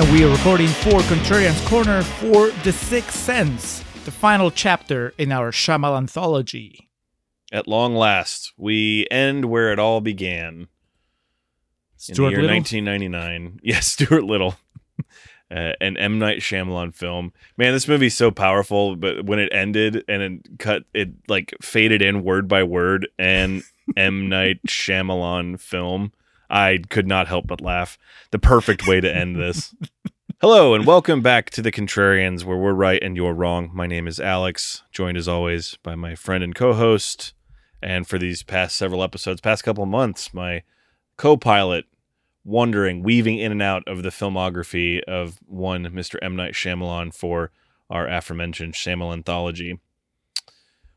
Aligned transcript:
And 0.00 0.10
we 0.12 0.24
are 0.24 0.30
recording 0.30 0.68
for 0.68 1.00
Contrarian's 1.00 1.60
Corner 1.68 2.02
for 2.02 2.48
The 2.64 2.72
Sixth 2.72 3.14
Sense, 3.14 3.84
the 4.06 4.10
final 4.10 4.50
chapter 4.50 5.12
in 5.18 5.30
our 5.30 5.50
Shyamalan 5.52 5.98
anthology. 5.98 6.88
At 7.52 7.68
long 7.68 7.94
last, 7.94 8.54
we 8.56 9.06
end 9.10 9.44
where 9.44 9.70
it 9.74 9.78
all 9.78 10.00
began. 10.00 10.68
Stuart 11.98 12.16
in 12.16 12.24
the 12.24 12.30
year 12.30 12.40
Little? 12.40 12.56
1999. 12.56 13.60
Yes, 13.62 13.88
Stuart 13.88 14.24
Little. 14.24 14.54
Uh, 15.52 15.72
an 15.80 15.96
M 15.96 16.20
Night 16.20 16.38
Shyamalan 16.38 16.94
film. 16.94 17.32
Man, 17.56 17.72
this 17.72 17.88
movie's 17.88 18.16
so 18.16 18.30
powerful. 18.30 18.94
But 18.94 19.26
when 19.26 19.40
it 19.40 19.48
ended 19.52 20.04
and 20.06 20.22
it 20.22 20.58
cut, 20.60 20.84
it 20.94 21.08
like 21.26 21.52
faded 21.60 22.02
in 22.02 22.22
word 22.22 22.46
by 22.46 22.62
word, 22.62 23.08
and 23.18 23.64
M 23.96 24.28
Night 24.28 24.60
Shyamalan 24.68 25.58
film. 25.58 26.12
I 26.50 26.80
could 26.90 27.06
not 27.06 27.28
help 27.28 27.46
but 27.46 27.60
laugh. 27.60 27.96
The 28.32 28.38
perfect 28.38 28.86
way 28.86 29.00
to 29.00 29.14
end 29.14 29.36
this. 29.36 29.72
Hello 30.40 30.74
and 30.74 30.84
welcome 30.84 31.20
back 31.20 31.50
to 31.50 31.62
the 31.62 31.70
Contrarians, 31.70 32.44
where 32.44 32.56
we're 32.56 32.72
right 32.72 33.00
and 33.02 33.14
you're 33.14 33.34
wrong. 33.34 33.70
My 33.72 33.86
name 33.86 34.08
is 34.08 34.18
Alex, 34.18 34.82
joined 34.90 35.16
as 35.16 35.28
always 35.28 35.78
by 35.82 35.94
my 35.94 36.16
friend 36.16 36.42
and 36.42 36.54
co-host, 36.54 37.34
and 37.80 38.06
for 38.06 38.18
these 38.18 38.42
past 38.42 38.74
several 38.74 39.02
episodes, 39.02 39.40
past 39.40 39.62
couple 39.62 39.86
months, 39.86 40.34
my 40.34 40.62
co-pilot, 41.16 41.84
wandering, 42.42 43.02
weaving 43.02 43.38
in 43.38 43.52
and 43.52 43.62
out 43.62 43.84
of 43.86 44.02
the 44.02 44.08
filmography 44.08 45.02
of 45.04 45.38
one 45.46 45.84
Mr. 45.84 46.16
M 46.20 46.34
Night 46.34 46.54
Shyamalan 46.54 47.14
for 47.14 47.52
our 47.88 48.08
aforementioned 48.08 48.74
Shyamalan 48.74 49.12
anthology. 49.12 49.78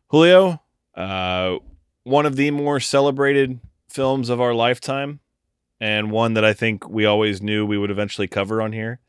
Julio, 0.08 0.62
uh, 0.96 1.58
one 2.04 2.26
of 2.26 2.38
the 2.38 2.50
more 2.50 2.80
celebrated 2.80 3.60
films 3.90 4.30
of 4.30 4.42
our 4.42 4.54
lifetime, 4.54 5.20
and 5.84 6.12
one 6.12 6.34
that 6.36 6.46
I 6.46 6.54
think 6.54 6.88
we 6.88 7.06
always 7.06 7.42
knew 7.42 7.66
we 7.66 7.78
would 7.78 7.92
eventually 7.92 8.26
cover 8.26 8.62
on 8.62 8.72
here 8.72 9.02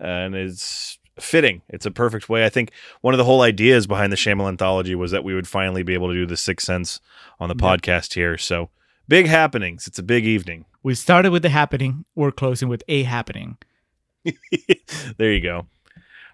and 0.00 0.34
it's 0.34 0.98
fitting. 1.20 1.62
It's 1.68 1.86
a 1.86 1.92
perfect 1.92 2.28
way. 2.28 2.44
I 2.44 2.48
think 2.48 2.72
one 3.02 3.14
of 3.14 3.18
the 3.18 3.24
whole 3.24 3.42
ideas 3.42 3.86
behind 3.86 4.10
the 4.10 4.16
Shyamalan 4.16 4.48
anthology 4.48 4.96
was 4.96 5.12
that 5.12 5.22
we 5.22 5.32
would 5.32 5.46
finally 5.46 5.84
be 5.84 5.94
able 5.94 6.08
to 6.08 6.14
do 6.14 6.26
the 6.26 6.36
Sixth 6.36 6.66
Sense 6.66 6.98
on 7.38 7.48
the 7.48 7.54
podcast 7.54 8.14
here. 8.14 8.36
So 8.36 8.68
big 9.06 9.26
happenings. 9.26 9.86
It's 9.86 10.00
a 10.00 10.02
big 10.02 10.26
evening. 10.26 10.64
We 10.82 10.96
started 10.96 11.30
with 11.30 11.42
the 11.42 11.50
happening, 11.50 12.04
we're 12.16 12.32
closing 12.32 12.68
with 12.68 12.82
a 12.88 13.04
happening. 13.04 13.56
there 15.18 15.32
you 15.32 15.40
go. 15.40 15.66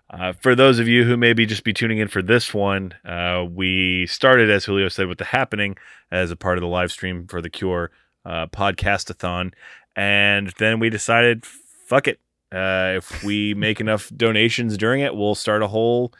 Uh, 0.08 0.32
for 0.32 0.54
those 0.54 0.78
of 0.78 0.88
you 0.88 1.04
who 1.04 1.18
maybe 1.18 1.44
just 1.44 1.62
be 1.62 1.74
tuning 1.74 1.98
in 1.98 2.08
for 2.08 2.22
this 2.22 2.54
one, 2.54 2.94
uh, 3.04 3.44
we 3.50 4.06
started, 4.06 4.48
as 4.48 4.64
Julio 4.64 4.88
said, 4.88 5.08
with 5.08 5.18
the 5.18 5.24
happening 5.26 5.76
as 6.10 6.30
a 6.30 6.36
part 6.36 6.56
of 6.56 6.62
the 6.62 6.68
live 6.68 6.90
stream 6.90 7.26
for 7.26 7.42
the 7.42 7.50
Cure 7.50 7.90
uh, 8.24 8.46
podcastathon, 8.46 9.52
and 9.96 10.52
then 10.58 10.80
we 10.80 10.90
decided, 10.90 11.44
fuck 11.46 12.08
it. 12.08 12.20
Uh, 12.52 12.94
if 12.96 13.24
we 13.24 13.54
make 13.56 13.80
enough 13.80 14.10
donations 14.16 14.76
during 14.76 15.00
it, 15.00 15.14
we'll 15.14 15.34
start 15.34 15.62
a 15.62 15.68
whole 15.68 16.12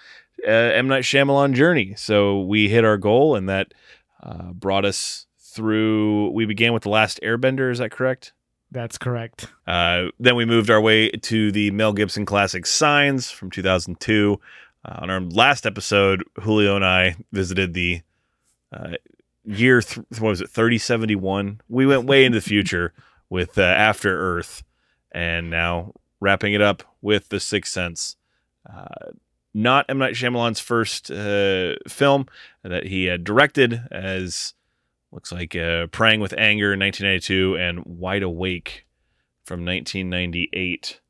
uh, 0.46 0.50
M 0.50 0.88
Night 0.88 1.04
Shyamalan 1.04 1.54
journey. 1.54 1.94
So 1.96 2.40
we 2.40 2.68
hit 2.68 2.84
our 2.84 2.96
goal, 2.96 3.36
and 3.36 3.48
that 3.48 3.72
uh, 4.22 4.52
brought 4.52 4.84
us 4.84 5.26
through. 5.38 6.30
We 6.30 6.46
began 6.46 6.72
with 6.72 6.82
the 6.82 6.90
Last 6.90 7.20
Airbender. 7.22 7.70
Is 7.70 7.78
that 7.78 7.90
correct? 7.90 8.32
That's 8.70 8.98
correct. 8.98 9.46
Uh, 9.66 10.06
then 10.18 10.34
we 10.34 10.44
moved 10.44 10.68
our 10.68 10.80
way 10.80 11.10
to 11.10 11.52
the 11.52 11.70
Mel 11.70 11.92
Gibson 11.92 12.26
classic 12.26 12.66
Signs 12.66 13.30
from 13.30 13.50
2002. 13.50 14.40
Uh, 14.84 14.98
on 14.98 15.10
our 15.10 15.20
last 15.20 15.64
episode, 15.64 16.24
Julio 16.42 16.74
and 16.74 16.84
I 16.84 17.16
visited 17.32 17.72
the 17.72 18.02
uh, 18.72 18.94
year, 19.44 19.80
th- 19.80 20.06
what 20.18 20.28
was 20.28 20.40
it, 20.40 20.50
3071. 20.50 21.60
We 21.68 21.86
went 21.86 22.04
way 22.06 22.24
into 22.24 22.38
the 22.38 22.42
future 22.42 22.92
with 23.28 23.58
uh, 23.58 23.62
After 23.62 24.36
Earth, 24.36 24.62
and 25.12 25.50
now 25.50 25.92
wrapping 26.20 26.54
it 26.54 26.62
up 26.62 26.82
with 27.02 27.28
The 27.28 27.40
Sixth 27.40 27.72
Sense. 27.72 28.16
Uh, 28.68 29.12
not 29.52 29.86
M. 29.88 29.98
Night 29.98 30.14
Shyamalan's 30.14 30.60
first 30.60 31.10
uh, 31.10 31.76
film 31.88 32.26
that 32.62 32.86
he 32.86 33.16
directed, 33.18 33.82
as 33.90 34.54
looks 35.12 35.30
like 35.30 35.54
uh, 35.54 35.86
Praying 35.88 36.20
with 36.20 36.34
Anger 36.36 36.72
in 36.72 36.80
1992 36.80 37.56
and 37.56 37.84
Wide 37.84 38.24
Awake 38.24 38.86
from 39.44 39.64
1998, 39.64 41.00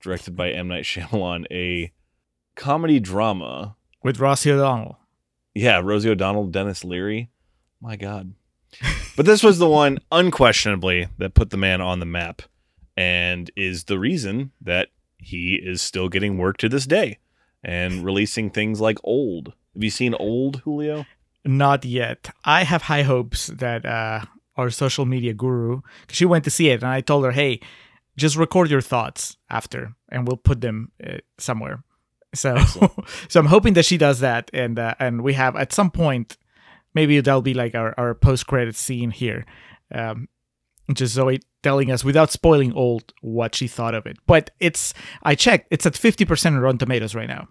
directed 0.00 0.36
by 0.36 0.50
M. 0.50 0.68
Night 0.68 0.84
Shyamalan, 0.84 1.46
a 1.50 1.92
comedy 2.54 3.00
drama. 3.00 3.76
With 4.02 4.20
Rosie 4.20 4.52
O'Donnell. 4.52 4.98
Yeah, 5.58 5.80
Rosie 5.82 6.08
O'Donnell, 6.10 6.46
Denis 6.46 6.84
Leary. 6.84 7.30
My 7.80 7.96
God. 7.96 8.34
but 9.16 9.26
this 9.26 9.42
was 9.42 9.58
the 9.58 9.68
one, 9.68 9.98
unquestionably, 10.12 11.08
that 11.18 11.34
put 11.34 11.50
the 11.50 11.56
man 11.56 11.80
on 11.80 11.98
the 12.00 12.06
map 12.06 12.42
and 12.96 13.50
is 13.56 13.84
the 13.84 13.98
reason 13.98 14.52
that 14.60 14.88
he 15.18 15.54
is 15.56 15.82
still 15.82 16.08
getting 16.08 16.38
work 16.38 16.58
to 16.58 16.68
this 16.68 16.86
day 16.86 17.18
and 17.64 18.04
releasing 18.08 18.50
things 18.50 18.80
like 18.80 18.98
Old. 19.02 19.52
Have 19.74 19.82
you 19.82 19.90
seen 19.90 20.14
Old, 20.14 20.60
Julio? 20.64 21.06
Not 21.44 21.84
yet. 21.84 22.30
I 22.44 22.64
have 22.64 22.82
high 22.82 23.02
hopes 23.02 23.48
that 23.48 23.84
uh, 23.84 24.22
our 24.56 24.70
social 24.70 25.06
media 25.06 25.34
guru, 25.34 25.80
'cause 26.06 26.16
she 26.16 26.24
went 26.24 26.44
to 26.44 26.50
see 26.50 26.68
it, 26.68 26.82
and 26.82 26.90
I 26.92 27.00
told 27.00 27.24
her, 27.24 27.32
hey, 27.32 27.60
just 28.16 28.36
record 28.36 28.70
your 28.70 28.80
thoughts 28.80 29.36
after, 29.50 29.94
and 30.10 30.26
we'll 30.26 30.36
put 30.36 30.60
them 30.60 30.92
uh, 31.04 31.18
somewhere. 31.38 31.82
So, 32.34 32.56
so 33.28 33.40
I'm 33.40 33.46
hoping 33.46 33.74
that 33.74 33.84
she 33.84 33.98
does 33.98 34.20
that, 34.20 34.50
and 34.52 34.78
uh, 34.78 34.94
and 34.98 35.22
we 35.22 35.34
have 35.34 35.56
at 35.56 35.72
some 35.72 35.90
point, 35.90 36.36
maybe 36.94 37.20
that'll 37.20 37.42
be 37.42 37.54
like 37.54 37.74
our, 37.74 37.94
our 37.98 38.14
post 38.14 38.46
credit 38.46 38.76
scene 38.76 39.10
here, 39.10 39.46
um, 39.92 40.28
just 40.92 41.14
Zoe 41.14 41.40
telling 41.62 41.90
us 41.90 42.04
without 42.04 42.30
spoiling 42.30 42.72
old 42.72 43.12
what 43.20 43.54
she 43.54 43.66
thought 43.66 43.94
of 43.94 44.06
it. 44.06 44.18
But 44.26 44.50
it's 44.60 44.94
I 45.22 45.34
checked, 45.34 45.68
it's 45.70 45.86
at 45.86 45.94
50% 45.94 46.46
on 46.46 46.58
Rotten 46.58 46.78
Tomatoes 46.78 47.14
right 47.14 47.28
now. 47.28 47.48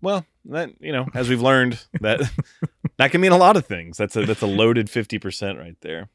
Well, 0.00 0.26
that 0.46 0.70
you 0.80 0.92
know, 0.92 1.06
as 1.14 1.28
we've 1.28 1.42
learned, 1.42 1.84
that 2.00 2.20
that 2.98 3.10
can 3.10 3.20
mean 3.20 3.32
a 3.32 3.36
lot 3.36 3.56
of 3.56 3.66
things. 3.66 3.96
That's 3.96 4.16
a 4.16 4.24
that's 4.24 4.42
a 4.42 4.46
loaded 4.46 4.88
fifty 4.88 5.18
percent 5.18 5.58
right 5.58 5.76
there. 5.80 6.08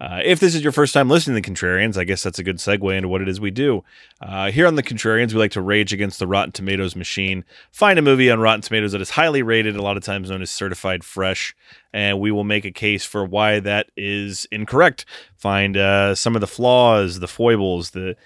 Uh, 0.00 0.20
if 0.24 0.38
this 0.38 0.54
is 0.54 0.62
your 0.62 0.72
first 0.72 0.94
time 0.94 1.10
listening 1.10 1.40
to 1.40 1.42
the 1.42 1.54
Contrarians, 1.54 1.96
I 1.96 2.04
guess 2.04 2.22
that's 2.22 2.38
a 2.38 2.44
good 2.44 2.58
segue 2.58 2.96
into 2.96 3.08
what 3.08 3.20
it 3.20 3.28
is 3.28 3.40
we 3.40 3.50
do. 3.50 3.82
Uh, 4.20 4.50
here 4.52 4.66
on 4.68 4.76
the 4.76 4.82
Contrarians, 4.82 5.32
we 5.32 5.40
like 5.40 5.50
to 5.52 5.60
rage 5.60 5.92
against 5.92 6.20
the 6.20 6.26
Rotten 6.28 6.52
Tomatoes 6.52 6.94
machine. 6.94 7.44
Find 7.72 7.98
a 7.98 8.02
movie 8.02 8.30
on 8.30 8.38
Rotten 8.38 8.60
Tomatoes 8.60 8.92
that 8.92 9.00
is 9.00 9.10
highly 9.10 9.42
rated, 9.42 9.74
a 9.74 9.82
lot 9.82 9.96
of 9.96 10.04
times 10.04 10.30
known 10.30 10.42
as 10.42 10.50
certified 10.50 11.02
fresh, 11.02 11.54
and 11.92 12.20
we 12.20 12.30
will 12.30 12.44
make 12.44 12.64
a 12.64 12.70
case 12.70 13.04
for 13.04 13.24
why 13.24 13.58
that 13.58 13.90
is 13.96 14.46
incorrect. 14.52 15.04
Find 15.36 15.76
uh, 15.76 16.14
some 16.14 16.36
of 16.36 16.40
the 16.40 16.46
flaws, 16.46 17.18
the 17.18 17.26
foibles, 17.26 17.90
the 17.90 18.16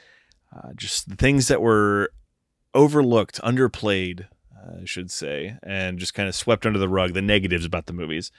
uh, 0.55 0.75
just 0.77 1.09
the 1.09 1.17
things 1.17 1.49
that 1.49 1.63
were 1.63 2.13
overlooked, 2.75 3.41
underplayed, 3.41 4.27
I 4.55 4.85
should 4.85 5.11
say, 5.11 5.57
and 5.63 5.99
just 5.99 6.15
kind 6.15 6.29
of 6.29 6.35
swept 6.35 6.67
under 6.67 6.79
the 6.79 6.89
rug, 6.89 7.15
the 7.15 7.23
negatives 7.23 7.65
about 7.65 7.87
the 7.87 7.93
movies. 7.93 8.31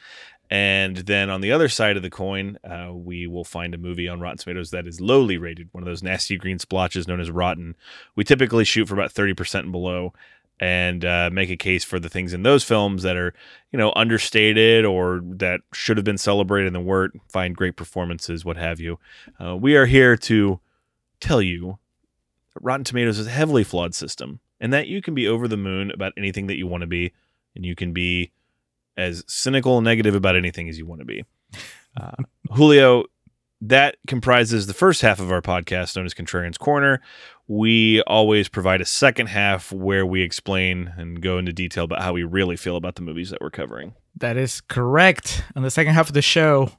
And 0.54 0.98
then 0.98 1.32
on 1.32 1.42
the 1.42 1.52
other 1.52 1.68
side 1.68 1.98
of 1.98 2.04
the 2.04 2.12
coin, 2.12 2.60
uh, 2.64 2.94
we 2.94 3.26
will 3.26 3.44
find 3.44 3.74
a 3.74 3.78
movie 3.80 4.08
on 4.08 4.20
Rotten 4.20 4.38
Tomatoes 4.38 4.70
that 4.70 4.86
is 4.86 5.02
lowly 5.02 5.36
rated, 5.36 5.70
one 5.72 5.82
of 5.82 5.88
those 5.88 6.04
nasty 6.04 6.38
green 6.38 6.60
splotches 6.60 7.08
known 7.08 7.20
as 7.20 7.32
rotten. 7.32 7.76
We 8.16 8.24
typically 8.24 8.64
shoot 8.64 8.88
for 8.88 8.94
about 8.94 9.12
30% 9.12 9.62
and 9.62 9.72
below 9.72 10.14
and 10.60 11.04
uh, 11.04 11.32
make 11.34 11.50
a 11.50 11.58
case 11.58 11.84
for 11.84 12.00
the 12.00 12.08
things 12.08 12.34
in 12.34 12.44
those 12.44 12.64
films 12.64 13.02
that 13.02 13.18
are, 13.18 13.34
you 13.72 13.80
know, 13.80 13.92
understated 13.96 14.86
or 14.86 15.22
that 15.24 15.62
should 15.74 15.98
have 15.98 16.06
been 16.06 16.20
celebrated 16.20 16.76
and 16.76 16.86
weren't, 16.86 17.20
find 17.28 17.58
great 17.58 17.76
performances, 17.76 18.46
what 18.46 18.56
have 18.56 18.80
you. 18.80 19.00
Uh, 19.44 19.56
we 19.56 19.76
are 19.76 19.88
here 19.88 20.16
to 20.16 20.60
tell 21.20 21.42
you 21.42 21.80
Rotten 22.62 22.84
Tomatoes 22.84 23.18
is 23.18 23.26
a 23.26 23.32
heavily 23.32 23.64
flawed 23.64 23.96
system, 23.96 24.40
and 24.60 24.72
that 24.72 24.86
you 24.86 25.02
can 25.02 25.16
be 25.16 25.28
over 25.28 25.48
the 25.48 25.58
moon 25.58 25.90
about 25.90 26.14
anything 26.16 26.46
that 26.46 26.58
you 26.58 26.68
want 26.68 26.82
to 26.82 26.88
be, 26.88 27.12
and 27.56 27.66
you 27.66 27.74
can 27.74 27.92
be 27.92 28.32
as 28.98 29.24
cynical 29.28 29.78
and 29.78 29.86
negative 29.86 30.16
about 30.16 30.36
anything 30.36 30.70
as 30.70 30.78
you 30.78 30.86
want 30.86 31.00
to 31.00 31.06
be. 31.06 31.26
Uh, 32.00 32.24
Julio, 32.52 33.06
that 33.62 33.96
comprises 34.08 34.68
the 34.68 34.74
first 34.74 35.02
half 35.02 35.20
of 35.20 35.32
our 35.32 35.42
podcast 35.42 35.96
known 35.96 36.06
as 36.06 36.14
Contrarian's 36.14 36.58
Corner. 36.58 37.02
We 37.48 38.02
always 38.04 38.50
provide 38.50 38.82
a 38.82 38.86
second 38.86 39.28
half 39.28 39.72
where 39.72 40.06
we 40.06 40.22
explain 40.22 40.94
and 40.98 41.22
go 41.22 41.38
into 41.38 41.54
detail 41.54 41.86
about 41.86 42.02
how 42.02 42.14
we 42.14 42.24
really 42.24 42.58
feel 42.58 42.76
about 42.76 42.96
the 42.96 43.02
movies 43.02 43.30
that 43.30 43.42
we're 43.42 43.50
covering. 43.50 43.94
That 44.18 44.38
is 44.38 44.62
correct. 44.62 45.44
On 45.56 45.64
the 45.64 45.72
second 45.72 45.94
half 45.94 46.10
of 46.10 46.14
the 46.14 46.22
show, 46.22 46.72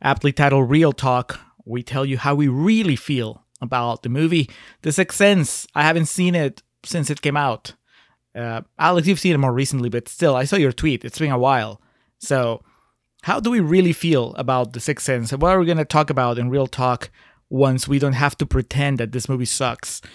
aptly 0.00 0.32
titled 0.32 0.68
Real 0.68 0.92
Talk, 0.92 1.40
we 1.64 1.82
tell 1.82 2.04
you 2.04 2.18
how 2.18 2.34
we 2.34 2.48
really 2.48 2.96
feel 2.96 3.44
about 3.60 4.02
the 4.02 4.08
movie 4.08 4.50
The 4.82 4.92
Sixth 4.92 5.16
Sense. 5.16 5.66
I 5.74 5.82
haven't 5.82 6.06
seen 6.06 6.34
it 6.34 6.62
since 6.84 7.08
it 7.08 7.22
came 7.22 7.36
out. 7.36 7.74
Uh, 8.34 8.62
Alex, 8.78 9.06
you've 9.06 9.20
seen 9.20 9.34
it 9.34 9.38
more 9.38 9.52
recently, 9.52 9.88
but 9.88 10.08
still, 10.08 10.34
I 10.34 10.44
saw 10.44 10.56
your 10.56 10.72
tweet. 10.72 11.04
It's 11.04 11.18
been 11.18 11.30
a 11.30 11.38
while. 11.38 11.80
So, 12.18 12.62
how 13.22 13.40
do 13.40 13.50
we 13.50 13.60
really 13.60 13.92
feel 13.92 14.34
about 14.34 14.72
The 14.72 14.80
Sixth 14.80 15.06
Sense? 15.06 15.32
What 15.32 15.50
are 15.50 15.58
we 15.58 15.66
going 15.66 15.78
to 15.78 15.84
talk 15.84 16.10
about 16.10 16.38
in 16.38 16.50
real 16.50 16.66
talk 16.66 17.10
once 17.50 17.86
we 17.86 17.98
don't 17.98 18.14
have 18.14 18.36
to 18.38 18.46
pretend 18.46 18.98
that 18.98 19.12
this 19.12 19.28
movie 19.28 19.44
sucks? 19.44 20.00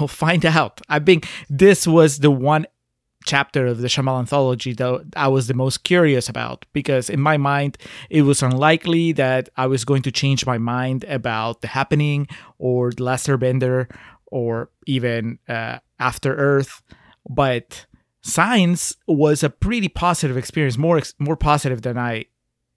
We'll 0.00 0.08
find 0.08 0.46
out. 0.46 0.80
I 0.88 0.98
think 0.98 1.28
this 1.50 1.86
was 1.86 2.20
the 2.20 2.30
one 2.30 2.66
chapter 3.26 3.66
of 3.66 3.82
the 3.82 3.88
Shyamalan 3.88 4.20
anthology 4.20 4.72
that 4.72 5.04
I 5.14 5.28
was 5.28 5.46
the 5.46 5.54
most 5.54 5.84
curious 5.84 6.30
about 6.30 6.64
because 6.72 7.10
in 7.10 7.20
my 7.20 7.36
mind 7.36 7.76
it 8.08 8.22
was 8.22 8.42
unlikely 8.42 9.12
that 9.12 9.50
I 9.58 9.66
was 9.66 9.84
going 9.84 10.00
to 10.02 10.10
change 10.10 10.46
my 10.46 10.56
mind 10.56 11.04
about 11.04 11.60
The 11.60 11.68
Happening 11.68 12.28
or 12.58 12.92
The 12.92 13.04
Last 13.04 13.26
Airbender 13.26 13.90
or 14.26 14.70
even 14.86 15.38
uh, 15.48 15.80
After 15.98 16.34
Earth, 16.34 16.80
but 17.28 17.86
Signs 18.22 18.96
was 19.06 19.42
a 19.42 19.50
pretty 19.50 19.88
positive 19.88 20.36
experience, 20.36 20.76
more 20.76 21.00
more 21.18 21.36
positive 21.36 21.82
than 21.82 21.96
I 21.98 22.26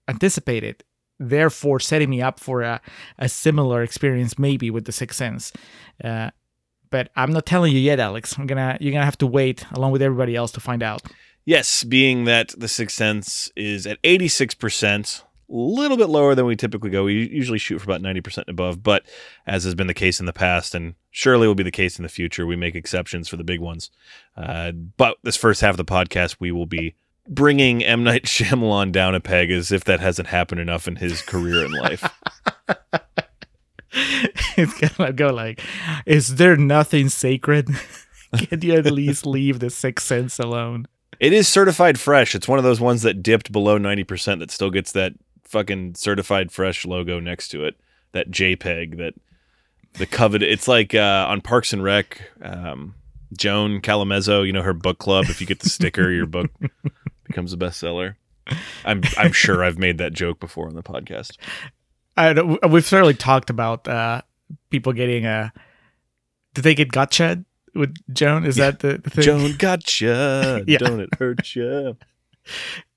anticipated. 0.08 0.84
Therefore, 1.18 1.78
setting 1.78 2.10
me 2.10 2.20
up 2.20 2.40
for 2.40 2.62
a, 2.62 2.80
a 3.18 3.28
similar 3.28 3.82
experience, 3.82 4.38
maybe 4.38 4.70
with 4.70 4.86
The 4.86 4.92
Sixth 4.92 5.16
Sense. 5.16 5.52
Uh, 6.02 6.30
but 6.90 7.10
I'm 7.16 7.32
not 7.32 7.46
telling 7.46 7.72
you 7.72 7.78
yet, 7.78 8.00
Alex. 8.00 8.38
I'm 8.38 8.46
gonna 8.46 8.76
you're 8.80 8.92
gonna 8.92 9.04
have 9.04 9.18
to 9.18 9.26
wait 9.26 9.64
along 9.72 9.92
with 9.92 10.02
everybody 10.02 10.36
else 10.36 10.52
to 10.52 10.60
find 10.60 10.82
out. 10.82 11.02
Yes, 11.44 11.82
being 11.82 12.24
that 12.24 12.54
The 12.56 12.68
Sixth 12.68 12.96
Sense 12.96 13.50
is 13.56 13.84
at 13.86 14.00
86%, 14.02 15.22
a 15.22 15.24
little 15.52 15.96
bit 15.96 16.08
lower 16.08 16.34
than 16.34 16.46
we 16.46 16.56
typically 16.56 16.90
go. 16.90 17.04
We 17.04 17.28
usually 17.28 17.58
shoot 17.58 17.78
for 17.78 17.84
about 17.84 18.02
90% 18.02 18.38
and 18.38 18.48
above, 18.48 18.82
but 18.82 19.04
as 19.46 19.64
has 19.64 19.74
been 19.74 19.86
the 19.86 19.94
case 19.94 20.18
in 20.18 20.26
the 20.26 20.32
past, 20.32 20.74
and 20.74 20.94
surely 21.10 21.46
will 21.46 21.54
be 21.54 21.62
the 21.62 21.70
case 21.70 21.98
in 21.98 22.02
the 22.02 22.08
future, 22.08 22.46
we 22.46 22.56
make 22.56 22.74
exceptions 22.74 23.28
for 23.28 23.36
the 23.36 23.44
big 23.44 23.60
ones. 23.60 23.90
Uh, 24.36 24.72
but 24.72 25.18
this 25.22 25.36
first 25.36 25.60
half 25.60 25.72
of 25.72 25.76
the 25.76 25.84
podcast, 25.84 26.36
we 26.40 26.52
will 26.52 26.66
be 26.66 26.94
bringing 27.28 27.84
M. 27.84 28.02
Night 28.02 28.24
Shyamalan 28.26 28.92
down 28.92 29.14
a 29.14 29.20
peg 29.20 29.50
as 29.50 29.70
if 29.70 29.84
that 29.84 30.00
hasn't 30.00 30.28
happened 30.28 30.60
enough 30.60 30.88
in 30.88 30.96
his 30.96 31.22
career 31.22 31.64
in 31.64 31.72
life. 31.72 32.08
it's 34.56 34.96
gonna 34.96 35.12
go 35.12 35.28
like, 35.28 35.60
is 36.06 36.36
there 36.36 36.56
nothing 36.56 37.08
sacred? 37.08 37.68
Can 38.36 38.62
you 38.62 38.74
at 38.74 38.86
least 38.86 39.26
leave 39.26 39.60
the 39.60 39.68
sixth 39.68 40.06
sense 40.06 40.38
alone? 40.38 40.86
It 41.20 41.32
is 41.32 41.48
certified 41.48 42.00
fresh. 42.00 42.34
It's 42.34 42.48
one 42.48 42.58
of 42.58 42.64
those 42.64 42.80
ones 42.80 43.02
that 43.02 43.22
dipped 43.22 43.52
below 43.52 43.78
90% 43.78 44.38
that 44.40 44.50
still 44.50 44.70
gets 44.70 44.92
that 44.92 45.12
fucking 45.52 45.94
certified 45.94 46.50
fresh 46.50 46.84
logo 46.84 47.20
next 47.20 47.48
to 47.48 47.64
it. 47.64 47.78
That 48.12 48.30
JPEG, 48.30 48.98
that 48.98 49.14
the 49.94 50.06
coveted. 50.06 50.48
It's 50.50 50.66
like 50.68 50.94
uh, 50.94 51.26
on 51.28 51.40
Parks 51.40 51.72
and 51.72 51.82
Rec, 51.84 52.20
um, 52.42 52.94
Joan 53.38 53.80
Calamezzo, 53.80 54.44
you 54.46 54.52
know, 54.52 54.62
her 54.62 54.74
book 54.74 54.98
club. 54.98 55.26
If 55.28 55.40
you 55.40 55.46
get 55.46 55.60
the 55.60 55.70
sticker, 55.70 56.10
your 56.10 56.26
book 56.26 56.50
becomes 57.24 57.52
a 57.52 57.56
bestseller. 57.56 58.16
I'm 58.84 59.02
I'm 59.16 59.32
sure 59.32 59.62
I've 59.64 59.78
made 59.78 59.98
that 59.98 60.12
joke 60.12 60.40
before 60.40 60.66
on 60.66 60.74
the 60.74 60.82
podcast. 60.82 61.36
I 62.16 62.32
don't, 62.34 62.70
we've 62.70 62.84
certainly 62.84 63.14
talked 63.14 63.48
about 63.48 63.86
uh, 63.88 64.22
people 64.70 64.92
getting 64.92 65.24
a. 65.24 65.52
Did 66.54 66.64
they 66.64 66.74
get 66.74 66.92
gotcha 66.92 67.42
with 67.74 67.94
Joan? 68.12 68.44
Is 68.44 68.58
Yeah. 68.58 68.72
that 68.72 68.80
the, 68.80 68.98
the 68.98 69.08
thing? 69.10 69.24
Joan 69.24 69.56
gotcha. 69.56 70.64
Yeah. 70.66 70.78
Don't 70.78 71.00
it 71.00 71.14
hurt 71.14 71.54
you? 71.54 71.96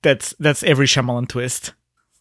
That's 0.02 0.34
that's 0.38 0.62
every 0.62 0.86
Shyamalan 0.86 1.28
twist. 1.28 1.72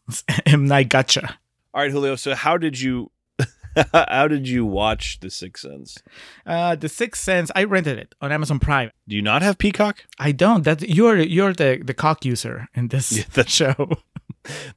M 0.46 0.66
Night 0.68 0.90
gotcha. 0.90 1.38
All 1.74 1.82
right, 1.82 1.92
Julio. 1.92 2.16
So 2.16 2.36
how 2.36 2.58
did 2.58 2.80
you 2.80 3.12
how 3.94 4.28
did 4.28 4.48
you 4.48 4.66
watch 4.66 5.20
The 5.20 5.30
Sixth 5.30 5.64
Sense? 5.64 5.98
Uh, 6.46 6.76
the 6.76 6.88
Sixth 6.90 7.22
Sense. 7.24 7.52
I 7.56 7.64
rented 7.66 7.98
it 7.98 8.16
on 8.22 8.32
Amazon 8.32 8.60
Prime. 8.60 8.92
Do 9.08 9.16
you 9.16 9.22
not 9.22 9.42
have 9.42 9.58
Peacock? 9.58 10.06
I 10.20 10.32
don't. 10.32 10.64
That 10.64 10.88
you're 10.90 11.18
you're 11.18 11.54
the 11.54 11.82
the 11.84 11.94
cock 11.94 12.24
user 12.26 12.68
in 12.76 12.88
this 12.90 13.12
Yeah, 13.12 13.24
that's- 13.34 13.54
show. 13.54 13.92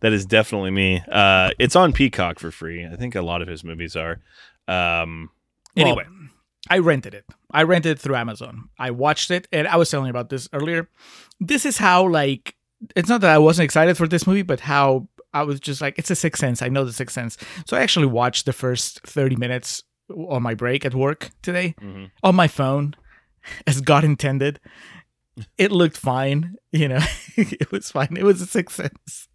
That 0.00 0.14
is 0.14 0.24
definitely 0.24 0.70
me. 0.70 1.02
Uh, 1.12 1.50
it's 1.58 1.76
on 1.76 1.92
Peacock 1.92 2.38
for 2.38 2.50
free. 2.50 2.86
I 2.86 2.96
think 2.96 3.14
a 3.14 3.20
lot 3.20 3.42
of 3.42 3.48
his 3.48 3.62
movies 3.62 3.96
are. 3.96 4.18
Um, 4.66 5.28
anyway, 5.76 6.04
Well, 6.08 6.28
I 6.70 6.78
rented 6.78 7.12
it. 7.12 7.26
I 7.50 7.64
rented 7.64 7.92
it 7.92 7.98
through 8.00 8.16
Amazon. 8.16 8.70
I 8.78 8.90
watched 8.92 9.30
it, 9.30 9.46
and 9.52 9.68
I 9.68 9.76
was 9.76 9.90
telling 9.90 10.06
you 10.06 10.10
about 10.10 10.30
this 10.30 10.48
earlier. 10.54 10.88
This 11.38 11.66
is 11.66 11.76
how 11.76 12.08
like 12.08 12.54
it's 12.96 13.10
not 13.10 13.20
that 13.20 13.30
I 13.30 13.36
wasn't 13.36 13.64
excited 13.66 13.98
for 13.98 14.08
this 14.08 14.26
movie, 14.26 14.40
but 14.40 14.60
how 14.60 15.06
I 15.32 15.42
was 15.42 15.60
just 15.60 15.80
like, 15.80 15.98
it's 15.98 16.10
a 16.10 16.16
Sixth 16.16 16.40
Sense. 16.40 16.62
I 16.62 16.68
know 16.68 16.84
the 16.84 16.92
Sixth 16.92 17.14
Sense. 17.14 17.36
So 17.66 17.76
I 17.76 17.80
actually 17.80 18.06
watched 18.06 18.46
the 18.46 18.52
first 18.52 19.00
thirty 19.06 19.36
minutes 19.36 19.82
on 20.10 20.42
my 20.42 20.54
break 20.54 20.84
at 20.84 20.94
work 20.94 21.30
today 21.42 21.74
mhm. 21.80 22.10
on 22.22 22.34
my 22.34 22.48
phone, 22.48 22.94
as 23.66 23.80
God 23.80 24.04
intended. 24.04 24.60
It 25.56 25.70
looked 25.70 25.96
fine, 25.96 26.56
you 26.72 26.88
know. 26.88 27.00
it 27.36 27.70
was 27.70 27.90
fine. 27.90 28.16
It 28.16 28.24
was 28.24 28.40
a 28.40 28.46
Sixth 28.46 28.76
Sense. 28.76 29.28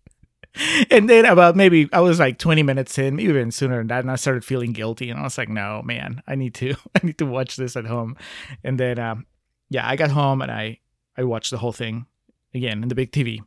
And 0.91 1.09
then 1.09 1.25
about 1.25 1.55
maybe 1.55 1.89
I 1.91 2.01
was 2.01 2.19
like 2.19 2.37
20 2.37 2.61
minutes 2.61 2.97
in, 2.99 3.15
maybe 3.15 3.29
even 3.29 3.51
sooner 3.51 3.77
than 3.77 3.87
that, 3.87 4.01
and 4.01 4.11
I 4.11 4.15
started 4.15 4.45
feeling 4.45 4.71
guilty. 4.71 5.09
And 5.09 5.19
I 5.19 5.23
was 5.23 5.37
like, 5.37 5.49
no, 5.49 5.81
man, 5.83 6.21
I 6.27 6.35
need 6.35 6.53
to 6.55 6.75
I 6.95 7.05
need 7.05 7.17
to 7.19 7.25
watch 7.25 7.55
this 7.55 7.75
at 7.75 7.85
home. 7.85 8.17
And 8.63 8.79
then 8.79 8.99
um 8.99 9.25
yeah, 9.69 9.87
I 9.87 9.95
got 9.95 10.11
home 10.11 10.41
and 10.41 10.51
I 10.51 10.79
I 11.17 11.23
watched 11.23 11.51
the 11.51 11.57
whole 11.57 11.71
thing 11.71 12.05
again 12.53 12.83
in 12.83 12.89
the 12.89 12.95
big 12.95 13.11
TV. 13.11 13.39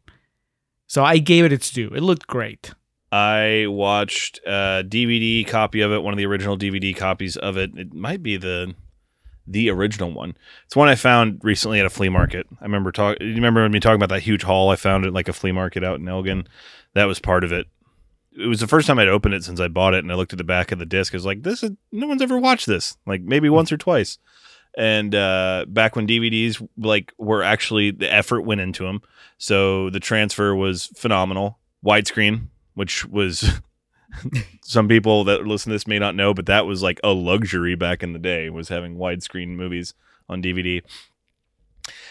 So 0.86 1.04
I 1.04 1.18
gave 1.18 1.44
it 1.44 1.52
its 1.52 1.70
due. 1.70 1.88
It 1.88 2.02
looked 2.02 2.26
great. 2.26 2.72
I 3.12 3.66
watched 3.68 4.40
a 4.46 4.84
DVD 4.86 5.46
copy 5.46 5.80
of 5.80 5.92
it, 5.92 6.02
one 6.02 6.12
of 6.12 6.18
the 6.18 6.26
original 6.26 6.58
DVD 6.58 6.94
copies 6.96 7.36
of 7.36 7.56
it. 7.56 7.70
It 7.76 7.94
might 7.94 8.22
be 8.22 8.36
the 8.36 8.74
the 9.46 9.70
original 9.70 10.10
one. 10.10 10.36
It's 10.64 10.74
one 10.74 10.88
I 10.88 10.96
found 10.96 11.40
recently 11.42 11.78
at 11.78 11.86
a 11.86 11.90
flea 11.90 12.08
market. 12.08 12.46
I 12.60 12.64
remember 12.64 12.90
talk. 12.90 13.18
You 13.20 13.34
remember 13.34 13.68
me 13.68 13.80
talking 13.80 13.96
about 13.96 14.08
that 14.14 14.22
huge 14.22 14.42
haul 14.42 14.70
I 14.70 14.76
found 14.76 15.06
at 15.06 15.12
like 15.12 15.28
a 15.28 15.32
flea 15.32 15.52
market 15.52 15.84
out 15.84 16.00
in 16.00 16.08
Elgin? 16.08 16.48
That 16.94 17.04
was 17.04 17.20
part 17.20 17.44
of 17.44 17.52
it. 17.52 17.66
It 18.38 18.48
was 18.48 18.60
the 18.60 18.66
first 18.66 18.86
time 18.86 18.98
I'd 18.98 19.08
opened 19.08 19.34
it 19.34 19.44
since 19.44 19.60
I 19.60 19.68
bought 19.68 19.94
it, 19.94 20.04
and 20.04 20.12
I 20.12 20.14
looked 20.16 20.32
at 20.32 20.38
the 20.38 20.44
back 20.44 20.72
of 20.72 20.78
the 20.78 20.84
disc. 20.86 21.14
I 21.14 21.16
was 21.16 21.24
like, 21.24 21.42
"This 21.42 21.62
is 21.62 21.70
no 21.92 22.06
one's 22.06 22.22
ever 22.22 22.38
watched 22.38 22.66
this. 22.66 22.96
Like 23.06 23.22
maybe 23.22 23.48
once 23.48 23.70
or 23.70 23.76
twice." 23.76 24.18
And 24.76 25.14
uh, 25.14 25.64
back 25.68 25.96
when 25.96 26.06
DVDs 26.06 26.66
like 26.76 27.12
were 27.16 27.42
actually 27.42 27.92
the 27.92 28.12
effort 28.12 28.42
went 28.42 28.60
into 28.60 28.84
them, 28.84 29.00
so 29.38 29.90
the 29.90 30.00
transfer 30.00 30.54
was 30.54 30.86
phenomenal. 30.96 31.58
Widescreen, 31.84 32.48
which 32.74 33.06
was 33.06 33.50
some 34.62 34.88
people 34.88 35.24
that 35.24 35.46
listen 35.46 35.70
to 35.70 35.74
this 35.74 35.86
may 35.86 35.98
not 35.98 36.14
know, 36.14 36.34
but 36.34 36.46
that 36.46 36.66
was 36.66 36.82
like 36.82 37.00
a 37.02 37.12
luxury 37.12 37.74
back 37.74 38.02
in 38.02 38.12
the 38.12 38.18
day 38.18 38.50
was 38.50 38.68
having 38.68 38.96
widescreen 38.96 39.48
movies 39.48 39.94
on 40.28 40.42
DVD. 40.42 40.82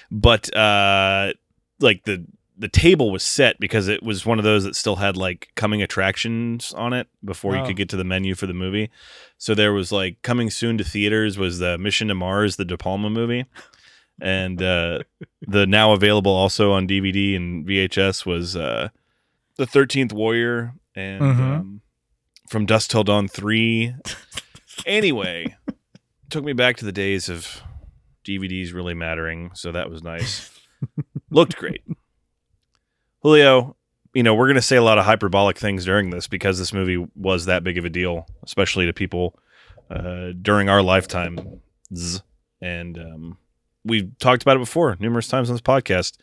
But 0.10 0.56
uh 0.56 1.34
like 1.80 2.04
the 2.06 2.26
the 2.58 2.68
table 2.70 3.12
was 3.12 3.24
set 3.24 3.60
because 3.60 3.88
it 3.88 4.02
was 4.02 4.26
one 4.26 4.38
of 4.40 4.46
those 4.46 4.64
that 4.64 4.76
still 4.76 4.96
had 4.96 5.18
like 5.18 5.50
coming 5.56 5.82
attractions 5.82 6.74
on 6.74 6.94
it 6.94 7.08
before 7.24 7.56
you 7.56 7.62
Oh. 7.62 7.66
could 7.66 7.76
get 7.76 7.90
to 7.90 7.98
the 7.98 8.04
menu 8.06 8.34
for 8.36 8.48
the 8.48 8.54
movie. 8.54 8.90
So 9.38 9.54
there 9.54 9.74
was 9.74 9.92
like 9.92 10.22
coming 10.22 10.50
soon 10.50 10.78
to 10.78 10.84
theaters 10.84 11.38
was 11.38 11.60
the 11.60 11.78
Mission 11.78 12.08
to 12.08 12.16
Mars, 12.16 12.56
the 12.56 12.64
De 12.66 12.78
Palma 12.78 13.10
movie. 13.10 13.46
And 14.22 14.62
uh 14.62 15.00
the 15.42 15.68
now 15.68 15.92
available 15.92 16.32
also 16.32 16.72
on 16.72 16.88
DVD 16.88 17.36
and 17.36 17.66
VHS 17.68 18.26
was 18.26 18.56
uh 18.56 18.88
the 19.58 19.66
Thirteenth 19.66 20.14
Warrior 20.14 20.74
and 20.96 21.22
Mhm. 21.22 21.40
um, 21.60 21.82
From 22.48 22.66
Dusk 22.66 22.90
Till 22.92 23.04
Dawn 23.04 23.28
three. 23.28 23.94
anyway, 24.86 25.56
took 26.30 26.44
me 26.46 26.54
back 26.54 26.78
to 26.78 26.86
the 26.86 26.92
days 26.94 27.28
of 27.28 27.62
DVDs 28.26 28.74
really 28.74 28.94
mattering, 28.94 29.52
so 29.54 29.72
that 29.72 29.90
was 29.90 30.02
nice. 30.04 30.52
Looked 31.30 31.58
great. 31.58 31.82
Julio, 33.26 33.76
you 34.14 34.22
know 34.22 34.36
we're 34.36 34.46
gonna 34.46 34.62
say 34.62 34.76
a 34.76 34.84
lot 34.84 35.00
of 35.00 35.06
hyperbolic 35.06 35.58
things 35.58 35.84
during 35.84 36.12
this 36.12 36.28
because 36.28 36.60
this 36.60 36.72
movie 36.72 37.04
was 37.16 37.46
that 37.46 37.64
big 37.64 37.80
of 37.80 37.84
a 37.84 37.90
deal, 37.90 38.28
especially 38.44 38.86
to 38.86 38.94
people 38.94 39.40
uh, 39.90 40.28
during 40.40 40.70
our 40.70 40.84
lifetime. 40.84 41.60
And 42.62 43.00
um, 43.00 43.38
we've 43.84 44.16
talked 44.20 44.44
about 44.44 44.58
it 44.58 44.60
before 44.60 44.96
numerous 45.00 45.28
times 45.28 45.50
on 45.50 45.56
this 45.56 45.62
podcast. 45.62 46.18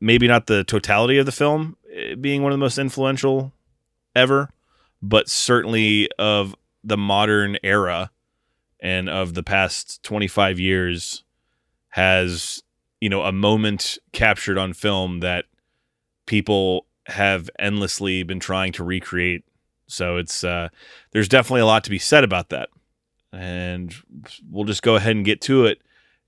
Maybe 0.00 0.26
not 0.26 0.48
the 0.48 0.64
totality 0.64 1.18
of 1.18 1.26
the 1.26 1.30
film 1.30 1.76
eh, 1.94 2.16
being 2.16 2.42
one 2.42 2.50
of 2.50 2.58
the 2.58 2.64
most 2.64 2.78
influential 2.78 3.52
ever, 4.16 4.50
but 5.00 5.28
certainly 5.28 6.08
of 6.18 6.56
the 6.82 6.98
modern 6.98 7.58
era 7.62 8.10
and 8.80 9.08
of 9.08 9.34
the 9.34 9.44
past 9.44 10.02
25 10.02 10.58
years 10.58 11.22
has 11.90 12.64
you 13.00 13.08
know 13.08 13.22
a 13.22 13.30
moment 13.30 13.98
captured 14.10 14.58
on 14.58 14.72
film 14.72 15.20
that 15.20 15.44
people 16.30 16.86
have 17.06 17.50
endlessly 17.58 18.22
been 18.22 18.38
trying 18.38 18.70
to 18.70 18.84
recreate. 18.84 19.42
So 19.88 20.16
it's 20.16 20.44
uh 20.44 20.68
there's 21.10 21.28
definitely 21.28 21.62
a 21.62 21.66
lot 21.66 21.82
to 21.84 21.90
be 21.90 21.98
said 21.98 22.22
about 22.22 22.50
that. 22.50 22.68
And 23.32 23.92
we'll 24.48 24.64
just 24.64 24.82
go 24.82 24.94
ahead 24.94 25.16
and 25.16 25.24
get 25.24 25.40
to 25.42 25.66
it. 25.66 25.82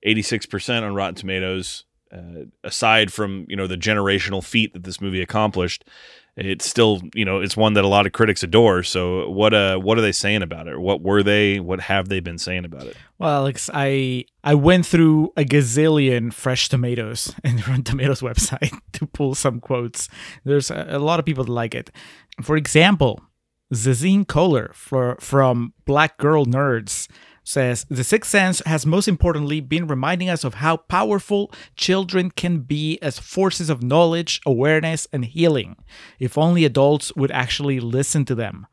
86% 0.04 0.82
on 0.82 0.94
rotten 0.96 1.14
tomatoes 1.14 1.84
uh, 2.12 2.46
aside 2.64 3.12
from 3.12 3.46
you 3.48 3.54
know 3.54 3.68
the 3.68 3.76
generational 3.76 4.42
feat 4.42 4.72
that 4.72 4.82
this 4.82 5.00
movie 5.00 5.22
accomplished 5.22 5.84
it's 6.36 6.68
still 6.68 7.00
you 7.14 7.24
know 7.24 7.40
it's 7.40 7.56
one 7.56 7.74
that 7.74 7.84
a 7.84 7.88
lot 7.88 8.04
of 8.06 8.12
critics 8.12 8.42
adore. 8.42 8.82
So 8.82 9.30
what 9.30 9.54
uh 9.54 9.76
what 9.76 9.98
are 9.98 10.02
they 10.02 10.12
saying 10.12 10.42
about 10.42 10.66
it? 10.66 10.80
What 10.80 11.02
were 11.02 11.22
they? 11.22 11.60
What 11.60 11.80
have 11.80 12.08
they 12.08 12.20
been 12.20 12.38
saying 12.38 12.64
about 12.64 12.86
it 12.86 12.96
Well, 13.22 13.30
Alex, 13.30 13.70
I 13.72 14.24
I 14.42 14.54
went 14.54 14.84
through 14.84 15.32
a 15.36 15.44
gazillion 15.44 16.32
fresh 16.32 16.68
tomatoes 16.68 17.32
the 17.44 17.62
Rotten 17.68 17.84
Tomatoes 17.84 18.20
website 18.20 18.76
to 18.94 19.06
pull 19.06 19.36
some 19.36 19.60
quotes. 19.60 20.08
There's 20.42 20.72
a, 20.72 20.86
a 20.88 20.98
lot 20.98 21.20
of 21.20 21.24
people 21.24 21.44
that 21.44 21.52
like 21.52 21.72
it. 21.72 21.90
For 22.42 22.56
example, 22.56 23.20
Zazine 23.72 24.26
Kohler 24.26 24.72
for, 24.74 25.16
from 25.20 25.72
Black 25.84 26.18
Girl 26.18 26.46
Nerds 26.46 27.08
says 27.44 27.86
The 27.88 28.02
Sixth 28.02 28.28
Sense 28.28 28.60
has 28.66 28.84
most 28.84 29.06
importantly 29.06 29.60
been 29.60 29.86
reminding 29.86 30.28
us 30.28 30.42
of 30.42 30.54
how 30.54 30.78
powerful 30.78 31.52
children 31.76 32.32
can 32.32 32.58
be 32.58 32.98
as 33.02 33.20
forces 33.20 33.70
of 33.70 33.84
knowledge, 33.84 34.40
awareness, 34.44 35.06
and 35.12 35.24
healing. 35.24 35.76
If 36.18 36.36
only 36.36 36.64
adults 36.64 37.14
would 37.14 37.30
actually 37.30 37.78
listen 37.78 38.24
to 38.24 38.34
them. 38.34 38.66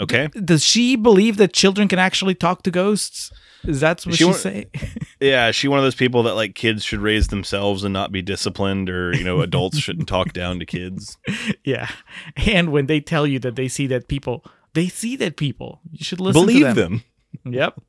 Okay 0.00 0.28
Does 0.44 0.64
she 0.64 0.96
believe 0.96 1.36
that 1.36 1.52
children 1.52 1.88
can 1.88 1.98
actually 1.98 2.34
talk 2.34 2.62
to 2.62 2.70
ghosts? 2.70 3.32
Is 3.64 3.80
that 3.80 4.04
what 4.06 4.14
She 4.16 4.24
she, 4.24 4.32
say? 4.32 4.66
yeah 5.20 5.48
is 5.48 5.56
she 5.56 5.68
one 5.68 5.78
of 5.78 5.84
those 5.84 5.94
people 5.94 6.22
that 6.24 6.34
like 6.34 6.54
kids 6.54 6.82
should 6.82 7.00
raise 7.00 7.28
themselves 7.28 7.84
and 7.84 7.92
not 7.92 8.10
be 8.12 8.22
disciplined 8.22 8.88
or 8.88 9.14
you 9.14 9.24
know 9.24 9.40
adults 9.40 9.78
shouldn't 9.78 10.08
talk 10.08 10.32
down 10.32 10.58
to 10.58 10.66
kids 10.66 11.18
yeah. 11.64 11.88
And 12.36 12.72
when 12.72 12.86
they 12.86 13.00
tell 13.00 13.26
you 13.26 13.38
that 13.40 13.56
they 13.56 13.68
see 13.68 13.86
that 13.88 14.08
people, 14.08 14.44
they 14.74 14.88
see 14.88 15.16
that 15.16 15.36
people. 15.36 15.80
You 15.90 16.04
should 16.04 16.20
listen 16.20 16.42
believe 16.42 16.66
to 16.68 16.74
them. 16.74 16.74
them 16.74 17.04
Yep. 17.52 17.80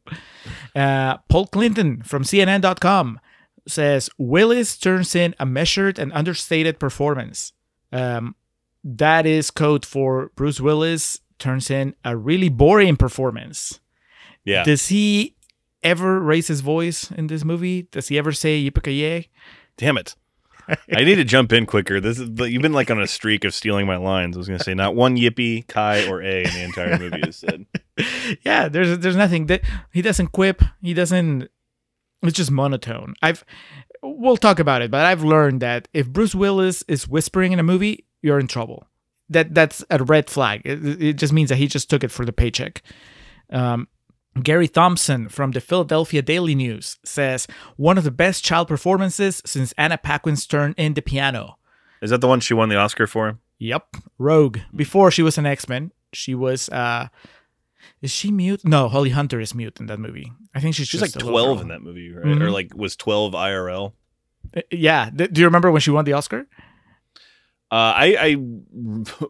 Uh, 0.75 1.17
Paul 1.29 1.47
Clinton 1.47 2.03
from 2.03 2.23
CNN.com 2.23 3.19
says 3.67 4.09
Willis 4.17 4.77
turns 4.77 5.15
in 5.15 5.35
a 5.39 5.45
measured 5.45 5.99
and 5.99 6.11
understated 6.13 6.79
performance. 6.79 7.53
Um, 7.91 8.35
that 8.83 9.25
is 9.25 9.51
code 9.51 9.85
for 9.85 10.31
Bruce 10.35 10.59
Willis 10.61 11.20
turns 11.41 11.69
in 11.69 11.95
a 12.05 12.15
really 12.15 12.49
boring 12.49 12.95
performance. 12.95 13.79
yeah 14.43 14.63
Does 14.63 14.87
he 14.87 15.35
ever 15.83 16.19
raise 16.19 16.47
his 16.47 16.61
voice 16.61 17.11
in 17.11 17.27
this 17.27 17.43
movie? 17.43 17.83
Does 17.91 18.07
he 18.07 18.17
ever 18.17 18.31
say 18.31 18.63
yippee 18.63 19.27
Damn 19.77 19.97
it. 19.97 20.15
I 20.95 21.03
need 21.03 21.15
to 21.15 21.23
jump 21.23 21.51
in 21.53 21.65
quicker. 21.65 21.99
This 21.99 22.19
is 22.19 22.29
you've 22.49 22.61
been 22.61 22.73
like 22.73 22.91
on 22.91 23.01
a 23.01 23.07
streak 23.07 23.43
of 23.43 23.53
stealing 23.53 23.87
my 23.87 23.97
lines. 23.97 24.35
I 24.35 24.39
was 24.39 24.47
gonna 24.47 24.63
say 24.63 24.73
not 24.73 24.95
one 24.95 25.17
yippee, 25.17 25.67
Kai, 25.67 26.07
or 26.07 26.21
A 26.21 26.43
in 26.43 26.53
the 26.53 26.63
entire 26.63 26.97
movie 26.97 27.21
is 27.21 27.35
said. 27.37 27.65
yeah, 28.45 28.67
there's 28.69 28.99
there's 28.99 29.15
nothing 29.15 29.47
that 29.47 29.61
he 29.91 30.01
doesn't 30.01 30.31
quip. 30.31 30.61
He 30.81 30.93
doesn't. 30.93 31.49
It's 32.23 32.37
just 32.37 32.51
monotone. 32.51 33.15
I've 33.21 33.43
we'll 34.03 34.37
talk 34.37 34.59
about 34.59 34.81
it, 34.81 34.91
but 34.91 35.05
I've 35.05 35.23
learned 35.23 35.61
that 35.61 35.87
if 35.93 36.07
Bruce 36.07 36.35
Willis 36.35 36.83
is 36.87 37.07
whispering 37.07 37.51
in 37.51 37.59
a 37.59 37.63
movie, 37.63 38.05
you're 38.21 38.39
in 38.39 38.47
trouble. 38.47 38.87
That 39.31 39.53
that's 39.55 39.83
a 39.89 40.03
red 40.03 40.29
flag. 40.29 40.61
It, 40.65 41.01
it 41.01 41.13
just 41.13 41.33
means 41.33 41.49
that 41.49 41.57
he 41.57 41.67
just 41.67 41.89
took 41.89 42.03
it 42.03 42.11
for 42.11 42.25
the 42.25 42.33
paycheck. 42.33 42.81
Um, 43.49 43.87
Gary 44.41 44.67
Thompson 44.67 45.27
from 45.29 45.51
the 45.51 45.59
Philadelphia 45.61 46.21
Daily 46.21 46.55
News 46.55 46.97
says 47.03 47.47
one 47.75 47.97
of 47.97 48.03
the 48.03 48.11
best 48.11 48.43
child 48.45 48.67
performances 48.67 49.41
since 49.45 49.73
Anna 49.77 49.97
Paquin's 49.97 50.45
turn 50.45 50.73
in 50.77 50.93
the 50.93 51.01
piano. 51.01 51.57
Is 52.01 52.09
that 52.11 52.21
the 52.21 52.27
one 52.27 52.39
she 52.39 52.53
won 52.53 52.69
the 52.69 52.77
Oscar 52.77 53.07
for? 53.07 53.37
Yep. 53.59 53.97
Rogue. 54.17 54.59
Before 54.75 55.11
she 55.11 55.21
was 55.21 55.37
an 55.37 55.45
X 55.45 55.67
Men, 55.69 55.91
she 56.13 56.33
was. 56.35 56.69
uh 56.69 57.07
Is 58.01 58.11
she 58.11 58.31
mute? 58.31 58.61
No, 58.65 58.89
Holly 58.89 59.09
Hunter 59.11 59.39
is 59.39 59.53
mute 59.53 59.79
in 59.79 59.85
that 59.87 59.99
movie. 59.99 60.31
I 60.55 60.59
think 60.61 60.75
she's 60.75 60.87
She's 60.87 61.01
just 61.01 61.15
like 61.15 61.23
twelve 61.23 61.61
in 61.61 61.67
that 61.69 61.81
movie, 61.81 62.11
right? 62.11 62.25
Or 62.25 62.47
Mhm. 62.47 62.51
like 62.53 62.73
was 62.75 62.95
twelve 62.95 63.33
IRL. 63.33 63.93
Uh, 64.55 64.61
Yeah. 64.71 65.09
Do 65.09 65.27
you 65.41 65.45
remember 65.47 65.71
when 65.71 65.81
she 65.81 65.91
won 65.91 66.05
the 66.05 66.13
Oscar? 66.13 66.47
Uh, 67.71 67.75
I, 67.95 68.15
I 68.19 68.35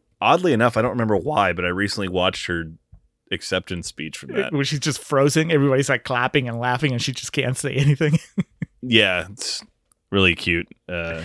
oddly 0.21 0.53
enough, 0.53 0.77
I 0.77 0.81
don't 0.81 0.91
remember 0.91 1.17
why, 1.17 1.53
but 1.53 1.63
I 1.65 1.69
recently 1.69 2.07
watched 2.07 2.48
her 2.48 2.71
acceptance 3.31 3.88
speech 3.88 4.17
from 4.17 4.33
that. 4.33 4.51
Where 4.53 4.63
she's 4.63 4.79
just 4.79 5.00
frozen, 5.03 5.51
everybody's 5.51 5.89
like 5.89 6.03
clapping 6.03 6.48
and 6.50 6.60
laughing, 6.60 6.91
and 6.91 7.01
she 7.01 7.12
just 7.12 7.31
can't 7.33 7.57
say 7.57 7.74
anything. 7.75 8.19
Yeah, 8.83 9.27
it's 9.31 9.63
really 10.10 10.33
cute. 10.33 10.67
Uh, 10.89 11.21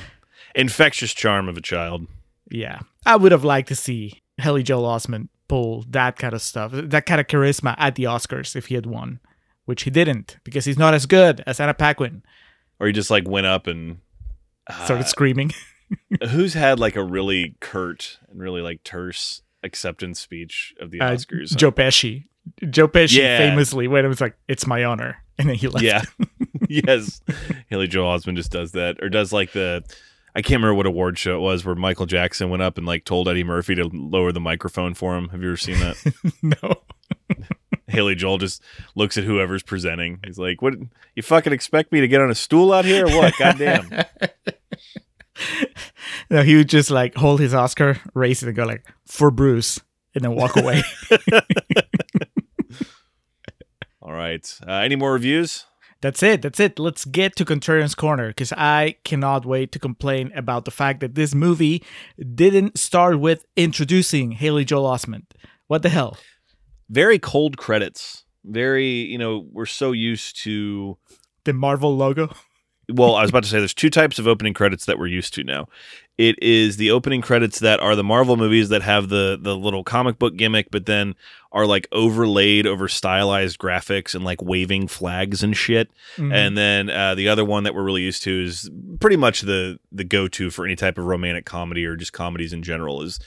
infectious 0.54 1.14
charm 1.14 1.49
of 1.49 1.56
a 1.56 1.62
child. 1.62 2.06
yeah, 2.50 2.80
I 3.06 3.16
would 3.16 3.32
have 3.32 3.44
liked 3.44 3.68
to 3.68 3.75
see 3.75 4.20
Haley 4.37 4.62
Joel 4.62 4.82
Osment 4.87 5.28
pull 5.49 5.82
that 5.88 6.18
kind 6.18 6.35
of 6.35 6.42
stuff, 6.42 6.73
that 6.75 7.06
kind 7.06 7.18
of 7.18 7.28
charisma 7.28 7.75
at 7.78 7.94
the 7.94 8.04
Oscars 8.04 8.54
if 8.56 8.66
he 8.66 8.75
had 8.75 8.85
won, 8.85 9.20
which 9.64 9.85
he 9.85 9.90
didn't 9.90 10.37
because 10.44 10.66
he's 10.66 10.76
not 10.76 10.92
as 10.92 11.06
good 11.06 11.42
as 11.46 11.58
Anna 11.58 11.73
Paquin. 11.73 12.23
Or 12.78 12.88
he 12.88 12.92
just 12.92 13.11
like 13.11 13.26
went 13.26 13.46
up 13.46 13.66
and 13.66 14.00
uh, 14.66 14.85
Started 14.85 15.06
screaming. 15.08 15.54
who's 16.31 16.55
had 16.55 16.78
like 16.78 16.97
a 16.97 17.05
really 17.05 17.55
curt 17.61 18.19
and 18.28 18.40
really 18.40 18.61
like 18.62 18.83
terse 18.85 19.43
acceptance 19.62 20.21
speech 20.21 20.75
of 20.81 20.90
the 20.90 21.00
Uh, 21.00 21.11
Oscars? 21.12 21.57
Joe 21.57 21.73
Pesci. 21.73 22.25
Joe 22.71 22.87
Pesci 22.88 23.19
Yeah. 23.19 23.38
famously 23.38 23.88
went 23.88 24.05
and 24.05 24.09
was 24.11 24.21
like, 24.21 24.37
"It's 24.49 24.66
my 24.66 24.85
honor," 24.85 25.16
and 25.38 25.49
then 25.49 25.57
he 25.57 25.66
left. 25.69 25.85
yeah, 25.85 26.02
yes. 26.69 27.21
Haley 27.69 27.88
Joel 27.88 28.16
Osment 28.16 28.37
just 28.37 28.52
does 28.52 28.73
that, 28.73 29.02
or 29.02 29.09
does 29.09 29.33
like 29.33 29.52
the. 29.52 29.83
I 30.35 30.43
can't 30.43 30.61
remember 30.61 30.75
what 30.75 30.87
award 30.87 31.19
show 31.19 31.37
it 31.38 31.40
was 31.40 31.64
where 31.64 31.75
Michael 31.75 32.05
Jackson 32.07 32.50
went 32.50 32.62
up 32.62 32.76
and 32.78 32.87
like 32.87 33.05
told 33.05 33.26
Eddie 33.26 33.43
Murphy 33.43 33.75
to 33.76 33.88
lower 33.93 34.33
the 34.33 34.40
microphone 34.40 34.93
for 34.95 35.16
him. 35.16 35.31
Have 35.31 35.40
you 35.43 35.49
ever 35.49 35.57
seen 35.57 35.78
that? 35.81 35.97
no. 36.43 36.75
Haley 37.88 38.14
Joel 38.16 38.38
just 38.38 38.62
looks 38.95 39.16
at 39.16 39.25
whoever's 39.25 39.62
presenting. 39.62 40.19
He's 40.25 40.38
like, 40.38 40.61
"What? 40.61 40.75
You 41.14 41.23
fucking 41.23 41.52
expect 41.52 41.90
me 41.90 42.00
to 42.00 42.09
get 42.09 42.21
on 42.21 42.31
a 42.31 42.35
stool 42.35 42.73
out 42.73 42.85
here? 42.85 43.07
Or 43.07 43.16
what? 43.16 43.35
Goddamn!" 43.38 43.88
No, 46.31 46.43
he 46.43 46.57
would 46.57 46.69
just 46.69 46.90
like 46.90 47.14
hold 47.14 47.40
his 47.40 47.55
Oscar, 47.55 48.00
raise 48.14 48.43
it, 48.43 48.49
and 48.49 48.57
go 48.57 48.64
like 48.64 48.85
for 49.07 49.31
Bruce, 49.31 49.81
and 50.14 50.25
then 50.25 50.35
walk 50.35 50.57
away. 50.57 50.83
All 54.02 54.12
right. 54.12 54.59
Uh, 54.66 54.73
any 54.73 54.97
more 54.97 55.12
reviews? 55.12 55.66
That's 56.00 56.23
it. 56.23 56.43
That's 56.43 56.61
it. 56.61 56.78
Let's 56.78 57.05
get 57.05 57.35
to 57.37 57.45
Contrarian's 57.45 57.95
Corner 57.95 58.28
because 58.28 58.52
I 58.52 58.97
cannot 59.05 59.47
wait 59.47 59.73
to 59.73 59.78
complain 59.78 60.31
about 60.37 60.64
the 60.64 60.71
fact 60.71 61.00
that 61.00 61.14
this 61.14 61.35
movie 61.35 61.83
didn't 62.35 62.78
start 62.78 63.19
with 63.19 63.45
introducing 63.57 64.33
Haley 64.33 64.64
Joel 64.64 64.88
Osment. 64.88 65.25
What 65.66 65.83
the 65.83 65.88
hell? 65.88 66.16
Very 66.88 67.19
cold 67.19 67.57
credits. 67.57 68.25
Very, 68.45 68.87
you 68.87 69.19
know, 69.19 69.49
we're 69.50 69.66
so 69.66 69.90
used 69.93 70.40
to 70.45 70.99
The 71.45 71.52
Marvel 71.52 71.97
logo. 71.97 72.33
Well, 72.93 73.16
I 73.16 73.23
was 73.23 73.31
about 73.31 73.43
to 73.43 73.49
say 73.49 73.59
there's 73.59 73.75
two 73.75 73.90
types 73.90 74.19
of 74.19 74.26
opening 74.28 74.55
credits 74.55 74.87
that 74.87 74.99
we're 74.99 75.09
used 75.09 75.35
to 75.35 75.45
now. 75.45 75.69
It 76.19 76.43
is 76.43 76.76
the 76.76 76.90
opening 76.93 77.21
credits 77.21 77.59
that 77.59 77.81
are 77.81 77.95
the 77.97 78.05
Marvel 78.05 78.37
movies 78.37 78.69
that 78.71 78.83
have 78.83 79.09
the 79.09 79.38
the 79.40 79.57
little 79.57 79.85
comic 79.85 80.19
book 80.19 80.37
gimmick, 80.37 80.71
but 80.71 80.87
then 80.87 81.14
are 81.52 81.66
like 81.66 81.88
overlaid 81.93 82.66
over 82.66 82.88
stylized 82.88 83.59
graphics 83.59 84.14
and 84.14 84.25
like 84.25 84.40
waving 84.40 84.88
flags 84.88 85.43
and 85.43 85.57
shit. 85.57 85.90
Mhm. 86.16 86.33
And 86.33 86.57
then 86.57 86.88
uh, 86.90 87.14
the 87.14 87.28
other 87.28 87.45
one 87.45 87.64
that 87.64 87.75
we're 87.75 87.85
really 87.85 88.02
used 88.02 88.23
to 88.23 88.45
is 88.45 88.71
pretty 89.00 89.16
much 89.16 89.43
the 89.43 89.78
the 89.93 90.05
go 90.05 90.28
to 90.28 90.50
for 90.50 90.64
any 90.64 90.76
type 90.76 90.97
of 90.97 91.05
romantic 91.05 91.45
comedy 91.45 91.85
or 91.85 91.97
just 91.97 92.12
comedies 92.12 92.52
in 92.52 92.62
general 92.62 93.02
is 93.02 93.19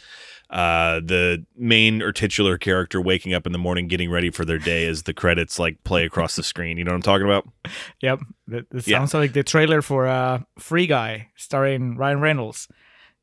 uh, 0.49 0.99
the 0.99 1.45
main 1.55 2.01
or 2.01 2.11
titular 2.11 2.57
character 2.57 2.99
waking 2.99 3.33
up 3.33 3.45
in 3.45 3.51
the 3.51 3.59
morning 3.59 3.87
getting 3.87 4.09
ready 4.09 4.31
for 4.31 4.45
their 4.45 4.57
day 4.57 4.87
as 4.87 5.03
the 5.03 5.13
credits 5.13 5.59
like 5.59 5.83
play 5.83 6.05
across 6.05 6.35
the 6.35 6.43
screen. 6.43 6.77
You 6.77 6.83
know 6.83 6.91
what 6.91 6.95
I'm 6.95 7.01
talking 7.03 7.25
about? 7.27 7.47
Yep. 8.01 8.19
That, 8.47 8.69
that 8.71 8.87
Yeah. 8.87 8.97
sounds 8.97 9.13
like 9.13 9.33
the 9.33 9.43
trailer 9.43 9.81
for 9.81 10.07
uh, 10.07 10.39
Free 10.57 10.87
Guy 10.87 11.29
starring 11.35 11.95
Ryan 11.97 12.19
Reynolds. 12.21 12.67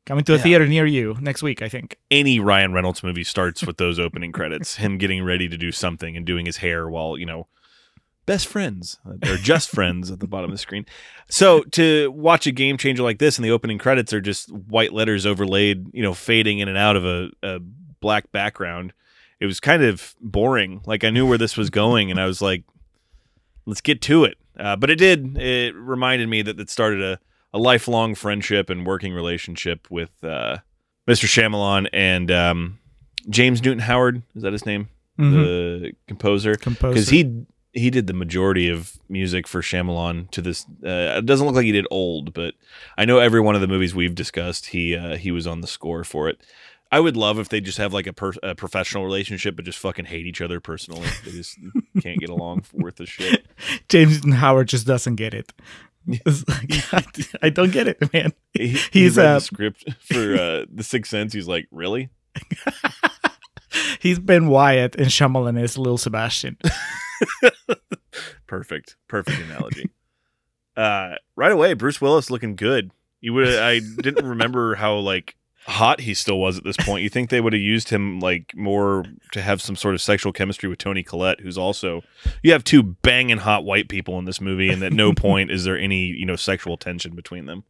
Coming 0.05 0.23
to 0.23 0.33
a 0.35 0.37
Yeah. 0.37 0.43
theater 0.43 0.67
near 0.67 0.85
you 0.85 1.17
next 1.19 1.43
week, 1.43 1.61
I 1.61 1.67
think. 1.67 1.97
any 2.09 2.39
Ryan 2.39 2.71
Reynolds 2.71 3.03
movie 3.03 3.25
starts 3.25 3.65
with 3.65 3.75
those 3.75 3.99
opening 3.99 4.31
credits, 4.31 4.77
him 4.77 4.97
getting 4.97 5.21
ready 5.25 5.49
to 5.49 5.57
do 5.57 5.71
something 5.73 6.15
and 6.15 6.25
doing 6.25 6.45
his 6.45 6.57
hair 6.57 6.87
while, 6.87 7.17
you 7.17 7.25
know, 7.25 7.47
best 8.27 8.45
friends 8.45 8.99
or 9.05 9.37
just 9.37 9.69
friends 9.71 10.11
at 10.11 10.19
the 10.19 10.27
bottom 10.27 10.51
of 10.51 10.53
the 10.53 10.59
screen. 10.59 10.85
So 11.29 11.63
to 11.71 12.11
watch 12.11 12.45
a 12.45 12.51
game 12.51 12.77
changer 12.77 13.01
like 13.01 13.17
this 13.17 13.37
and 13.39 13.45
the 13.45 13.49
opening 13.51 13.79
credits 13.79 14.13
are 14.13 14.21
just 14.21 14.51
white 14.51 14.93
letters 14.93 15.25
overlaid, 15.25 15.87
you 15.93 16.03
know, 16.03 16.13
fading 16.13 16.59
in 16.59 16.67
and 16.67 16.77
out 16.77 16.95
of 16.95 17.05
a, 17.05 17.29
a 17.41 17.59
black 17.99 18.31
background. 18.31 18.93
It 19.39 19.45
was 19.47 19.59
kind 19.59 19.81
of 19.81 20.13
boring. 20.21 20.81
Like 20.85 21.03
I 21.03 21.09
knew 21.09 21.25
where 21.25 21.37
this 21.39 21.57
was 21.57 21.69
going 21.71 22.11
and 22.11 22.19
I 22.19 22.25
was 22.27 22.41
like, 22.41 22.63
let's 23.65 23.81
get 23.81 24.01
to 24.03 24.25
it. 24.25 24.37
Uh, 24.59 24.75
but 24.75 24.89
it 24.89 24.95
did. 24.97 25.37
It 25.37 25.73
reminded 25.75 26.27
me 26.29 26.41
that 26.43 26.59
it 26.59 26.69
started 26.69 27.01
a, 27.01 27.19
a 27.53 27.57
lifelong 27.57 28.13
friendship 28.13 28.69
and 28.69 28.85
working 28.85 29.13
relationship 29.13 29.89
with 29.89 30.11
uh, 30.23 30.57
Mr. 31.07 31.25
Shyamalan 31.25 31.87
and 31.93 32.29
um, 32.29 32.79
James 33.29 33.63
Newton 33.63 33.79
Howard. 33.79 34.21
Is 34.35 34.43
that 34.43 34.51
his 34.53 34.65
name? 34.65 34.89
Mhm. 35.17 35.31
The 35.31 35.91
composer. 36.07 36.55
Composer. 36.55 36.93
Because 36.93 37.09
he 37.09 37.45
he 37.77 37.89
did 37.89 38.07
the 38.07 38.13
majority 38.13 38.69
of 38.69 38.97
music 39.09 39.47
for 39.47 39.61
Shyamalan 39.61 40.29
to 40.31 40.41
this. 40.41 40.65
Uh, 40.83 41.17
it 41.17 41.25
doesn't 41.25 41.45
look 41.45 41.55
like 41.55 41.65
he 41.65 41.71
did 41.71 41.87
old, 41.91 42.33
but 42.33 42.55
I 42.97 43.05
know 43.05 43.19
every 43.19 43.39
one 43.39 43.55
of 43.55 43.61
the 43.61 43.67
movies 43.67 43.93
we've 43.93 44.15
discussed, 44.15 44.67
he 44.67 44.95
uh, 44.95 45.17
he 45.17 45.31
was 45.31 45.47
on 45.47 45.61
the 45.61 45.67
score 45.67 46.03
for 46.03 46.27
it. 46.27 46.41
I 46.91 46.99
would 46.99 47.17
love 47.17 47.37
if 47.37 47.49
they 47.49 47.59
just 47.59 47.77
have 47.79 47.93
like 47.93 48.07
a, 48.07 48.13
per- 48.13 48.33
a 48.43 48.55
professional 48.55 49.03
relationship, 49.03 49.55
but 49.55 49.65
just 49.65 49.79
fucking 49.79 50.05
hate 50.05 50.25
each 50.25 50.41
other 50.41 50.59
personally. 50.59 51.07
They 51.25 51.31
just 51.31 51.57
can't 52.01 52.19
get 52.19 52.29
along 52.29 52.65
worth 52.73 52.99
a 52.99 53.05
shit. 53.05 53.45
James 53.89 54.23
Howard 54.33 54.69
just 54.69 54.87
doesn't 54.87 55.15
get 55.15 55.33
it. 55.33 55.53
Like, 56.25 56.93
I, 56.93 57.03
I 57.41 57.49
don't 57.49 57.73
get 57.73 57.89
it, 57.89 58.13
man. 58.13 58.31
He, 58.53 58.69
he 58.69 58.77
He's, 58.93 59.17
read 59.17 59.25
uh, 59.25 59.33
the 59.33 59.39
script 59.41 59.93
for 59.99 60.35
uh, 60.35 60.65
The 60.73 60.83
Sixth 60.83 61.11
Sense. 61.11 61.33
He's 61.33 61.49
like, 61.49 61.67
really? 61.69 62.07
He's 63.99 64.17
Ben 64.17 64.47
Wyatt 64.47 64.95
and 64.95 65.07
Shyamalan 65.07 65.61
is 65.61 65.77
Lil 65.77 65.97
Sebastian. 65.97 66.55
Perfect, 68.47 68.95
perfect 69.07 69.39
analogy. 69.41 69.89
uh, 70.75 71.15
right 71.35 71.51
away, 71.51 71.73
Bruce 71.73 71.99
Willis 72.01 72.31
looking 72.31 72.55
good. 72.55 72.91
You 73.19 73.33
would 73.33 73.47
I 73.49 73.79
didn't 73.79 74.25
remember 74.25 74.75
how 74.75 74.95
like 74.97 75.35
hot 75.65 75.99
he 75.99 76.13
still 76.13 76.39
was 76.39 76.57
at 76.57 76.63
this 76.63 76.77
point. 76.77 77.03
You 77.03 77.09
think 77.09 77.29
they 77.29 77.41
would 77.41 77.53
have 77.53 77.61
used 77.61 77.89
him 77.89 78.19
like 78.19 78.53
more 78.55 79.03
to 79.33 79.41
have 79.41 79.61
some 79.61 79.75
sort 79.75 79.95
of 79.95 80.01
sexual 80.01 80.31
chemistry 80.31 80.69
with 80.69 80.79
Toni 80.79 81.03
Collette, 81.03 81.41
who's 81.41 81.57
also 81.57 82.03
you 82.41 82.53
have 82.53 82.63
two 82.63 82.81
banging 82.83 83.39
hot 83.39 83.65
white 83.65 83.89
people 83.89 84.17
in 84.17 84.25
this 84.25 84.39
movie, 84.39 84.69
and 84.69 84.81
at 84.81 84.93
no 84.93 85.13
point 85.15 85.51
is 85.51 85.63
there 85.65 85.77
any 85.77 86.05
you 86.05 86.25
know 86.25 86.35
sexual 86.37 86.77
tension 86.77 87.15
between 87.15 87.45
them. 87.45 87.63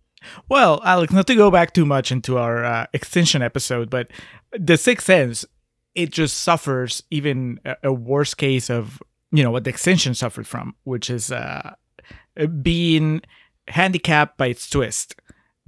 Well, 0.49 0.81
Alex, 0.83 1.11
not 1.13 1.27
to 1.27 1.35
go 1.35 1.49
back 1.51 1.73
too 1.73 1.85
much 1.85 2.11
into 2.11 2.37
our 2.37 2.63
uh, 2.63 2.87
extension 2.93 3.41
episode, 3.41 3.89
but 3.89 4.09
The 4.51 4.75
Sixth 4.77 5.05
Sense, 5.05 5.45
it 5.95 6.09
just 6.11 6.37
suffers 6.37 7.03
even 7.11 7.59
a, 7.63 7.75
a 7.83 7.93
worse 7.93 8.33
case 8.33 8.69
of, 8.69 9.01
you 9.37 9.43
know, 9.43 9.51
what 9.51 9.65
the 9.65 9.69
extension 9.69 10.15
suffered 10.15 10.47
from, 10.47 10.73
which 10.83 11.11
is 11.11 11.31
uh, 11.31 11.75
being 12.63 13.21
handicapped 13.67 14.35
by 14.35 14.47
its 14.47 14.67
twist. 14.67 15.13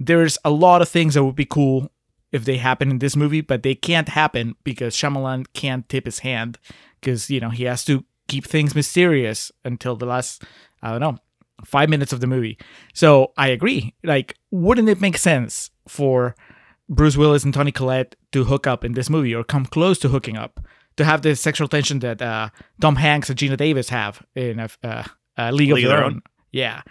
There's 0.00 0.36
a 0.44 0.50
lot 0.50 0.82
of 0.82 0.88
things 0.88 1.14
that 1.14 1.22
would 1.22 1.36
be 1.36 1.44
cool 1.44 1.92
if 2.32 2.44
they 2.44 2.56
happen 2.56 2.90
in 2.90 2.98
this 2.98 3.14
movie, 3.14 3.42
but 3.42 3.62
they 3.62 3.76
can't 3.76 4.08
happen 4.08 4.56
because 4.64 4.96
Shyamalan 4.96 5.46
can't 5.52 5.88
tip 5.88 6.04
his 6.04 6.18
hand 6.18 6.58
because, 7.00 7.30
you 7.30 7.38
know, 7.38 7.50
he 7.50 7.62
has 7.62 7.84
to 7.84 8.04
keep 8.26 8.44
things 8.44 8.74
mysterious 8.74 9.52
until 9.64 9.94
the 9.94 10.06
last, 10.06 10.42
I 10.82 10.90
don't 10.90 11.00
know, 11.00 11.18
five 11.64 11.88
minutes 11.88 12.12
of 12.12 12.18
the 12.18 12.26
movie. 12.26 12.58
So 12.92 13.32
I 13.36 13.50
agree. 13.50 13.94
Like, 14.02 14.34
wouldn't 14.50 14.88
it 14.88 15.00
make 15.00 15.16
sense 15.16 15.70
for 15.86 16.34
Bruce 16.88 17.16
Willis 17.16 17.44
and 17.44 17.54
Toni 17.54 17.70
Collette 17.70 18.16
to 18.32 18.42
hook 18.42 18.66
up 18.66 18.84
in 18.84 18.94
this 18.94 19.08
movie 19.08 19.32
or 19.32 19.44
come 19.44 19.64
close 19.64 20.00
to 20.00 20.08
hooking 20.08 20.36
up? 20.36 20.58
To 20.96 21.04
have 21.04 21.22
the 21.22 21.34
sexual 21.34 21.68
tension 21.68 22.00
that 22.00 22.20
uh, 22.20 22.50
Tom 22.80 22.96
Hanks 22.96 23.30
and 23.30 23.38
Geena 23.38 23.56
Davis 23.56 23.88
have 23.88 24.22
in 24.34 24.60
a, 24.60 24.68
uh, 24.82 25.04
a 25.38 25.52
League, 25.52 25.72
of 25.72 25.80
Their 25.80 26.04
Own. 26.04 26.20
Yeah. 26.52 26.82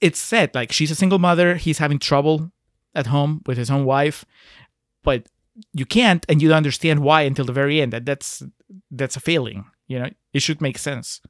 It's 0.00 0.18
said, 0.18 0.52
like, 0.54 0.72
she's 0.72 0.90
a 0.90 0.96
single 0.96 1.20
mother. 1.20 1.54
He's 1.54 1.78
having 1.78 2.00
trouble 2.00 2.50
at 2.94 3.06
home 3.06 3.42
with 3.46 3.58
his 3.58 3.70
own 3.70 3.84
wife. 3.84 4.24
But 5.04 5.26
you 5.72 5.86
can't 5.86 6.24
and 6.28 6.42
you 6.42 6.48
don't 6.48 6.56
understand 6.56 7.00
why 7.00 7.22
until 7.22 7.44
the 7.44 7.52
very 7.52 7.80
end. 7.80 7.92
That 7.92 8.04
that's 8.04 8.42
that's 8.90 9.16
a 9.16 9.20
failing. 9.20 9.66
You 9.86 10.00
know, 10.00 10.08
it 10.32 10.40
should 10.40 10.60
make 10.60 10.78
sense. 10.78 11.20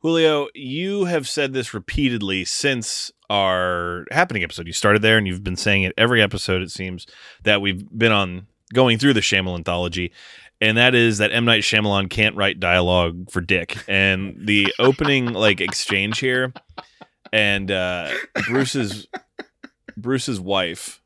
Julio, 0.00 0.48
you 0.54 1.04
have 1.04 1.28
said 1.28 1.52
this 1.52 1.72
repeatedly 1.72 2.44
since 2.44 3.12
our 3.30 4.04
happening 4.10 4.42
episode. 4.42 4.66
You 4.66 4.72
started 4.72 5.00
there 5.00 5.16
and 5.16 5.28
you've 5.28 5.44
been 5.44 5.56
saying 5.56 5.84
it 5.84 5.94
every 5.96 6.20
episode, 6.20 6.60
it 6.60 6.72
seems, 6.72 7.06
that 7.44 7.60
we've 7.60 7.88
been 7.96 8.10
on 8.10 8.48
going 8.74 8.98
through 8.98 9.14
the 9.14 9.20
Shyamalan 9.20 9.58
anthology. 9.58 10.12
And 10.62 10.78
that 10.78 10.94
is 10.94 11.18
that 11.18 11.32
M. 11.32 11.44
Night 11.44 11.64
Shyamalan 11.64 12.08
can't 12.08 12.36
write 12.36 12.60
dialogue 12.60 13.30
for 13.30 13.40
dick. 13.40 13.76
And 13.88 14.36
the 14.38 14.72
opening 14.78 15.32
like 15.32 15.60
exchange 15.60 16.20
here 16.20 16.52
and 17.32 17.68
uh 17.70 18.12
Bruce's 18.46 19.08
Bruce's 19.96 20.38
wife. 20.40 21.02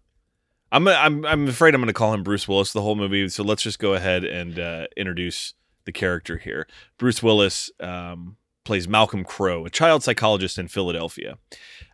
I'm 0.71 0.87
I'm 0.87 1.25
I'm 1.25 1.49
afraid 1.49 1.75
I'm 1.75 1.81
going 1.81 1.87
to 1.87 1.95
call 1.95 2.13
him 2.13 2.23
Bruce 2.23 2.47
Willis 2.47 2.75
the 2.75 2.83
whole 2.83 2.97
movie. 2.97 3.29
So 3.31 3.43
let's 3.43 3.63
just 3.63 3.79
go 3.79 3.95
ahead 3.95 4.25
and 4.25 4.59
uh, 4.59 4.87
introduce 4.95 5.55
the 5.87 5.93
character 5.93 6.37
here. 6.37 6.67
Bruce 6.99 7.23
Willis 7.23 7.71
um, 7.81 8.37
plays 8.65 8.87
Malcolm 8.87 9.25
Crowe, 9.25 9.65
a 9.65 9.71
child 9.71 10.03
psychologist 10.03 10.59
in 10.59 10.69
Philadelphia. 10.69 11.39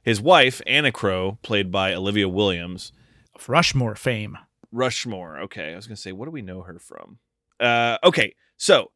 His 0.03 0.21
wife, 0.21 0.61
Anna 0.67 0.91
Crowe, 0.91 1.39
played 1.43 1.71
by 1.71 1.95
Olivia 1.95 2.29
Williams. 2.29 2.91
Of 3.37 3.49
Rushmore 3.49 3.95
fame. 3.95 4.37
Rushmore. 4.73 5.39
Okay, 5.43 5.73
I 5.73 5.77
was 5.77 5.87
going 5.87 5.97
to 5.97 6.03
say, 6.03 6.11
what 6.11 6.25
do 6.25 6.33
we 6.33 6.43
know 6.43 6.63
her 6.63 6.79
from? 6.81 7.19
Uh, 7.63 7.99
okay, 8.05 8.35
so 8.57 8.91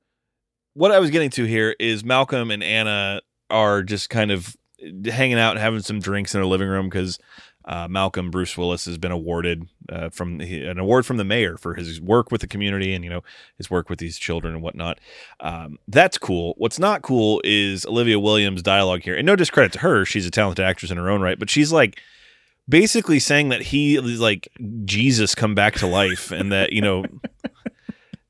what 0.74 0.92
I 0.92 0.98
was 0.98 1.10
getting 1.10 1.30
to 1.30 1.44
here 1.44 1.74
is 1.78 2.04
Malcolm 2.04 2.50
and 2.50 2.62
Anna 2.62 3.20
are 3.48 3.82
just 3.82 4.10
kind 4.10 4.30
of 4.30 4.56
hanging 5.06 5.38
out 5.38 5.52
and 5.52 5.60
having 5.60 5.80
some 5.80 6.00
drinks 6.00 6.34
in 6.34 6.40
their 6.40 6.46
living 6.46 6.68
room 6.68 6.88
because 6.88 7.18
uh, 7.64 7.88
Malcolm 7.88 8.30
Bruce 8.30 8.56
Willis 8.56 8.84
has 8.84 8.98
been 8.98 9.10
awarded 9.10 9.66
uh, 9.90 10.08
from 10.10 10.40
an 10.40 10.78
award 10.78 11.04
from 11.04 11.16
the 11.16 11.24
mayor 11.24 11.56
for 11.56 11.74
his 11.74 12.00
work 12.00 12.30
with 12.30 12.40
the 12.40 12.46
community 12.46 12.94
and 12.94 13.02
you 13.02 13.10
know 13.10 13.22
his 13.56 13.70
work 13.70 13.90
with 13.90 13.98
these 13.98 14.18
children 14.18 14.54
and 14.54 14.62
whatnot. 14.62 15.00
Um, 15.40 15.78
that's 15.88 16.18
cool. 16.18 16.54
What's 16.58 16.78
not 16.78 17.02
cool 17.02 17.40
is 17.44 17.84
Olivia 17.86 18.20
Williams' 18.20 18.62
dialogue 18.62 19.02
here, 19.02 19.16
and 19.16 19.26
no 19.26 19.34
discredit 19.34 19.72
to 19.72 19.78
her; 19.80 20.04
she's 20.04 20.26
a 20.26 20.30
talented 20.30 20.64
actress 20.64 20.92
in 20.92 20.98
her 20.98 21.10
own 21.10 21.22
right. 21.22 21.38
But 21.38 21.50
she's 21.50 21.72
like 21.72 22.00
basically 22.68 23.18
saying 23.18 23.48
that 23.48 23.62
he 23.62 23.96
is 23.96 24.20
like 24.20 24.48
Jesus 24.84 25.34
come 25.34 25.54
back 25.54 25.74
to 25.76 25.86
life, 25.86 26.30
and 26.30 26.52
that 26.52 26.72
you 26.72 26.82
know. 26.82 27.04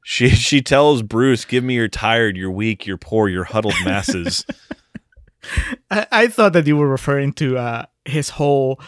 She 0.09 0.29
she 0.31 0.62
tells 0.62 1.03
Bruce, 1.03 1.45
"Give 1.45 1.64
me 1.64 1.75
your 1.75 1.88
tired, 1.88 2.37
your 2.37 2.53
weak, 2.53 2.87
your 2.87 2.97
poor, 2.97 3.29
your 3.29 3.42
huddled 3.45 3.75
masses." 3.85 4.47
I, 5.90 6.07
I 6.12 6.27
thought 6.29 6.53
that 6.53 6.66
you 6.66 6.77
were 6.77 6.88
referring 6.88 7.33
to 7.35 7.59
uh, 7.59 7.87
his 8.05 8.31
whole. 8.31 8.81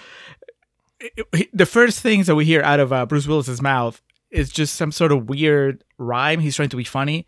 The 1.52 1.66
first 1.66 2.00
things 2.00 2.28
that 2.28 2.36
we 2.36 2.44
hear 2.44 2.62
out 2.62 2.78
of 2.78 2.92
uh, 2.92 3.04
Bruce 3.04 3.26
Willis's 3.26 3.60
mouth 3.60 4.00
is 4.30 4.50
just 4.50 4.76
some 4.76 4.92
sort 4.92 5.10
of 5.10 5.28
weird 5.28 5.82
rhyme. 5.96 6.38
He's 6.38 6.54
trying 6.54 6.68
to 6.68 6.76
be 6.76 6.84
funny, 6.84 7.26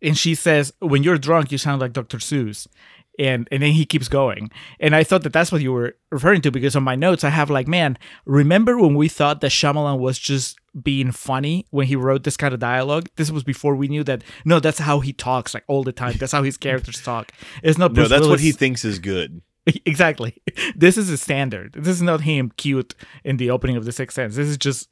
and 0.00 0.16
she 0.16 0.36
says, 0.36 0.72
"When 0.78 1.02
you're 1.02 1.18
drunk, 1.18 1.50
you 1.50 1.58
sound 1.58 1.80
like 1.80 1.92
Dr. 1.92 2.18
Seuss." 2.18 2.68
And 3.18 3.48
and 3.50 3.60
then 3.62 3.72
he 3.72 3.84
keeps 3.84 4.06
going, 4.06 4.52
and 4.78 4.94
I 4.94 5.02
thought 5.02 5.24
that 5.24 5.32
that's 5.32 5.50
what 5.50 5.62
you 5.62 5.72
were 5.72 5.96
referring 6.10 6.42
to 6.42 6.52
because 6.52 6.76
on 6.76 6.84
my 6.84 6.94
notes 6.94 7.24
I 7.24 7.30
have 7.30 7.50
like, 7.50 7.66
man, 7.66 7.98
remember 8.24 8.78
when 8.78 8.94
we 8.94 9.08
thought 9.08 9.40
that 9.40 9.50
Shyamalan 9.50 9.98
was 9.98 10.18
just 10.18 10.58
being 10.80 11.12
funny 11.12 11.66
when 11.70 11.86
he 11.86 11.96
wrote 11.96 12.24
this 12.24 12.36
kind 12.36 12.54
of 12.54 12.60
dialogue? 12.60 13.08
This 13.16 13.30
was 13.30 13.44
before 13.44 13.76
we 13.76 13.88
knew 13.88 14.04
that. 14.04 14.22
No, 14.44 14.60
that's 14.60 14.78
how 14.78 15.00
he 15.00 15.12
talks 15.12 15.54
like 15.54 15.64
all 15.68 15.82
the 15.82 15.92
time. 15.92 16.16
That's 16.18 16.32
how 16.32 16.42
his 16.42 16.56
characters 16.58 17.00
talk. 17.02 17.32
It's 17.62 17.78
not. 17.78 17.92
no, 17.92 17.96
Bruce 17.96 18.08
that's 18.08 18.26
what 18.26 18.40
he 18.40 18.52
thinks 18.52 18.84
is 18.84 18.98
good. 18.98 19.42
exactly. 19.86 20.40
This 20.74 20.96
is 20.96 21.08
a 21.10 21.16
standard. 21.16 21.74
This 21.74 21.96
is 21.96 22.02
not 22.02 22.22
him 22.22 22.52
cute 22.56 22.94
in 23.24 23.36
the 23.36 23.50
opening 23.50 23.76
of 23.76 23.84
the 23.84 23.92
Sixth 23.92 24.14
Sense. 24.14 24.34
This 24.36 24.48
is 24.48 24.58
just 24.58 24.88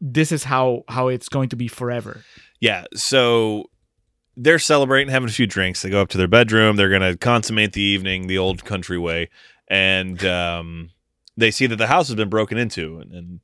this 0.00 0.32
is 0.32 0.44
how 0.44 0.84
how 0.88 1.08
it's 1.08 1.28
going 1.28 1.48
to 1.50 1.56
be 1.56 1.68
forever. 1.68 2.24
Yeah, 2.60 2.84
so 2.94 3.70
they're 4.36 4.58
celebrating, 4.58 5.10
having 5.10 5.28
a 5.28 5.32
few 5.32 5.46
drinks. 5.46 5.82
They 5.82 5.90
go 5.90 6.00
up 6.00 6.08
to 6.10 6.18
their 6.18 6.28
bedroom. 6.28 6.76
They're 6.76 6.88
going 6.88 7.02
to 7.02 7.16
consummate 7.16 7.72
the 7.72 7.82
evening 7.82 8.26
the 8.26 8.38
old 8.38 8.64
country 8.64 8.98
way, 8.98 9.30
and 9.68 10.24
um, 10.24 10.90
they 11.36 11.50
see 11.50 11.66
that 11.66 11.76
the 11.76 11.86
house 11.86 12.08
has 12.08 12.16
been 12.16 12.28
broken 12.28 12.58
into. 12.58 12.98
And, 12.98 13.12
and 13.12 13.40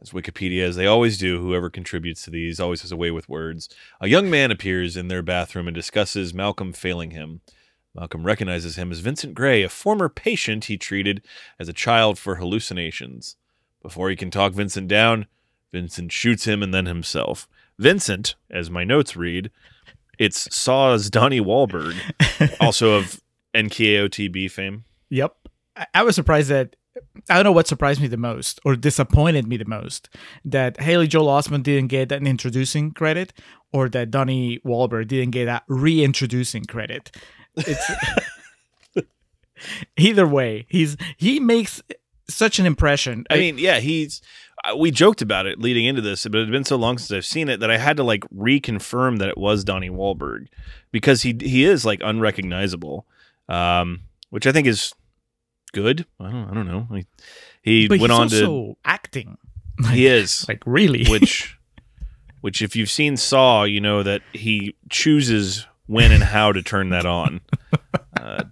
as 0.00 0.10
Wikipedia, 0.10 0.62
as 0.62 0.76
they 0.76 0.86
always 0.86 1.18
do, 1.18 1.40
whoever 1.40 1.70
contributes 1.70 2.22
to 2.24 2.30
these 2.30 2.58
always 2.58 2.82
has 2.82 2.92
a 2.92 2.96
way 2.96 3.10
with 3.10 3.28
words. 3.28 3.68
A 4.00 4.08
young 4.08 4.28
man 4.28 4.50
appears 4.50 4.96
in 4.96 5.08
their 5.08 5.22
bathroom 5.22 5.68
and 5.68 5.74
discusses 5.74 6.34
Malcolm 6.34 6.72
failing 6.72 7.12
him. 7.12 7.40
Malcolm 7.94 8.24
recognizes 8.24 8.76
him 8.76 8.90
as 8.90 8.98
Vincent 8.98 9.34
Gray, 9.34 9.62
a 9.62 9.68
former 9.68 10.08
patient 10.08 10.64
he 10.64 10.76
treated 10.76 11.22
as 11.60 11.68
a 11.68 11.72
child 11.72 12.18
for 12.18 12.36
hallucinations. 12.36 13.36
Before 13.82 14.10
he 14.10 14.16
can 14.16 14.30
talk 14.30 14.52
Vincent 14.52 14.88
down, 14.88 15.26
Vincent 15.72 16.10
shoots 16.10 16.44
him 16.44 16.62
and 16.62 16.74
then 16.74 16.86
himself. 16.86 17.46
Vincent, 17.78 18.34
as 18.50 18.70
my 18.70 18.82
notes 18.82 19.16
read, 19.16 19.50
it's 20.18 20.54
Saw's 20.54 21.10
Donnie 21.10 21.40
Wahlberg, 21.40 21.94
also 22.60 22.94
of 22.94 23.20
NKOTB 23.54 24.50
fame. 24.50 24.84
Yep. 25.10 25.36
I, 25.76 25.86
I 25.94 26.02
was 26.02 26.14
surprised 26.14 26.48
that 26.50 26.76
I 27.28 27.34
don't 27.34 27.44
know 27.44 27.52
what 27.52 27.66
surprised 27.66 28.00
me 28.00 28.06
the 28.06 28.16
most 28.16 28.60
or 28.64 28.76
disappointed 28.76 29.46
me 29.48 29.56
the 29.56 29.64
most 29.64 30.08
that 30.44 30.80
Haley 30.80 31.06
Joel 31.08 31.26
Osment 31.26 31.62
didn't 31.64 31.88
get 31.88 32.12
an 32.12 32.26
introducing 32.26 32.92
credit 32.92 33.32
or 33.72 33.88
that 33.88 34.10
Donnie 34.10 34.60
Wahlberg 34.64 35.08
didn't 35.08 35.32
get 35.32 35.48
a 35.48 35.62
reintroducing 35.68 36.64
credit. 36.64 37.10
Either 39.96 40.26
way, 40.26 40.66
he's 40.68 40.96
he 41.16 41.40
makes 41.40 41.82
such 42.28 42.58
an 42.58 42.66
impression. 42.66 43.24
I 43.30 43.36
mean, 43.36 43.58
yeah, 43.58 43.80
he's. 43.80 44.20
uh, 44.64 44.76
We 44.76 44.90
joked 44.90 45.22
about 45.22 45.46
it 45.46 45.58
leading 45.60 45.84
into 45.86 46.02
this, 46.02 46.24
but 46.24 46.36
it 46.36 46.44
had 46.44 46.50
been 46.50 46.64
so 46.64 46.76
long 46.76 46.98
since 46.98 47.12
I've 47.16 47.24
seen 47.26 47.48
it 47.48 47.60
that 47.60 47.70
I 47.70 47.78
had 47.78 47.96
to 47.96 48.04
like 48.04 48.24
reconfirm 48.34 49.18
that 49.18 49.28
it 49.28 49.38
was 49.38 49.64
Donnie 49.64 49.90
Wahlberg 49.90 50.48
because 50.92 51.22
he 51.22 51.36
he 51.40 51.64
is 51.64 51.84
like 51.84 52.00
unrecognizable, 52.04 53.06
um, 53.48 54.00
which 54.30 54.46
I 54.46 54.52
think 54.52 54.66
is 54.66 54.92
good. 55.74 56.06
I 56.18 56.30
don't 56.30 56.50
I 56.50 56.54
don't 56.54 56.66
know. 56.66 56.88
He, 56.92 57.06
he 57.62 57.88
but 57.88 58.00
went 58.00 58.12
on 58.12 58.28
to 58.28 58.76
acting. 58.84 59.36
he 59.90 60.06
is 60.06 60.46
Like 60.48 60.62
really. 60.64 61.04
which 61.08 61.58
which 62.40 62.62
if 62.62 62.76
you've 62.76 62.90
seen 62.90 63.16
Saw, 63.16 63.64
you 63.64 63.80
know 63.80 64.02
that 64.02 64.22
he 64.32 64.76
chooses 64.90 65.66
when 65.86 66.12
and 66.12 66.22
how 66.22 66.52
to 66.52 66.62
turn 66.62 66.90
that 66.90 67.06
on. 67.06 67.40
uh, 68.20 68.44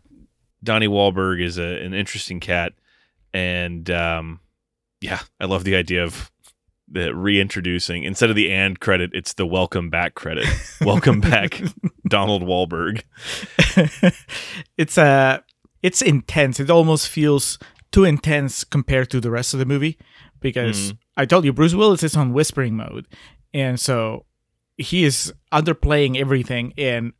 Donnie 0.63 0.89
Wahlberg 0.89 1.43
is 1.43 1.59
a, 1.59 1.83
an 1.85 1.95
interesting 1.95 2.41
cat, 2.41 2.73
and 3.35 3.91
um, 3.91 4.41
yeah, 5.01 5.21
I 5.41 5.47
love 5.47 5.65
the 5.65 5.77
idea 5.77 6.05
of 6.05 6.31
the 6.89 7.15
reintroducing 7.15 8.05
instead 8.05 8.31
of 8.31 8.37
the 8.37 8.53
and 8.53 8.79
credit, 8.79 9.11
it's 9.15 9.35
the 9.35 9.47
welcome 9.47 9.91
back 9.91 10.15
credit. 10.15 10.47
welcome 10.81 11.21
back, 11.21 11.61
Donald 12.07 12.43
Wahlberg. 12.43 13.03
it's 14.77 14.99
uh 14.99 15.41
it's 15.83 16.03
intense. 16.03 16.61
It 16.61 16.71
almost 16.71 17.09
feels 17.09 17.59
too 17.90 18.05
intense 18.05 18.64
compared 18.64 19.11
to 19.11 19.21
the 19.21 19.31
rest 19.31 19.53
of 19.53 19.59
the 19.61 19.66
movie 19.66 19.99
because 20.40 20.92
Mm. 20.92 20.99
I 21.16 21.27
told 21.27 21.45
you 21.45 21.53
Bruce 21.53 21.75
Willis 21.75 22.03
is 22.03 22.16
on 22.16 22.33
whispering 22.33 22.75
mode, 22.77 23.07
and 23.53 23.79
so 23.79 24.25
he 24.79 25.05
is 25.05 25.33
underplaying 25.53 26.16
everything, 26.16 26.73
and 26.79 27.12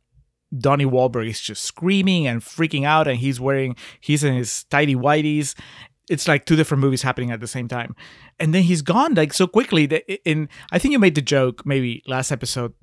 Donnie 0.57 0.85
Wahlberg 0.85 1.27
is 1.29 1.39
just 1.39 1.63
screaming 1.63 2.27
and 2.27 2.41
freaking 2.41 2.85
out, 2.85 3.07
and 3.07 3.17
he's 3.19 3.39
wearing 3.39 3.75
he's 4.01 4.23
in 4.23 4.33
his 4.33 4.63
tidy 4.65 4.95
whities. 4.95 5.55
It's 6.09 6.27
like 6.27 6.45
two 6.45 6.55
different 6.57 6.81
movies 6.81 7.01
happening 7.03 7.31
at 7.31 7.39
the 7.39 7.47
same 7.47 7.67
time, 7.67 7.95
and 8.39 8.53
then 8.53 8.63
he's 8.63 8.81
gone 8.81 9.13
like 9.13 9.31
so 9.33 9.47
quickly. 9.47 9.85
That 9.85 10.03
in 10.29 10.49
I 10.71 10.79
think 10.79 10.91
you 10.91 10.99
made 10.99 11.15
the 11.15 11.21
joke 11.21 11.65
maybe 11.65 12.03
last 12.07 12.31
episode 12.31 12.73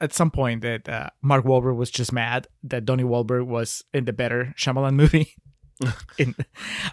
at 0.00 0.12
some 0.12 0.30
point 0.30 0.62
that 0.62 0.88
uh, 0.88 1.10
Mark 1.22 1.44
Wahlberg 1.44 1.76
was 1.76 1.90
just 1.90 2.12
mad 2.12 2.46
that 2.62 2.84
Donnie 2.84 3.04
Wahlberg 3.04 3.46
was 3.46 3.84
in 3.92 4.04
the 4.04 4.12
better 4.12 4.54
Shyamalan 4.56 4.94
movie. 4.94 5.34
In- 6.18 6.34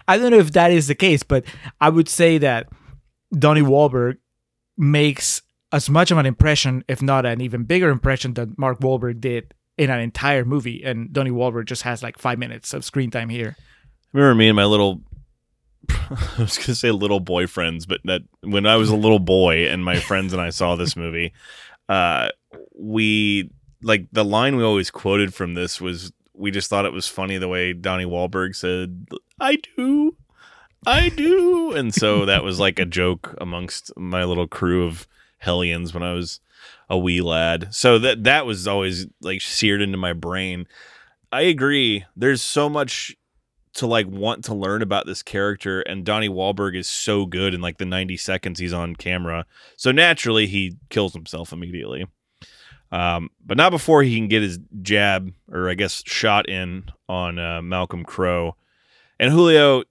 I 0.08 0.18
don't 0.18 0.30
know 0.30 0.38
if 0.38 0.52
that 0.52 0.72
is 0.72 0.88
the 0.88 0.94
case, 0.94 1.22
but 1.22 1.44
I 1.80 1.88
would 1.88 2.08
say 2.08 2.38
that 2.38 2.68
Donnie 3.32 3.62
Wahlberg 3.62 4.18
makes 4.76 5.42
as 5.72 5.88
much 5.88 6.10
of 6.10 6.18
an 6.18 6.26
impression, 6.26 6.84
if 6.88 7.00
not 7.00 7.24
an 7.24 7.40
even 7.40 7.64
bigger 7.64 7.90
impression, 7.90 8.34
than 8.34 8.54
Mark 8.58 8.80
Wahlberg 8.80 9.20
did 9.20 9.54
in 9.78 9.88
an 9.90 10.00
entire 10.00 10.44
movie. 10.44 10.82
And 10.84 11.12
Donnie 11.12 11.30
Wahlberg 11.30 11.66
just 11.66 11.82
has 11.82 12.02
like 12.02 12.18
five 12.18 12.38
minutes 12.38 12.74
of 12.74 12.84
screen 12.84 13.10
time 13.10 13.28
here. 13.28 13.56
Remember 14.12 14.34
me 14.34 14.48
and 14.48 14.56
my 14.56 14.66
little 14.66 15.00
I 15.88 16.18
was 16.38 16.58
gonna 16.58 16.74
say 16.74 16.90
little 16.90 17.20
boyfriends, 17.20 17.88
but 17.88 18.00
that 18.04 18.22
when 18.42 18.66
I 18.66 18.76
was 18.76 18.90
a 18.90 18.96
little 18.96 19.18
boy 19.18 19.66
and 19.68 19.84
my 19.84 19.98
friends 19.98 20.32
and 20.32 20.40
I 20.40 20.50
saw 20.50 20.76
this 20.76 20.96
movie, 20.96 21.32
uh, 21.88 22.28
we 22.74 23.50
like 23.82 24.06
the 24.12 24.24
line 24.24 24.56
we 24.56 24.62
always 24.62 24.90
quoted 24.90 25.34
from 25.34 25.54
this 25.54 25.80
was 25.80 26.12
we 26.34 26.50
just 26.50 26.70
thought 26.70 26.84
it 26.84 26.92
was 26.92 27.08
funny 27.08 27.36
the 27.36 27.48
way 27.48 27.72
Donnie 27.72 28.04
Wahlberg 28.04 28.54
said, 28.54 29.06
"I 29.40 29.58
do, 29.76 30.16
I 30.86 31.08
do," 31.08 31.72
and 31.76 31.94
so 31.94 32.24
that 32.26 32.44
was 32.44 32.58
like 32.58 32.78
a 32.78 32.84
joke 32.84 33.34
amongst 33.40 33.96
my 33.96 34.24
little 34.24 34.48
crew 34.48 34.86
of 34.86 35.06
hellions 35.38 35.92
when 35.92 36.02
I 36.02 36.12
was 36.12 36.40
a 36.88 36.98
wee 36.98 37.20
lad. 37.20 37.74
So 37.74 37.98
that 37.98 38.24
that 38.24 38.46
was 38.46 38.66
always 38.66 39.06
like 39.20 39.40
seared 39.40 39.82
into 39.82 39.98
my 39.98 40.12
brain. 40.12 40.66
I 41.30 41.42
agree. 41.42 42.04
There's 42.14 42.42
so 42.42 42.68
much 42.68 43.16
to 43.74 43.86
like 43.86 44.06
want 44.06 44.44
to 44.44 44.54
learn 44.54 44.82
about 44.82 45.06
this 45.06 45.22
character 45.22 45.80
and 45.80 46.04
Donnie 46.04 46.28
Wahlberg 46.28 46.76
is 46.76 46.86
so 46.86 47.24
good 47.24 47.54
in 47.54 47.62
like 47.62 47.78
the 47.78 47.86
90 47.86 48.18
seconds 48.18 48.60
he's 48.60 48.72
on 48.72 48.96
camera. 48.96 49.46
So 49.76 49.92
naturally 49.92 50.46
he 50.46 50.76
kills 50.90 51.14
himself 51.14 51.52
immediately. 51.52 52.06
Um, 52.92 53.30
but 53.44 53.56
not 53.56 53.70
before 53.70 54.02
he 54.02 54.14
can 54.16 54.28
get 54.28 54.42
his 54.42 54.58
jab 54.82 55.32
or 55.50 55.68
I 55.70 55.74
guess 55.74 56.02
shot 56.06 56.48
in 56.48 56.84
on 57.08 57.38
uh, 57.38 57.62
Malcolm 57.62 58.04
Crowe. 58.04 58.54
And 59.18 59.32
Julio, 59.32 59.82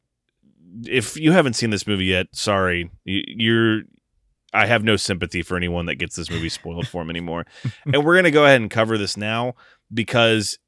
if 0.86 1.18
you 1.18 1.32
haven't 1.32 1.54
seen 1.54 1.72
this 1.72 1.88
movie 1.88 2.06
yet, 2.06 2.28
sorry. 2.32 2.92
You- 3.04 3.24
You're 3.28 3.82
I 4.54 4.66
have 4.68 4.84
no 4.84 4.98
sympathy 4.98 5.42
for 5.42 5.56
anyone 5.58 5.86
that 5.88 5.96
gets 5.96 6.16
this 6.18 6.30
movie 6.30 6.50
spoiled 6.50 6.88
for 6.88 7.02
him 7.02 7.10
anymore. 7.10 7.46
and 7.86 8.04
we're 8.06 8.14
going 8.16 8.26
to 8.26 8.32
go 8.32 8.44
ahead 8.46 8.60
and 8.62 8.70
cover 8.70 8.98
this 8.98 9.16
now 9.18 9.56
because 9.94 10.60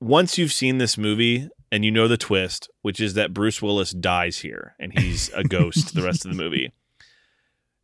once 0.00 0.38
you've 0.38 0.52
seen 0.52 0.78
this 0.78 0.96
movie 0.96 1.48
and 1.72 1.84
you 1.84 1.90
know 1.90 2.06
the 2.08 2.16
twist, 2.16 2.70
which 2.82 3.00
is 3.00 3.14
that 3.14 3.34
Bruce 3.34 3.60
Willis 3.60 3.90
dies 3.90 4.38
here 4.38 4.74
and 4.78 4.96
he's 4.98 5.28
a 5.30 5.42
ghost 5.44 5.94
the 5.94 6.02
rest 6.02 6.24
of 6.24 6.30
the 6.30 6.36
movie. 6.42 6.72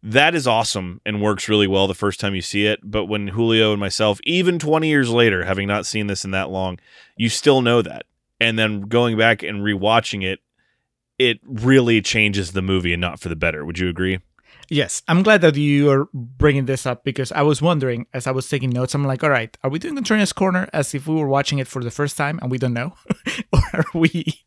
That 0.06 0.34
is 0.34 0.46
awesome 0.46 1.00
and 1.06 1.22
works 1.22 1.48
really 1.48 1.66
well 1.66 1.86
the 1.86 1.94
first 1.94 2.20
time 2.20 2.34
you 2.34 2.42
see 2.42 2.66
it. 2.66 2.78
But 2.82 3.06
when 3.06 3.28
Julio 3.28 3.72
and 3.72 3.80
myself, 3.80 4.20
even 4.24 4.58
20 4.58 4.86
years 4.86 5.08
later, 5.08 5.46
having 5.46 5.66
not 5.66 5.86
seen 5.86 6.08
this 6.08 6.26
in 6.26 6.30
that 6.32 6.50
long, 6.50 6.78
you 7.16 7.30
still 7.30 7.62
know 7.62 7.80
that. 7.80 8.04
And 8.38 8.58
then 8.58 8.82
going 8.82 9.16
back 9.16 9.42
and 9.42 9.62
rewatching 9.62 10.22
it, 10.22 10.40
it 11.18 11.40
really 11.42 12.02
changes 12.02 12.52
the 12.52 12.60
movie 12.60 12.92
and 12.92 13.00
not 13.00 13.18
for 13.18 13.30
the 13.30 13.36
better. 13.36 13.64
Would 13.64 13.78
you 13.78 13.88
agree? 13.88 14.20
Yes, 14.68 15.02
I'm 15.08 15.22
glad 15.22 15.40
that 15.40 15.56
you 15.56 15.90
are 15.90 16.08
bringing 16.12 16.66
this 16.66 16.84
up 16.84 17.02
because 17.02 17.32
I 17.32 17.40
was 17.40 17.62
wondering 17.62 18.06
as 18.12 18.26
I 18.26 18.30
was 18.30 18.46
taking 18.46 18.70
notes. 18.70 18.94
I'm 18.94 19.04
like, 19.04 19.24
all 19.24 19.30
right, 19.30 19.56
are 19.62 19.70
we 19.70 19.78
doing 19.78 19.94
the 19.94 20.02
Trainers 20.02 20.34
Corner 20.34 20.68
as 20.74 20.94
if 20.94 21.06
we 21.06 21.14
were 21.14 21.28
watching 21.28 21.60
it 21.60 21.66
for 21.66 21.82
the 21.82 21.90
first 21.90 22.18
time 22.18 22.38
and 22.42 22.50
we 22.50 22.58
don't 22.58 22.74
know, 22.74 22.94
or 23.52 23.62
are 23.72 23.84
we, 23.94 24.44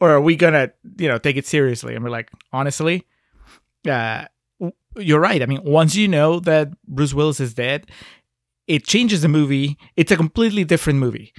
or 0.00 0.10
are 0.10 0.20
we 0.20 0.34
gonna, 0.34 0.72
you 0.96 1.06
know, 1.06 1.18
take 1.18 1.36
it 1.36 1.46
seriously? 1.46 1.94
And 1.94 2.02
we're 2.02 2.10
like, 2.10 2.30
honestly, 2.52 3.06
uh, 3.88 4.26
you're 4.96 5.20
right. 5.20 5.42
I 5.42 5.46
mean, 5.46 5.62
once 5.64 5.94
you 5.94 6.08
know 6.08 6.40
that 6.40 6.70
Bruce 6.86 7.14
Willis 7.14 7.40
is 7.40 7.54
dead, 7.54 7.90
it 8.66 8.86
changes 8.86 9.22
the 9.22 9.28
movie. 9.28 9.78
It's 9.96 10.12
a 10.12 10.16
completely 10.16 10.64
different 10.64 10.98
movie, 10.98 11.32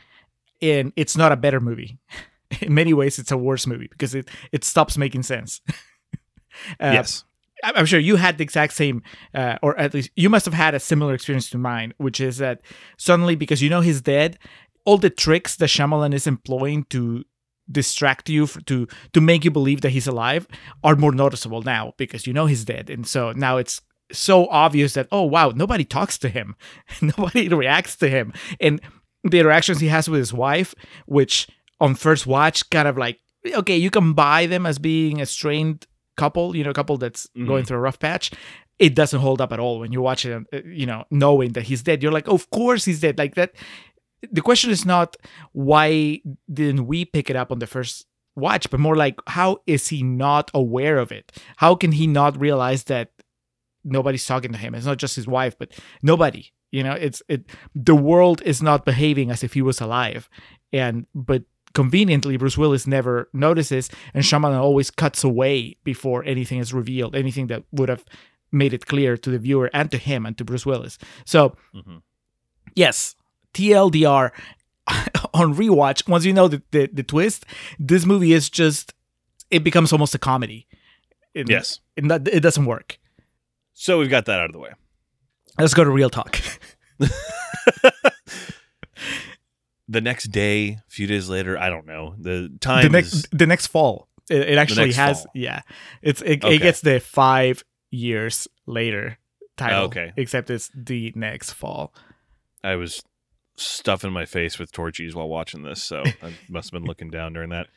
and 0.62 0.94
it's 0.96 1.18
not 1.18 1.32
a 1.32 1.38
better 1.38 1.60
movie. 1.60 2.00
In 2.62 2.74
many 2.74 2.94
ways, 2.94 3.20
it's 3.20 3.32
a 3.32 3.38
worse 3.38 3.68
movie 3.68 3.88
because 3.90 4.16
it 4.16 4.28
it 4.52 4.64
stops 4.64 4.98
making 4.98 5.24
sense. 5.24 5.62
Uh, 6.78 6.92
yes. 6.94 7.24
I'm 7.64 7.86
sure 7.86 8.00
you 8.00 8.18
had 8.18 8.38
the 8.38 8.44
exact 8.44 8.74
same, 8.74 9.02
uh, 9.34 9.58
or 9.62 9.78
at 9.80 9.94
least 9.94 10.10
you 10.16 10.30
must 10.30 10.46
have 10.46 10.54
had 10.54 10.76
a 10.76 10.80
similar 10.80 11.14
experience 11.14 11.50
to 11.52 11.58
mine, 11.58 11.94
which 11.98 12.20
is 12.20 12.38
that 12.40 12.62
suddenly, 12.98 13.36
because 13.36 13.62
you 13.62 13.70
know 13.70 13.80
he's 13.80 14.02
dead, 14.02 14.38
all 14.84 14.98
the 14.98 15.10
tricks 15.10 15.56
that 15.58 15.70
Shyamalan 15.70 16.14
is 16.14 16.28
employing 16.28 16.84
to 16.86 17.24
distract 17.72 18.30
you, 18.30 18.44
f- 18.44 18.58
to 18.66 18.88
to 19.14 19.22
make 19.22 19.44
you 19.46 19.52
believe 19.52 19.82
that 19.82 19.92
he's 19.92 20.08
alive, 20.08 20.48
are 20.84 20.96
more 20.96 21.12
noticeable 21.12 21.62
now 21.62 21.94
because 21.98 22.26
you 22.28 22.34
know 22.34 22.46
he's 22.48 22.66
dead, 22.66 22.90
and 22.90 23.06
so 23.08 23.32
now 23.34 23.58
it's 23.58 23.82
so 24.12 24.48
obvious 24.50 24.94
that 24.94 25.08
oh 25.12 25.24
wow, 25.24 25.50
nobody 25.56 25.84
talks 25.86 26.18
to 26.20 26.30
him, 26.30 26.56
nobody 27.02 27.48
reacts 27.50 27.96
to 27.98 28.10
him, 28.10 28.34
and 28.60 28.82
the 29.24 29.40
interactions 29.40 29.80
he 29.80 29.88
has 29.90 30.10
with 30.10 30.20
his 30.20 30.34
wife, 30.34 30.74
which 31.06 31.48
on 31.82 31.96
first 31.96 32.26
watch 32.28 32.70
kind 32.70 32.88
of 32.88 32.98
like 32.98 33.20
okay, 33.56 33.78
you 33.78 33.90
can 33.90 34.14
buy 34.14 34.46
them 34.46 34.66
as 34.66 34.80
being 34.80 35.22
a 35.22 35.26
strained 35.26 35.86
couple, 36.18 36.56
you 36.56 36.64
know, 36.64 36.72
a 36.72 36.74
couple 36.74 36.98
that's 36.98 37.28
Mhm. 37.38 37.48
going 37.48 37.64
through 37.66 37.78
a 37.78 37.82
rough 37.82 38.00
patch. 38.00 38.32
It 38.80 38.96
doesn't 38.96 39.20
hold 39.22 39.40
up 39.42 39.52
at 39.54 39.60
all 39.60 39.80
when 39.80 39.92
you 39.94 40.02
watch 40.02 40.26
it, 40.26 40.46
uh, 40.54 40.58
you 40.66 40.86
know, 40.86 41.06
knowing 41.12 41.54
that 41.54 41.64
he's 41.64 41.82
dead. 41.84 42.04
You're 42.04 42.12
like, 42.12 42.28
of 42.28 42.50
course 42.50 42.84
he's 42.86 43.00
dead. 43.00 43.18
Like 43.18 43.36
that. 43.36 43.54
The 44.32 44.42
question 44.42 44.72
is 44.72 44.86
not 44.86 45.16
why 45.54 46.22
didn't 46.52 46.88
we 46.88 47.06
pick 47.06 47.30
it 47.30 47.36
up 47.36 47.52
on 47.52 47.60
the 47.60 47.68
first 47.68 48.06
watch, 48.36 48.70
but 48.70 48.80
more 48.80 48.96
like 48.96 49.20
how 49.28 49.58
is 49.68 49.88
he 49.90 50.04
not 50.04 50.52
aware 50.54 50.98
of 50.98 51.12
it? 51.12 51.32
How 51.58 51.76
can 51.76 51.92
he 51.94 52.08
not 52.08 52.40
realize 52.40 52.86
that 52.86 53.12
nobody's 53.84 54.26
talking 54.26 54.52
to 54.52 54.58
him? 54.58 54.76
It's 54.76 54.86
not 54.86 54.98
just 54.98 55.16
his 55.16 55.28
wife, 55.28 55.58
but 55.58 55.72
nobody. 56.02 56.52
You 56.72 56.84
know, 56.84 56.94
it's 56.94 57.22
it. 57.28 57.46
The 57.74 57.96
world 57.96 58.42
is 58.46 58.62
not 58.62 58.86
behaving 58.86 59.32
as 59.32 59.44
if 59.44 59.54
he 59.54 59.62
was 59.62 59.82
alive, 59.82 60.30
and 60.72 61.08
but 61.16 61.44
conveniently 61.74 62.38
Bruce 62.38 62.58
Willis 62.58 62.86
never 62.86 63.30
notices, 63.34 63.90
and 64.14 64.24
Shyamalan 64.24 64.60
always 64.60 64.92
cuts 64.92 65.24
away 65.24 65.78
before 65.84 66.24
anything 66.26 66.60
is 66.60 66.74
revealed, 66.74 67.16
anything 67.16 67.48
that 67.48 67.64
would 67.72 67.90
have 67.90 68.04
made 68.52 68.74
it 68.74 68.86
clear 68.86 69.18
to 69.18 69.30
the 69.32 69.40
viewer 69.40 69.70
and 69.74 69.90
to 69.92 69.98
him 69.98 70.26
and 70.26 70.38
to 70.38 70.44
Bruce 70.44 70.66
Willis. 70.66 70.98
So 71.26 71.56
Mhm. 71.74 72.02
yes, 72.76 73.16
TLDR 73.54 74.32
on 75.34 75.56
rewatch. 75.56 76.08
Once 76.08 76.26
you 76.26 76.34
know 76.34 76.48
the, 76.48 76.62
the 76.72 76.90
the 76.92 77.04
twist, 77.04 77.46
this 77.80 78.06
movie 78.06 78.34
is 78.34 78.50
just 78.50 78.94
it 79.52 79.64
becomes 79.64 79.92
almost 79.92 80.14
a 80.16 80.20
comedy. 80.20 80.68
It, 81.34 81.50
Yes. 81.50 81.80
it, 81.96 82.06
it 82.28 82.40
doesn't 82.42 82.66
work. 82.66 82.98
So 83.74 84.00
we've 84.00 84.10
got 84.10 84.26
that 84.26 84.40
out 84.40 84.48
of 84.48 84.54
the 84.54 84.60
way. 84.60 84.72
Let's 85.60 85.74
go 85.74 85.84
to 85.84 85.90
real 85.92 86.10
talk. 86.10 86.40
The 89.92 90.02
next 90.02 90.26
day, 90.26 90.68
a 90.74 90.84
few 90.88 91.08
days 91.08 91.30
later, 91.30 91.58
I 91.58 91.70
don't 91.70 91.88
know. 91.88 92.14
The 92.20 92.56
time 92.62 92.84
the 92.84 92.90
next 92.90 93.14
is 93.14 93.28
the 93.32 93.48
next 93.48 93.68
fall. 93.68 94.08
It, 94.30 94.50
it 94.50 94.58
actually 94.60 94.86
next 94.86 94.98
has 94.98 95.24
fall. 95.24 95.32
yeah. 95.34 95.62
It's 96.04 96.22
it, 96.22 96.44
Okay. 96.44 96.56
it 96.58 96.60
gets 96.60 96.82
the 96.82 97.00
five 97.00 97.64
years 97.90 98.48
later 98.68 99.18
title. 99.58 99.86
Okay. 99.86 100.14
Except 100.16 100.52
it's 100.52 100.70
the 100.76 101.12
next 101.16 101.54
fall. 101.54 101.92
I 102.64 102.76
was 102.76 103.02
stuffing 103.60 104.12
my 104.12 104.26
face 104.26 104.58
with 104.60 104.72
torchies 104.72 105.14
while 105.14 105.30
watching 105.30 105.64
this, 105.64 105.82
so 105.84 106.04
I 106.24 106.34
must 106.50 106.72
have 106.72 106.80
been 106.80 106.88
looking 106.88 107.10
down 107.10 107.34
during 107.34 107.50
that. 107.50 107.68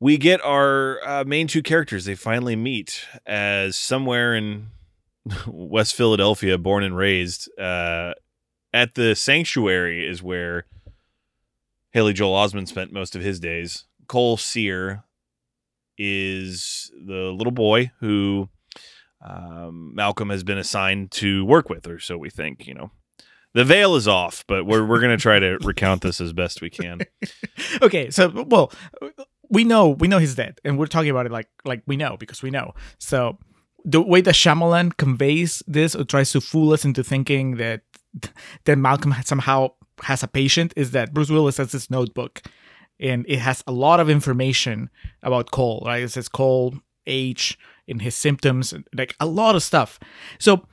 We 0.00 0.16
get 0.16 0.40
our 0.44 1.00
uh, 1.04 1.24
main 1.24 1.48
two 1.48 1.62
characters. 1.62 2.04
They 2.04 2.14
finally 2.14 2.54
meet 2.54 3.04
as 3.26 3.76
somewhere 3.76 4.34
in 4.34 4.68
West 5.46 5.94
Philadelphia, 5.94 6.56
born 6.56 6.84
and 6.84 6.96
raised. 6.96 7.50
Uh, 7.58 8.14
at 8.72 8.94
the 8.94 9.14
sanctuary 9.14 10.06
is 10.06 10.22
where 10.22 10.66
Haley 11.92 12.12
Joel 12.12 12.36
Osment 12.36 12.68
spent 12.68 12.92
most 12.92 13.16
of 13.16 13.22
his 13.22 13.40
days. 13.40 13.84
Cole 14.06 14.36
Sear 14.36 15.04
is 15.96 16.92
the 16.94 17.32
little 17.32 17.50
boy 17.50 17.90
who 18.00 18.48
um, 19.20 19.94
Malcolm 19.94 20.30
has 20.30 20.44
been 20.44 20.58
assigned 20.58 21.10
to 21.12 21.44
work 21.44 21.68
with, 21.68 21.86
or 21.88 21.98
so 21.98 22.16
we 22.16 22.30
think. 22.30 22.66
You 22.66 22.74
know, 22.74 22.90
the 23.58 23.64
veil 23.64 23.96
is 23.96 24.06
off, 24.06 24.44
but 24.46 24.66
we're 24.66 24.86
we're 24.86 25.00
gonna 25.00 25.16
try 25.16 25.40
to 25.40 25.58
recount 25.64 26.02
this 26.02 26.20
as 26.20 26.32
best 26.32 26.62
we 26.62 26.70
can. 26.70 27.00
okay, 27.82 28.08
so 28.08 28.44
well, 28.46 28.70
we 29.50 29.64
know 29.64 29.88
we 29.88 30.06
know 30.06 30.18
he's 30.18 30.36
dead, 30.36 30.60
and 30.64 30.78
we're 30.78 30.86
talking 30.86 31.10
about 31.10 31.26
it 31.26 31.32
like 31.32 31.48
like 31.64 31.82
we 31.84 31.96
know 31.96 32.16
because 32.16 32.40
we 32.40 32.52
know. 32.52 32.72
So 32.98 33.36
the 33.84 34.00
way 34.00 34.20
that 34.20 34.34
Shyamalan 34.34 34.96
conveys 34.96 35.60
this 35.66 35.96
or 35.96 36.04
tries 36.04 36.30
to 36.32 36.40
fool 36.40 36.72
us 36.72 36.84
into 36.84 37.02
thinking 37.02 37.56
that 37.56 37.80
that 38.64 38.78
Malcolm 38.78 39.12
somehow 39.24 39.70
has 40.04 40.22
a 40.22 40.28
patient 40.28 40.72
is 40.76 40.92
that 40.92 41.12
Bruce 41.12 41.28
Willis 41.28 41.56
has 41.56 41.72
this 41.72 41.90
notebook, 41.90 42.42
and 43.00 43.26
it 43.28 43.40
has 43.40 43.64
a 43.66 43.72
lot 43.72 43.98
of 43.98 44.08
information 44.08 44.88
about 45.24 45.50
Cole. 45.50 45.82
Right, 45.84 46.04
it 46.04 46.10
says 46.10 46.28
Cole 46.28 46.74
age 47.08 47.58
and 47.88 48.00
his 48.02 48.14
symptoms, 48.14 48.72
like 48.94 49.16
a 49.18 49.26
lot 49.26 49.56
of 49.56 49.64
stuff. 49.64 49.98
So 50.38 50.68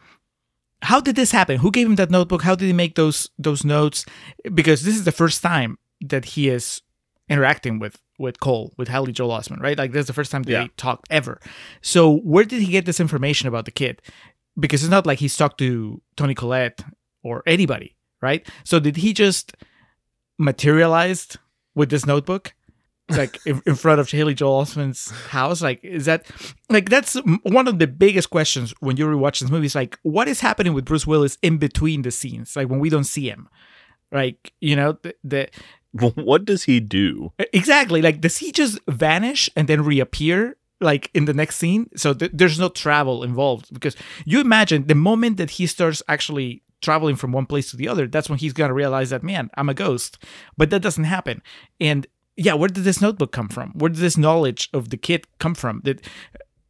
how 0.85 0.99
did 1.01 1.15
this 1.15 1.31
happen? 1.31 1.57
Who 1.57 1.71
gave 1.71 1.87
him 1.87 1.95
that 1.95 2.11
notebook? 2.11 2.41
How 2.43 2.55
did 2.55 2.65
he 2.67 2.73
make 2.73 2.95
those 2.95 3.29
those 3.37 3.63
notes? 3.63 4.05
Because 4.53 4.83
this 4.83 4.95
is 4.95 5.03
the 5.03 5.11
first 5.11 5.41
time 5.41 5.77
that 6.01 6.25
he 6.25 6.49
is 6.49 6.81
interacting 7.29 7.79
with 7.79 7.97
with 8.17 8.39
Cole, 8.39 8.73
with 8.77 8.87
Haley 8.87 9.11
Joel 9.11 9.37
Osment, 9.37 9.59
right? 9.61 9.77
Like 9.77 9.91
this 9.91 10.01
is 10.01 10.07
the 10.07 10.13
first 10.13 10.31
time 10.31 10.43
that 10.43 10.51
Yeah. 10.51 10.63
they 10.63 10.69
talked 10.77 11.07
ever. 11.09 11.39
So 11.81 12.17
where 12.31 12.45
did 12.45 12.61
he 12.61 12.71
get 12.71 12.85
this 12.85 12.99
information 12.99 13.47
about 13.49 13.65
the 13.65 13.71
kid? 13.71 14.01
Because 14.57 14.83
it's 14.83 14.91
not 14.91 15.05
like 15.05 15.19
he's 15.19 15.35
talked 15.35 15.57
to 15.59 16.01
Toni 16.15 16.33
Collette 16.35 16.81
or 17.23 17.43
anybody, 17.45 17.95
right? 18.21 18.47
So 18.63 18.79
did 18.79 18.95
he 18.97 19.11
just 19.13 19.51
materialized 20.39 21.37
with 21.75 21.89
this 21.89 22.05
notebook? 22.05 22.53
Like 23.09 23.39
in, 23.45 23.61
in 23.65 23.75
front 23.75 23.99
of 23.99 24.09
Haley 24.09 24.33
Joel 24.33 24.63
Osment's 24.63 25.11
house, 25.27 25.61
like 25.61 25.83
is 25.83 26.05
that 26.05 26.25
like 26.69 26.89
that's 26.89 27.15
one 27.43 27.67
of 27.67 27.79
the 27.79 27.87
biggest 27.87 28.29
questions 28.29 28.73
when 28.79 28.97
you 28.97 29.05
rewatch 29.05 29.39
this 29.39 29.49
movie? 29.49 29.67
Is 29.67 29.75
like 29.75 29.99
what 30.03 30.27
is 30.27 30.39
happening 30.39 30.73
with 30.73 30.85
Bruce 30.85 31.05
Willis 31.05 31.37
in 31.41 31.57
between 31.57 32.01
the 32.01 32.11
scenes, 32.11 32.55
like 32.55 32.69
when 32.69 32.79
we 32.79 32.89
don't 32.89 33.03
see 33.03 33.29
him, 33.29 33.47
like 34.11 34.53
you 34.59 34.75
know 34.75 34.97
the, 35.03 35.15
the 35.23 35.49
what 35.95 36.45
does 36.45 36.63
he 36.63 36.79
do? 36.79 37.31
Exactly. 37.53 38.01
Like, 38.01 38.21
does 38.21 38.37
he 38.37 38.51
just 38.51 38.79
vanish 38.87 39.49
and 39.55 39.67
then 39.67 39.83
reappear 39.83 40.57
like 40.81 41.09
in 41.13 41.25
the 41.25 41.33
next 41.33 41.55
scene? 41.55 41.89
So 41.95 42.13
th- 42.13 42.31
there's 42.33 42.59
no 42.59 42.69
travel 42.69 43.23
involved 43.23 43.73
because 43.73 43.95
you 44.25 44.41
imagine 44.41 44.87
the 44.87 44.95
moment 44.95 45.37
that 45.37 45.51
he 45.51 45.67
starts 45.67 46.03
actually 46.07 46.63
traveling 46.81 47.15
from 47.15 47.31
one 47.31 47.45
place 47.45 47.71
to 47.71 47.77
the 47.77 47.87
other, 47.87 48.07
that's 48.07 48.29
when 48.29 48.39
he's 48.39 48.53
gonna 48.53 48.73
realize 48.73 49.09
that 49.09 49.23
man, 49.23 49.49
I'm 49.55 49.69
a 49.69 49.73
ghost. 49.73 50.17
But 50.57 50.69
that 50.69 50.81
doesn't 50.81 51.05
happen. 51.05 51.41
And 51.79 52.05
yeah, 52.37 52.53
where 52.53 52.69
did 52.69 52.83
this 52.83 53.01
notebook 53.01 53.31
come 53.31 53.49
from? 53.49 53.71
Where 53.71 53.89
did 53.89 53.99
this 53.99 54.17
knowledge 54.17 54.69
of 54.73 54.89
the 54.89 54.97
kid 54.97 55.27
come 55.39 55.55
from? 55.55 55.81
That 55.83 56.05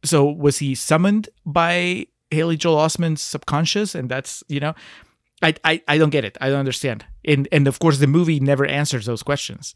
so 0.04 0.24
was 0.24 0.58
he 0.58 0.74
summoned 0.74 1.28
by 1.44 2.06
Haley 2.30 2.56
Joel 2.56 2.76
Osment's 2.76 3.22
subconscious, 3.22 3.94
and 3.94 4.08
that's 4.08 4.42
you 4.48 4.60
know. 4.60 4.74
I, 5.42 5.54
I, 5.64 5.82
I 5.86 5.98
don't 5.98 6.08
get 6.08 6.24
it. 6.24 6.38
I 6.40 6.48
don't 6.48 6.58
understand. 6.58 7.04
And 7.22 7.46
and 7.52 7.68
of 7.68 7.78
course 7.78 7.98
the 7.98 8.06
movie 8.06 8.40
never 8.40 8.64
answers 8.64 9.04
those 9.04 9.22
questions. 9.22 9.74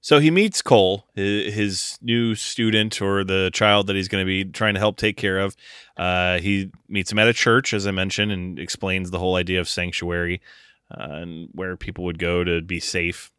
So 0.00 0.18
he 0.18 0.30
meets 0.30 0.60
Cole, 0.60 1.06
his 1.14 1.98
new 2.02 2.34
student 2.34 3.00
or 3.00 3.24
the 3.24 3.50
child 3.54 3.86
that 3.86 3.96
he's 3.96 4.08
going 4.08 4.20
to 4.20 4.26
be 4.26 4.44
trying 4.44 4.74
to 4.74 4.80
help 4.80 4.98
take 4.98 5.16
care 5.16 5.38
of. 5.38 5.56
Uh, 5.96 6.40
he 6.40 6.70
meets 6.88 7.10
him 7.10 7.18
at 7.18 7.26
a 7.26 7.32
church, 7.32 7.72
as 7.72 7.86
I 7.86 7.90
mentioned, 7.90 8.30
and 8.30 8.58
explains 8.58 9.10
the 9.10 9.18
whole 9.18 9.36
idea 9.36 9.60
of 9.60 9.68
sanctuary 9.68 10.42
uh, 10.90 11.06
and 11.08 11.48
where 11.52 11.78
people 11.78 12.04
would 12.04 12.18
go 12.18 12.44
to 12.44 12.60
be 12.60 12.80
safe. 12.80 13.32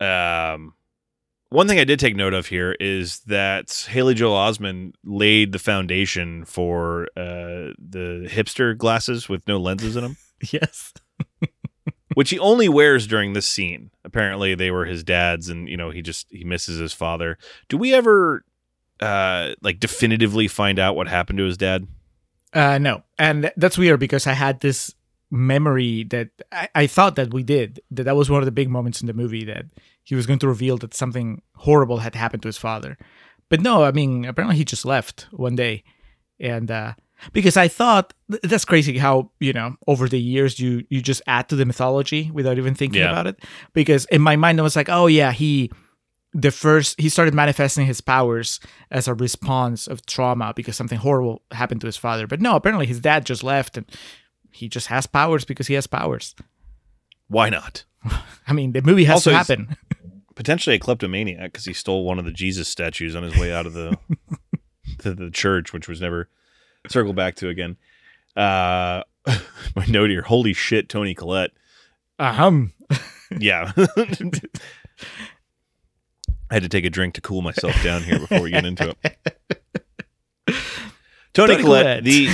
Um, 0.00 0.74
one 1.48 1.68
thing 1.68 1.78
I 1.78 1.84
did 1.84 2.00
take 2.00 2.16
note 2.16 2.34
of 2.34 2.46
here 2.46 2.76
is 2.80 3.20
that 3.20 3.86
Haley 3.88 4.14
Joel 4.14 4.36
Osment 4.36 4.94
laid 5.04 5.52
the 5.52 5.58
foundation 5.58 6.44
for 6.44 7.04
uh, 7.16 7.72
the 7.78 8.28
hipster 8.28 8.76
glasses 8.76 9.28
with 9.28 9.46
no 9.46 9.58
lenses 9.58 9.96
in 9.96 10.02
them 10.02 10.16
Yes. 10.52 10.92
which 12.14 12.30
he 12.30 12.38
only 12.38 12.68
wears 12.68 13.06
during 13.06 13.32
this 13.34 13.46
scene. 13.46 13.90
Apparently, 14.04 14.54
they 14.54 14.70
were 14.70 14.86
his 14.86 15.04
dad's, 15.04 15.48
and 15.48 15.68
you 15.68 15.76
know 15.76 15.90
he 15.90 16.02
just 16.02 16.26
he 16.30 16.44
misses 16.44 16.78
his 16.78 16.92
father. 16.92 17.36
Do 17.68 17.76
we 17.76 17.94
ever 17.94 18.44
uh 19.00 19.52
like 19.62 19.78
definitively 19.78 20.48
find 20.48 20.78
out 20.78 20.96
what 20.96 21.08
happened 21.08 21.38
to 21.38 21.44
his 21.44 21.58
dad? 21.58 21.86
Uh, 22.52 22.78
no, 22.78 23.02
and 23.18 23.52
that's 23.56 23.76
weird 23.76 24.00
because 24.00 24.26
I 24.26 24.32
had 24.32 24.60
this 24.60 24.94
memory 25.30 26.04
that 26.04 26.28
I, 26.52 26.68
I 26.74 26.86
thought 26.86 27.16
that 27.16 27.32
we 27.34 27.42
did 27.42 27.80
that 27.90 28.04
that 28.04 28.16
was 28.16 28.30
one 28.30 28.40
of 28.40 28.46
the 28.46 28.52
big 28.52 28.68
moments 28.70 29.00
in 29.00 29.06
the 29.06 29.12
movie 29.12 29.44
that 29.44 29.66
he 30.04 30.14
was 30.14 30.26
going 30.26 30.38
to 30.40 30.48
reveal 30.48 30.76
that 30.78 30.94
something 30.94 31.42
horrible 31.56 31.98
had 31.98 32.14
happened 32.14 32.42
to 32.42 32.48
his 32.48 32.58
father, 32.58 32.96
but 33.48 33.60
no, 33.60 33.82
I 33.84 33.92
mean 33.92 34.24
apparently 34.24 34.56
he 34.56 34.64
just 34.64 34.84
left 34.84 35.26
one 35.32 35.56
day, 35.56 35.82
and 36.38 36.70
uh, 36.70 36.94
because 37.32 37.56
I 37.56 37.66
thought 37.68 38.14
th- 38.30 38.42
that's 38.42 38.64
crazy 38.64 38.98
how 38.98 39.30
you 39.40 39.52
know 39.52 39.74
over 39.88 40.08
the 40.08 40.20
years 40.20 40.60
you 40.60 40.84
you 40.90 41.00
just 41.00 41.22
add 41.26 41.48
to 41.48 41.56
the 41.56 41.64
mythology 41.64 42.30
without 42.32 42.58
even 42.58 42.74
thinking 42.74 43.00
Yeah. 43.02 43.10
about 43.10 43.26
it 43.26 43.38
because 43.72 44.04
in 44.06 44.20
my 44.22 44.36
mind 44.36 44.60
I 44.60 44.62
was 44.62 44.76
like 44.76 44.88
oh 44.88 45.06
yeah 45.08 45.32
he 45.32 45.70
the 46.34 46.50
first 46.50 47.00
he 47.00 47.08
started 47.08 47.32
manifesting 47.34 47.86
his 47.86 48.00
powers 48.02 48.60
as 48.90 49.08
a 49.08 49.14
response 49.14 49.86
of 49.86 50.04
trauma 50.06 50.52
because 50.54 50.76
something 50.76 50.98
horrible 50.98 51.40
happened 51.50 51.80
to 51.80 51.86
his 51.86 51.96
father. 51.96 52.26
But 52.26 52.42
no, 52.42 52.56
apparently 52.56 52.84
his 52.86 53.00
dad 53.00 53.24
just 53.24 53.42
left 53.42 53.78
and 53.78 53.86
he 54.56 54.68
just 54.68 54.86
has 54.86 55.06
powers 55.06 55.44
because 55.44 55.66
he 55.66 55.74
has 55.74 55.86
powers. 55.86 56.34
Why 57.28 57.50
not? 57.50 57.84
I 58.48 58.52
mean, 58.52 58.72
the 58.72 58.82
movie 58.82 59.04
has 59.04 59.14
Also, 59.16 59.30
to 59.30 59.36
happen. 59.36 59.76
Potentially 60.34 60.76
a 60.76 60.78
kleptomaniac 60.78 61.52
because 61.52 61.64
he 61.64 61.72
stole 61.72 62.04
one 62.04 62.18
of 62.18 62.24
the 62.24 62.32
Jesus 62.32 62.68
statues 62.68 63.14
on 63.14 63.22
his 63.22 63.36
way 63.36 63.52
out 63.52 63.66
of 63.66 63.72
the 63.72 63.98
to 64.98 65.14
the 65.14 65.30
church, 65.30 65.72
which 65.72 65.88
was 65.88 66.00
never 66.00 66.28
circled 66.88 67.16
back 67.16 67.36
to 67.36 67.48
again. 67.48 67.76
Uh, 68.36 69.02
my 69.76 69.86
note 69.88 70.10
here: 70.10 70.22
Holy 70.22 70.52
shit, 70.52 70.88
Toni 70.88 71.14
Collette. 71.14 71.52
Ahem. 72.18 72.72
Yeah. 73.38 73.72
I 76.48 76.54
had 76.54 76.62
to 76.62 76.68
take 76.68 76.84
a 76.84 76.90
drink 76.90 77.14
to 77.14 77.20
cool 77.20 77.42
myself 77.42 77.74
down 77.82 78.02
here 78.04 78.20
before 78.20 78.40
we 78.40 78.50
get 78.50 78.64
into 78.64 78.94
it. 79.02 79.16
Toni, 81.34 81.54
Toni 81.54 81.62
Collette, 81.62 82.04
Collette. 82.04 82.04
the 82.04 82.28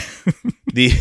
the 0.75 0.93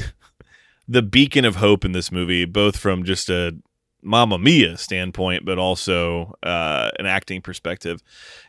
the 0.91 1.01
beacon 1.01 1.45
of 1.45 1.56
hope 1.58 1.86
in 1.86 1.91
this 1.93 2.12
movie, 2.12 2.45
both 2.45 2.77
from 2.77 3.04
just 3.04 3.30
a 3.30 3.56
Mamma 4.04 4.38
Mia 4.38 4.77
standpoint, 4.77 5.45
but 5.45 5.58
also 5.60 6.34
uh, 6.43 6.89
an 6.99 7.06
acting 7.06 7.41
perspective. 7.41 8.01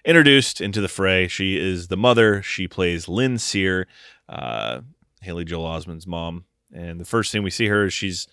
Introduced 0.05 0.61
into 0.61 0.81
the 0.81 0.89
fray, 0.89 1.29
she 1.29 1.57
is 1.59 1.89
the 1.89 1.97
mother. 1.97 2.43
She 2.43 2.67
plays 2.67 3.07
Lynn 3.09 3.39
Sear, 3.39 3.87
uh, 4.29 4.81
Haley 5.21 5.45
Joel 5.45 5.67
Osment's 5.67 6.07
mom, 6.07 6.45
and 6.75 6.99
the 6.99 7.05
first 7.05 7.31
thing 7.33 7.43
we 7.43 7.51
see 7.51 7.67
her 7.67 7.85
is 7.85 7.93
she's 7.93 8.27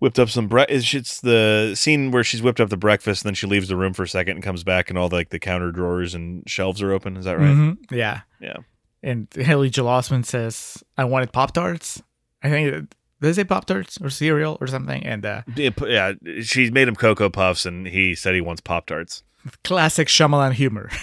whipped 0.00 0.18
up 0.18 0.28
some 0.30 0.46
bre- 0.48 0.62
it's 0.68 1.20
the 1.20 1.74
scene 1.76 2.10
where 2.10 2.24
she's 2.24 2.40
whipped 2.42 2.60
up 2.60 2.68
the 2.70 2.76
breakfast 2.76 3.22
and 3.24 3.28
then 3.28 3.34
she 3.34 3.46
leaves 3.48 3.68
the 3.68 3.76
room 3.76 3.92
for 3.92 4.04
a 4.04 4.08
second 4.08 4.36
and 4.36 4.42
comes 4.44 4.62
back 4.64 4.88
and 4.90 4.98
all 4.98 5.08
the, 5.08 5.16
like 5.16 5.30
the 5.30 5.38
counter 5.40 5.72
drawers 5.72 6.14
and 6.14 6.42
shelves 6.48 6.80
are 6.80 6.92
open 6.92 7.16
is 7.16 7.24
that 7.24 7.36
right 7.36 7.48
Mhm. 7.48 7.78
Yeah. 7.90 8.20
Yeah. 8.40 8.58
And 9.02 9.26
Haley 9.34 9.70
Joel 9.70 9.88
Osment 9.90 10.24
says, 10.26 10.82
I 10.96 11.04
wanted 11.04 11.32
Pop 11.32 11.52
Tarts. 11.52 12.00
I 12.42 12.50
think, 12.50 12.94
they 13.20 13.32
say 13.32 13.44
Pop 13.44 13.64
Tarts 13.64 13.98
or 14.00 14.10
cereal 14.10 14.58
or 14.60 14.66
something? 14.66 15.04
And 15.04 15.26
uh, 15.26 15.42
yeah, 15.56 16.12
she 16.42 16.70
made 16.70 16.88
him 16.88 16.94
cocoa 16.94 17.30
puffs 17.30 17.66
and 17.66 17.86
he 17.86 18.14
said 18.14 18.34
he 18.34 18.40
wants 18.40 18.60
pop 18.60 18.86
tarts 18.86 19.22
classic 19.64 20.08
Shyamalan 20.08 20.52
humor. 20.52 20.90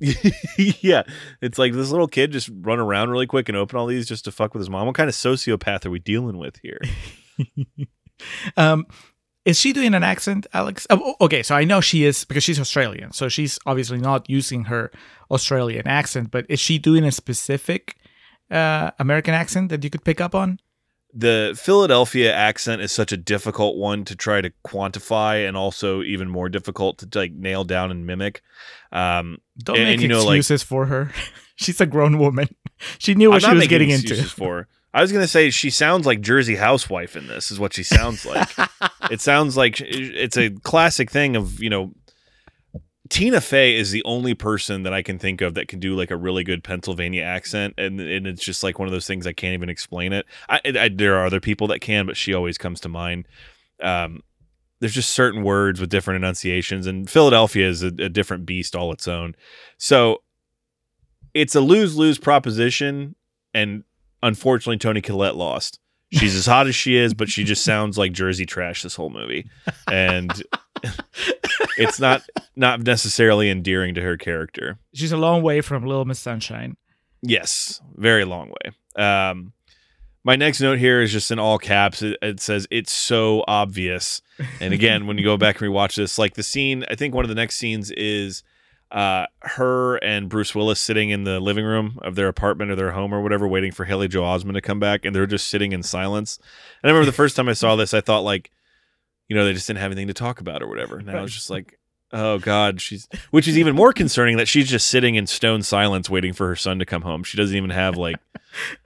yeah 0.58 1.02
it's 1.40 1.58
like 1.58 1.72
this 1.72 1.90
little 1.90 2.06
kid 2.06 2.30
just 2.30 2.48
run 2.60 2.78
around 2.78 3.10
really 3.10 3.26
quick 3.26 3.48
and 3.48 3.58
open 3.58 3.76
all 3.76 3.86
these 3.86 4.06
just 4.06 4.24
to 4.24 4.30
fuck 4.30 4.54
with 4.54 4.60
his 4.60 4.70
mom 4.70 4.86
what 4.86 4.94
kind 4.94 5.08
of 5.08 5.14
sociopath 5.14 5.84
are 5.84 5.90
we 5.90 5.98
dealing 5.98 6.38
with 6.38 6.56
here 6.62 6.78
Um, 8.56 8.86
is 9.44 9.58
she 9.58 9.72
doing 9.72 9.94
an 9.94 10.02
accent, 10.02 10.46
Alex? 10.52 10.86
Oh, 10.90 11.14
okay, 11.20 11.42
so 11.42 11.54
I 11.54 11.64
know 11.64 11.80
she 11.80 12.04
is 12.04 12.24
because 12.24 12.44
she's 12.44 12.60
Australian, 12.60 13.12
so 13.12 13.28
she's 13.28 13.58
obviously 13.64 13.98
not 13.98 14.28
using 14.28 14.64
her 14.64 14.90
Australian 15.30 15.86
accent. 15.86 16.30
But 16.30 16.44
is 16.48 16.60
she 16.60 16.78
doing 16.78 17.04
a 17.04 17.12
specific 17.12 17.96
uh, 18.50 18.90
American 18.98 19.34
accent 19.34 19.70
that 19.70 19.82
you 19.84 19.90
could 19.90 20.04
pick 20.04 20.20
up 20.20 20.34
on? 20.34 20.60
The 21.14 21.58
Philadelphia 21.60 22.32
accent 22.34 22.82
is 22.82 22.92
such 22.92 23.12
a 23.12 23.16
difficult 23.16 23.76
one 23.76 24.04
to 24.04 24.14
try 24.14 24.40
to 24.40 24.52
quantify 24.66 25.46
and 25.48 25.56
also 25.56 26.02
even 26.02 26.28
more 26.28 26.48
difficult 26.48 26.98
to 26.98 27.18
like 27.18 27.32
nail 27.32 27.64
down 27.64 27.90
and 27.90 28.06
mimic 28.06 28.42
um 28.92 29.38
Don't 29.62 29.76
And- 29.78 29.84
make 29.86 29.92
and 29.94 30.02
you 30.02 30.08
know, 30.08 30.24
like- 30.24 30.38
excuses 30.38 30.62
for 30.62 30.86
her. 30.86 31.12
she's 31.56 31.80
a 31.80 31.86
grown 31.86 32.18
woman. 32.18 32.48
She 32.98 33.14
knew 33.16 33.30
what 33.30 33.42
I'm 33.44 33.50
she 33.50 33.56
was 33.56 33.66
getting 33.66 33.90
excuses 33.90 34.18
into. 34.26 34.36
for 34.36 34.56
her. 34.58 34.68
I 34.94 35.02
was 35.02 35.10
gonna 35.10 35.26
say 35.26 35.50
she 35.50 35.68
sounds 35.68 36.06
like 36.06 36.20
Jersey 36.20 36.54
housewife 36.54 37.16
in 37.16 37.26
this. 37.26 37.50
Is 37.50 37.58
what 37.58 37.74
she 37.74 37.82
sounds 37.82 38.24
like. 38.24 38.48
it 39.10 39.20
sounds 39.20 39.56
like 39.56 39.80
it's 39.80 40.36
a 40.36 40.50
classic 40.50 41.10
thing 41.10 41.34
of 41.34 41.60
you 41.60 41.70
know. 41.70 41.92
Tina 43.08 43.40
Fey 43.40 43.76
is 43.76 43.90
the 43.90 44.02
only 44.04 44.34
person 44.34 44.82
that 44.82 44.92
I 44.92 45.02
can 45.02 45.18
think 45.18 45.40
of 45.40 45.54
that 45.54 45.68
can 45.68 45.78
do 45.78 45.94
like 45.94 46.10
a 46.10 46.16
really 46.16 46.44
good 46.44 46.64
Pennsylvania 46.64 47.22
accent, 47.22 47.74
and 47.78 48.00
and 48.00 48.26
it's 48.26 48.44
just 48.44 48.62
like 48.62 48.78
one 48.78 48.88
of 48.88 48.92
those 48.92 49.06
things 49.06 49.26
I 49.26 49.32
can't 49.32 49.54
even 49.54 49.68
explain 49.68 50.12
it. 50.12 50.26
I, 50.48 50.60
I 50.64 50.88
there 50.88 51.16
are 51.16 51.26
other 51.26 51.40
people 51.40 51.66
that 51.68 51.80
can, 51.80 52.06
but 52.06 52.16
she 52.16 52.34
always 52.34 52.58
comes 52.58 52.80
to 52.80 52.88
mind. 52.88 53.26
Um, 53.82 54.22
there's 54.80 54.94
just 54.94 55.10
certain 55.10 55.42
words 55.42 55.80
with 55.80 55.90
different 55.90 56.22
enunciations, 56.22 56.86
and 56.86 57.08
Philadelphia 57.08 57.68
is 57.68 57.82
a, 57.82 57.88
a 57.88 58.08
different 58.08 58.46
beast 58.46 58.76
all 58.76 58.92
its 58.92 59.08
own. 59.08 59.34
So 59.76 60.22
it's 61.34 61.54
a 61.54 61.60
lose 61.60 61.96
lose 61.96 62.18
proposition, 62.18 63.14
and 63.54 63.84
unfortunately, 64.22 64.78
Toni 64.78 65.00
Collette 65.00 65.36
lost. 65.36 65.78
She's 66.10 66.34
as 66.34 66.46
hot 66.46 66.66
as 66.66 66.74
she 66.74 66.96
is, 66.96 67.12
but 67.12 67.28
she 67.28 67.44
just 67.44 67.64
sounds 67.64 67.98
like 67.98 68.12
Jersey 68.12 68.46
trash 68.46 68.82
this 68.82 68.94
whole 68.94 69.10
movie, 69.10 69.48
and 69.86 70.30
it's 71.76 72.00
not 72.00 72.22
not 72.56 72.80
necessarily 72.80 73.50
endearing 73.50 73.94
to 73.94 74.00
her 74.00 74.16
character. 74.16 74.78
She's 74.94 75.12
a 75.12 75.18
long 75.18 75.42
way 75.42 75.60
from 75.60 75.84
Little 75.84 76.06
Miss 76.06 76.18
Sunshine. 76.18 76.76
Yes, 77.20 77.80
very 77.94 78.24
long 78.24 78.48
way. 78.48 79.02
Um, 79.02 79.52
my 80.24 80.36
next 80.36 80.60
note 80.60 80.78
here 80.78 81.00
is 81.00 81.12
just 81.12 81.30
in 81.30 81.38
all 81.38 81.58
caps. 81.58 82.02
It, 82.02 82.16
it 82.22 82.40
says 82.40 82.66
it's 82.70 82.92
so 82.92 83.44
obvious. 83.46 84.20
And 84.60 84.74
again, 84.74 85.06
when 85.06 85.18
you 85.18 85.24
go 85.24 85.36
back 85.36 85.60
and 85.60 85.70
rewatch 85.70 85.96
this, 85.96 86.18
like 86.18 86.34
the 86.34 86.42
scene, 86.42 86.84
I 86.90 86.94
think 86.94 87.14
one 87.14 87.24
of 87.24 87.28
the 87.28 87.34
next 87.34 87.56
scenes 87.56 87.90
is 87.90 88.42
uh, 88.90 89.26
her 89.42 89.96
and 89.96 90.28
Bruce 90.28 90.54
Willis 90.54 90.80
sitting 90.80 91.10
in 91.10 91.24
the 91.24 91.40
living 91.40 91.64
room 91.64 91.98
of 92.02 92.14
their 92.14 92.28
apartment 92.28 92.70
or 92.70 92.76
their 92.76 92.92
home 92.92 93.12
or 93.12 93.22
whatever, 93.22 93.46
waiting 93.46 93.72
for 93.72 93.84
Haley 93.84 94.08
Joel 94.08 94.26
Osment 94.26 94.54
to 94.54 94.60
come 94.60 94.80
back, 94.80 95.04
and 95.04 95.14
they're 95.14 95.26
just 95.26 95.48
sitting 95.48 95.72
in 95.72 95.82
silence. 95.82 96.38
And 96.82 96.88
I 96.88 96.92
remember 96.92 97.06
the 97.06 97.16
first 97.16 97.36
time 97.36 97.48
I 97.48 97.52
saw 97.52 97.76
this, 97.76 97.92
I 97.92 98.00
thought 98.00 98.20
like, 98.20 98.50
you 99.28 99.36
know, 99.36 99.44
they 99.44 99.52
just 99.52 99.66
didn't 99.66 99.80
have 99.80 99.92
anything 99.92 100.08
to 100.08 100.14
talk 100.14 100.40
about 100.40 100.62
or 100.62 100.68
whatever. 100.68 100.98
And 100.98 101.10
I 101.10 101.20
was 101.20 101.34
just 101.34 101.50
like, 101.50 101.78
oh 102.12 102.38
god, 102.38 102.80
she's 102.80 103.06
which 103.30 103.46
is 103.46 103.58
even 103.58 103.76
more 103.76 103.92
concerning 103.92 104.38
that 104.38 104.48
she's 104.48 104.70
just 104.70 104.86
sitting 104.86 105.16
in 105.16 105.26
stone 105.26 105.62
silence 105.62 106.08
waiting 106.08 106.32
for 106.32 106.48
her 106.48 106.56
son 106.56 106.78
to 106.78 106.86
come 106.86 107.02
home. 107.02 107.22
She 107.24 107.36
doesn't 107.36 107.56
even 107.56 107.70
have 107.70 107.96
like, 107.96 108.16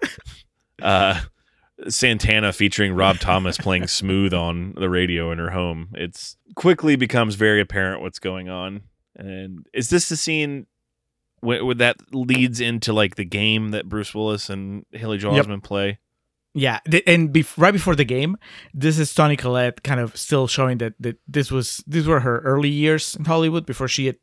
uh. 0.82 1.20
Santana 1.88 2.52
featuring 2.52 2.94
Rob 2.94 3.18
Thomas 3.18 3.58
playing 3.58 3.88
smooth 3.88 4.32
on 4.32 4.72
the 4.76 4.88
radio 4.88 5.32
in 5.32 5.38
her 5.38 5.50
home. 5.50 5.88
It's 5.94 6.36
quickly 6.54 6.94
becomes 6.94 7.34
very 7.34 7.60
apparent 7.60 8.02
what's 8.02 8.20
going 8.20 8.48
on. 8.48 8.82
And 9.16 9.66
is 9.72 9.90
this 9.90 10.08
the 10.08 10.16
scene 10.16 10.66
where, 11.40 11.74
that 11.74 11.96
leads 12.14 12.60
into 12.60 12.92
like 12.92 13.16
the 13.16 13.24
game 13.24 13.70
that 13.70 13.88
Bruce 13.88 14.14
Willis 14.14 14.48
and 14.48 14.86
Haley 14.92 15.18
Joel 15.18 15.36
Yep. 15.36 15.46
Osment 15.46 15.62
play? 15.62 15.98
Yeah, 16.54 16.80
and 17.06 17.34
right 17.56 17.72
before 17.72 17.96
the 17.96 18.04
game, 18.04 18.36
this 18.74 18.98
is 18.98 19.14
Toni 19.14 19.36
Collette 19.36 19.82
kind 19.82 20.00
of 20.00 20.14
still 20.18 20.46
showing 20.46 20.78
that, 20.78 20.92
that 21.00 21.16
this 21.26 21.50
was 21.50 21.82
these 21.86 22.06
were 22.06 22.20
her 22.20 22.40
early 22.40 22.68
years 22.68 23.16
in 23.16 23.24
Hollywood 23.24 23.64
before 23.64 23.88
she 23.88 24.04
had 24.04 24.16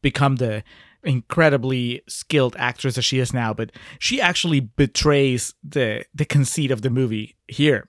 become 0.00 0.36
the 0.36 0.62
incredibly 1.02 2.02
skilled 2.08 2.54
actress 2.56 2.94
that 2.94 3.02
she 3.02 3.18
is 3.18 3.34
now. 3.34 3.52
But 3.52 3.72
she 3.98 4.20
actually 4.20 4.60
betrays 4.60 5.54
the 5.64 6.04
the 6.14 6.24
conceit 6.24 6.70
of 6.70 6.82
the 6.82 6.90
movie 6.90 7.36
here, 7.48 7.88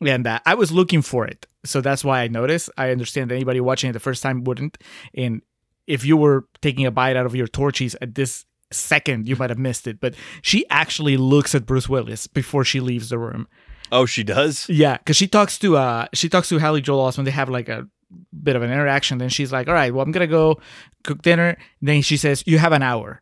and 0.00 0.24
uh, 0.28 0.38
I 0.46 0.54
was 0.54 0.70
looking 0.70 1.02
for 1.02 1.26
it, 1.26 1.48
so 1.64 1.80
that's 1.80 2.04
why 2.04 2.20
I 2.20 2.28
noticed. 2.28 2.70
I 2.78 2.92
understand 2.92 3.32
that 3.32 3.34
anybody 3.34 3.60
watching 3.60 3.90
it 3.90 3.94
the 3.94 3.98
first 4.00 4.22
time 4.22 4.44
wouldn't, 4.44 4.78
and 5.12 5.42
if 5.86 6.04
you 6.04 6.16
were 6.16 6.46
taking 6.62 6.86
a 6.86 6.90
bite 6.90 7.16
out 7.16 7.26
of 7.26 7.34
your 7.34 7.46
torchies 7.46 7.94
at 8.00 8.14
this 8.14 8.44
second, 8.72 9.28
you 9.28 9.36
might 9.36 9.50
have 9.50 9.58
missed 9.58 9.86
it. 9.86 10.00
But 10.00 10.14
she 10.42 10.64
actually 10.70 11.16
looks 11.16 11.54
at 11.54 11.66
Bruce 11.66 11.88
Willis 11.88 12.26
before 12.26 12.64
she 12.64 12.80
leaves 12.80 13.08
the 13.08 13.18
room. 13.18 13.46
Oh, 13.92 14.06
she 14.06 14.24
does. 14.24 14.68
Yeah, 14.68 14.96
because 14.98 15.16
she 15.16 15.28
talks 15.28 15.58
to 15.58 15.76
uh 15.76 16.06
she 16.12 16.28
talks 16.28 16.48
to 16.48 16.58
Haley 16.58 16.80
Joel 16.80 17.08
Osment. 17.08 17.24
They 17.24 17.30
have 17.30 17.48
like 17.48 17.68
a 17.68 17.86
bit 18.42 18.56
of 18.56 18.62
an 18.62 18.70
interaction. 18.70 19.18
Then 19.18 19.28
she's 19.28 19.52
like, 19.52 19.68
"All 19.68 19.74
right, 19.74 19.92
well, 19.92 20.02
I'm 20.02 20.12
gonna 20.12 20.26
go 20.26 20.60
cook 21.02 21.22
dinner." 21.22 21.56
Then 21.82 22.02
she 22.02 22.16
says, 22.16 22.42
"You 22.46 22.58
have 22.58 22.72
an 22.72 22.82
hour," 22.82 23.20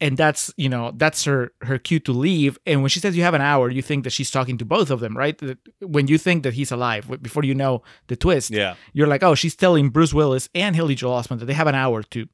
and 0.00 0.16
that's 0.16 0.52
you 0.56 0.68
know 0.68 0.92
that's 0.96 1.24
her 1.24 1.52
her 1.62 1.78
cue 1.78 2.00
to 2.00 2.12
leave. 2.12 2.58
And 2.66 2.82
when 2.82 2.88
she 2.90 3.00
says 3.00 3.16
you 3.16 3.22
have 3.22 3.34
an 3.34 3.40
hour, 3.40 3.70
you 3.70 3.82
think 3.82 4.04
that 4.04 4.12
she's 4.12 4.30
talking 4.30 4.58
to 4.58 4.64
both 4.64 4.90
of 4.90 5.00
them, 5.00 5.16
right? 5.16 5.36
That- 5.38 5.58
When 5.80 6.08
you 6.08 6.18
think 6.18 6.42
that 6.42 6.54
he's 6.54 6.72
alive, 6.72 7.08
before 7.22 7.44
you 7.44 7.54
know 7.54 7.82
the 8.08 8.16
twist, 8.16 8.50
Yeah. 8.50 8.74
you're 8.92 9.06
like, 9.06 9.22
"Oh, 9.22 9.34
she's 9.34 9.54
telling 9.56 9.90
Bruce 9.90 10.12
Willis 10.14 10.48
and 10.54 10.74
Haley 10.76 10.94
Joel 10.94 11.20
Osment 11.20 11.38
that 11.40 11.46
they 11.46 11.54
have 11.54 11.68
an 11.68 11.74
hour 11.74 12.02
to 12.02 12.26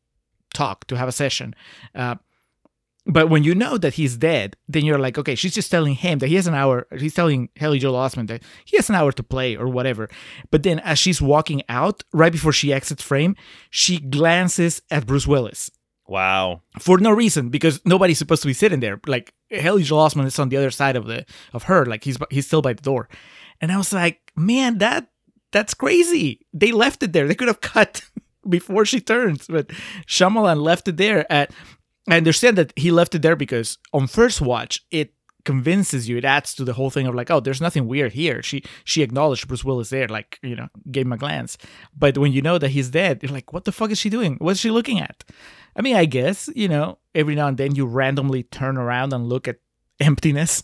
talk 0.54 0.86
to 0.88 0.96
have 0.96 1.08
a 1.08 1.12
session." 1.12 1.54
Uh, 1.94 2.16
but 3.06 3.28
when 3.30 3.42
you 3.44 3.54
know 3.54 3.78
that 3.78 3.94
he's 3.94 4.16
dead, 4.16 4.56
then 4.68 4.84
you're 4.84 4.98
like, 4.98 5.16
okay, 5.18 5.34
she's 5.34 5.54
just 5.54 5.70
telling 5.70 5.94
him 5.94 6.18
that 6.18 6.28
he 6.28 6.34
has 6.36 6.46
an 6.46 6.54
hour. 6.54 6.86
He's 6.98 7.14
telling 7.14 7.48
Haley 7.54 7.78
Joel 7.78 7.94
Osment 7.94 8.28
that 8.28 8.42
he 8.66 8.76
has 8.76 8.88
an 8.90 8.94
hour 8.94 9.10
to 9.12 9.22
play 9.22 9.56
or 9.56 9.68
whatever. 9.68 10.08
But 10.50 10.62
then 10.64 10.78
as 10.80 10.98
she's 10.98 11.20
walking 11.20 11.62
out, 11.68 12.04
right 12.12 12.30
before 12.30 12.52
she 12.52 12.72
exits 12.74 13.02
frame, 13.02 13.36
she 13.70 13.98
glances 13.98 14.82
at 14.90 15.06
Bruce 15.06 15.26
Willis 15.26 15.70
Wow. 16.10 16.62
for 16.80 16.98
no 16.98 17.12
reason 17.12 17.50
because 17.50 17.80
nobody's 17.84 18.18
supposed 18.18 18.42
to 18.42 18.48
be 18.48 18.52
sitting 18.52 18.80
there. 18.80 19.00
Like 19.06 19.32
Haley 19.48 19.84
Joel 19.84 20.08
Osment 20.08 20.26
is 20.26 20.40
on 20.40 20.48
the 20.48 20.56
other 20.56 20.72
side 20.72 20.96
of 20.96 21.06
the 21.06 21.24
of 21.52 21.64
her, 21.64 21.86
like 21.86 22.02
he's 22.02 22.18
he's 22.30 22.46
still 22.46 22.62
by 22.62 22.72
the 22.72 22.82
door. 22.82 23.08
And 23.60 23.70
I 23.70 23.76
was 23.76 23.92
like, 23.92 24.32
man, 24.34 24.78
that 24.78 25.06
that's 25.52 25.72
crazy. 25.72 26.44
They 26.52 26.72
left 26.72 27.04
it 27.04 27.12
there. 27.12 27.28
They 27.28 27.36
could 27.36 27.46
have 27.46 27.60
cut 27.60 28.02
before 28.48 28.84
she 28.84 29.00
turns, 29.00 29.46
but 29.46 29.68
Shyamalan 30.08 30.60
left 30.60 30.88
it 30.88 30.96
there. 30.96 31.30
At 31.30 31.52
I 32.08 32.16
understand 32.16 32.58
that 32.58 32.72
he 32.74 32.90
left 32.90 33.14
it 33.14 33.22
there 33.22 33.36
because 33.36 33.78
on 33.92 34.08
first 34.08 34.40
watch 34.40 34.84
it 34.90 35.14
convinces 35.44 36.08
you 36.08 36.18
it 36.18 36.24
adds 36.24 36.54
to 36.54 36.64
the 36.64 36.74
whole 36.74 36.90
thing 36.90 37.06
of 37.06 37.14
like 37.14 37.30
oh 37.30 37.40
there's 37.40 37.62
nothing 37.62 37.88
weird 37.88 38.12
here 38.12 38.42
she 38.42 38.62
she 38.84 39.00
acknowledged 39.00 39.48
bruce 39.48 39.64
willis 39.64 39.88
there 39.88 40.06
like 40.06 40.38
you 40.42 40.54
know 40.54 40.68
gave 40.90 41.06
him 41.06 41.14
a 41.14 41.16
glance 41.16 41.56
but 41.96 42.18
when 42.18 42.30
you 42.30 42.42
know 42.42 42.58
that 42.58 42.68
he's 42.68 42.90
dead 42.90 43.22
you're 43.22 43.32
like 43.32 43.50
what 43.50 43.64
the 43.64 43.72
fuck 43.72 43.90
is 43.90 43.98
she 43.98 44.10
doing 44.10 44.36
what's 44.38 44.60
she 44.60 44.70
looking 44.70 45.00
at 45.00 45.24
i 45.80 45.82
mean 45.82 45.96
i 45.96 46.04
guess 46.04 46.48
you 46.54 46.68
know 46.68 46.98
every 47.14 47.34
now 47.34 47.48
and 47.48 47.56
then 47.56 47.74
you 47.74 47.86
randomly 47.86 48.42
turn 48.44 48.76
around 48.76 49.14
and 49.14 49.26
look 49.26 49.48
at 49.48 49.56
emptiness 50.00 50.62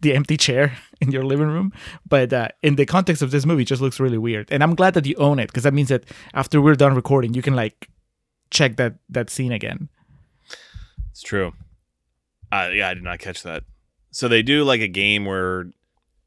the 0.00 0.14
empty 0.14 0.36
chair 0.36 0.78
in 1.00 1.10
your 1.10 1.24
living 1.24 1.48
room 1.48 1.72
but 2.08 2.32
uh, 2.32 2.46
in 2.62 2.76
the 2.76 2.86
context 2.86 3.22
of 3.22 3.32
this 3.32 3.44
movie 3.44 3.62
it 3.62 3.70
just 3.74 3.82
looks 3.82 3.98
really 3.98 4.18
weird 4.18 4.46
and 4.52 4.62
i'm 4.62 4.76
glad 4.76 4.94
that 4.94 5.04
you 5.04 5.16
own 5.16 5.40
it 5.40 5.48
because 5.48 5.64
that 5.64 5.74
means 5.74 5.88
that 5.88 6.04
after 6.32 6.60
we're 6.60 6.76
done 6.76 6.94
recording 6.94 7.34
you 7.34 7.42
can 7.42 7.56
like 7.56 7.88
check 8.50 8.76
that 8.76 8.94
that 9.08 9.28
scene 9.30 9.50
again 9.52 9.88
It's 11.10 11.22
true. 11.22 11.52
Uh, 12.52 12.70
yeah, 12.72 12.88
I 12.88 12.94
did 12.94 13.02
not 13.02 13.18
catch 13.18 13.42
that. 13.42 13.64
So 14.10 14.28
they 14.28 14.42
do 14.42 14.62
like 14.64 14.80
a 14.80 14.88
game 14.88 15.24
where 15.24 15.66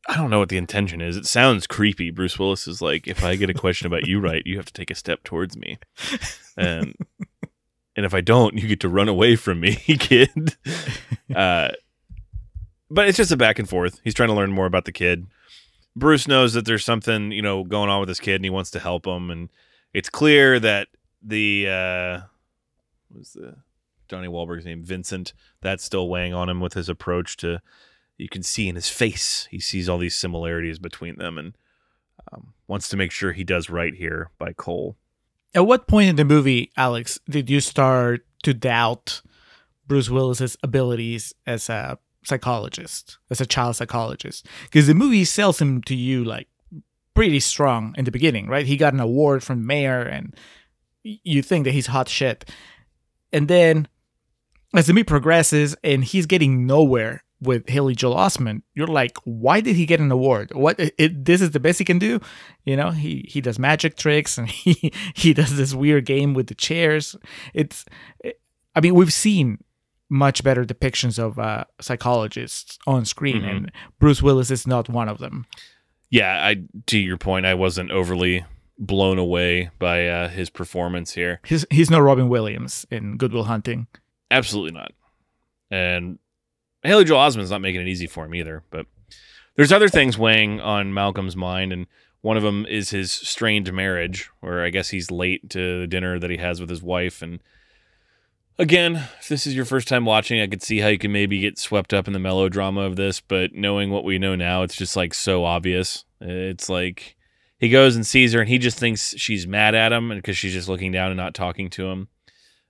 I 0.09 0.15
don't 0.15 0.29
know 0.29 0.39
what 0.39 0.49
the 0.49 0.57
intention 0.57 1.01
is. 1.01 1.15
It 1.17 1.25
sounds 1.25 1.67
creepy. 1.67 2.11
Bruce 2.11 2.39
Willis 2.39 2.67
is 2.67 2.81
like, 2.81 3.07
if 3.07 3.23
I 3.23 3.35
get 3.35 3.49
a 3.49 3.53
question 3.53 3.87
about 3.87 4.07
you 4.07 4.19
right, 4.19 4.43
you 4.45 4.57
have 4.57 4.65
to 4.65 4.73
take 4.73 4.91
a 4.91 4.95
step 4.95 5.23
towards 5.23 5.57
me, 5.57 5.77
and 6.57 6.95
and 7.97 8.05
if 8.05 8.13
I 8.13 8.21
don't, 8.21 8.55
you 8.57 8.67
get 8.67 8.79
to 8.81 8.89
run 8.89 9.09
away 9.09 9.35
from 9.35 9.59
me, 9.59 9.75
kid. 9.99 10.55
Uh, 11.35 11.71
but 12.89 13.09
it's 13.09 13.17
just 13.17 13.33
a 13.33 13.37
back 13.37 13.59
and 13.59 13.67
forth. 13.67 13.99
He's 14.01 14.13
trying 14.13 14.29
to 14.29 14.33
learn 14.33 14.53
more 14.53 14.65
about 14.65 14.85
the 14.85 14.93
kid. 14.93 15.27
Bruce 15.93 16.25
knows 16.25 16.53
that 16.53 16.63
there's 16.63 16.85
something 16.85 17.33
you 17.33 17.41
know 17.41 17.65
going 17.65 17.89
on 17.89 17.99
with 17.99 18.07
this 18.07 18.21
kid, 18.21 18.35
and 18.35 18.45
he 18.45 18.49
wants 18.49 18.71
to 18.71 18.79
help 18.79 19.05
him. 19.05 19.29
And 19.29 19.49
it's 19.93 20.09
clear 20.09 20.57
that 20.61 20.87
the 21.21 21.67
uh, 21.67 22.19
what 23.09 23.19
was 23.19 23.33
the 23.33 23.57
Johnny 24.07 24.29
Wahlberg's 24.29 24.65
name, 24.65 24.85
Vincent, 24.85 25.33
that's 25.59 25.83
still 25.83 26.07
weighing 26.07 26.33
on 26.33 26.47
him 26.47 26.61
with 26.61 26.75
his 26.75 26.87
approach 26.87 27.35
to. 27.37 27.59
You 28.17 28.29
can 28.29 28.41
see 28.41 28.69
in 28.69 28.75
his 28.75 28.89
face, 28.89 29.49
he 29.51 29.59
sees 29.59 29.89
all 29.89 29.97
these 29.97 30.15
similarities 30.15 30.79
between 30.79 31.17
them, 31.17 31.37
and 31.37 31.57
um, 32.31 32.53
wants 32.69 32.87
to 32.87 32.97
make 32.97 33.11
sure 33.11 33.33
he 33.33 33.43
does 33.43 33.69
right 33.69 33.93
here 33.93 34.31
by 34.39 34.53
Cole. 34.53 34.95
At 35.55 35.65
what 35.65 35.87
point 35.87 36.09
in 36.09 36.15
the 36.15 36.25
movie, 36.25 36.71
Alex, 36.77 37.19
did 37.29 37.49
you 37.49 37.61
start 37.61 38.25
to 38.43 38.53
doubt 38.53 39.21
Bruce 39.87 40.09
Willis's 40.09 40.57
abilities 40.61 41.33
as 41.45 41.69
a 41.69 41.97
psychologist, 42.23 43.17
as 43.29 43.41
a 43.41 43.45
child 43.45 43.75
psychologist? 43.75 44.45
Because 44.65 44.87
the 44.87 44.93
movie 44.93 45.25
sells 45.25 45.61
him 45.61 45.81
to 45.83 45.95
you 45.95 46.23
like 46.23 46.47
pretty 47.13 47.39
strong 47.39 47.95
in 47.97 48.05
the 48.05 48.11
beginning, 48.11 48.47
right? 48.47 48.65
He 48.65 48.77
got 48.77 48.93
an 48.93 48.99
award 48.99 49.43
from 49.43 49.65
mayor, 49.65 50.01
and 50.01 50.35
you 51.03 51.41
think 51.41 51.65
that 51.65 51.71
he's 51.71 51.87
hot 51.87 52.07
shit. 52.07 52.49
And 53.33 53.47
then 53.47 53.87
as 54.75 54.87
the 54.87 54.93
movie 54.93 55.03
progresses 55.03 55.75
and 55.83 56.03
he's 56.03 56.25
getting 56.25 56.67
nowhere 56.67 57.23
with 57.41 57.69
Haley 57.69 57.93
Joel 57.95 58.15
Osment, 58.15 58.63
you're 58.73 58.87
like, 58.87 59.17
why 59.23 59.61
did 59.61 59.75
he 59.75 59.85
get 59.85 59.99
an 59.99 60.11
award? 60.11 60.51
What 60.55 60.79
it, 60.79 61.25
this 61.25 61.41
is 61.41 61.51
the 61.51 61.59
best 61.59 61.79
he 61.79 61.85
can 61.85 61.99
do? 61.99 62.19
You 62.65 62.75
know, 62.75 62.91
he 62.91 63.25
he 63.27 63.41
does 63.41 63.59
magic 63.59 63.95
tricks 63.97 64.37
and 64.37 64.47
he 64.63 64.91
he 65.15 65.33
does 65.33 65.55
this 65.55 65.73
weird 65.73 66.05
game 66.05 66.33
with 66.33 66.47
the 66.47 66.55
chairs. 66.55 67.15
It's, 67.53 67.85
I 68.75 68.81
mean, 68.81 68.95
we've 68.95 69.13
seen 69.13 69.63
much 70.09 70.41
better 70.43 70.63
depictions 70.63 71.19
of 71.19 71.37
uh, 71.37 71.65
psychologists 71.81 72.79
on 72.87 73.03
screen, 73.05 73.41
Mhm. 73.41 73.49
and 73.57 73.71
Bruce 73.99 74.21
Willis 74.23 74.49
is 74.51 74.65
not 74.65 74.87
one 74.89 75.09
of 75.09 75.17
them. 75.19 75.45
Yeah, 76.09 76.45
I 76.47 76.63
to 76.87 76.97
your 76.97 77.17
point, 77.17 77.45
I 77.45 77.53
wasn't 77.53 77.91
overly 77.91 78.45
blown 78.79 79.17
away 79.17 79.69
by 79.79 80.07
uh, 80.07 80.29
his 80.29 80.49
performance 80.49 81.13
here. 81.13 81.41
He's 81.45 81.65
he's 81.69 81.89
no 81.91 81.99
Robin 81.99 82.29
Williams 82.29 82.85
in 82.89 83.17
Good 83.17 83.33
Will 83.33 83.43
Hunting. 83.43 83.87
Absolutely 84.31 84.71
not. 84.71 84.91
And 85.69 86.19
Haley 86.87 87.05
Joel 87.05 87.19
Osment's 87.19 87.51
not 87.51 87.61
making 87.61 87.81
it 87.81 87.87
easy 87.87 88.07
for 88.07 88.25
him 88.25 88.35
either. 88.35 88.63
But 88.69 88.85
there's 89.55 89.71
other 89.71 89.89
things 89.89 90.17
weighing 90.17 90.61
on 90.61 90.93
Malcolm's 90.93 91.35
mind, 91.35 91.73
and 91.73 91.87
one 92.21 92.37
of 92.37 92.43
them 92.43 92.65
is 92.65 92.89
his 92.89 93.11
strained 93.11 93.71
marriage, 93.73 94.29
where 94.39 94.63
I 94.63 94.69
guess 94.69 94.89
he's 94.89 95.11
late 95.11 95.49
to 95.51 95.81
the 95.81 95.87
dinner 95.87 96.19
that 96.19 96.29
he 96.29 96.37
has 96.37 96.59
with 96.59 96.69
his 96.69 96.81
wife. 96.81 97.21
And 97.21 97.39
again, 98.59 99.07
if 99.19 99.27
this 99.27 99.47
is 99.47 99.55
your 99.55 99.65
first 99.65 99.87
time 99.87 100.05
watching, 100.05 100.41
I 100.41 100.47
could 100.47 100.63
see 100.63 100.79
how 100.79 100.87
you 100.87 100.97
can 100.97 101.11
maybe 101.11 101.39
get 101.39 101.57
swept 101.57 101.93
up 101.93 102.07
in 102.07 102.13
the 102.13 102.19
melodrama 102.19 102.81
of 102.81 102.95
this. 102.95 103.19
But 103.19 103.53
knowing 103.53 103.89
what 103.89 104.03
we 104.03 104.19
know 104.19 104.35
now, 104.35 104.63
it's 104.63 104.75
just 104.75 104.95
like 104.95 105.13
so 105.13 105.45
obvious. 105.45 106.05
It's 106.19 106.69
like 106.69 107.15
he 107.59 107.69
goes 107.69 107.95
and 107.95 108.05
sees 108.05 108.33
her, 108.33 108.41
and 108.41 108.49
he 108.49 108.57
just 108.57 108.77
thinks 108.77 109.15
she's 109.17 109.47
mad 109.47 109.75
at 109.75 109.93
him, 109.93 110.11
and 110.11 110.21
because 110.21 110.37
she's 110.37 110.53
just 110.53 110.69
looking 110.69 110.91
down 110.91 111.11
and 111.11 111.17
not 111.17 111.33
talking 111.33 111.69
to 111.71 111.87
him. 111.87 112.07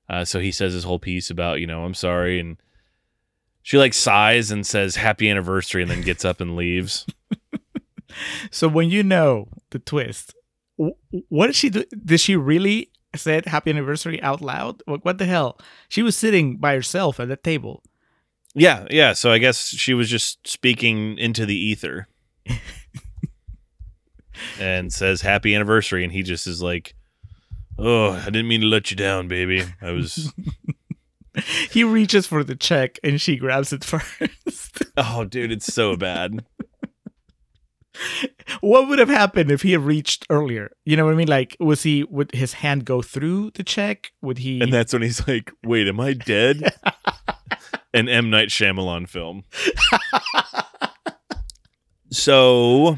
Uh, 0.09 0.23
so 0.23 0.39
he 0.39 0.51
says 0.51 0.73
his 0.73 0.85
whole 0.85 0.99
piece 0.99 1.29
about, 1.29 1.59
you 1.59 1.67
know, 1.67 1.83
I'm 1.83 1.93
sorry. 1.93 2.39
And 2.39 2.57
she 3.67 3.77
like 3.77 3.93
sighs 3.93 4.49
and 4.49 4.65
says 4.65 4.95
happy 4.95 5.29
anniversary 5.29 5.81
and 5.81 5.91
then 5.91 5.99
gets 5.99 6.23
up 6.23 6.39
and 6.39 6.55
leaves. 6.55 7.05
So 8.49 8.67
when 8.67 8.89
you 8.89 9.03
know 9.03 9.49
the 9.69 9.77
twist, 9.77 10.33
what 10.77 11.47
did 11.47 11.55
she 11.55 11.69
do? 11.69 11.83
Did 12.03 12.19
she 12.19 12.35
really 12.35 12.89
said 13.15 13.45
happy 13.45 13.69
anniversary 13.69 14.19
out 14.23 14.41
loud? 14.41 14.81
What, 14.85 15.05
what 15.05 15.19
the 15.19 15.25
hell? 15.25 15.59
She 15.87 16.01
was 16.01 16.17
sitting 16.17 16.57
by 16.57 16.73
herself 16.73 17.19
at 17.19 17.27
the 17.27 17.35
table. 17.35 17.83
Yeah, 18.55 18.87
yeah. 18.89 19.13
So 19.13 19.31
I 19.31 19.37
guess 19.37 19.67
she 19.67 19.93
was 19.93 20.09
just 20.09 20.47
speaking 20.47 21.19
into 21.19 21.45
the 21.45 21.55
ether 21.55 22.07
and 24.59 24.91
says 24.91 25.21
happy 25.21 25.53
anniversary. 25.53 26.03
And 26.03 26.13
he 26.13 26.23
just 26.23 26.47
is 26.47 26.59
like, 26.59 26.95
oh, 27.77 28.13
I 28.13 28.25
didn't 28.25 28.47
mean 28.47 28.61
to 28.61 28.67
let 28.67 28.89
you 28.89 28.97
down, 28.97 29.27
baby. 29.27 29.63
I 29.79 29.91
was, 29.91 30.33
He 31.71 31.83
reaches 31.83 32.27
for 32.27 32.43
the 32.43 32.55
check 32.55 32.99
and 33.03 33.21
she 33.21 33.37
grabs 33.37 33.73
it 33.73 33.83
first. 33.83 34.83
oh, 34.97 35.25
dude, 35.25 35.51
it's 35.51 35.71
so 35.71 35.95
bad. 35.95 36.43
what 38.61 38.87
would 38.87 38.99
have 38.99 39.09
happened 39.09 39.51
if 39.51 39.61
he 39.61 39.73
had 39.73 39.81
reached 39.81 40.25
earlier? 40.29 40.71
You 40.85 40.97
know 40.97 41.05
what 41.05 41.13
I 41.13 41.17
mean? 41.17 41.27
Like, 41.27 41.55
was 41.59 41.83
he, 41.83 42.03
would 42.05 42.31
his 42.33 42.53
hand 42.53 42.85
go 42.85 43.01
through 43.01 43.51
the 43.51 43.63
check? 43.63 44.11
Would 44.21 44.39
he? 44.39 44.61
And 44.61 44.73
that's 44.73 44.93
when 44.93 45.01
he's 45.01 45.27
like, 45.27 45.51
wait, 45.63 45.87
am 45.87 45.99
I 45.99 46.13
dead? 46.13 46.73
An 47.93 48.09
M. 48.09 48.29
Night 48.29 48.49
Shyamalan 48.49 49.07
film. 49.07 49.43
so 52.11 52.97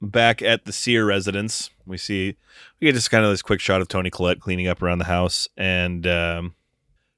back 0.00 0.42
at 0.42 0.64
the 0.64 0.72
Sear 0.72 1.06
residence, 1.06 1.70
we 1.86 1.96
see 1.96 2.36
we 2.80 2.86
get 2.86 2.94
just 2.94 3.10
kind 3.10 3.24
of 3.24 3.30
this 3.30 3.42
quick 3.42 3.60
shot 3.60 3.80
of 3.80 3.88
Toni 3.88 4.10
Collette 4.10 4.40
cleaning 4.40 4.68
up 4.68 4.82
around 4.82 4.98
the 4.98 5.04
house, 5.06 5.48
and 5.56 6.06
um, 6.06 6.54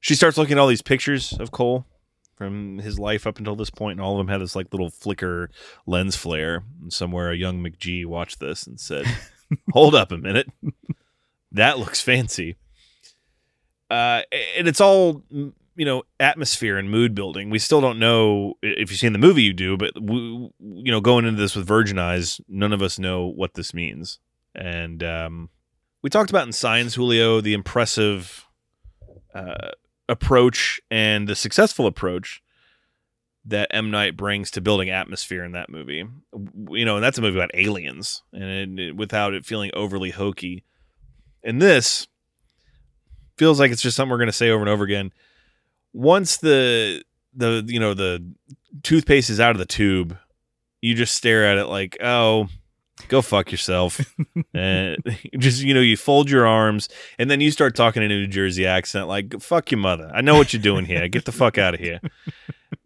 she 0.03 0.17
starts 0.17 0.37
looking 0.37 0.59
at 0.59 0.59
all 0.59 0.67
these 0.67 0.83
pictures 0.83 1.33
of 1.35 1.53
Cole 1.53 1.87
from 2.35 2.79
his 2.79 2.99
life 2.99 3.25
up 3.25 3.39
until 3.39 3.55
this 3.55 3.71
point, 3.71 3.99
and 3.99 4.01
all 4.05 4.13
of 4.13 4.19
them 4.19 4.29
had 4.29 4.41
this 4.43 4.57
like 4.57 4.67
little 4.73 4.91
flicker 4.91 5.49
lens 5.87 6.17
flare. 6.17 6.65
And 6.83 6.93
somewhere 6.93 7.31
a 7.31 7.37
young 7.37 7.63
McG 7.63 8.05
watched 8.05 8.41
this 8.41 8.67
and 8.67 8.79
said, 8.79 9.07
"Hold 9.73 9.95
up 9.95 10.11
a 10.11 10.19
minute, 10.19 10.49
that 11.53 11.79
looks 11.79 12.01
fancy." 12.01 12.57
Uh, 13.89 14.23
and 14.59 14.67
it's 14.67 14.81
all 14.81 15.23
you 15.31 15.85
know 15.85 16.03
atmosphere 16.19 16.77
and 16.79 16.91
mood 16.91 17.15
building 17.15 17.49
we 17.49 17.59
still 17.59 17.81
don't 17.81 17.99
know 17.99 18.55
if 18.63 18.91
you've 18.91 19.01
seen 19.01 19.15
the 19.15 19.19
movie 19.19 19.43
you 19.43 19.55
do 19.55 19.75
but 19.77 19.91
we, 20.01 20.17
you 20.61 20.93
know 20.93 21.01
going 21.01 21.25
into 21.25 21.41
this 21.41 21.57
with 21.57 21.67
virgin 21.67 21.99
eyes 21.99 22.43
none 22.47 22.75
of 22.75 22.83
us 22.83 22.99
know 22.99 23.25
what 23.25 23.55
this 23.55 23.73
means 23.73 24.19
and 24.55 25.03
um, 25.03 25.49
we 26.03 26.11
talked 26.11 26.29
about 26.29 26.47
in 26.47 26.53
Signs 26.53 26.95
julio 26.95 27.41
the 27.41 27.55
impressive 27.55 28.47
uh, 29.35 29.71
approach 30.13 30.81
and 30.91 31.29
the 31.29 31.35
successful 31.35 31.87
approach 31.87 32.43
that 33.45 33.69
M 33.73 33.91
Night 33.91 34.17
brings 34.17 34.51
to 34.53 34.61
building 34.61 34.91
atmosphere 34.91 35.43
in 35.43 35.53
that 35.53 35.69
movie. 35.69 36.05
You 36.71 36.85
know, 36.85 36.97
and 36.97 37.05
that's 37.05 37.19
a 37.19 37.23
movie 37.23 37.39
about 37.39 37.51
aliens, 37.55 38.23
and 38.33 38.79
it, 38.79 38.97
without 38.97 39.35
it 39.35 39.45
feeling 39.45 39.71
overly 39.75 40.11
hokey. 40.11 40.65
And 41.43 41.61
this 41.61 42.07
feels 43.37 43.59
like 43.59 43.73
it's 43.73 43.83
just 43.83 43.97
something 43.97 44.11
we're 44.11 44.19
going 44.19 44.27
to 44.29 44.33
say 44.33 44.51
over 44.51 44.61
and 44.61 44.71
over 44.71 44.85
again 44.85 45.13
once 45.93 46.39
the 46.39 47.03
the 47.35 47.65
you 47.67 47.81
know 47.81 47.95
the 47.95 48.25
toothpaste 48.83 49.31
is 49.31 49.41
out 49.41 49.53
of 49.53 49.59
the 49.59 49.67
tube, 49.67 50.17
you 50.81 50.95
just 50.95 51.15
stare 51.15 51.45
at 51.45 51.59
it 51.59 51.67
like, 51.67 51.97
oh, 52.03 52.49
go 53.09 53.23
fuck 53.23 53.51
yourself, 53.51 54.01
and 54.55 54.97
just 55.39 55.63
you 55.63 55.75
know 55.75 55.81
you 55.81 55.97
fold 55.97 56.31
your 56.31 56.47
arms, 56.47 56.89
and 57.19 57.31
then 57.31 57.41
you 57.41 57.51
start 57.51 57.75
talking 57.75 58.03
in 58.03 58.11
a 58.11 58.15
New 58.15 58.27
Jersey 58.27 58.67
accent 58.67 59.09
like, 59.09 59.41
fuck 59.41 59.71
your 59.71 59.79
mother, 59.79 60.11
I 60.15 60.21
know 60.21 60.37
what 60.37 60.53
you're 60.53 60.63
doing 60.63 60.85
here, 60.85 61.07
get 61.09 61.25
the 61.25 61.33
fuck 61.33 61.59
out 61.59 61.75
of 61.75 61.81
here. 61.81 62.01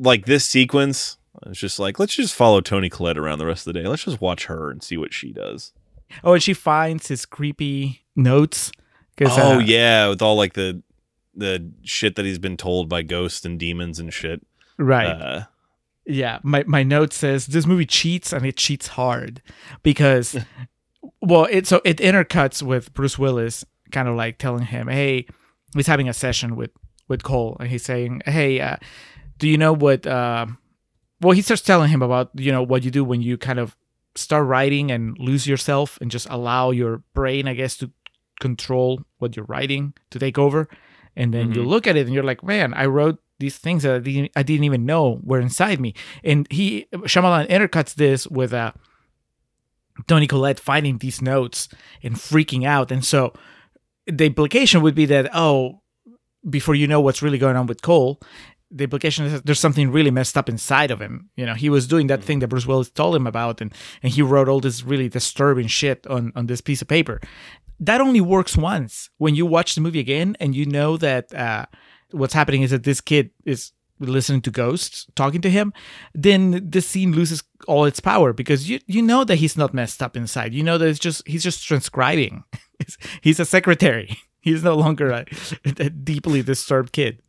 Like 0.01 0.27
this 0.27 0.45
sequence, 0.45 1.17
it's 1.47 1.61
just 1.61 1.79
like 1.79 1.99
let's 1.99 2.15
just 2.17 2.35
follow 2.35 2.61
Toni 2.61 2.91
Collette 2.91 3.17
around 3.17 3.39
the 3.39 3.47
rest 3.47 3.67
of 3.67 3.73
the 3.73 3.81
day. 3.81 3.89
Let's 3.89 4.05
just 4.05 4.21
watch 4.21 4.47
her 4.47 4.69
and 4.69 4.83
see 4.83 4.97
what 4.97 5.15
she 5.15 5.33
does. 5.33 5.73
Oh, 6.25 6.35
and 6.35 6.43
she 6.43 6.53
finds 6.53 7.07
his 7.07 7.25
creepy 7.25 8.03
notes. 8.15 8.73
Oh 9.23 9.55
uh, 9.55 9.59
yeah, 9.61 10.09
with 10.09 10.21
all 10.21 10.37
like 10.37 10.53
the 10.53 10.83
the 11.35 11.71
shit 11.83 12.17
that 12.17 12.25
he's 12.25 12.39
been 12.39 12.57
told 12.57 12.89
by 12.89 13.03
ghosts 13.03 13.47
and 13.47 13.59
demons 13.59 13.99
and 13.99 14.13
shit. 14.13 14.45
Right. 14.77 15.07
Uh, 15.07 15.45
yeah, 16.07 16.39
my 16.43 16.65
my 16.67 16.83
note 16.83 17.13
says 17.13 17.47
this 17.47 17.67
movie 17.67 17.87
cheats 17.87 18.33
and 18.33 18.47
it 18.47 18.57
cheats 18.57 18.89
hard 18.89 19.43
because 19.83 20.37
well, 21.21 21.47
it 21.51 21.67
so 21.67 21.81
it 21.85 21.99
intercuts 21.99 22.63
with 22.63 22.95
Bruce 22.95 23.19
Willis 23.19 23.65
kind 23.91 24.09
of 24.09 24.17
like 24.17 24.39
telling 24.39 24.67
him, 24.67 24.89
"Hey, 24.89 25.27
he's 25.75 25.87
having 25.87 26.09
a 26.09 26.15
session 26.15 26.57
with 26.57 26.71
with 27.09 27.23
Cole 27.23 27.57
and 27.61 27.69
he's 27.69 27.85
saying, 27.85 28.23
"Hey, 28.25 28.61
uh, 28.61 28.77
do 29.39 29.49
you 29.49 29.59
know 29.59 29.73
what 29.73 30.07
uh 30.07 30.47
well, 31.21 31.33
he 31.33 31.43
starts 31.43 31.63
telling 31.63 31.89
him 31.89 32.03
about, 32.03 32.31
you 32.35 32.53
know, 32.53 32.63
what 32.63 32.85
you 32.85 32.91
do 32.91 33.03
when 33.03 33.23
you 33.23 33.39
kind 33.39 33.59
of 33.59 33.75
start 34.15 34.47
writing 34.47 34.91
and 34.91 35.19
lose 35.19 35.47
yourself 35.47 35.99
and 36.03 36.11
just 36.11 36.29
allow 36.29 36.71
your 36.71 36.99
brain, 37.15 37.49
I 37.49 37.55
guess, 37.55 37.75
to 37.79 37.91
control 38.39 39.01
what 39.19 39.35
you're 39.35 39.47
writing 39.47 39.95
to 40.11 40.19
take 40.19 40.37
over 40.37 40.69
and 41.17 41.33
then 41.33 41.47
mm-hmm. 41.47 41.61
you 41.61 41.65
look 41.65 41.87
at 41.87 41.97
it 41.97 42.07
and 42.07 42.15
you're 42.15 42.23
like, 42.23 42.45
man, 42.45 42.75
I 42.75 42.87
wrote 42.87 43.19
these 43.39 43.59
things 43.59 43.83
that 43.83 43.95
I 43.95 43.99
didn't, 43.99 44.33
I 44.37 44.43
didn't 44.43 44.65
even 44.65 44.87
know 44.87 45.21
were 45.23 45.41
inside 45.41 45.81
me. 45.81 45.95
And 46.25 46.47
he 46.51 46.87
Shyamalan 46.93 47.49
intercuts 47.49 47.95
this 47.95 48.27
with 48.27 48.53
uh, 48.53 48.73
Toni 50.07 50.27
Collette 50.27 50.61
finding 50.61 50.99
these 50.99 51.21
notes 51.21 51.69
and 52.03 52.15
freaking 52.15 52.67
out. 52.67 52.91
And 52.91 53.05
so 53.05 53.33
the 54.07 54.27
implication 54.27 54.83
would 54.83 54.95
be 54.95 55.07
that 55.07 55.31
oh, 55.35 55.83
before 56.49 56.75
you 56.75 56.87
know 56.87 57.01
what's 57.01 57.23
really 57.23 57.39
going 57.39 57.57
on 57.57 57.67
with 57.67 57.83
Cole, 57.83 58.21
the 58.71 58.85
implication 58.85 59.25
is 59.27 59.33
that 59.33 59.47
there's 59.47 59.61
something 59.61 59.91
really 59.91 60.11
messed 60.11 60.37
up 60.37 60.49
inside 60.49 60.91
of 60.91 61.01
him. 61.01 61.31
You 61.37 61.47
know, 61.47 61.55
he 61.55 61.71
was 61.71 61.87
doing 61.87 62.09
that 62.09 62.23
thing 62.23 62.41
that 62.41 62.49
Bruce 62.49 62.67
Willis 62.67 62.91
told 62.91 63.15
him 63.15 63.27
about, 63.27 63.61
and 63.61 63.73
and 64.03 64.13
he 64.13 64.23
wrote 64.23 64.49
all 64.49 64.61
this 64.61 64.83
really 64.83 65.09
disturbing 65.09 65.67
shit 65.67 66.07
on 66.07 66.33
on 66.35 66.47
this 66.47 66.61
piece 66.61 66.83
of 66.83 66.89
paper 66.89 67.21
that 67.79 68.01
only 68.01 68.21
works 68.21 68.57
once 68.57 69.11
when 69.19 69.35
you 69.35 69.45
watch 69.45 69.75
the 69.75 69.81
movie 69.81 70.01
again 70.01 70.37
and 70.41 70.55
you 70.55 70.65
know 70.67 70.97
that 70.97 71.33
uh, 71.35 71.67
what's 72.11 72.35
happening 72.35 72.63
is 72.63 72.71
that 72.71 72.85
this 72.85 73.01
kid 73.01 73.31
is 73.45 73.73
listening 73.99 74.43
to 74.43 74.51
ghosts 74.51 75.07
talking 75.15 75.41
to 75.41 75.49
him 75.49 75.73
then 76.15 76.69
the 76.69 76.83
scene 76.83 77.13
loses 77.13 77.43
all 77.67 77.85
its 77.85 78.01
power 78.01 78.33
because 78.33 78.69
you 78.69 78.81
you 78.87 79.03
know 79.03 79.25
that 79.25 79.37
he's 79.37 79.57
not 79.57 79.75
messed 79.75 80.03
up 80.03 80.17
inside. 80.17 80.55
You 80.55 80.63
know 80.63 80.79
that 80.79 80.89
it's 80.89 80.99
just 80.99 81.27
he's 81.27 81.43
just 81.43 81.67
transcribing. 81.67 82.45
He's 83.23 83.41
a 83.41 83.47
secretary. 83.47 84.19
He's 84.41 84.63
no 84.63 84.75
longer 84.75 85.11
a, 85.11 85.25
a 85.65 85.89
deeply 85.89 86.43
disturbed 86.43 86.93
kid. 86.93 87.23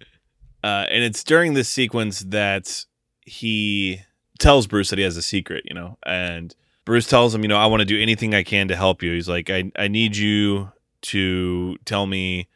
Uh, 0.62 0.86
and 0.90 1.04
it's 1.04 1.24
during 1.24 1.54
this 1.54 1.70
sequence 1.70 2.20
that 2.20 2.86
he 3.22 4.02
tells 4.40 4.68
bruce 4.68 4.90
that 4.90 5.00
he 5.00 5.04
has 5.04 5.18
a 5.18 5.22
secret 5.22 5.64
you 5.66 5.74
know 5.74 5.98
and 6.06 6.56
Bruce 6.86 7.08
tells 7.08 7.36
him, 7.36 7.42
you 7.42 7.50
know, 7.50 7.58
I 7.58 7.66
want 7.66 7.82
to 7.82 7.86
do 7.86 8.00
anything 8.00 8.34
I 8.34 8.44
can 8.44 8.70
to 8.70 8.76
help 8.78 9.04
you. 9.04 9.12
He's 9.12 9.28
like, 9.28 9.50
I, 9.50 9.70
I 9.78 9.90
need 9.90 10.16
you 10.16 10.72
to 11.02 11.76
tell 11.84 12.08
me, 12.08 12.48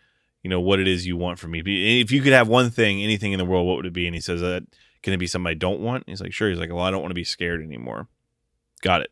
you 0.43 0.49
know, 0.49 0.59
what 0.59 0.79
it 0.79 0.87
is 0.87 1.05
you 1.05 1.17
want 1.17 1.39
from 1.39 1.51
me. 1.51 1.61
If 2.01 2.11
you 2.11 2.21
could 2.21 2.33
have 2.33 2.47
one 2.47 2.69
thing, 2.69 3.01
anything 3.01 3.31
in 3.31 3.37
the 3.37 3.45
world, 3.45 3.67
what 3.67 3.77
would 3.77 3.85
it 3.85 3.93
be? 3.93 4.07
And 4.07 4.15
he 4.15 4.21
says, 4.21 4.41
that 4.41 4.63
can 5.03 5.13
it 5.13 5.17
be 5.17 5.27
something 5.27 5.49
I 5.49 5.53
don't 5.53 5.81
want? 5.81 6.05
He's 6.07 6.21
like, 6.21 6.33
sure. 6.33 6.49
He's 6.49 6.59
like, 6.59 6.69
well, 6.69 6.79
I 6.83 6.91
don't 6.91 7.01
want 7.01 7.11
to 7.11 7.15
be 7.15 7.23
scared 7.23 7.61
anymore. 7.61 8.07
Got 8.81 9.01
it. 9.01 9.11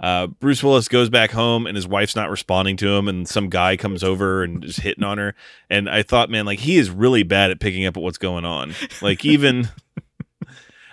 Uh, 0.00 0.28
Bruce 0.28 0.62
Willis 0.62 0.88
goes 0.88 1.10
back 1.10 1.30
home 1.30 1.66
and 1.66 1.76
his 1.76 1.86
wife's 1.86 2.16
not 2.16 2.30
responding 2.30 2.76
to 2.78 2.88
him, 2.88 3.06
and 3.06 3.28
some 3.28 3.50
guy 3.50 3.76
comes 3.76 4.02
over 4.02 4.42
and 4.42 4.64
is 4.64 4.76
hitting 4.76 5.04
on 5.04 5.18
her. 5.18 5.34
And 5.68 5.90
I 5.90 6.02
thought, 6.02 6.30
man, 6.30 6.46
like 6.46 6.60
he 6.60 6.78
is 6.78 6.90
really 6.90 7.22
bad 7.22 7.50
at 7.50 7.60
picking 7.60 7.84
up 7.84 7.96
at 7.96 8.02
what's 8.02 8.18
going 8.18 8.46
on. 8.46 8.74
Like 9.02 9.26
even, 9.26 9.68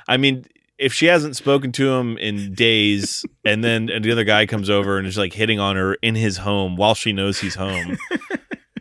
I 0.09 0.17
mean, 0.17 0.45
if 0.77 0.93
she 0.93 1.05
hasn't 1.05 1.37
spoken 1.37 1.71
to 1.73 1.93
him 1.93 2.17
in 2.17 2.53
days 2.53 3.25
and 3.45 3.63
then 3.63 3.89
and 3.89 4.03
the 4.03 4.11
other 4.11 4.25
guy 4.25 4.45
comes 4.45 4.69
over 4.69 4.97
and 4.97 5.07
is 5.07 5.17
like 5.17 5.33
hitting 5.33 5.59
on 5.59 5.75
her 5.75 5.95
in 5.95 6.15
his 6.15 6.37
home 6.37 6.75
while 6.75 6.93
she 6.93 7.13
knows 7.13 7.39
he's 7.39 7.55
home 7.55 7.97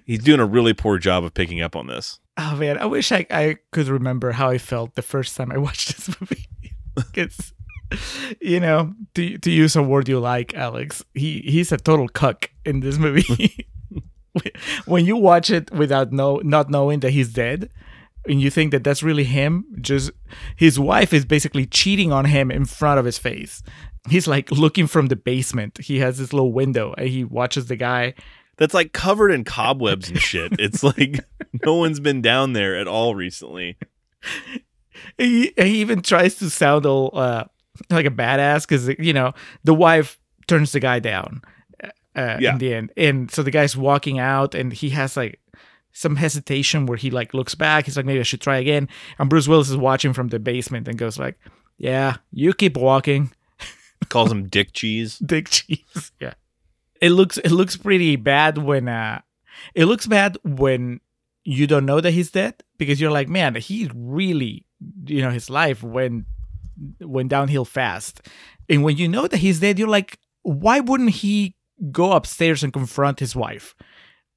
he's 0.06 0.22
doing 0.22 0.40
a 0.40 0.46
really 0.46 0.72
poor 0.72 0.96
job 0.98 1.24
of 1.24 1.34
picking 1.34 1.60
up 1.60 1.76
on 1.76 1.88
this. 1.88 2.20
Oh 2.38 2.56
man. 2.56 2.78
I 2.78 2.86
wish 2.86 3.12
i, 3.12 3.26
I 3.30 3.56
could 3.72 3.88
remember 3.88 4.32
how 4.32 4.48
i 4.48 4.58
felt 4.58 4.94
the 4.94 5.02
first 5.02 5.36
time 5.36 5.52
i 5.52 5.58
watched 5.66 5.94
this 5.94 6.08
movie. 6.20 6.46
It's 7.14 7.52
you 8.40 8.58
know 8.58 8.94
to, 9.14 9.38
to 9.38 9.50
use 9.50 9.76
a 9.76 9.82
word 9.82 10.08
you 10.08 10.18
like 10.18 10.54
alex 10.54 11.04
he 11.14 11.40
he's 11.42 11.70
a 11.70 11.76
total 11.76 12.08
cuck 12.08 12.50
in 12.64 12.80
this 12.80 12.96
movie. 12.98 13.68
When 14.84 15.06
you 15.06 15.16
watch 15.16 15.48
it 15.48 15.70
without 15.70 16.12
know 16.12 16.42
not 16.44 16.68
knowing 16.68 17.00
that 17.00 17.12
he's 17.12 17.32
dead 17.32 17.70
and 18.28 18.40
you 18.40 18.50
think 18.50 18.70
that 18.72 18.84
that's 18.84 19.02
really 19.02 19.24
him 19.24 19.64
just 19.80 20.10
his 20.56 20.78
wife 20.78 21.14
is 21.14 21.24
basically 21.24 21.64
cheating 21.64 22.12
on 22.12 22.26
him 22.26 22.50
in 22.50 22.64
front 22.66 22.98
of 22.98 23.04
his 23.06 23.18
face. 23.18 23.62
He's 24.10 24.26
like 24.26 24.50
looking 24.50 24.86
from 24.86 25.06
the 25.06 25.16
basement. 25.16 25.78
He 25.78 26.00
has 26.00 26.18
this 26.18 26.32
little 26.34 26.52
window 26.52 26.94
and 26.98 27.08
he 27.08 27.24
watches 27.24 27.66
the 27.66 27.76
guy 27.76 28.14
that's 28.56 28.74
like 28.74 28.92
covered 28.92 29.30
in 29.30 29.44
cobwebs 29.44 30.08
and 30.08 30.20
shit 30.20 30.52
it's 30.58 30.82
like 30.82 31.24
no 31.64 31.74
one's 31.74 32.00
been 32.00 32.22
down 32.22 32.52
there 32.52 32.76
at 32.76 32.88
all 32.88 33.14
recently 33.14 33.76
he, 35.18 35.52
he 35.56 35.80
even 35.80 36.02
tries 36.02 36.36
to 36.36 36.50
sound 36.50 36.86
all 36.86 37.10
uh, 37.14 37.44
like 37.90 38.06
a 38.06 38.10
badass 38.10 38.62
because 38.62 38.88
you 38.98 39.12
know 39.12 39.32
the 39.64 39.74
wife 39.74 40.18
turns 40.46 40.72
the 40.72 40.80
guy 40.80 40.98
down 40.98 41.42
uh, 42.14 42.36
yeah. 42.40 42.52
in 42.52 42.58
the 42.58 42.74
end 42.74 42.92
and 42.96 43.30
so 43.30 43.42
the 43.42 43.50
guy's 43.50 43.76
walking 43.76 44.18
out 44.18 44.54
and 44.54 44.72
he 44.72 44.90
has 44.90 45.16
like 45.16 45.40
some 45.96 46.16
hesitation 46.16 46.84
where 46.84 46.98
he 46.98 47.10
like 47.10 47.32
looks 47.32 47.54
back. 47.54 47.86
He's 47.86 47.96
like, 47.96 48.04
maybe 48.04 48.20
I 48.20 48.22
should 48.22 48.42
try 48.42 48.58
again. 48.58 48.86
And 49.18 49.30
Bruce 49.30 49.48
Willis 49.48 49.70
is 49.70 49.78
watching 49.78 50.12
from 50.12 50.28
the 50.28 50.38
basement 50.38 50.86
and 50.88 50.98
goes 50.98 51.18
like, 51.18 51.38
"Yeah, 51.78 52.16
you 52.30 52.52
keep 52.52 52.76
walking." 52.76 53.32
Calls 54.10 54.30
him 54.30 54.46
Dick 54.46 54.74
Cheese. 54.74 55.18
Dick 55.24 55.48
cheese. 55.48 56.12
Yeah. 56.20 56.34
It 57.00 57.10
looks 57.10 57.38
it 57.38 57.50
looks 57.50 57.76
pretty 57.76 58.16
bad 58.16 58.58
when 58.58 58.88
uh 58.88 59.20
it 59.74 59.86
looks 59.86 60.06
bad 60.06 60.36
when 60.44 61.00
you 61.44 61.66
don't 61.66 61.86
know 61.86 62.00
that 62.00 62.10
he's 62.12 62.30
dead 62.30 62.54
because 62.78 63.00
you're 63.00 63.10
like, 63.10 63.28
man, 63.28 63.54
he 63.56 63.90
really 63.94 64.64
you 65.06 65.22
know, 65.22 65.30
his 65.30 65.48
life 65.48 65.82
went 65.82 66.26
went 67.00 67.28
downhill 67.30 67.64
fast. 67.64 68.20
And 68.68 68.82
when 68.82 68.96
you 68.96 69.08
know 69.08 69.26
that 69.26 69.38
he's 69.38 69.60
dead, 69.60 69.78
you're 69.78 69.88
like, 69.88 70.18
why 70.42 70.80
wouldn't 70.80 71.10
he 71.10 71.54
go 71.90 72.12
upstairs 72.12 72.62
and 72.62 72.72
confront 72.72 73.20
his 73.20 73.34
wife? 73.34 73.74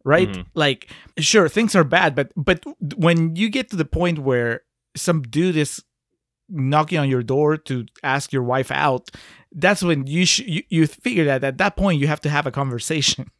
Right? 0.06 0.30
Mhm. 0.30 0.46
Like, 0.54 0.90
sure, 1.18 1.50
things 1.50 1.76
are 1.76 1.84
bad, 1.84 2.16
but 2.16 2.32
but 2.38 2.64
when 2.96 3.36
you 3.36 3.50
get 3.50 3.70
to 3.72 3.76
the 3.76 3.86
point 3.86 4.20
where 4.20 4.62
some 4.96 5.22
dude 5.24 5.58
is 5.58 5.84
knocking 6.48 6.98
on 6.98 7.10
your 7.10 7.22
door 7.22 7.58
to 7.58 7.86
ask 8.02 8.32
your 8.32 8.44
wife 8.44 8.72
out, 8.72 9.10
that's 9.52 9.82
when 9.84 10.08
you 10.08 10.26
sh- 10.26 10.40
you, 10.40 10.64
you 10.70 10.88
figure 10.88 11.26
that 11.26 11.44
at 11.44 11.58
that 11.58 11.76
point 11.76 12.00
you 12.00 12.08
have 12.08 12.22
to 12.22 12.30
have 12.30 12.46
a 12.46 12.52
conversation. 12.52 13.32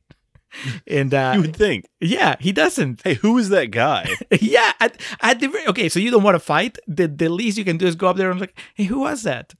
and 0.88 1.14
uh, 1.14 1.34
You 1.36 1.42
would 1.42 1.56
think. 1.56 1.86
yeah, 2.00 2.36
he 2.40 2.52
doesn't. 2.52 3.02
Hey, 3.04 3.14
who 3.16 3.38
is 3.38 3.50
that 3.50 3.68
guy? 3.68 4.10
yeah, 4.42 4.74
at, 4.80 5.00
at 5.22 5.40
the 5.40 5.48
very, 5.48 5.68
okay, 5.68 5.90
so 5.90 6.00
you 6.00 6.10
don't 6.10 6.24
want 6.24 6.36
to 6.36 6.40
fight. 6.40 6.78
The 6.88 7.08
the 7.08 7.30
least 7.30 7.58
you 7.58 7.64
can 7.66 7.78
do 7.78 7.86
is 7.86 7.96
go 7.96 8.08
up 8.08 8.18
there 8.18 8.32
and 8.32 8.40
like, 8.40 8.58
hey, 8.76 8.86
who 8.86 9.00
was 9.00 9.24
that? 9.24 9.54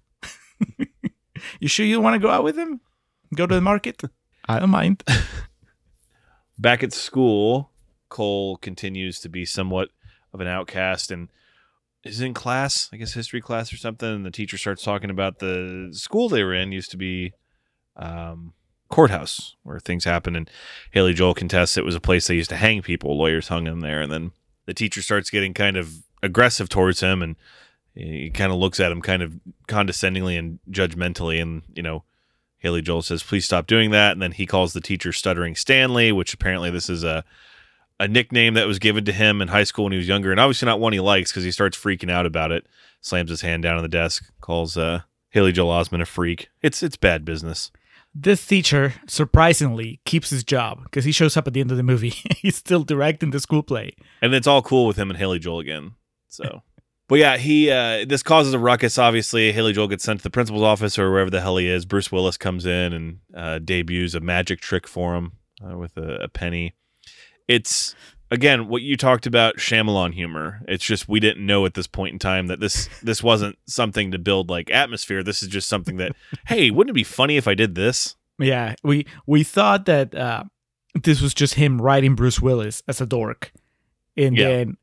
you 1.60 1.68
sure 1.68 1.86
you 1.86 2.02
want 2.02 2.16
to 2.16 2.20
go 2.28 2.32
out 2.32 2.44
with 2.44 2.58
him? 2.58 2.82
Go 3.36 3.46
to 3.46 3.54
the 3.56 3.62
market? 3.62 4.02
I 4.48 4.60
don't 4.60 4.72
mind. 4.72 5.04
Back 6.58 6.84
at 6.84 6.92
school, 6.92 7.72
Cole 8.10 8.58
continues 8.58 9.20
to 9.22 9.30
be 9.30 9.46
somewhat 9.46 9.90
of 10.34 10.42
an 10.42 10.48
outcast 10.48 11.12
and 11.12 11.30
is 12.04 12.22
in 12.22 12.34
class, 12.34 12.90
I 12.94 12.98
guess 12.98 13.14
history 13.14 13.42
class 13.42 13.74
or 13.74 13.78
something, 13.78 14.10
and 14.10 14.26
the 14.26 14.32
teacher 14.32 14.58
starts 14.58 14.84
talking 14.84 15.10
about 15.10 15.40
the 15.40 15.90
school 15.92 16.30
they 16.30 16.44
were 16.44 16.54
in 16.54 16.72
used 16.72 16.92
to 16.92 16.98
be 16.98 17.34
um, 17.96 18.54
courthouse 18.90 19.56
where 19.64 19.80
things 19.80 20.06
happen 20.06 20.36
and 20.36 20.50
Haley 20.92 21.14
Joel 21.14 21.36
contests 21.36 21.78
it 21.78 21.86
was 21.86 21.96
a 21.96 22.00
place 22.00 22.28
they 22.28 22.36
used 22.36 22.50
to 22.50 22.56
hang 22.56 22.82
people, 22.82 23.18
lawyers 23.18 23.50
hung 23.50 23.66
them 23.66 23.82
there, 23.82 24.02
and 24.02 24.12
then 24.12 24.32
the 24.66 24.74
teacher 24.74 25.02
starts 25.02 25.30
getting 25.30 25.54
kind 25.54 25.78
of 25.78 25.94
aggressive 26.24 26.70
towards 26.70 27.00
him 27.00 27.22
and 27.22 27.36
he 27.96 28.30
kind 28.30 28.52
of 28.52 28.58
looks 28.58 28.80
at 28.80 28.92
him 28.92 29.02
kind 29.02 29.22
of 29.22 29.34
condescendingly 29.68 30.38
and 30.38 30.60
judgmentally 30.70 31.42
and 31.42 31.64
you 31.74 31.84
know 31.84 32.04
Haley 32.60 32.82
Joel 32.82 33.02
says, 33.02 33.24
"Please 33.24 33.46
stop 33.46 33.68
doing 33.68 33.92
that." 33.92 34.12
And 34.12 34.22
then 34.22 34.34
he 34.34 34.46
calls 34.46 34.74
the 34.74 34.82
teacher 34.82 35.14
"stuttering 35.14 35.56
Stanley," 35.56 36.12
which 36.12 36.34
apparently 36.34 36.70
this 36.70 36.90
is 36.90 37.04
a 37.04 37.24
a 38.00 38.08
nickname 38.08 38.54
that 38.54 38.68
was 38.68 38.80
given 38.80 39.06
to 39.06 39.12
him 39.12 39.42
in 39.42 39.50
high 39.50 39.64
school 39.64 39.86
when 39.86 39.92
he 39.94 39.98
was 39.98 40.08
younger, 40.08 40.32
and 40.32 40.40
obviously 40.40 40.66
not 40.66 40.80
one 40.80 40.94
he 40.94 41.00
likes 41.00 41.32
because 41.32 41.44
he 41.44 41.52
starts 41.52 41.78
freaking 41.78 42.12
out 42.12 42.26
about 42.26 42.52
it. 42.52 42.66
Slams 43.02 43.30
his 43.30 43.42
hand 43.42 43.64
down 43.64 43.78
on 43.78 43.84
the 43.84 43.90
desk, 43.90 44.32
calls 44.42 44.78
uh, 44.78 45.02
Haley 45.30 45.52
Joel 45.52 45.72
Osment 45.74 46.02
a 46.02 46.06
freak. 46.06 46.50
It's 46.62 46.84
it's 46.84 46.98
bad 46.98 47.26
business. 47.26 47.72
This 48.16 48.46
teacher 48.46 48.96
surprisingly 49.08 50.02
keeps 50.04 50.32
his 50.32 50.44
job 50.44 50.84
because 50.84 51.06
he 51.06 51.12
shows 51.12 51.38
up 51.38 51.48
at 51.48 51.54
the 51.54 51.62
end 51.62 51.72
of 51.72 51.78
the 51.78 51.84
movie. 51.84 52.10
He's 52.38 52.56
still 52.56 52.84
directing 52.84 53.30
the 53.30 53.40
school 53.40 53.62
play. 53.62 53.96
and 54.22 54.34
it's 54.34 54.48
all 54.48 54.62
cool 54.64 54.88
with 54.88 54.98
him 54.98 55.10
and 55.10 55.18
Haley 55.20 55.38
Joel 55.40 55.60
again. 55.60 55.92
So, 56.28 56.64
but 57.08 57.20
yeah, 57.20 57.38
he 57.38 57.70
uh, 57.70 58.06
this 58.08 58.24
causes 58.24 58.54
a 58.54 58.60
ruckus. 58.60 58.98
Obviously, 58.98 59.52
Haley 59.52 59.74
Joel 59.74 59.88
gets 59.88 60.04
sent 60.04 60.20
to 60.20 60.24
the 60.24 60.30
principal's 60.30 60.64
office 60.64 60.98
or 60.98 61.12
wherever 61.12 61.30
the 61.30 61.42
hell 61.42 61.58
he 61.58 61.68
is. 61.68 61.86
Bruce 61.86 62.12
Willis 62.12 62.38
comes 62.38 62.66
in 62.66 62.94
and 62.94 63.20
uh, 63.36 63.60
debuts 63.60 64.16
a 64.16 64.20
magic 64.20 64.60
trick 64.60 64.88
for 64.88 65.16
him 65.16 65.34
uh, 65.64 65.78
with 65.78 65.96
a, 65.98 66.24
a 66.24 66.28
penny. 66.28 66.74
It's 67.50 67.96
again 68.32 68.68
what 68.68 68.82
you 68.84 68.96
talked 68.96 69.26
about 69.26 69.58
Shyamalan 69.58 70.14
humor. 70.14 70.62
It's 70.68 70.86
just 70.86 71.10
we 71.10 71.20
didn't 71.20 71.46
know 71.46 71.66
at 71.66 71.74
this 71.74 71.88
point 71.88 72.14
in 72.14 72.20
time 72.20 72.48
that 72.48 72.60
this 72.60 72.88
this 73.04 73.22
wasn't 73.24 73.58
something 73.66 74.12
to 74.12 74.20
build 74.20 74.50
like 74.50 74.70
atmosphere. 74.72 75.24
This 75.24 75.42
is 75.44 75.50
just 75.50 75.68
something 75.68 75.98
that 75.98 76.14
hey, 76.48 76.70
wouldn't 76.72 76.92
it 76.92 76.94
be 76.94 77.04
funny 77.04 77.38
if 77.38 77.48
I 77.48 77.56
did 77.56 77.76
this? 77.76 78.16
Yeah, 78.38 78.76
we 78.84 79.06
we 79.26 79.44
thought 79.44 79.86
that 79.88 80.14
uh, 80.16 80.44
this 81.04 81.22
was 81.22 81.34
just 81.34 81.56
him 81.56 81.82
writing 81.82 82.16
Bruce 82.16 82.40
Willis 82.40 82.84
as 82.88 83.02
a 83.02 83.06
dork, 83.06 83.52
and 84.16 84.38
Yeah. 84.38 84.48
then 84.50 84.78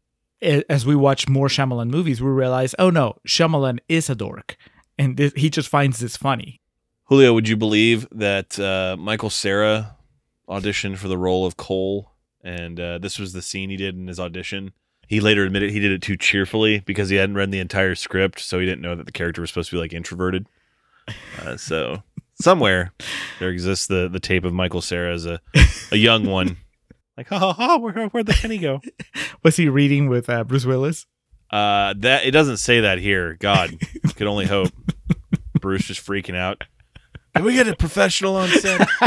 as 0.69 0.85
we 0.85 0.95
watch 0.95 1.29
more 1.29 1.49
Shyamalan 1.49 1.89
movies, 1.89 2.21
we 2.21 2.29
realize, 2.31 2.75
oh 2.79 2.91
no, 2.91 3.17
Shyamalan 3.27 3.79
is 3.89 4.11
a 4.11 4.15
dork, 4.15 4.57
and 4.99 5.17
this, 5.17 5.33
he 5.35 5.49
just 5.49 5.69
finds 5.71 5.99
this 6.01 6.17
funny. 6.17 6.61
Julio, 7.05 7.33
would 7.33 7.49
you 7.49 7.57
believe 7.57 8.07
that 8.13 8.59
uh, 8.61 8.97
Michael 8.99 9.31
Cera 9.31 9.97
auditioned 10.49 10.99
for 10.99 11.09
the 11.09 11.17
role 11.17 11.47
of 11.47 11.57
Cole, 11.57 12.13
and 12.47 12.79
uh, 12.79 12.99
this 12.99 13.19
was 13.19 13.33
the 13.33 13.43
scene 13.43 13.71
he 13.71 13.77
did 13.77 13.97
in 13.97 14.07
his 14.07 14.21
audition? 14.21 14.73
He 15.09 15.21
later 15.21 15.45
admitted 15.45 15.71
he 15.71 15.81
did 15.81 15.93
it 15.93 16.03
too 16.03 16.17
cheerfully 16.17 16.81
because 16.81 17.09
he 17.09 17.17
hadn't 17.17 17.37
read 17.37 17.51
the 17.51 17.61
entire 17.61 17.95
script, 17.95 18.41
so 18.41 18.59
he 18.59 18.67
didn't 18.67 18.83
know 18.83 18.95
that 18.95 19.07
the 19.07 19.13
character 19.13 19.41
was 19.41 19.51
supposed 19.51 19.71
to 19.71 19.77
be 19.77 19.81
like 19.81 19.93
introverted. 19.93 20.47
Uh, 21.41 21.57
so 21.57 22.03
somewhere 22.41 22.93
there 23.39 23.51
exists 23.51 23.87
the 23.87 24.09
the 24.09 24.21
tape 24.21 24.45
of 24.45 24.53
Michael 24.53 24.81
Cera 24.81 25.13
as 25.13 25.27
a 25.27 25.41
a 25.93 25.97
young 25.97 26.25
one, 26.25 26.57
like 27.17 27.29
ha 27.29 27.39
ha 27.39 27.53
ha, 27.53 27.77
where 27.79 28.09
where'd 28.09 28.27
the 28.27 28.33
penny 28.33 28.59
go? 28.59 28.81
Was 29.43 29.57
he 29.57 29.69
reading 29.69 30.09
with 30.09 30.31
uh, 30.31 30.45
Bruce 30.45 30.65
Willis? 30.65 31.07
Uh, 31.51 31.95
that 31.99 32.25
it 32.25 32.33
doesn't 32.33 32.57
say 32.57 32.81
that 32.81 32.99
here. 32.99 33.35
God, 33.35 33.79
could 34.17 34.27
only 34.27 34.47
hope. 34.47 34.73
Bruce 35.61 35.85
just 35.85 36.05
freaking 36.05 36.37
out. 36.37 36.63
Can 37.35 37.45
we 37.45 37.55
get 37.55 37.69
a 37.69 37.77
professional 37.77 38.37
on 38.37 38.49
set? 38.49 38.89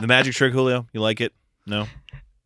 the 0.00 0.06
magic 0.06 0.34
trick, 0.34 0.52
Julio. 0.52 0.86
You 0.92 1.00
like 1.00 1.20
it? 1.20 1.32
No. 1.66 1.86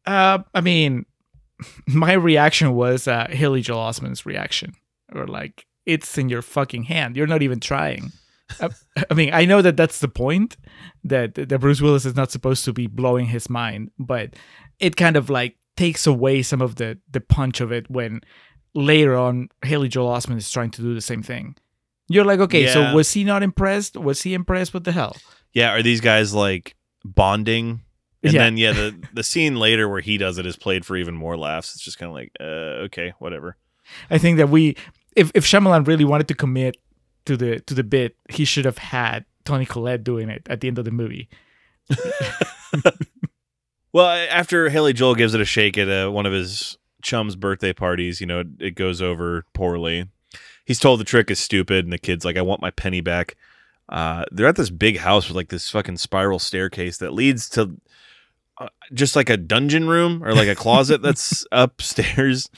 Uh, 0.07 0.39
I 0.55 0.61
mean, 0.61 1.07
my 1.87 2.13
reaction 2.13 2.75
was 2.75 3.07
uh, 3.09 3.27
Haley 3.31 3.63
Joel 3.63 3.79
Osment's 3.91 4.25
reaction, 4.27 4.75
or 5.15 5.27
like, 5.27 5.67
it's 5.87 6.17
in 6.19 6.29
your 6.29 6.43
fucking 6.43 6.85
hand. 6.85 7.17
You're 7.17 7.27
not 7.27 7.43
even 7.43 7.61
trying. 7.61 8.13
I, 8.61 8.69
I 9.11 9.15
mean, 9.15 9.31
I 9.33 9.45
know 9.45 9.63
that 9.63 9.77
that's 9.77 10.01
the 10.01 10.09
point 10.09 10.57
that 11.05 11.35
that 11.35 11.59
Bruce 11.61 11.81
Willis 11.81 12.05
is 12.05 12.17
not 12.17 12.31
supposed 12.31 12.65
to 12.65 12.73
be 12.73 12.87
blowing 12.87 13.27
his 13.27 13.49
mind, 13.51 13.91
but 13.99 14.35
it 14.79 14.97
kind 14.97 15.17
of 15.17 15.31
like 15.31 15.57
takes 15.77 16.07
away 16.07 16.43
some 16.43 16.61
of 16.61 16.77
the 16.77 16.99
the 17.11 17.21
punch 17.21 17.61
of 17.61 17.73
it 17.73 17.91
when 17.91 18.21
later 18.75 19.17
on 19.17 19.49
Haley 19.65 19.89
Joel 19.89 20.13
Osment 20.13 20.37
is 20.39 20.51
trying 20.51 20.71
to 20.73 20.83
do 20.83 20.95
the 20.95 21.01
same 21.01 21.23
thing. 21.23 21.57
You're 22.09 22.25
like, 22.25 22.41
okay, 22.41 22.65
Yeah. 22.65 22.73
so 22.73 22.95
was 22.95 23.13
he 23.13 23.25
not 23.25 23.43
impressed? 23.43 23.97
Was 23.97 24.23
he 24.23 24.35
impressed? 24.35 24.75
What 24.75 24.85
the 24.85 24.93
hell? 24.93 25.17
Yeah. 25.53 25.71
Are 25.71 25.83
these 25.83 26.01
guys 26.01 26.35
like 26.35 26.75
bonding? 27.05 27.83
And 28.23 28.33
Yeah. 28.35 28.45
then 28.45 28.57
yeah, 28.57 28.73
the 28.73 28.95
the 29.15 29.23
scene 29.23 29.57
later 29.57 29.89
where 29.89 30.01
he 30.01 30.19
does 30.19 30.39
it 30.39 30.47
is 30.47 30.57
played 30.57 30.85
for 30.85 30.97
even 30.97 31.15
more 31.15 31.37
laughs. 31.37 31.75
It's 31.75 31.83
just 31.85 31.99
kind 31.99 32.11
of 32.11 32.15
like, 32.15 32.33
uh, 32.41 32.85
okay, 32.87 33.15
whatever. 33.19 33.57
I 34.11 34.19
think 34.19 34.37
that 34.39 34.49
we, 34.51 34.77
if 35.17 35.31
if 35.35 35.45
Shyamalan 35.45 35.87
really 35.87 36.05
wanted 36.05 36.29
to 36.29 36.35
commit 36.35 36.77
to 37.25 37.37
the 37.37 37.61
to 37.61 37.75
the 37.75 37.83
bit, 37.85 38.17
he 38.29 38.45
should 38.45 38.65
have 38.67 38.79
had 38.79 39.25
Toni 39.45 39.65
Collette 39.67 40.05
doing 40.05 40.29
it 40.29 40.47
at 40.51 40.61
the 40.61 40.69
end 40.69 40.79
of 40.79 40.85
the 40.85 40.91
movie. 40.91 41.29
Well, 43.93 44.07
after 44.31 44.69
Haley 44.69 44.93
Joel 44.93 45.17
gives 45.17 45.35
it 45.35 45.41
a 45.41 45.45
shake 45.45 45.77
at 45.77 45.89
uh, 45.89 46.11
one 46.11 46.25
of 46.25 46.33
his 46.33 46.79
chum's 47.03 47.35
birthday 47.35 47.73
parties, 47.73 48.21
you 48.21 48.27
know, 48.27 48.41
it, 48.41 48.47
it 48.61 48.71
goes 48.77 49.03
over 49.03 49.45
poorly. 49.53 50.07
He's 50.65 50.79
told 50.79 51.01
the 51.01 51.05
trick 51.05 51.29
is 51.29 51.41
stupid, 51.41 51.85
and 51.87 51.93
the 51.93 51.99
kid's 51.99 52.25
like, 52.25 52.37
"I 52.37 52.43
want 52.43 52.63
my 52.63 52.71
penny 52.71 53.01
back." 53.01 53.37
Uh, 53.89 54.25
they're 54.31 54.47
at 54.47 54.55
this 54.55 54.71
big 54.71 54.99
house 54.99 55.27
with 55.27 55.35
like 55.35 55.49
this 55.49 55.69
fucking 55.71 55.97
spiral 55.97 56.39
staircase 56.39 56.99
that 56.99 57.13
leads 57.13 57.49
to 57.49 57.81
just 58.93 59.17
like 59.17 59.31
a 59.31 59.37
dungeon 59.37 59.89
room 59.89 60.25
or 60.25 60.35
like 60.35 60.49
a 60.49 60.55
closet 60.55 61.03
that's 61.03 61.47
upstairs. 61.53 62.49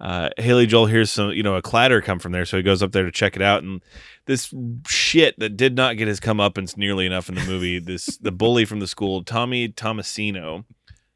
Uh, 0.00 0.30
Haley 0.38 0.66
Joel 0.66 0.86
hears 0.86 1.10
some, 1.10 1.32
you 1.32 1.42
know, 1.42 1.56
a 1.56 1.62
clatter 1.62 2.00
come 2.00 2.18
from 2.18 2.32
there, 2.32 2.46
so 2.46 2.56
he 2.56 2.62
goes 2.62 2.82
up 2.82 2.92
there 2.92 3.04
to 3.04 3.12
check 3.12 3.36
it 3.36 3.42
out, 3.42 3.62
and 3.62 3.82
this 4.24 4.54
shit 4.88 5.38
that 5.38 5.56
did 5.58 5.76
not 5.76 5.98
get 5.98 6.08
his 6.08 6.20
comeuppance 6.20 6.76
nearly 6.76 7.04
enough 7.04 7.28
in 7.28 7.34
the 7.34 7.44
movie. 7.44 7.78
This 7.78 8.16
the 8.20 8.32
bully 8.32 8.64
from 8.64 8.80
the 8.80 8.86
school, 8.86 9.22
Tommy 9.22 9.68
Tomasino, 9.68 10.64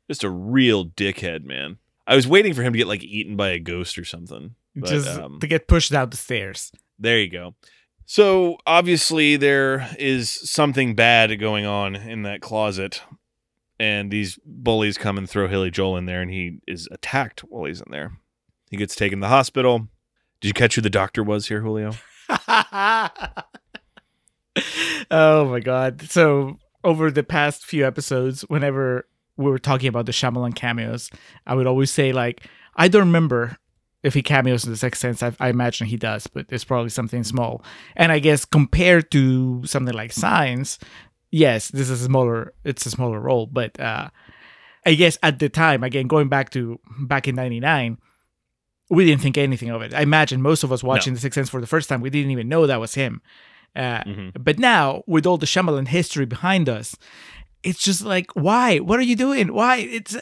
just 0.09 0.23
a 0.23 0.31
real 0.31 0.85
dickhead, 0.85 1.45
man. 1.45 1.79
I 2.07 2.15
was 2.15 2.29
waiting 2.29 2.53
for 2.53 2.63
him 2.63 2.75
to 2.75 2.79
get 2.79 2.87
like 2.87 3.03
eaten 3.03 3.37
by 3.37 3.51
a 3.51 3.59
ghost 3.59 3.97
or 3.99 4.05
something. 4.05 4.55
But, 4.77 4.91
just 4.91 5.09
um, 5.09 5.39
to 5.41 5.47
get 5.47 5.69
pushed 5.69 5.93
down 5.93 6.11
the 6.11 6.17
stairs. 6.17 6.73
there 6.99 7.19
you 7.19 7.31
go. 7.31 7.55
So 8.07 8.59
obviously 8.67 9.37
there 9.37 9.89
is 9.99 10.29
something 10.29 10.95
bad 10.95 11.39
going 11.41 11.65
on 11.65 11.95
in 11.97 12.23
that 12.23 12.43
closet, 12.43 13.03
and 13.79 14.11
these 14.11 14.39
bullies 14.45 14.99
come 14.99 15.19
and 15.19 15.29
throw 15.29 15.49
Haley 15.49 15.71
Joel 15.71 15.97
in 15.97 16.07
there, 16.07 16.23
and 16.23 16.31
he 16.31 16.59
is 16.67 16.89
attacked 16.91 17.41
while 17.41 17.65
he's 17.65 17.81
in 17.81 17.91
there. 17.91 18.19
He 18.71 18.77
gets 18.77 18.95
taken 18.95 19.19
to 19.19 19.25
the 19.25 19.29
hospital. 19.29 19.89
Did 20.41 20.49
you 20.49 20.55
catch 20.55 20.75
who 20.75 20.81
the 20.81 20.91
doctor 20.91 21.23
was 21.23 21.49
here, 21.49 21.61
Julio? 21.61 21.93
oh 25.11 25.47
my 25.47 25.61
god! 25.61 26.03
So 26.03 26.59
over 26.83 27.11
the 27.11 27.23
past 27.23 27.65
few 27.65 27.87
episodes, 27.87 28.43
whenever 28.43 29.07
we 29.37 29.51
were 29.51 29.59
talking 29.59 29.89
about 29.89 30.07
the 30.07 30.13
Shyamalan 30.13 30.55
cameos, 30.55 31.11
I 31.47 31.55
would 31.55 31.67
always 31.67 31.91
say 31.91 32.13
like, 32.13 32.47
I 32.77 32.89
don't 32.89 33.07
remember 33.07 33.57
if 34.03 34.15
he 34.15 34.23
cameos 34.23 34.65
in 34.65 34.71
the 34.71 34.77
Sixth 34.77 35.01
Sense. 35.01 35.23
I, 35.23 35.35
I 35.41 35.49
imagine 35.49 35.87
he 35.87 35.97
does, 35.97 36.27
but 36.27 36.47
it's 36.51 36.65
probably 36.65 36.91
something 36.91 37.25
small. 37.25 37.65
And 37.97 38.13
I 38.13 38.19
guess 38.19 38.45
compared 38.45 39.11
to 39.13 39.65
something 39.65 39.95
like 39.95 40.13
Signs, 40.13 40.79
yes, 41.43 41.69
this 41.69 41.91
is 41.91 42.01
a 42.03 42.05
smaller. 42.05 42.53
It's 42.65 42.87
a 42.87 42.91
smaller 42.91 43.19
role, 43.21 43.47
but 43.47 43.79
uh, 43.81 44.09
I 44.87 44.95
guess 44.95 45.19
at 45.23 45.39
the 45.39 45.49
time, 45.49 45.83
again, 45.83 46.07
going 46.07 46.29
back 46.29 46.51
to 46.51 46.79
back 47.01 47.27
in 47.29 47.35
'99. 47.35 47.99
We 48.91 49.07
didn't 49.07 49.23
think 49.23 49.39
anything 49.39 49.71
of 49.71 49.81
it. 49.81 49.95
I 49.95 50.03
imagine 50.03 50.43
most 50.43 50.63
of 50.63 50.71
us 50.71 50.83
watching 50.85 51.15
The 51.15 51.21
Sixth 51.21 51.35
Sense 51.37 51.49
for 51.51 51.59
the 51.61 51.67
first 51.67 51.89
time, 51.89 52.03
we 52.03 52.11
didn't 52.11 52.31
even 52.33 52.49
know 52.53 52.67
that 52.67 52.81
was 52.81 52.95
him 52.95 53.23
Uh, 53.75 54.05
Mhm. 54.05 54.33
But 54.39 54.59
now, 54.59 55.03
with 55.07 55.25
all 55.27 55.39
the 55.39 55.47
Shyamalan 55.47 55.89
history 55.89 56.27
behind 56.27 56.69
us, 56.69 56.95
it's 57.63 57.83
just 57.83 58.03
like, 58.05 58.29
why? 58.37 58.79
What 58.81 58.99
are 59.01 59.09
you 59.11 59.17
doing? 59.17 59.55
Why? 59.55 59.77
It's 59.79 60.15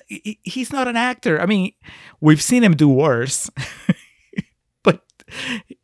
he's 0.55 0.73
not 0.73 0.87
an 0.87 0.97
actor. 0.97 1.35
I 1.43 1.47
mean, 1.47 1.73
we've 2.21 2.41
seen 2.41 2.63
him 2.63 2.77
do 2.77 2.89
worse, 2.89 3.51
but 4.87 5.03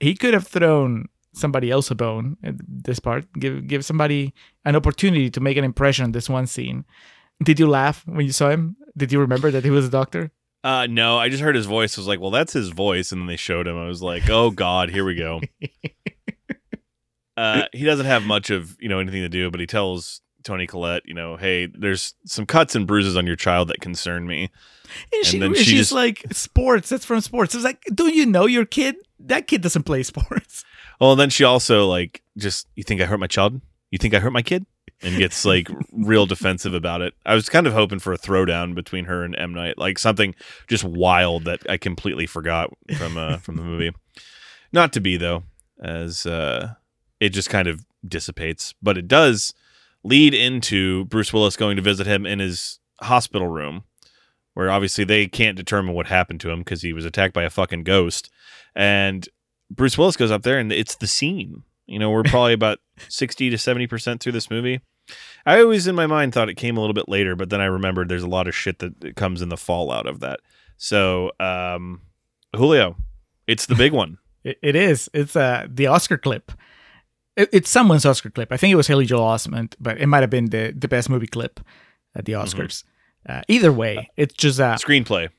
he 0.01 0.14
could 0.14 0.33
have 0.35 0.47
thrown 0.47 1.09
somebody 1.33 1.70
else 1.70 1.91
a 1.91 1.95
bone 1.95 2.37
at 2.43 2.55
this 2.66 2.99
part. 2.99 3.26
Give 3.35 3.66
give 3.66 3.85
somebody 3.85 4.35
an 4.64 4.76
opportunity 4.76 5.31
to 5.31 5.41
make 5.41 5.57
an 5.57 5.64
impression 5.64 6.05
on 6.05 6.12
this 6.12 6.29
one 6.29 6.47
scene. 6.47 6.85
Did 7.43 7.61
you 7.61 7.68
laugh 7.68 8.05
when 8.07 8.26
you 8.26 8.33
saw 8.33 8.51
him? 8.51 8.76
Did 8.97 9.12
you 9.12 9.20
remember 9.20 9.51
that 9.51 9.64
he 9.64 9.70
was 9.70 9.87
a 9.87 9.91
doctor? 9.91 10.31
Uh, 10.64 10.87
no, 10.89 11.18
I 11.18 11.29
just 11.29 11.43
heard 11.43 11.55
his 11.55 11.66
voice. 11.66 11.97
Was 11.97 12.09
like, 12.09 12.20
well, 12.20 12.33
that's 12.33 12.53
his 12.53 12.70
voice, 12.70 13.12
and 13.12 13.20
then 13.20 13.26
they 13.26 13.37
showed 13.37 13.66
him. 13.68 13.76
I 13.76 13.87
was 13.87 14.03
like, 14.03 14.29
oh 14.29 14.51
god, 14.51 14.91
here 14.91 15.05
we 15.05 15.14
go. 15.14 15.41
uh, 17.37 17.64
he 17.72 17.85
doesn't 17.85 18.07
have 18.07 18.24
much 18.24 18.51
of 18.51 18.76
you 18.81 18.89
know 18.89 18.99
anything 18.99 19.22
to 19.22 19.29
do, 19.29 19.51
but 19.51 19.61
he 19.61 19.66
tells 19.66 20.20
Toni 20.45 20.66
Collette, 20.66 21.03
you 21.05 21.14
know, 21.14 21.37
hey, 21.37 21.66
there's 21.66 22.14
some 22.24 22.47
cuts 22.47 22.74
and 22.74 22.87
bruises 22.87 23.16
on 23.16 23.26
your 23.26 23.37
child 23.37 23.68
that 23.68 23.81
concern 23.81 24.26
me. 24.26 24.51
And, 25.12 25.26
she, 25.26 25.41
and 25.41 25.57
she 25.57 25.64
she's 25.64 25.79
just- 25.79 25.93
like, 25.93 26.24
sports. 26.33 26.89
That's 26.89 27.05
from 27.05 27.20
sports. 27.20 27.55
I 27.55 27.59
was 27.59 27.64
like, 27.64 27.83
don't 27.95 28.14
you 28.14 28.26
know 28.26 28.47
your 28.47 28.64
kid? 28.64 28.97
That 29.20 29.47
kid 29.47 29.61
doesn't 29.61 29.83
play 29.83 30.03
sports. 30.03 30.64
Well, 31.01 31.12
and 31.12 31.20
then 31.20 31.30
she 31.30 31.44
also 31.44 31.86
like 31.86 32.22
just, 32.36 32.66
you 32.74 32.82
think 32.82 33.01
I 33.01 33.07
hurt 33.07 33.20
my 33.20 33.26
child? 33.26 33.61
You 33.90 33.99
think 33.99 34.14
I 34.14 34.18
hurt 34.18 34.32
my 34.32 34.42
kid? 34.42 34.66
And 35.01 35.16
gets 35.16 35.44
like 35.44 35.68
real 35.92 36.26
defensive 36.26 36.74
about 36.74 37.03
it. 37.03 37.14
I 37.24 37.36
was 37.36 37.49
kind 37.49 37.68
of 37.68 37.72
hoping 37.72 38.01
for 38.01 38.12
a 38.12 38.18
throwdown 38.18 38.74
between 38.74 39.05
her 39.05 39.22
and 39.22 39.38
M 39.38 39.55
Night, 39.55 39.78
like 39.78 39.96
something 39.96 40.34
just 40.66 40.82
wild 40.82 41.44
that 41.44 41.61
I 41.70 41.76
completely 41.76 42.26
forgot 42.26 42.70
from 42.96 43.16
uh, 43.16 43.36
from 43.36 43.57
the 43.57 43.62
movie. 43.62 43.92
Not 44.72 44.92
to 44.94 45.01
be 45.01 45.16
though, 45.16 45.44
as 45.80 46.26
uh, 46.26 46.74
it 47.20 47.28
just 47.28 47.49
kind 47.49 47.68
of 47.68 47.86
dissipates, 48.07 48.74
but 48.82 48.99
it 48.99 49.07
does 49.07 49.55
lead 50.03 50.34
into 50.34 51.05
Bruce 51.05 51.32
Willis 51.32 51.57
going 51.57 51.76
to 51.76 51.82
visit 51.82 52.09
him 52.09 52.26
in 52.26 52.40
his 52.40 52.80
hospital 53.01 53.46
room, 53.46 53.84
where 54.55 54.68
obviously 54.68 55.05
they 55.05 55.28
can't 55.28 55.57
determine 55.57 55.94
what 55.94 56.09
happened 56.09 56.40
to 56.40 56.51
him 56.51 56.61
because 56.61 56.82
he 56.82 56.92
was 56.92 57.05
attacked 57.05 57.34
by 57.34 57.44
a 57.44 57.51
fucking 57.51 57.84
ghost, 57.84 58.30
and 58.74 59.28
Bruce 59.71 59.99
Willis 59.99 60.16
goes 60.16 60.31
up 60.31 60.43
there 60.43 60.59
and 60.59 60.73
it's 60.73 60.97
the 60.97 61.07
scene. 61.07 61.62
You 61.87 61.99
know, 61.99 62.11
we're 62.11 62.23
probably 62.25 62.53
about 62.53 62.79
60 63.09 63.51
to 63.51 63.57
70% 63.57 64.21
through 64.21 64.33
this 64.33 64.51
movie. 64.51 64.81
I 65.47 65.61
always 65.61 65.87
in 65.87 65.95
my 65.95 66.07
mind 66.07 66.35
thought 66.35 66.51
it 66.51 66.57
came 66.57 66.77
a 66.77 66.81
little 66.81 66.95
bit 66.95 67.09
later, 67.09 67.35
but 67.35 67.51
then 67.51 67.61
I 67.61 67.64
remembered 67.64 68.09
there's 68.09 68.23
a 68.23 68.29
lot 68.29 68.47
of 68.47 68.55
shit 68.55 68.79
that 68.81 69.16
comes 69.16 69.41
in 69.41 69.49
the 69.49 69.57
fallout 69.57 70.07
of 70.07 70.21
that. 70.21 70.41
So, 70.77 71.33
um, 71.41 72.03
Julio, 72.55 72.97
it's 73.47 73.66
the 73.66 73.75
big 73.75 73.93
one. 73.93 74.19
It, 74.45 74.57
it 74.62 74.77
is. 74.77 75.11
It's 75.12 75.35
uh, 75.35 75.66
the 75.69 75.89
Oscar 75.89 76.16
clip. 76.16 76.53
It, 77.37 77.49
it's 77.53 77.69
someone's 77.69 78.07
Oscar 78.07 78.31
clip. 78.31 78.53
I 78.53 78.57
think 78.57 78.71
it 78.71 78.77
was 78.77 78.87
Haley 78.87 79.05
Joel 79.05 79.23
Osment, 79.23 79.75
but 79.81 80.01
it 80.01 80.07
might 80.07 80.21
have 80.21 80.31
been 80.31 80.51
the, 80.51 80.73
the 80.75 80.87
best 80.87 81.11
movie 81.11 81.27
clip 81.27 81.59
at 82.14 82.25
the 82.25 82.35
Oscars. 82.35 82.85
Uh, 83.29 83.43
either 83.49 83.73
way, 83.73 84.11
it's 84.16 84.35
just 84.35 84.61
uh, 84.61 84.77
Screenplay. 84.77 85.31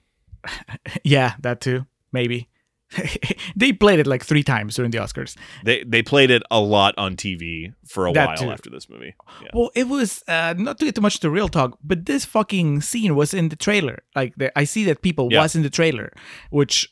yeah, 1.06 1.36
that 1.40 1.62
too, 1.62 1.86
maybe. 2.12 2.50
they 3.56 3.72
played 3.72 4.00
it 4.00 4.08
like 4.08 4.24
three 4.24 4.44
times 4.44 4.76
during 4.76 4.92
the 4.92 4.98
Oscars. 4.98 5.36
They 5.64 5.84
they 5.84 6.02
played 6.02 6.32
it 6.32 6.42
a 6.50 6.60
lot 6.60 6.96
on 6.98 7.16
TV 7.16 7.74
for 7.88 8.08
a 8.08 8.14
That 8.14 8.28
while 8.28 8.38
too. 8.38 8.50
after 8.52 8.70
this 8.70 8.90
movie. 8.90 9.14
Yeah. 9.42 9.50
Well, 9.54 9.72
it 9.76 9.88
was 9.88 10.24
uh, 10.28 10.56
not 10.58 10.80
to 10.80 10.86
get 10.86 10.96
too 10.96 11.02
much 11.02 11.20
to 11.20 11.30
real 11.30 11.50
talk, 11.50 11.78
but 11.84 12.06
this 12.06 12.26
fucking 12.26 12.82
scene 12.82 13.16
was 13.16 13.34
in 13.34 13.50
the 13.50 13.56
trailer. 13.56 14.00
Like 14.16 14.34
the, 14.38 14.58
I 14.58 14.64
see 14.64 14.86
that 14.86 15.02
people 15.02 15.30
Yeah. 15.32 15.42
was 15.42 15.56
in 15.56 15.62
the 15.62 15.70
trailer, 15.70 16.12
which 16.50 16.92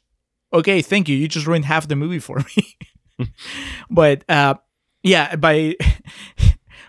okay, 0.53 0.81
thank 0.81 1.09
you. 1.09 1.15
You 1.17 1.27
just 1.27 1.47
ruined 1.47 1.65
half 1.65 1.87
the 1.87 1.95
movie 1.95 2.19
for 2.19 2.37
me. 2.57 2.77
but 3.89 4.23
uh, 4.29 4.55
yeah, 5.03 5.35
by 5.35 5.75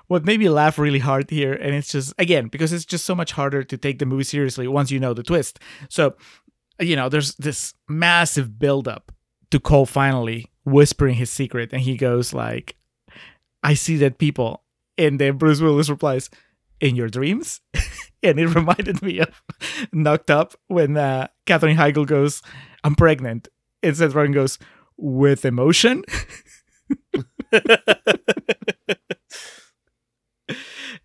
what 0.09 0.25
made 0.25 0.41
me 0.41 0.49
laugh 0.49 0.79
really 0.79 0.99
hard 0.99 1.31
here, 1.31 1.53
and 1.53 1.75
it's 1.75 1.93
just 1.93 2.13
again 2.19 2.49
because 2.49 2.73
it's 2.73 2.85
just 2.85 3.05
so 3.05 3.15
much 3.15 3.33
harder 3.33 3.63
to 3.65 3.77
take 3.77 3.99
the 3.99 4.07
movie 4.07 4.25
seriously 4.25 4.69
once 4.69 4.91
you 4.91 5.01
know 5.01 5.15
the 5.15 5.23
twist. 5.23 5.59
So 5.89 6.15
you 6.81 6.97
know, 6.97 7.09
there's 7.09 7.35
this 7.37 7.74
massive 7.89 8.59
buildup 8.59 9.12
to 9.51 9.61
Cole 9.61 9.87
finally 9.87 10.51
whispering 10.64 11.14
his 11.14 11.31
secret, 11.31 11.72
and 11.72 11.83
he 11.83 11.97
goes 11.97 12.33
like, 12.33 12.76
"I 13.62 13.74
see 13.74 13.97
that 13.99 14.18
people." 14.18 14.62
And 14.97 15.20
then 15.20 15.37
Bruce 15.39 15.61
Willis 15.61 15.91
replies, 15.91 16.31
"In 16.81 16.97
your 16.97 17.09
dreams," 17.09 17.61
and 18.22 18.39
it 18.39 18.55
reminded 18.55 19.03
me 19.03 19.18
of 19.20 19.43
Knocked 19.93 20.31
Up 20.31 20.55
when 20.68 20.97
uh, 20.97 21.29
Katherine 21.47 21.76
Heigl 21.76 22.07
goes, 22.07 22.43
"I'm 22.85 22.95
pregnant," 22.95 23.49
and 23.83 23.97
Seth 23.97 24.12
Rogen 24.12 24.35
goes, 24.35 24.59
"With 24.97 25.45
emotion." 25.45 26.05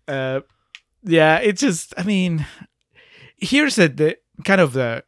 uh, 0.08 0.40
yeah, 1.02 1.38
it's 1.38 1.60
just. 1.60 1.94
I 1.96 2.02
mean, 2.02 2.46
here's 3.36 3.76
the, 3.76 3.88
the 3.88 4.18
kind 4.44 4.60
of 4.60 4.72
the 4.72 5.04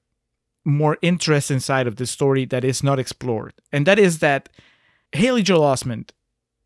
more 0.66 0.98
interesting 1.00 1.60
side 1.60 1.86
of 1.86 1.96
the 1.96 2.06
story 2.06 2.44
that 2.46 2.64
is 2.64 2.82
not 2.82 2.98
explored, 2.98 3.54
and 3.72 3.86
that 3.86 3.98
is 3.98 4.18
that 4.18 4.48
Haley 5.12 5.42
Joel 5.42 5.62
Osment 5.62 6.10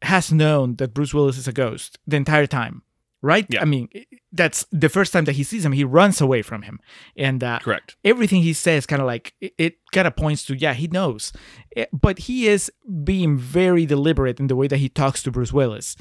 has 0.03 0.32
known 0.32 0.76
that 0.76 0.94
Bruce 0.94 1.12
Willis 1.14 1.36
is 1.38 1.46
a 1.46 1.53
ghost 1.53 1.98
the 2.07 2.16
entire 2.16 2.46
time, 2.46 2.82
right? 3.20 3.44
Yeah. 3.51 3.61
I 3.61 3.66
mean, 3.66 3.90
that's 4.32 4.64
the 4.72 4.88
first 4.88 5.12
time 5.12 5.26
that 5.26 5.32
he 5.36 5.42
sees 5.44 5.62
him, 5.64 5.72
he 5.72 5.84
runs 5.84 6.22
away 6.22 6.40
from 6.40 6.62
him, 6.62 6.80
and 7.16 7.44
uh, 7.44 7.59
Correct. 7.59 7.96
everything 8.03 8.40
he 8.42 8.55
says 8.55 8.86
kind 8.86 9.03
of 9.03 9.07
like 9.07 9.34
it, 9.42 9.53
it 9.59 9.74
kind 9.92 10.07
of 10.09 10.16
points 10.16 10.44
to 10.46 10.57
yeah 10.57 10.72
he 10.72 10.86
knows 10.88 11.32
Eh, 11.76 11.84
but 11.92 12.20
he 12.20 12.48
is 12.48 12.72
being 13.05 13.36
very 13.36 13.84
deliberate 13.86 14.40
in 14.40 14.46
the 14.48 14.57
way 14.57 14.66
that 14.66 14.78
he 14.78 14.88
talks 14.88 15.22
to 15.22 15.30
bruce 15.30 15.53
willis 15.53 15.94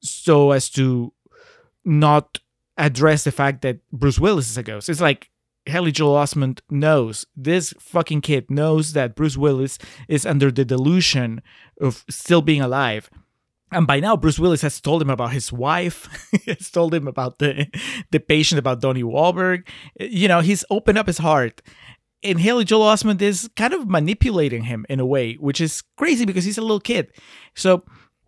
so 0.00 0.52
as 0.52 0.70
to 0.70 1.12
not 1.84 2.38
address 2.76 3.24
the 3.24 3.32
fact 3.32 3.62
that 3.62 3.78
bruce 3.92 4.20
willis 4.20 4.50
is 4.50 4.56
a 4.58 4.62
ghost 4.62 4.88
it's 4.88 5.00
like 5.00 5.30
Haley 5.66 5.92
Joel 5.92 6.16
Osment 6.16 6.60
knows 6.70 7.26
this 7.36 7.72
fucking 7.78 8.20
kid 8.20 8.50
knows 8.50 8.92
that 8.92 9.14
Bruce 9.14 9.36
Willis 9.36 9.78
is 10.08 10.26
under 10.26 10.50
the 10.50 10.64
delusion 10.64 11.42
of 11.80 12.04
still 12.08 12.42
being 12.42 12.60
alive. 12.60 13.08
And 13.72 13.86
by 13.86 13.98
now, 13.98 14.16
Bruce 14.16 14.38
Willis 14.38 14.62
has 14.62 14.80
told 14.80 15.02
him 15.02 15.10
about 15.10 15.32
his 15.32 15.52
wife. 15.52 16.06
has 16.46 16.70
told 16.70 16.94
him 16.94 17.08
about 17.08 17.38
the 17.38 17.66
the 18.10 18.20
patient, 18.20 18.58
about 18.58 18.80
Donnie 18.80 19.02
Wahlberg. 19.02 19.66
You 19.98 20.28
know, 20.28 20.40
he's 20.40 20.64
opened 20.70 20.98
up 20.98 21.06
his 21.06 21.18
heart. 21.18 21.62
And 22.22 22.40
Haley 22.40 22.64
Joel 22.64 22.86
Osment 22.86 23.20
is 23.20 23.50
kind 23.56 23.74
of 23.74 23.88
manipulating 23.88 24.64
him 24.64 24.86
in 24.88 24.98
a 24.98 25.04
way, 25.04 25.34
which 25.34 25.60
is 25.60 25.82
crazy 25.96 26.24
because 26.24 26.44
he's 26.44 26.56
a 26.56 26.62
little 26.62 26.80
kid. 26.80 27.12
So 27.54 27.84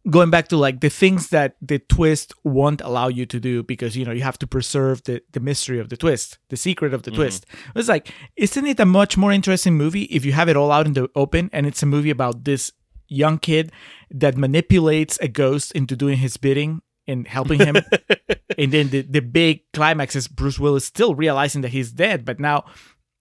going 0.08 0.30
back 0.30 0.48
to 0.48 0.56
like 0.56 0.80
the 0.80 0.88
things 0.88 1.28
that 1.30 1.56
the 1.60 1.78
twist 1.78 2.32
won't 2.44 2.80
allow 2.80 3.08
you 3.08 3.26
to 3.26 3.40
do 3.40 3.62
because 3.62 3.96
you 3.96 4.04
know 4.04 4.12
you 4.12 4.22
have 4.22 4.38
to 4.38 4.46
preserve 4.46 5.02
the, 5.04 5.22
the 5.32 5.40
mystery 5.40 5.78
of 5.78 5.88
the 5.88 5.96
twist 5.96 6.38
the 6.48 6.56
secret 6.56 6.94
of 6.94 7.02
the 7.02 7.10
mm-hmm. 7.10 7.22
twist. 7.22 7.46
It's 7.74 7.88
like 7.88 8.12
isn't 8.36 8.66
it 8.66 8.80
a 8.80 8.86
much 8.86 9.16
more 9.16 9.32
interesting 9.32 9.74
movie 9.74 10.04
if 10.04 10.24
you 10.24 10.32
have 10.32 10.48
it 10.48 10.56
all 10.56 10.70
out 10.70 10.86
in 10.86 10.92
the 10.92 11.08
open 11.14 11.50
and 11.52 11.66
it's 11.66 11.82
a 11.82 11.86
movie 11.86 12.10
about 12.10 12.44
this 12.44 12.72
young 13.08 13.38
kid 13.38 13.72
that 14.10 14.36
manipulates 14.36 15.18
a 15.20 15.28
ghost 15.28 15.72
into 15.72 15.96
doing 15.96 16.18
his 16.18 16.36
bidding 16.36 16.82
and 17.06 17.26
helping 17.28 17.60
him? 17.60 17.76
And 18.58 18.72
then 18.72 18.88
the, 18.88 19.02
the 19.02 19.20
big 19.20 19.70
climax 19.74 20.16
is 20.16 20.28
bruce 20.28 20.58
willis 20.58 20.86
still 20.86 21.14
realizing 21.14 21.60
that 21.60 21.72
he's 21.72 21.92
dead 21.92 22.24
but 22.24 22.40
now 22.40 22.64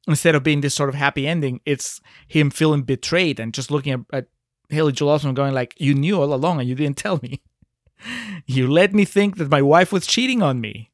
instead 0.07 0.33
of 0.33 0.43
being 0.43 0.61
this 0.61 0.73
sort 0.73 0.87
of 0.87 0.95
happy 0.95 1.27
ending 1.27 1.59
it's 1.65 1.99
him 2.27 2.49
feeling 2.49 2.83
betrayed 2.83 3.37
and 3.37 3.53
just 3.53 3.69
looking 3.69 3.91
at, 3.91 3.99
at 4.13 4.27
Haley 4.69 4.91
Joel 4.91 5.17
Osment 5.17 5.35
going 5.35 5.53
like, 5.53 5.75
"You 5.77 5.93
knew 5.93 6.21
all 6.21 6.33
along 6.33 6.59
and 6.59 6.67
you 6.69 6.75
didn't 6.75 6.97
tell 6.97 7.19
me. 7.21 7.41
you 8.45 8.67
let 8.69 8.93
me 8.93 9.05
think 9.05 9.37
that 9.37 9.49
my 9.49 9.61
wife 9.61 9.91
was 9.91 10.07
cheating 10.07 10.41
on 10.41 10.61
me." 10.61 10.91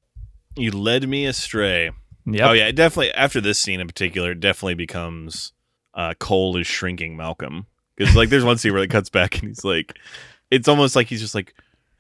You 0.56 0.72
led 0.72 1.08
me 1.08 1.26
astray. 1.26 1.92
Yep. 2.26 2.50
Oh 2.50 2.54
yeah, 2.54 2.68
it 2.68 2.76
definitely. 2.76 3.12
After 3.14 3.42
this 3.42 3.60
scene 3.60 3.80
in 3.80 3.88
particular, 3.88 4.32
it 4.32 4.40
definitely 4.40 4.76
becomes 4.76 5.54
uh, 5.94 6.14
Cole 6.20 6.58
is 6.58 6.68
shrinking 6.68 7.18
Malcolm 7.18 7.66
because 7.96 8.16
like 8.16 8.30
there's 8.30 8.44
one 8.44 8.58
scene 8.58 8.74
where 8.74 8.84
it 8.84 8.90
cuts 8.90 9.10
back 9.10 9.40
and 9.40 9.50
he's 9.50 9.64
like, 9.64 9.98
it's 10.50 10.68
almost 10.68 10.96
like 10.96 11.08
he's 11.08 11.22
just 11.22 11.36
like, 11.36 11.54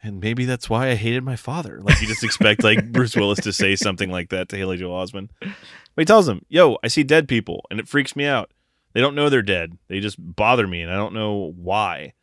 and 0.03 0.19
maybe 0.19 0.45
that's 0.45 0.69
why 0.69 0.89
I 0.89 0.95
hated 0.95 1.23
my 1.23 1.35
father. 1.35 1.79
Like 1.81 2.01
you 2.01 2.07
just 2.07 2.23
expect 2.23 2.63
like 2.63 2.91
Bruce 2.91 3.15
Willis 3.15 3.39
to 3.41 3.53
say 3.53 3.75
something 3.75 4.09
like 4.09 4.29
that 4.29 4.49
to 4.49 4.57
Haley 4.57 4.77
Joel 4.77 5.05
Osment, 5.05 5.29
but 5.39 5.53
he 5.95 6.05
tells 6.05 6.27
him, 6.27 6.45
"Yo, 6.49 6.77
I 6.83 6.87
see 6.87 7.03
dead 7.03 7.27
people 7.27 7.65
and 7.71 7.79
it 7.79 7.87
freaks 7.87 8.15
me 8.15 8.25
out. 8.25 8.51
They 8.93 9.01
don't 9.01 9.15
know 9.15 9.29
they're 9.29 9.41
dead. 9.41 9.77
They 9.87 9.99
just 9.99 10.17
bother 10.19 10.67
me, 10.67 10.81
and 10.81 10.91
I 10.91 10.95
don't 10.95 11.13
know 11.13 11.53
why." 11.55 12.13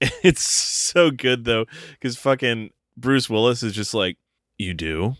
It's 0.22 0.42
so 0.42 1.10
good 1.10 1.44
though 1.44 1.64
because 1.92 2.16
fucking 2.18 2.70
Bruce 2.96 3.30
Willis 3.30 3.62
is 3.62 3.72
just 3.72 3.94
like, 3.94 4.18
"You 4.58 4.74
do." 4.74 5.16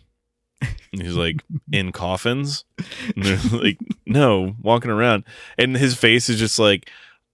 And 0.61 1.01
he's 1.01 1.15
like, 1.15 1.43
in 1.71 1.91
coffins? 1.91 2.63
And 3.15 3.25
they're 3.25 3.59
like, 3.59 3.79
no, 4.05 4.55
walking 4.61 4.91
around. 4.91 5.23
And 5.57 5.75
his 5.75 5.95
face 5.95 6.29
is 6.29 6.39
just 6.39 6.59
like, 6.59 6.89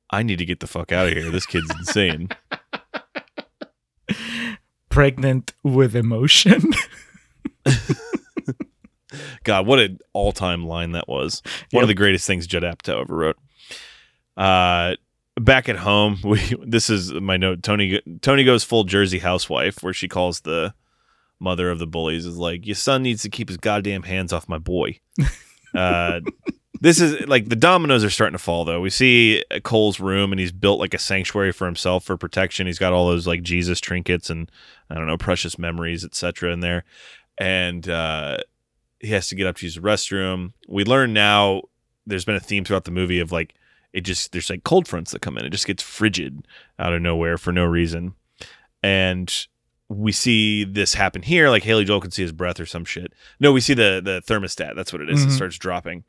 I 0.09 0.23
need 0.23 0.37
to 0.37 0.45
get 0.45 0.59
the 0.59 0.67
fuck 0.67 0.91
out 0.91 1.07
of 1.07 1.13
here. 1.13 1.29
This 1.29 1.45
kid's 1.45 1.69
insane. 1.69 2.29
Pregnant 4.89 5.53
with 5.63 5.95
emotion. 5.95 6.71
God, 9.43 9.65
what 9.65 9.79
an 9.79 9.99
all 10.13 10.31
time 10.31 10.65
line 10.65 10.91
that 10.91 11.07
was. 11.07 11.41
One 11.71 11.83
of 11.83 11.87
the 11.87 11.93
greatest 11.93 12.27
things 12.27 12.47
Judd 12.47 12.63
Apatow 12.63 13.01
ever 13.01 13.15
wrote. 13.15 13.37
Uh, 14.37 14.95
back 15.39 15.69
at 15.69 15.77
home, 15.77 16.19
we 16.23 16.39
this 16.65 16.89
is 16.89 17.11
my 17.11 17.37
note. 17.37 17.63
Toni 17.63 18.01
Toni 18.21 18.43
goes 18.43 18.63
full 18.63 18.83
Jersey 18.83 19.19
housewife, 19.19 19.83
where 19.83 19.93
she 19.93 20.07
calls 20.07 20.41
the 20.41 20.73
mother 21.39 21.71
of 21.71 21.79
the 21.79 21.87
bullies 21.87 22.25
is 22.25 22.37
like, 22.37 22.65
"Your 22.65 22.75
son 22.75 23.03
needs 23.03 23.21
to 23.23 23.29
keep 23.29 23.49
his 23.49 23.57
goddamn 23.57 24.03
hands 24.03 24.33
off 24.33 24.49
my 24.49 24.57
boy." 24.57 24.99
uh, 25.75 26.21
this 26.81 26.99
is 26.99 27.27
like 27.27 27.47
the 27.47 27.55
dominoes 27.55 28.03
are 28.03 28.09
starting 28.09 28.37
to 28.37 28.43
fall 28.43 28.65
though. 28.65 28.81
We 28.81 28.89
see 28.89 29.43
Cole's 29.63 29.99
room 29.99 30.31
and 30.31 30.39
he's 30.39 30.51
built 30.51 30.79
like 30.79 30.93
a 30.93 30.99
sanctuary 30.99 31.51
for 31.51 31.65
himself 31.65 32.03
for 32.03 32.17
protection. 32.17 32.67
He's 32.67 32.79
got 32.79 32.93
all 32.93 33.07
those 33.07 33.27
like 33.27 33.43
Jesus 33.43 33.79
trinkets 33.79 34.29
and 34.29 34.49
I 34.89 34.95
don't 34.95 35.07
know 35.07 35.17
precious 35.17 35.59
memories, 35.59 36.03
etc. 36.03 36.51
in 36.51 36.59
there, 36.61 36.83
and 37.37 37.87
uh, 37.87 38.37
he 38.99 39.09
has 39.09 39.27
to 39.29 39.35
get 39.35 39.47
up 39.47 39.57
to 39.57 39.65
use 39.65 39.75
the 39.75 39.81
restroom. 39.81 40.53
We 40.67 40.83
learn 40.83 41.13
now 41.13 41.63
there's 42.07 42.25
been 42.25 42.35
a 42.35 42.39
theme 42.39 42.63
throughout 42.63 42.85
the 42.85 42.91
movie 42.91 43.19
of 43.19 43.31
like 43.31 43.53
it 43.93 44.01
just 44.01 44.31
there's 44.31 44.49
like 44.49 44.63
cold 44.63 44.87
fronts 44.87 45.11
that 45.11 45.21
come 45.21 45.37
in. 45.37 45.45
It 45.45 45.49
just 45.51 45.67
gets 45.67 45.83
frigid 45.83 46.47
out 46.79 46.93
of 46.93 47.01
nowhere 47.01 47.37
for 47.37 47.51
no 47.51 47.65
reason, 47.65 48.13
and 48.83 49.47
we 49.89 50.11
see 50.13 50.63
this 50.63 50.93
happen 50.93 51.21
here. 51.21 51.49
Like 51.49 51.63
Haley 51.63 51.83
Joel 51.85 51.99
can 52.01 52.11
see 52.11 52.21
his 52.21 52.31
breath 52.31 52.59
or 52.59 52.65
some 52.65 52.85
shit. 52.85 53.13
No, 53.39 53.51
we 53.51 53.59
see 53.61 53.73
the 53.73 54.01
the 54.03 54.21
thermostat. 54.25 54.75
That's 54.75 54.93
what 54.93 55.01
it 55.01 55.09
is. 55.09 55.25
Mhm. 55.25 55.27
It 55.27 55.31
starts 55.31 55.57
dropping. 55.57 56.03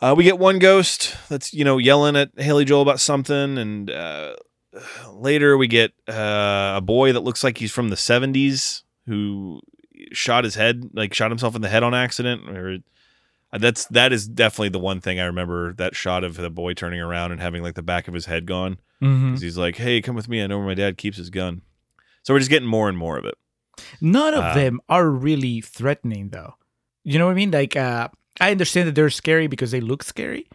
Uh, 0.00 0.14
we 0.16 0.24
get 0.24 0.38
one 0.38 0.58
ghost 0.58 1.16
that's 1.28 1.52
you 1.54 1.64
know 1.64 1.78
yelling 1.78 2.16
at 2.16 2.30
Haley 2.36 2.64
Joel 2.64 2.82
about 2.82 2.98
something, 3.00 3.58
and 3.58 3.90
uh, 3.90 4.34
later 5.12 5.56
we 5.56 5.66
get 5.68 5.92
uh, 6.08 6.74
a 6.76 6.80
boy 6.82 7.12
that 7.12 7.20
looks 7.20 7.44
like 7.44 7.58
he's 7.58 7.70
from 7.72 7.88
the 7.90 7.96
'70s 7.96 8.82
who 9.06 9.60
shot 10.12 10.42
his 10.44 10.54
head, 10.54 10.90
like 10.94 11.12
shot 11.14 11.30
himself 11.30 11.54
in 11.54 11.62
the 11.62 11.68
head 11.68 11.82
on 11.82 11.94
accident. 11.94 12.48
Or 12.48 12.78
that's 13.58 13.86
that 13.86 14.12
is 14.12 14.26
definitely 14.28 14.70
the 14.70 14.78
one 14.78 15.00
thing 15.00 15.20
I 15.20 15.24
remember. 15.24 15.72
That 15.74 15.94
shot 15.94 16.24
of 16.24 16.36
the 16.36 16.50
boy 16.50 16.74
turning 16.74 17.00
around 17.00 17.32
and 17.32 17.40
having 17.40 17.62
like 17.62 17.74
the 17.74 17.82
back 17.82 18.08
of 18.08 18.14
his 18.14 18.26
head 18.26 18.46
gone. 18.46 18.78
Mhm. 19.02 19.32
'Cause 19.32 19.42
He's 19.42 19.58
like, 19.58 19.76
"Hey, 19.76 20.00
come 20.00 20.14
with 20.16 20.28
me. 20.28 20.42
I 20.42 20.46
know 20.46 20.58
where 20.58 20.66
my 20.66 20.74
dad 20.74 20.96
keeps 20.96 21.16
his 21.16 21.30
gun." 21.30 21.62
So 22.22 22.32
we're 22.34 22.38
just 22.40 22.50
getting 22.50 22.68
more 22.68 22.88
and 22.88 22.96
more 22.96 23.18
of 23.18 23.24
it. 23.24 23.34
None 24.00 24.34
of 24.34 24.44
Uh, 24.44 24.54
them 24.54 24.80
are 24.88 25.10
really 25.10 25.60
threatening, 25.60 26.28
though. 26.30 26.54
You 27.04 27.18
know 27.18 27.26
what 27.26 27.32
I 27.32 27.34
mean? 27.34 27.50
Like, 27.50 27.74
uh, 27.76 28.08
I 28.40 28.50
understand 28.52 28.88
that 28.88 28.94
they're 28.94 29.10
scary 29.10 29.46
because 29.48 29.70
they 29.72 29.80
look 29.80 30.02
scary, 30.02 30.46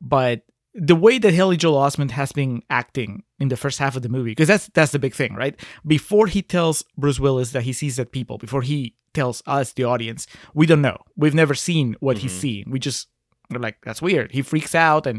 but 0.00 0.42
the 0.72 0.94
way 0.94 1.18
that 1.18 1.32
Haley 1.34 1.56
Joel 1.56 1.80
Osment 1.80 2.10
has 2.12 2.32
been 2.32 2.62
acting 2.70 3.24
in 3.40 3.48
the 3.48 3.56
first 3.56 3.78
half 3.78 3.96
of 3.96 4.02
the 4.02 4.08
movie, 4.08 4.30
because 4.32 4.46
that's 4.48 4.68
that's 4.68 4.92
the 4.92 4.98
big 4.98 5.14
thing, 5.14 5.34
right? 5.34 5.58
Before 5.86 6.26
he 6.26 6.42
tells 6.42 6.84
Bruce 6.96 7.18
Willis 7.18 7.50
that 7.52 7.62
he 7.64 7.72
sees 7.72 7.96
that 7.96 8.12
people, 8.12 8.38
before 8.38 8.62
he 8.62 8.94
tells 9.20 9.42
us, 9.46 9.72
the 9.72 9.84
audience, 9.92 10.26
we 10.54 10.66
don't 10.70 10.82
know. 10.88 10.98
We've 11.22 11.34
never 11.42 11.54
seen 11.68 11.86
what 12.06 12.18
he's 12.22 12.36
Mhm. 12.36 12.40
seeing. 12.42 12.64
We 12.74 12.78
just 12.88 13.08
we're 13.50 13.66
like, 13.68 13.76
that's 13.86 14.02
weird. 14.02 14.28
He 14.36 14.42
freaks 14.42 14.74
out 14.74 15.06
and 15.06 15.18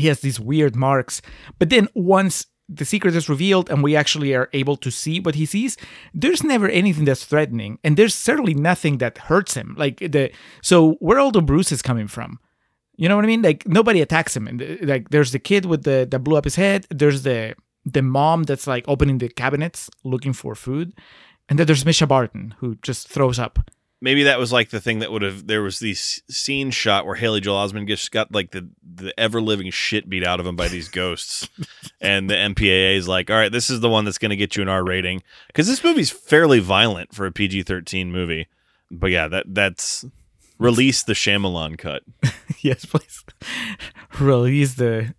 he 0.00 0.06
has 0.10 0.20
these 0.20 0.40
weird 0.50 0.74
marks. 0.76 1.20
But 1.58 1.68
then 1.70 1.88
once 1.94 2.46
the 2.78 2.84
secret 2.84 3.14
is 3.20 3.28
revealed 3.28 3.66
and 3.70 3.82
we 3.82 3.96
actually 3.98 4.32
are 4.38 4.48
able 4.60 4.76
to 4.78 4.90
see 4.90 5.16
what 5.24 5.34
he 5.34 5.44
sees, 5.46 5.76
there's 6.22 6.42
never 6.52 6.68
anything 6.70 7.04
that's 7.06 7.26
threatening, 7.30 7.72
and 7.84 7.96
there's 7.96 8.14
certainly 8.28 8.54
nothing 8.54 8.98
that 8.98 9.18
hurts 9.28 9.52
him. 9.60 9.68
Like 9.84 9.96
the 10.14 10.30
so 10.62 10.76
where 11.06 11.18
all 11.20 11.32
the 11.32 11.42
bruises 11.50 11.82
coming 11.82 12.08
from? 12.08 12.38
You 13.00 13.08
know 13.08 13.16
what 13.16 13.24
I 13.28 13.32
mean? 13.34 13.42
Like 13.48 13.60
nobody 13.66 14.00
attacks 14.02 14.32
him, 14.36 14.46
and 14.50 14.62
uh, 14.62 14.66
like 14.92 15.04
there's 15.12 15.32
the 15.32 15.38
kid 15.50 15.64
with 15.70 15.82
the 15.88 16.06
that 16.10 16.22
blew 16.24 16.36
up 16.38 16.44
his 16.50 16.56
head. 16.56 16.80
There's 17.00 17.20
the 17.22 17.54
the 17.94 18.02
mom 18.02 18.44
that's 18.48 18.66
like 18.74 18.84
opening 18.88 19.18
the 19.18 19.28
cabinets 19.42 19.90
looking 20.12 20.34
for 20.34 20.54
food, 20.54 20.88
and 21.50 21.58
then 21.58 21.66
there's 21.66 21.84
Mischa 21.84 22.08
Barton 22.08 22.54
who 22.60 22.76
just 22.76 23.08
throws 23.08 23.38
up. 23.38 23.58
Maybe 24.00 24.22
that 24.22 24.38
was 24.38 24.50
like 24.50 24.70
the 24.70 24.80
thing 24.80 25.00
that 25.00 25.12
would 25.12 25.20
have. 25.20 25.46
There 25.46 25.60
was 25.60 25.78
these 25.78 26.22
scene 26.30 26.70
shot 26.70 27.04
where 27.04 27.16
Haley 27.16 27.42
Joel 27.42 27.66
Osment 27.66 27.86
just 27.86 28.10
got 28.12 28.32
like 28.32 28.52
the 28.52 28.70
the 28.82 29.12
ever 29.20 29.42
living 29.42 29.70
shit 29.70 30.08
beat 30.08 30.24
out 30.24 30.40
of 30.40 30.46
him 30.46 30.56
by 30.56 30.68
these 30.68 30.88
ghosts, 30.88 31.50
and 32.00 32.30
the 32.30 32.34
MPAA 32.34 32.96
is 32.96 33.08
like, 33.08 33.28
"All 33.28 33.36
right, 33.36 33.52
this 33.52 33.68
is 33.68 33.80
the 33.80 33.90
one 33.90 34.06
that's 34.06 34.16
going 34.16 34.30
to 34.30 34.36
get 34.36 34.56
you 34.56 34.62
an 34.62 34.70
R 34.70 34.82
rating," 34.82 35.22
because 35.48 35.66
this 35.66 35.84
movie's 35.84 36.10
fairly 36.10 36.60
violent 36.60 37.14
for 37.14 37.26
a 37.26 37.32
PG 37.32 37.64
thirteen 37.64 38.10
movie. 38.10 38.46
But 38.90 39.08
yeah, 39.08 39.28
that 39.28 39.44
that's 39.48 40.06
release 40.58 41.02
the 41.02 41.12
Shyamalan 41.12 41.76
cut. 41.76 42.02
yes, 42.60 42.86
please 42.86 43.22
release 44.18 44.74
the 44.74 45.14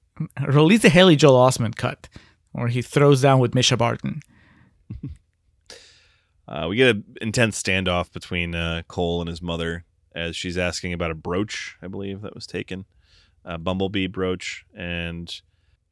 release 0.47 0.81
the 0.81 0.89
Haley 0.89 1.17
Joel 1.17 1.45
Osment 1.45 1.75
cut, 1.75 2.09
where 2.53 2.67
he 2.67 2.81
throws 2.81 3.21
down 3.21 3.39
with 3.39 3.51
Mischa 3.51 3.77
Barton. 3.77 4.21
Uh, 6.51 6.67
we 6.67 6.75
get 6.75 6.95
an 6.97 7.03
intense 7.21 7.61
standoff 7.63 8.11
between 8.11 8.53
uh, 8.55 8.81
Cole 8.89 9.21
and 9.21 9.29
his 9.29 9.41
mother 9.41 9.85
as 10.13 10.35
she's 10.35 10.57
asking 10.57 10.91
about 10.91 11.09
a 11.09 11.15
brooch, 11.15 11.77
I 11.81 11.87
believe 11.87 12.21
that 12.21 12.35
was 12.35 12.45
taken, 12.45 12.83
a 13.45 13.57
bumblebee 13.57 14.07
brooch, 14.07 14.65
and 14.75 15.33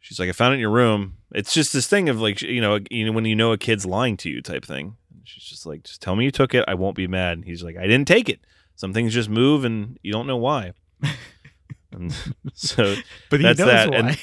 she's 0.02 0.20
like, 0.20 0.28
"I 0.28 0.34
found 0.34 0.52
it 0.52 0.56
in 0.56 0.60
your 0.60 0.70
room." 0.72 1.14
It's 1.32 1.54
just 1.54 1.72
this 1.72 1.88
thing 1.88 2.10
of 2.10 2.20
like, 2.20 2.42
you 2.42 2.60
know, 2.60 2.80
you 2.92 3.06
know, 3.06 3.14
when 3.14 3.24
you 3.24 3.38
know 3.38 3.54
a 3.54 3.58
kid's 3.58 3.86
lying 3.86 4.18
to 4.18 4.30
you, 4.30 4.42
type 4.42 4.66
thing. 4.66 4.98
And 5.16 5.22
she's 5.24 5.46
just 5.46 5.66
like, 5.66 5.84
"Just 5.84 6.02
tell 6.02 6.18
me 6.18 6.26
you 6.26 6.32
took 6.32 6.54
it. 6.54 6.66
I 6.68 6.74
won't 6.74 6.98
be 6.98 7.08
mad." 7.08 7.38
And 7.38 7.46
he's 7.46 7.64
like, 7.64 7.78
"I 7.78 7.84
didn't 7.88 8.10
take 8.10 8.28
it. 8.28 8.42
Some 8.76 8.94
things 8.94 9.14
just 9.14 9.30
move, 9.30 9.64
and 9.64 9.98
you 10.04 10.12
don't 10.12 10.28
know 10.28 10.36
why." 10.38 10.74
and 11.94 12.14
so 12.54 12.96
But 13.30 13.40
he 13.40 13.46
That's 13.46 13.60
knows 13.60 13.68
that, 13.70 13.90
why. 13.92 13.96
and- 13.98 14.18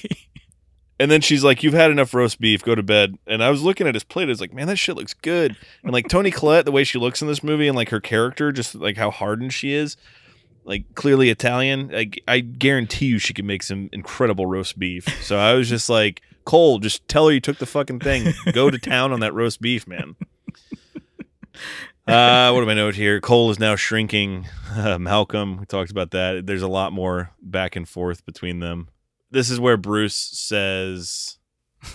And 0.98 1.10
then 1.10 1.20
she's 1.20 1.44
like, 1.44 1.62
"You've 1.62 1.74
had 1.74 1.90
enough 1.90 2.14
roast 2.14 2.40
beef. 2.40 2.62
Go 2.62 2.74
to 2.74 2.82
bed." 2.82 3.18
And 3.26 3.42
I 3.44 3.50
was 3.50 3.62
looking 3.62 3.86
at 3.86 3.94
his 3.94 4.04
plate. 4.04 4.24
I 4.24 4.28
was 4.28 4.40
like, 4.40 4.54
"Man, 4.54 4.66
that 4.66 4.76
shit 4.76 4.96
looks 4.96 5.12
good." 5.14 5.56
And 5.82 5.92
like 5.92 6.08
Toni 6.08 6.30
Collette, 6.30 6.64
the 6.64 6.72
way 6.72 6.84
she 6.84 6.98
looks 6.98 7.20
in 7.20 7.28
this 7.28 7.42
movie, 7.42 7.68
and 7.68 7.76
like 7.76 7.90
her 7.90 8.00
character, 8.00 8.50
just 8.50 8.74
like 8.74 8.96
how 8.96 9.10
hardened 9.10 9.52
she 9.52 9.72
is, 9.72 9.96
like 10.64 10.94
clearly 10.94 11.28
Italian. 11.28 11.88
Like 11.88 12.22
I 12.26 12.40
guarantee 12.40 13.06
you, 13.06 13.18
she 13.18 13.34
could 13.34 13.44
make 13.44 13.62
some 13.62 13.90
incredible 13.92 14.46
roast 14.46 14.78
beef. 14.78 15.06
So 15.22 15.36
I 15.38 15.52
was 15.54 15.68
just 15.68 15.90
like, 15.90 16.22
Cole, 16.44 16.78
just 16.78 17.06
tell 17.08 17.26
her 17.26 17.32
you 17.32 17.40
took 17.40 17.58
the 17.58 17.66
fucking 17.66 18.00
thing. 18.00 18.32
Go 18.52 18.70
to 18.70 18.78
town 18.78 19.12
on 19.12 19.20
that 19.20 19.34
roast 19.34 19.60
beef, 19.60 19.86
man. 19.86 20.16
Uh, 22.06 22.52
what 22.52 22.62
do 22.62 22.70
I 22.70 22.74
note 22.74 22.94
here? 22.94 23.20
Cole 23.20 23.50
is 23.50 23.58
now 23.58 23.76
shrinking. 23.76 24.46
Uh, 24.76 24.98
Malcolm, 24.98 25.56
we 25.56 25.64
talked 25.64 25.90
about 25.90 26.10
that. 26.10 26.44
There's 26.46 26.60
a 26.60 26.68
lot 26.68 26.92
more 26.92 27.30
back 27.40 27.76
and 27.76 27.88
forth 27.88 28.26
between 28.26 28.60
them. 28.60 28.88
This 29.36 29.50
is 29.50 29.60
where 29.60 29.76
Bruce 29.76 30.14
says, 30.14 31.36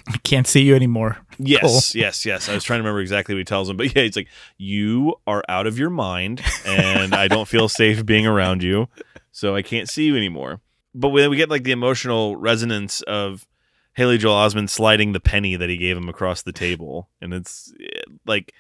I 0.07 0.17
can't 0.19 0.45
see 0.45 0.61
you 0.61 0.75
anymore. 0.75 1.17
Yes, 1.43 1.95
yes, 1.95 2.23
yes. 2.23 2.47
I 2.49 2.53
was 2.53 2.63
trying 2.63 2.77
to 2.77 2.83
remember 2.83 3.01
exactly 3.01 3.33
what 3.33 3.39
he 3.39 3.45
tells 3.45 3.67
him, 3.67 3.75
but 3.75 3.95
yeah, 3.95 4.03
he's 4.03 4.15
like, 4.15 4.27
"You 4.59 5.15
are 5.25 5.43
out 5.49 5.65
of 5.65 5.79
your 5.79 5.89
mind, 5.89 6.39
and 6.67 7.15
I 7.15 7.27
don't 7.27 7.47
feel 7.47 7.67
safe 7.67 8.05
being 8.05 8.27
around 8.27 8.61
you, 8.61 8.87
so 9.31 9.55
I 9.55 9.63
can't 9.63 9.89
see 9.89 10.03
you 10.03 10.15
anymore." 10.15 10.61
But 10.93 11.09
when 11.09 11.31
we 11.31 11.37
get 11.37 11.49
like 11.49 11.63
the 11.63 11.71
emotional 11.71 12.35
resonance 12.35 13.01
of 13.01 13.47
Haley 13.93 14.19
Joel 14.19 14.35
Osment 14.35 14.69
sliding 14.69 15.13
the 15.13 15.19
penny 15.19 15.55
that 15.55 15.67
he 15.69 15.77
gave 15.77 15.97
him 15.97 16.09
across 16.09 16.43
the 16.43 16.53
table, 16.53 17.09
and 17.19 17.33
it's 17.33 17.73
eh, 17.81 18.01
like 18.27 18.53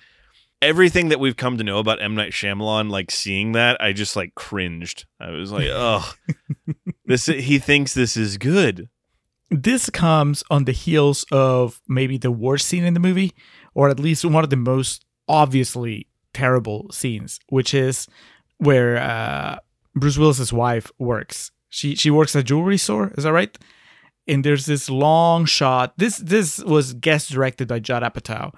everything 0.61 1.09
that 1.09 1.19
we've 1.19 1.35
come 1.35 1.57
to 1.57 1.63
know 1.63 1.79
about 1.79 2.01
M 2.01 2.15
Night 2.15 2.31
Shyamalan. 2.31 2.89
Like 2.89 3.11
seeing 3.11 3.53
that, 3.53 3.81
I 3.81 3.93
just 3.93 4.15
like 4.15 4.35
cringed. 4.35 5.05
I 5.19 5.31
was 5.31 5.51
like, 5.51 5.67
"Oh, 5.71 6.13
this." 7.05 7.25
He 7.25 7.59
thinks 7.59 7.93
this 7.93 8.15
is 8.15 8.37
good. 8.37 8.89
This 9.49 9.89
comes 9.89 10.43
on 10.49 10.65
the 10.65 10.71
heels 10.71 11.25
of 11.31 11.81
maybe 11.87 12.17
the 12.17 12.31
worst 12.31 12.67
scene 12.67 12.85
in 12.85 12.93
the 12.93 12.99
movie, 12.99 13.33
or 13.73 13.89
at 13.89 13.99
least 13.99 14.23
one 14.23 14.43
of 14.43 14.49
the 14.49 14.55
most 14.55 15.05
obviously 15.27 16.07
terrible 16.33 16.89
scenes, 16.91 17.39
which 17.49 17.73
is 17.73 18.07
where 18.57 18.97
uh, 18.97 19.57
Bruce 19.95 20.17
Willis's 20.17 20.53
wife 20.53 20.91
works. 20.99 21.51
She 21.69 21.95
she 21.95 22.09
works 22.09 22.35
at 22.35 22.41
a 22.41 22.43
jewelry 22.43 22.77
store. 22.77 23.11
Is 23.17 23.23
that 23.23 23.33
right? 23.33 23.57
And 24.27 24.43
there's 24.43 24.65
this 24.65 24.89
long 24.89 25.45
shot. 25.45 25.93
This 25.97 26.17
this 26.17 26.59
was 26.59 26.93
guest 26.93 27.31
directed 27.31 27.67
by 27.67 27.79
Judd 27.79 28.03
Apatow, 28.03 28.53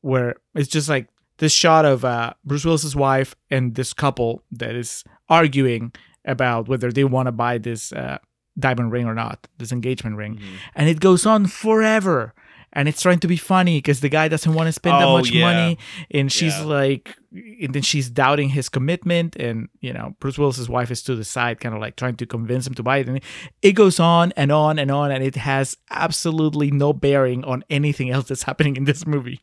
where 0.00 0.36
it's 0.54 0.68
just 0.68 0.88
like 0.88 1.08
this 1.38 1.52
shot 1.52 1.84
of 1.84 2.04
uh, 2.04 2.32
Bruce 2.44 2.64
Willis's 2.64 2.96
wife 2.96 3.34
and 3.50 3.74
this 3.74 3.92
couple 3.92 4.42
that 4.52 4.74
is 4.74 5.04
arguing 5.28 5.92
about 6.24 6.68
whether 6.68 6.90
they 6.90 7.04
want 7.04 7.26
to 7.26 7.32
buy 7.32 7.58
this 7.58 7.92
uh, 7.92 8.18
diamond 8.58 8.90
ring 8.92 9.06
or 9.06 9.14
not, 9.14 9.46
this 9.58 9.72
engagement 9.72 10.16
ring, 10.16 10.40
and 10.74 10.88
it 10.88 11.00
goes 11.00 11.26
on 11.26 11.46
forever. 11.46 12.34
And 12.72 12.88
it's 12.88 13.00
trying 13.00 13.20
to 13.20 13.28
be 13.28 13.38
funny 13.38 13.78
because 13.78 14.00
the 14.00 14.10
guy 14.10 14.28
doesn't 14.28 14.52
want 14.52 14.66
to 14.66 14.72
spend 14.72 15.00
that 15.00 15.06
Oh, 15.06 15.16
much 15.16 15.30
yeah. 15.30 15.50
money, 15.50 15.78
and 16.10 16.30
she's 16.30 16.58
Yeah. 16.58 16.64
like, 16.64 17.16
and 17.32 17.72
then 17.74 17.80
she's 17.80 18.10
doubting 18.10 18.50
his 18.50 18.68
commitment, 18.68 19.34
and 19.36 19.68
you 19.80 19.94
know, 19.94 20.14
Bruce 20.20 20.36
Willis's 20.36 20.68
wife 20.68 20.90
is 20.90 21.02
to 21.04 21.14
the 21.14 21.24
side, 21.24 21.58
kind 21.58 21.74
of 21.74 21.80
like 21.80 21.96
trying 21.96 22.16
to 22.16 22.26
convince 22.26 22.66
him 22.66 22.74
to 22.74 22.82
buy 22.82 22.98
it, 22.98 23.08
and 23.08 23.20
it 23.62 23.72
goes 23.72 23.98
on 23.98 24.32
and 24.36 24.52
on 24.52 24.78
and 24.78 24.90
on, 24.90 25.10
and 25.10 25.24
it 25.24 25.36
has 25.36 25.78
absolutely 25.90 26.70
no 26.70 26.92
bearing 26.92 27.44
on 27.44 27.64
anything 27.70 28.10
else 28.10 28.28
that's 28.28 28.42
happening 28.42 28.76
in 28.76 28.84
this 28.84 29.06
movie. 29.06 29.40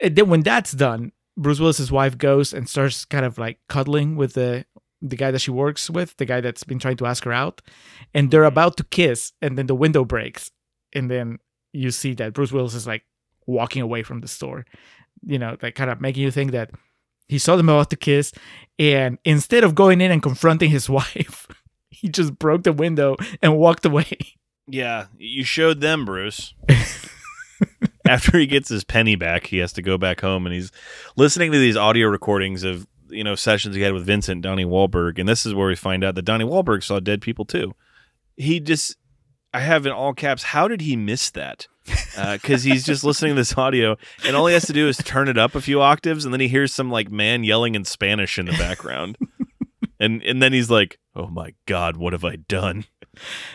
And 0.00 0.14
then 0.14 0.28
when 0.28 0.42
that's 0.42 0.70
done, 0.72 1.10
Bruce 1.38 1.60
Willis's 1.60 1.92
wife 1.92 2.18
goes 2.18 2.52
and 2.52 2.68
starts 2.68 3.04
kind 3.04 3.24
of 3.24 3.38
like 3.38 3.60
cuddling 3.68 4.16
with 4.16 4.34
the 4.34 4.66
the 5.00 5.16
guy 5.16 5.30
that 5.30 5.38
she 5.38 5.52
works 5.52 5.88
with, 5.88 6.16
the 6.16 6.24
guy 6.24 6.40
that's 6.40 6.64
been 6.64 6.80
trying 6.80 6.96
to 6.96 7.06
ask 7.06 7.22
her 7.22 7.32
out, 7.32 7.62
and 8.12 8.32
they're 8.32 8.40
mm-hmm. 8.40 8.48
about 8.48 8.76
to 8.78 8.84
kiss, 8.84 9.32
and 9.40 9.56
then 9.56 9.68
the 9.68 9.74
window 9.74 10.04
breaks, 10.04 10.50
and 10.92 11.08
then 11.08 11.38
you 11.72 11.92
see 11.92 12.14
that 12.14 12.32
Bruce 12.32 12.50
Willis 12.50 12.74
is 12.74 12.86
like 12.86 13.04
walking 13.46 13.80
away 13.80 14.02
from 14.02 14.20
the 14.20 14.26
store, 14.26 14.66
you 15.24 15.38
know, 15.38 15.56
like 15.62 15.76
kind 15.76 15.90
of 15.90 16.00
making 16.00 16.24
you 16.24 16.32
think 16.32 16.50
that 16.50 16.72
he 17.28 17.38
saw 17.38 17.54
them 17.54 17.68
about 17.68 17.90
to 17.90 17.96
kiss, 17.96 18.32
and 18.76 19.18
instead 19.24 19.62
of 19.62 19.76
going 19.76 20.00
in 20.00 20.10
and 20.10 20.22
confronting 20.22 20.70
his 20.70 20.90
wife, 21.00 21.46
he 21.88 22.08
just 22.08 22.36
broke 22.36 22.64
the 22.64 22.72
window 22.72 23.16
and 23.40 23.56
walked 23.56 23.86
away. 23.86 24.18
Yeah, 24.66 25.06
you 25.16 25.44
showed 25.44 25.80
them, 25.80 26.04
Bruce. 26.04 26.54
After 28.08 28.38
he 28.38 28.46
gets 28.46 28.68
his 28.68 28.84
penny 28.84 29.16
back, 29.16 29.46
he 29.46 29.58
has 29.58 29.72
to 29.74 29.82
go 29.82 29.98
back 29.98 30.20
home 30.20 30.46
and 30.46 30.54
he's 30.54 30.72
listening 31.16 31.52
to 31.52 31.58
these 31.58 31.76
audio 31.76 32.08
recordings 32.08 32.64
of, 32.64 32.86
you 33.08 33.22
know, 33.22 33.34
sessions 33.34 33.76
he 33.76 33.82
had 33.82 33.92
with 33.92 34.06
Vincent, 34.06 34.42
Donnie 34.42 34.64
Wahlberg. 34.64 35.18
And 35.18 35.28
this 35.28 35.44
is 35.44 35.54
where 35.54 35.68
we 35.68 35.76
find 35.76 36.02
out 36.02 36.14
that 36.14 36.22
Donnie 36.22 36.44
Wahlberg 36.44 36.82
saw 36.82 37.00
dead 37.00 37.20
people 37.20 37.44
too. 37.44 37.74
He 38.36 38.60
just, 38.60 38.96
I 39.52 39.60
have 39.60 39.86
in 39.86 39.92
all 39.92 40.14
caps, 40.14 40.42
how 40.42 40.68
did 40.68 40.80
he 40.80 40.96
miss 40.96 41.30
that? 41.30 41.66
Because 41.84 42.66
uh, 42.66 42.70
he's 42.70 42.84
just 42.84 43.04
listening 43.04 43.30
to 43.30 43.40
this 43.40 43.56
audio 43.56 43.96
and 44.24 44.36
all 44.36 44.46
he 44.46 44.54
has 44.54 44.66
to 44.66 44.72
do 44.72 44.88
is 44.88 44.98
turn 44.98 45.28
it 45.28 45.38
up 45.38 45.54
a 45.54 45.60
few 45.60 45.80
octaves 45.80 46.24
and 46.24 46.34
then 46.34 46.40
he 46.40 46.48
hears 46.48 46.74
some 46.74 46.90
like 46.90 47.10
man 47.10 47.44
yelling 47.44 47.74
in 47.74 47.84
Spanish 47.84 48.38
in 48.38 48.46
the 48.46 48.52
background. 48.52 49.16
and, 50.00 50.22
and 50.22 50.42
then 50.42 50.52
he's 50.52 50.70
like, 50.70 50.98
oh 51.14 51.28
my 51.28 51.54
God, 51.66 51.96
what 51.96 52.12
have 52.12 52.24
I 52.24 52.36
done? 52.36 52.84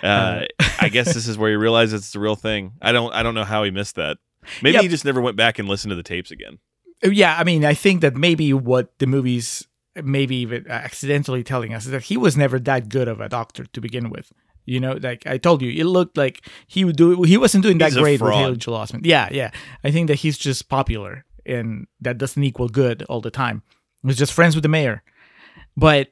Uh, 0.02 0.46
I 0.80 0.90
guess 0.90 1.14
this 1.14 1.28
is 1.28 1.38
where 1.38 1.50
he 1.50 1.56
realizes 1.56 2.02
it's 2.02 2.12
the 2.12 2.20
real 2.20 2.36
thing. 2.36 2.74
I 2.82 2.92
don't 2.92 3.14
I 3.14 3.24
don't 3.24 3.36
know 3.36 3.46
how 3.46 3.64
he 3.64 3.72
missed 3.72 3.96
that. 3.96 4.18
Maybe 4.62 4.74
yep. 4.74 4.84
he 4.84 4.88
just 4.88 5.06
never 5.06 5.22
went 5.22 5.38
back 5.38 5.60
and 5.60 5.68
listened 5.68 5.92
to 5.92 5.96
the 5.96 6.04
tapes 6.04 6.32
again. 6.32 6.60
Uh, 7.04 7.10
yeah, 7.10 7.36
I 7.38 7.44
mean, 7.44 7.66
I 7.66 7.74
think 7.74 8.02
that 8.02 8.16
maybe 8.16 8.54
what 8.54 8.98
the 9.00 9.08
movies 9.08 9.68
maybe 10.02 10.36
even 10.38 10.70
accidentally 10.70 11.44
telling 11.44 11.74
us 11.74 11.86
is 11.86 11.92
that 11.92 12.04
he 12.04 12.18
was 12.18 12.36
never 12.36 12.60
that 12.60 12.90
good 12.90 13.08
of 13.08 13.22
a 13.22 13.30
doctor 13.30 13.66
to 13.66 13.82
begin 13.82 14.10
with. 14.10 14.32
You 14.66 14.80
know, 14.80 14.94
like 14.94 15.28
I 15.28 15.38
told 15.38 15.62
you, 15.62 15.72
it 15.72 15.86
looked 15.86 16.18
like 16.18 16.48
he 16.68 16.86
would 16.86 16.96
do. 16.96 17.24
He 17.24 17.38
wasn't 17.38 17.64
doing 17.64 17.78
that 17.80 17.92
he's 17.92 17.98
great 17.98 18.22
with 18.22 18.34
Haley 18.34 18.56
Joel 18.56 18.80
Osment. 18.80 19.06
Yeah, 19.06 19.28
yeah. 19.32 19.52
I 19.84 19.92
think 19.92 20.08
that 20.08 20.16
he's 20.16 20.38
just 20.38 20.70
popular, 20.70 21.26
and 21.46 21.88
that 22.00 22.18
doesn't 22.18 22.42
equal 22.42 22.70
good 22.70 23.04
all 23.04 23.20
the 23.20 23.30
time. 23.30 23.62
He's 24.04 24.18
just 24.18 24.32
friends 24.32 24.56
with 24.56 24.64
the 24.64 24.70
mayor. 24.70 25.04
But 25.76 26.10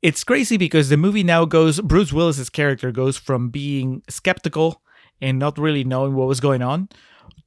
it's 0.00 0.24
crazy 0.24 0.56
because 0.56 0.88
the 0.88 0.96
movie 0.96 1.22
now 1.22 1.44
goes 1.44 1.80
Bruce 1.80 2.12
Willis's 2.12 2.48
character 2.48 2.90
goes 2.90 3.18
from 3.18 3.50
being 3.50 4.02
skeptical 4.08 4.82
and 5.20 5.38
not 5.38 5.58
really 5.58 5.84
knowing 5.84 6.14
what 6.14 6.28
was 6.28 6.40
going 6.40 6.62
on 6.62 6.88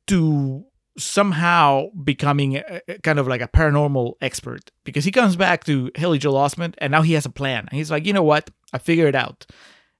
to 0.08 0.66
somehow 0.98 1.88
becoming 2.04 2.58
a, 2.58 2.82
kind 3.02 3.20
of 3.20 3.28
like 3.28 3.42
a 3.42 3.48
paranormal 3.48 4.14
expert 4.22 4.72
because 4.84 5.06
he 5.06 5.12
comes 5.12 5.36
back 5.36 5.64
to 5.64 5.92
Haley 5.96 6.20
Joel 6.20 6.36
Osment 6.36 6.76
and 6.78 6.92
now 6.92 7.02
he 7.02 7.14
has 7.14 7.26
a 7.26 7.32
plan. 7.32 7.68
And 7.70 7.78
he's 7.78 7.90
like, 7.92 8.06
you 8.06 8.14
know 8.14 8.24
what? 8.24 8.50
I 8.74 8.78
figured 8.78 9.10
it 9.10 9.16
out. 9.16 9.46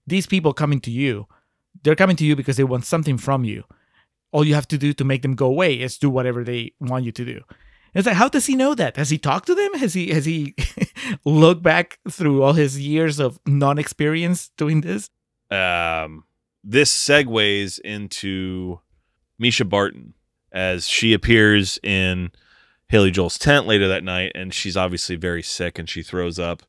These 0.06 0.28
people 0.28 0.54
coming 0.54 0.82
to 0.82 0.92
you, 0.92 1.28
they're 1.84 1.96
coming 1.96 2.16
to 2.18 2.26
you 2.26 2.36
because 2.36 2.58
they 2.58 2.64
want 2.64 2.86
something 2.86 3.18
from 3.18 3.44
you. 3.44 3.64
All 4.32 4.46
you 4.46 4.56
have 4.56 4.68
to 4.70 4.78
do 4.78 4.94
to 4.94 5.04
make 5.04 5.22
them 5.22 5.36
go 5.36 5.48
away 5.48 5.80
is 5.80 5.98
do 5.98 6.10
whatever 6.10 6.44
they 6.44 6.74
want 6.80 7.06
you 7.06 7.12
to 7.12 7.26
do. 7.26 7.42
It's 7.94 8.08
like, 8.08 8.16
how 8.16 8.28
does 8.28 8.48
he 8.48 8.56
know 8.56 8.74
that? 8.74 8.98
Has 8.98 9.12
he 9.12 9.20
talked 9.20 9.46
to 9.48 9.56
them? 9.56 9.76
Has 9.76 9.94
he 9.94 10.10
has 10.10 10.26
he 10.26 10.56
looked 11.26 11.62
back 11.62 12.00
through 12.10 12.42
all 12.42 12.54
his 12.54 12.80
years 12.80 13.20
of 13.20 13.40
non-experience 13.46 14.50
doing 14.58 14.82
this? 14.82 15.12
Um, 15.52 16.24
this 16.64 16.92
segues 16.92 17.80
into 17.80 18.80
Mischa 19.42 19.68
Barton 19.68 20.14
as 20.52 20.88
she 20.88 21.14
appears 21.14 21.80
in 21.84 22.32
Haley 22.90 23.12
Joel's 23.12 23.38
tent 23.38 23.66
later 23.66 23.88
that 23.88 24.04
night, 24.04 24.32
and 24.36 24.54
she's 24.54 24.78
obviously 24.78 25.16
very 25.16 25.42
sick 25.42 25.80
and 25.80 25.90
she 25.90 26.04
throws 26.04 26.38
up. 26.38 26.64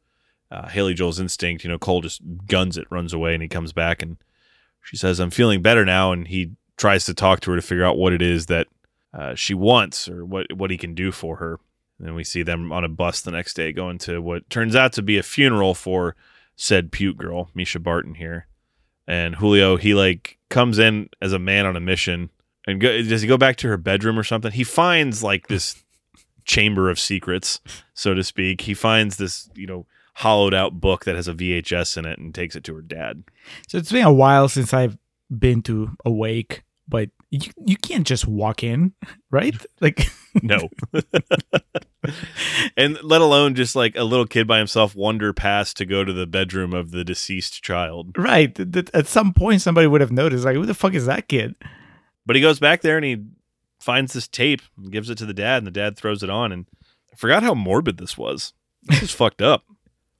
Uh, 0.50 0.68
Haley 0.68 0.94
Joel's 0.94 1.20
instinct, 1.20 1.64
you 1.64 1.70
know, 1.70 1.78
Cole 1.78 2.00
just 2.00 2.22
guns 2.46 2.78
it, 2.78 2.86
runs 2.90 3.12
away, 3.12 3.34
and 3.34 3.42
he 3.42 3.48
comes 3.48 3.72
back 3.72 4.02
and 4.02 4.16
she 4.82 4.96
says, 4.96 5.18
"I'm 5.18 5.30
feeling 5.30 5.62
better 5.62 5.84
now," 5.84 6.12
and 6.12 6.28
he 6.28 6.52
tries 6.76 7.04
to 7.06 7.14
talk 7.14 7.40
to 7.40 7.50
her 7.50 7.56
to 7.56 7.62
figure 7.62 7.84
out 7.84 7.96
what 7.96 8.12
it 8.12 8.22
is 8.22 8.46
that 8.46 8.68
uh, 9.12 9.34
she 9.34 9.54
wants 9.54 10.08
or 10.08 10.24
what 10.24 10.52
what 10.52 10.70
he 10.70 10.76
can 10.76 10.94
do 10.94 11.12
for 11.12 11.36
her. 11.36 11.58
And 11.98 12.08
then 12.08 12.14
we 12.14 12.24
see 12.24 12.42
them 12.42 12.72
on 12.72 12.84
a 12.84 12.88
bus 12.88 13.20
the 13.20 13.30
next 13.30 13.54
day 13.54 13.72
going 13.72 13.98
to 13.98 14.20
what 14.20 14.48
turns 14.50 14.74
out 14.74 14.92
to 14.94 15.02
be 15.02 15.16
a 15.16 15.22
funeral 15.22 15.74
for 15.74 16.16
said 16.56 16.92
puke 16.92 17.16
girl, 17.16 17.50
Mischa 17.56 17.82
Barton 17.82 18.14
here. 18.14 18.46
And 19.06 19.36
Julio, 19.36 19.76
he 19.76 19.94
like 19.94 20.38
comes 20.48 20.78
in 20.78 21.08
as 21.20 21.32
a 21.32 21.38
man 21.38 21.66
on 21.66 21.76
a 21.76 21.80
mission. 21.80 22.30
And 22.66 22.80
go, 22.80 23.02
does 23.02 23.22
he 23.22 23.28
go 23.28 23.36
back 23.36 23.56
to 23.56 23.68
her 23.68 23.76
bedroom 23.76 24.18
or 24.18 24.24
something? 24.24 24.52
He 24.52 24.64
finds 24.64 25.22
like 25.22 25.48
this 25.48 25.82
chamber 26.44 26.90
of 26.90 26.98
secrets, 26.98 27.60
so 27.94 28.14
to 28.14 28.24
speak. 28.24 28.62
He 28.62 28.74
finds 28.74 29.16
this, 29.16 29.50
you 29.54 29.66
know, 29.66 29.86
hollowed 30.14 30.54
out 30.54 30.80
book 30.80 31.04
that 31.04 31.16
has 31.16 31.28
a 31.28 31.34
VHS 31.34 31.96
in 31.96 32.04
it 32.04 32.18
and 32.18 32.34
takes 32.34 32.56
it 32.56 32.64
to 32.64 32.74
her 32.74 32.82
dad. 32.82 33.24
So 33.68 33.78
it's 33.78 33.92
been 33.92 34.04
a 34.04 34.12
while 34.12 34.48
since 34.48 34.72
I've 34.72 34.96
been 35.36 35.62
to 35.62 35.90
Awake, 36.04 36.62
but 36.88 37.10
you, 37.30 37.50
you 37.66 37.76
can't 37.76 38.06
just 38.06 38.26
walk 38.26 38.62
in, 38.62 38.92
right? 39.30 39.54
Like 39.80 40.06
no. 40.42 40.68
and 42.76 42.98
let 43.02 43.20
alone 43.20 43.54
just 43.54 43.74
like 43.74 43.96
a 43.96 44.04
little 44.04 44.26
kid 44.26 44.46
by 44.46 44.58
himself 44.58 44.94
wander 44.94 45.32
past 45.32 45.76
to 45.78 45.84
go 45.84 46.04
to 46.04 46.12
the 46.12 46.26
bedroom 46.26 46.72
of 46.72 46.92
the 46.92 47.04
deceased 47.04 47.62
child. 47.62 48.16
Right. 48.16 48.56
At 48.94 49.06
some 49.06 49.32
point 49.32 49.62
somebody 49.62 49.86
would 49.86 50.00
have 50.00 50.12
noticed 50.12 50.44
like 50.44 50.56
who 50.56 50.66
the 50.66 50.74
fuck 50.74 50.94
is 50.94 51.06
that 51.06 51.28
kid? 51.28 51.56
But 52.26 52.36
he 52.36 52.42
goes 52.42 52.58
back 52.58 52.82
there 52.82 52.96
and 52.96 53.04
he 53.04 53.24
finds 53.78 54.12
this 54.12 54.28
tape 54.28 54.62
and 54.76 54.90
gives 54.90 55.10
it 55.10 55.18
to 55.18 55.26
the 55.26 55.34
dad 55.34 55.58
and 55.58 55.66
the 55.66 55.70
dad 55.70 55.96
throws 55.96 56.22
it 56.22 56.30
on 56.30 56.52
and 56.52 56.66
I 57.12 57.16
forgot 57.16 57.42
how 57.42 57.54
morbid 57.54 57.98
this 57.98 58.18
was. 58.18 58.52
This 58.82 59.02
is 59.02 59.10
fucked 59.12 59.40
up. 59.40 59.64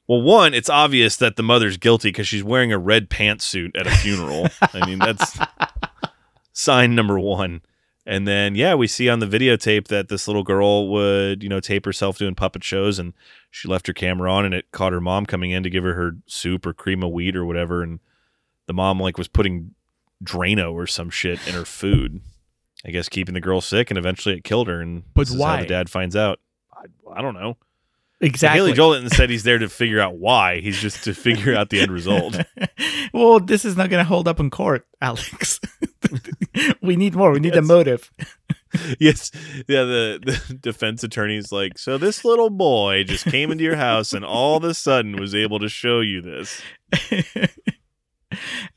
Well, 0.07 0.23
one, 0.23 0.55
it's 0.55 0.69
obvious 0.69 1.17
that 1.17 1.37
the 1.37 1.43
mother's 1.43 1.77
guilty 1.77 2.09
because 2.09 2.29
she's 2.29 2.45
wearing 2.45 2.73
a 2.73 2.79
red 2.79 3.09
pantsuit 3.09 3.71
at 3.75 3.87
a 3.87 3.91
funeral. 3.91 4.49
I 4.61 4.87
mean, 4.87 4.99
that's 4.99 5.39
sign 6.53 6.95
number 6.95 7.19
one. 7.19 7.63
And 8.07 8.29
then, 8.29 8.55
yeah, 8.55 8.75
we 8.75 8.87
see 8.87 9.09
on 9.09 9.21
the 9.21 9.27
videotape 9.27 9.89
that 9.89 10.09
this 10.09 10.29
little 10.29 10.43
girl 10.43 10.89
would, 10.91 11.43
you 11.43 11.49
know, 11.49 11.59
tape 11.59 11.87
herself 11.87 12.19
doing 12.19 12.35
puppet 12.35 12.63
shows 12.63 12.99
and 12.99 13.15
she 13.51 13.67
left 13.67 13.87
her 13.87 13.95
camera 13.95 14.31
on 14.31 14.45
and 14.45 14.55
it 14.55 14.71
caught 14.73 14.93
her 14.93 15.01
mom 15.01 15.25
coming 15.25 15.51
in 15.51 15.63
to 15.63 15.71
give 15.71 15.85
her 15.85 15.95
her 15.95 16.17
soup 16.27 16.67
or 16.67 16.75
cream 16.75 17.03
of 17.03 17.13
wheat 17.13 17.35
or 17.35 17.47
whatever. 17.47 17.83
And 17.83 17.99
the 18.67 18.75
mom, 18.75 19.01
like, 19.01 19.17
was 19.17 19.29
putting 19.29 19.75
Drano 20.23 20.73
or 20.73 20.87
some 20.87 21.11
shit 21.11 21.47
in 21.47 21.55
her 21.55 21.65
food. 21.65 22.21
I 22.87 22.91
guess 22.91 23.09
keeping 23.09 23.35
the 23.35 23.41
girl 23.41 23.61
sick 23.61 23.91
and 23.91 23.99
eventually 23.99 24.37
it 24.37 24.45
killed 24.45 24.69
her. 24.69 24.81
And 24.81 25.05
but 25.15 25.29
why? 25.29 25.63
the 25.63 25.67
dad 25.67 25.89
finds 25.89 26.15
out. 26.15 26.41
I, 26.73 27.19
I 27.19 27.23
don't 27.23 27.35
know. 27.35 27.57
Exactly. 28.21 28.59
Haley 28.59 28.73
Joel 28.73 29.09
said 29.11 29.29
he's 29.29 29.43
there 29.43 29.59
to 29.59 29.69
figure 29.69 30.01
out 30.01 30.17
why. 30.17 30.61
He's 30.61 30.79
just 30.79 31.05
to 31.05 31.15
figure 31.15 31.55
out 31.55 31.71
the 31.71 31.81
end 31.81 31.91
result. 31.91 32.39
well, 33.13 33.41
this 33.41 33.65
is 33.65 33.77
not 33.77 33.91
going 33.91 34.03
to 34.03 34.09
hold 34.09 34.29
up 34.29 34.41
in 34.41 34.51
court, 34.51 34.87
Alex. 35.01 35.61
we 36.83 36.97
need 36.97 37.15
more. 37.15 37.33
We 37.33 37.41
need 37.41 37.55
yes. 37.55 37.65
a 37.65 37.67
motive. 37.67 38.11
yes. 38.99 39.31
Yeah. 39.69 39.85
The, 39.85 40.43
the 40.49 40.55
defense 40.55 41.03
attorney's 41.03 41.53
like, 41.53 41.77
so 41.77 41.99
this 41.99 42.25
little 42.25 42.51
boy 42.51 43.05
just 43.05 43.27
came 43.27 43.51
into 43.51 43.65
your 43.65 43.77
house 43.77 44.13
and 44.13 44.25
all 44.25 44.57
of 44.57 44.65
a 44.65 44.75
sudden 44.75 45.21
was 45.21 45.35
able 45.35 45.59
to 45.59 45.69
show 45.69 46.01
you 46.01 46.23
this. 46.23 46.63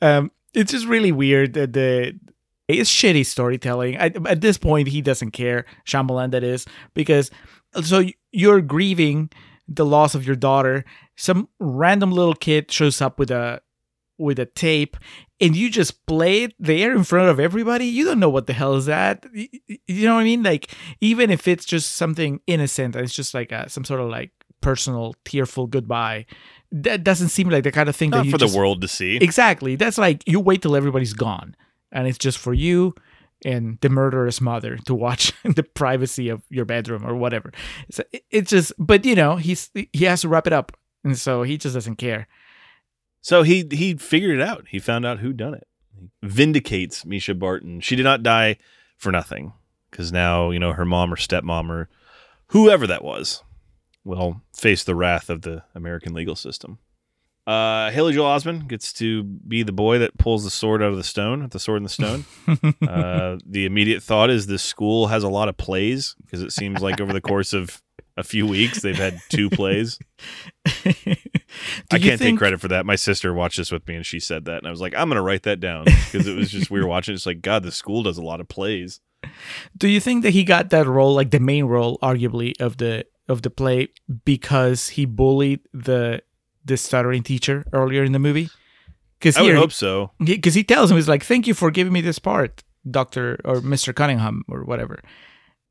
um, 0.01 0.31
it's 0.57 0.71
just 0.71 0.87
really 0.87 1.11
weird 1.11 1.53
that 1.53 1.73
the 1.73 2.19
it's 2.67 2.91
shitty 2.91 3.25
storytelling. 3.25 3.97
I, 3.97 4.11
at 4.25 4.41
this 4.41 4.57
point, 4.57 4.89
he 4.89 5.01
doesn't 5.01 5.31
care. 5.31 5.65
Shyamalan, 5.85 6.31
that 6.31 6.43
is, 6.43 6.65
because 6.93 7.31
so 7.81 8.03
you're 8.31 8.61
grieving 8.61 9.29
the 9.67 9.85
loss 9.85 10.15
of 10.15 10.25
your 10.25 10.35
daughter. 10.35 10.83
Some 11.15 11.47
random 11.59 12.11
little 12.11 12.33
kid 12.33 12.71
shows 12.71 13.01
up 13.01 13.19
with 13.19 13.31
a 13.31 13.61
with 14.17 14.39
a 14.39 14.45
tape 14.45 14.97
and 15.39 15.55
you 15.55 15.69
just 15.69 16.03
play 16.07 16.43
it 16.43 16.53
there 16.59 16.91
in 16.95 17.03
front 17.03 17.29
of 17.29 17.39
everybody 17.39 17.85
you 17.85 18.03
don't 18.03 18.19
know 18.19 18.29
what 18.29 18.47
the 18.47 18.53
hell 18.53 18.73
is 18.73 18.87
that 18.87 19.23
you 19.33 20.05
know 20.07 20.15
what 20.15 20.21
i 20.21 20.23
mean 20.23 20.41
like 20.41 20.73
even 21.01 21.29
if 21.29 21.47
it's 21.47 21.65
just 21.65 21.93
something 21.93 22.41
innocent 22.47 22.95
it's 22.95 23.13
just 23.13 23.35
like 23.35 23.51
a, 23.51 23.69
some 23.69 23.83
sort 23.83 23.99
of 23.99 24.09
like 24.09 24.31
personal 24.59 25.13
tearful 25.23 25.67
goodbye 25.67 26.25
that 26.71 27.03
doesn't 27.03 27.29
seem 27.29 27.49
like 27.49 27.63
the 27.63 27.71
kind 27.71 27.87
of 27.89 27.95
thing 27.95 28.09
Not 28.09 28.17
that 28.17 28.25
you 28.25 28.31
for 28.31 28.37
just, 28.37 28.53
the 28.53 28.59
world 28.59 28.81
to 28.81 28.87
see 28.87 29.17
exactly 29.17 29.75
that's 29.75 29.97
like 29.97 30.27
you 30.27 30.39
wait 30.39 30.61
till 30.61 30.75
everybody's 30.75 31.13
gone 31.13 31.55
and 31.91 32.07
it's 32.07 32.17
just 32.17 32.37
for 32.37 32.53
you 32.53 32.93
and 33.45 33.77
the 33.81 33.89
murderous 33.89 34.41
mother 34.41 34.77
to 34.85 34.95
watch 34.95 35.33
the 35.43 35.63
privacy 35.63 36.29
of 36.29 36.41
your 36.49 36.65
bedroom 36.65 37.05
or 37.05 37.15
whatever. 37.15 37.51
So 37.91 38.03
it's 38.29 38.49
just, 38.49 38.73
but 38.77 39.05
you 39.05 39.15
know, 39.15 39.35
he's 39.35 39.69
he 39.93 40.05
has 40.05 40.21
to 40.21 40.29
wrap 40.29 40.47
it 40.47 40.53
up, 40.53 40.75
and 41.03 41.17
so 41.17 41.43
he 41.43 41.57
just 41.57 41.75
doesn't 41.75 41.97
care. 41.97 42.27
So 43.21 43.43
he 43.43 43.67
he 43.71 43.95
figured 43.95 44.39
it 44.39 44.41
out. 44.41 44.65
He 44.69 44.79
found 44.79 45.05
out 45.05 45.19
who 45.19 45.33
done 45.33 45.53
it. 45.53 45.67
Vindicates 46.23 47.03
Mischa 47.03 47.37
Barton. 47.37 47.79
She 47.81 47.95
did 47.95 48.03
not 48.03 48.23
die 48.23 48.57
for 48.97 49.11
nothing 49.11 49.53
because 49.91 50.11
now 50.11 50.51
you 50.51 50.59
know 50.59 50.73
her 50.73 50.85
mom 50.85 51.13
or 51.13 51.17
stepmom 51.17 51.69
or 51.69 51.89
whoever 52.47 52.87
that 52.87 53.03
was 53.03 53.43
will 54.07 54.41
face 54.53 54.83
the 54.83 54.95
wrath 54.95 55.29
of 55.29 55.41
the 55.43 55.63
American 55.75 56.13
legal 56.13 56.35
system. 56.35 56.79
Uh, 57.45 57.91
Haley 57.91 58.13
Joel 58.13 58.35
Osment 58.35 58.67
gets 58.67 58.91
to 58.93 59.23
be 59.23 59.63
the 59.63 59.71
boy 59.71 59.99
that 59.99 60.17
pulls 60.17 60.43
the 60.43 60.49
sword 60.49 60.83
out 60.83 60.91
of 60.91 60.97
the 60.97 61.03
stone, 61.03 61.47
the 61.49 61.59
sword 61.59 61.77
in 61.77 61.83
the 61.83 61.89
stone. 61.89 62.25
uh, 62.87 63.37
the 63.45 63.65
immediate 63.65 64.03
thought 64.03 64.29
is 64.29 64.47
this 64.47 64.63
school 64.63 65.07
has 65.07 65.23
a 65.23 65.29
lot 65.29 65.47
of 65.47 65.55
plays 65.55 66.15
because 66.25 66.41
it 66.41 66.51
seems 66.51 66.81
like 66.81 66.99
over 66.99 67.13
the 67.13 67.21
course 67.21 67.53
of 67.53 67.81
a 68.17 68.23
few 68.23 68.45
weeks 68.45 68.81
they've 68.81 68.97
had 68.97 69.21
two 69.29 69.49
plays. 69.49 69.97
I 70.65 70.81
can't 71.91 72.19
think... 72.19 72.19
take 72.19 72.37
credit 72.37 72.59
for 72.59 72.67
that. 72.67 72.85
My 72.85 72.97
sister 72.97 73.33
watched 73.33 73.57
this 73.57 73.71
with 73.71 73.87
me 73.87 73.95
and 73.95 74.05
she 74.05 74.19
said 74.19 74.43
that, 74.45 74.57
and 74.57 74.67
I 74.67 74.71
was 74.71 74.81
like, 74.81 74.93
I'm 74.95 75.07
gonna 75.07 75.21
write 75.21 75.43
that 75.43 75.61
down 75.61 75.85
because 75.85 76.27
it 76.27 76.35
was 76.35 76.49
just 76.49 76.69
we 76.69 76.81
were 76.81 76.87
watching. 76.87 77.15
It's 77.15 77.25
like 77.25 77.41
God, 77.41 77.63
the 77.63 77.71
school 77.71 78.03
does 78.03 78.17
a 78.17 78.23
lot 78.23 78.41
of 78.41 78.49
plays. 78.49 78.99
Do 79.77 79.87
you 79.87 80.01
think 80.01 80.23
that 80.23 80.31
he 80.31 80.43
got 80.43 80.69
that 80.71 80.85
role, 80.85 81.15
like 81.15 81.31
the 81.31 81.39
main 81.39 81.65
role, 81.65 81.97
arguably 81.99 82.59
of 82.59 82.77
the 82.77 83.05
of 83.27 83.41
the 83.41 83.49
play, 83.49 83.89
because 84.25 84.89
he 84.89 85.05
bullied 85.05 85.61
the 85.73 86.21
the 86.65 86.77
stuttering 86.77 87.23
teacher 87.23 87.65
earlier 87.73 88.03
in 88.03 88.11
the 88.11 88.19
movie? 88.19 88.49
Because 89.19 89.37
I 89.37 89.41
would 89.41 89.55
hope 89.55 89.71
so. 89.71 90.11
because 90.23 90.53
he 90.53 90.63
tells 90.63 90.91
him, 90.91 90.97
he's 90.97 91.07
like, 91.07 91.23
"Thank 91.23 91.47
you 91.47 91.53
for 91.53 91.71
giving 91.71 91.93
me 91.93 92.01
this 92.01 92.19
part, 92.19 92.63
Doctor 92.89 93.39
or 93.43 93.61
Mister 93.61 93.93
Cunningham 93.93 94.43
or 94.47 94.63
whatever." 94.63 94.99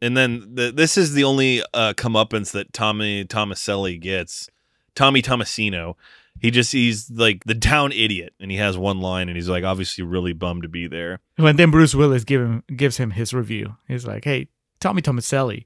And 0.02 0.16
then 0.16 0.54
the, 0.54 0.72
this 0.72 0.98
is 0.98 1.14
the 1.14 1.24
only 1.24 1.62
uh, 1.72 1.94
comeuppance 1.96 2.52
that 2.52 2.72
Tommy 2.72 3.24
Tomaselli 3.24 4.00
gets. 4.00 4.50
Tommy 4.94 5.22
Tomasino. 5.22 5.94
He 6.40 6.50
just 6.50 6.72
he's 6.72 7.10
like 7.10 7.44
the 7.44 7.54
down 7.54 7.92
idiot, 7.92 8.34
and 8.38 8.50
he 8.50 8.58
has 8.58 8.76
one 8.76 9.00
line, 9.00 9.28
and 9.28 9.36
he's 9.36 9.48
like 9.48 9.64
obviously 9.64 10.04
really 10.04 10.34
bummed 10.34 10.64
to 10.64 10.68
be 10.68 10.86
there. 10.86 11.20
When 11.36 11.56
then 11.56 11.70
Bruce 11.70 11.94
Willis 11.94 12.24
give 12.24 12.42
him 12.42 12.62
gives 12.74 12.98
him 12.98 13.12
his 13.12 13.32
review, 13.32 13.76
he's 13.88 14.06
like, 14.06 14.24
"Hey, 14.24 14.48
Tommy 14.80 15.00
Tomaselli, 15.00 15.64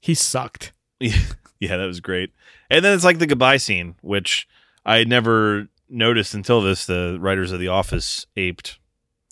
he 0.00 0.14
sucked." 0.14 0.72
yeah, 1.60 1.76
that 1.76 1.86
was 1.86 2.00
great. 2.00 2.32
And 2.70 2.84
then 2.84 2.94
it's 2.94 3.04
like 3.04 3.18
the 3.18 3.26
goodbye 3.26 3.58
scene, 3.58 3.96
which 4.00 4.48
I 4.84 4.98
had 4.98 5.08
never 5.08 5.68
noticed 5.88 6.34
until 6.34 6.60
this. 6.60 6.86
The 6.86 7.18
writers 7.20 7.52
of 7.52 7.60
The 7.60 7.68
Office 7.68 8.26
aped 8.36 8.78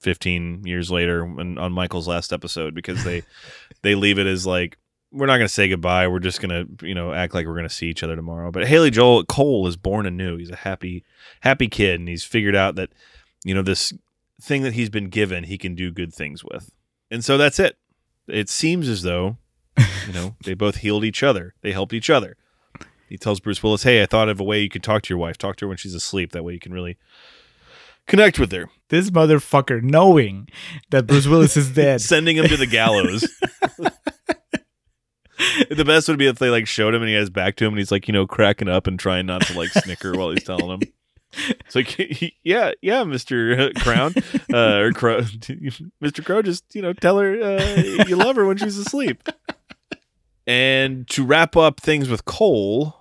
15 0.02 0.64
years 0.66 0.90
later 0.90 1.24
when, 1.24 1.58
on 1.58 1.72
Michael's 1.72 2.08
last 2.08 2.32
episode 2.32 2.74
because 2.74 3.04
they 3.04 3.22
they 3.82 3.94
leave 3.94 4.18
it 4.18 4.26
as 4.26 4.46
like 4.46 4.78
we're 5.10 5.26
not 5.26 5.36
going 5.36 5.46
to 5.46 5.54
say 5.54 5.68
goodbye. 5.68 6.08
We're 6.08 6.18
just 6.18 6.42
going 6.42 6.50
to 6.78 6.86
you 6.86 6.94
know 6.94 7.12
act 7.12 7.34
like 7.34 7.46
we're 7.46 7.54
going 7.54 7.68
to 7.68 7.74
see 7.74 7.88
each 7.88 8.02
other 8.02 8.16
tomorrow. 8.16 8.50
But 8.50 8.66
Haley 8.66 8.90
Joel 8.90 9.24
Cole 9.24 9.66
is 9.66 9.76
born 9.76 10.06
anew. 10.06 10.36
He's 10.36 10.50
a 10.50 10.56
happy 10.56 11.04
happy 11.40 11.68
kid, 11.68 12.00
and 12.00 12.08
he's 12.08 12.24
figured 12.24 12.56
out 12.56 12.74
that 12.76 12.90
you 13.44 13.54
know 13.54 13.62
this 13.62 13.92
thing 14.40 14.62
that 14.62 14.74
he's 14.74 14.90
been 14.90 15.08
given, 15.08 15.44
he 15.44 15.56
can 15.56 15.74
do 15.74 15.90
good 15.90 16.12
things 16.12 16.44
with. 16.44 16.70
And 17.10 17.24
so 17.24 17.38
that's 17.38 17.58
it. 17.58 17.78
It 18.26 18.48
seems 18.48 18.88
as 18.88 19.02
though 19.02 19.38
you 20.06 20.12
know 20.12 20.36
they 20.44 20.54
both 20.54 20.76
healed 20.76 21.04
each 21.04 21.22
other. 21.22 21.54
They 21.62 21.72
helped 21.72 21.92
each 21.92 22.10
other. 22.10 22.36
He 23.08 23.18
tells 23.18 23.40
Bruce 23.40 23.62
Willis, 23.62 23.82
"Hey, 23.82 24.02
I 24.02 24.06
thought 24.06 24.28
of 24.28 24.40
a 24.40 24.44
way 24.44 24.60
you 24.60 24.68
could 24.68 24.82
talk 24.82 25.02
to 25.02 25.10
your 25.10 25.18
wife. 25.18 25.38
Talk 25.38 25.56
to 25.56 25.66
her 25.66 25.68
when 25.68 25.76
she's 25.76 25.94
asleep. 25.94 26.32
That 26.32 26.44
way 26.44 26.54
you 26.54 26.60
can 26.60 26.72
really 26.72 26.96
connect 28.06 28.38
with 28.38 28.52
her." 28.52 28.68
This 28.88 29.10
motherfucker, 29.10 29.82
knowing 29.82 30.48
that 30.90 31.06
Bruce 31.06 31.26
Willis 31.26 31.56
is 31.56 31.70
dead, 31.74 32.00
Sending 32.00 32.36
him 32.36 32.46
to 32.46 32.56
the 32.56 32.66
gallows. 32.66 33.28
the 35.70 35.84
best 35.84 36.08
would 36.08 36.18
be 36.18 36.26
if 36.26 36.38
they 36.38 36.50
like 36.50 36.66
showed 36.66 36.94
him 36.94 37.02
and 37.02 37.08
he 37.08 37.14
had 37.14 37.20
his 37.20 37.30
back 37.30 37.56
to 37.56 37.64
him 37.64 37.72
and 37.72 37.78
he's 37.78 37.90
like, 37.90 38.06
you 38.08 38.12
know, 38.12 38.26
cracking 38.26 38.68
up 38.68 38.86
and 38.86 38.98
trying 38.98 39.26
not 39.26 39.42
to 39.42 39.58
like 39.58 39.70
snicker 39.70 40.12
while 40.12 40.30
he's 40.30 40.44
telling 40.44 40.68
him. 40.68 40.80
It's 41.66 41.74
like, 41.74 42.34
yeah, 42.44 42.72
yeah, 42.82 43.04
Mister 43.04 43.72
Crown, 43.76 44.14
uh, 44.52 44.76
or 44.76 44.92
Crow, 44.92 45.22
Mister 46.00 46.22
Crow, 46.22 46.42
just 46.42 46.64
you 46.74 46.82
know, 46.82 46.92
tell 46.92 47.18
her 47.18 47.40
uh, 47.40 48.04
you 48.06 48.16
love 48.16 48.36
her 48.36 48.44
when 48.46 48.56
she's 48.56 48.78
asleep. 48.78 49.28
And 50.46 51.08
to 51.08 51.24
wrap 51.24 51.56
up 51.56 51.80
things 51.80 52.08
with 52.08 52.26
Cole, 52.26 52.96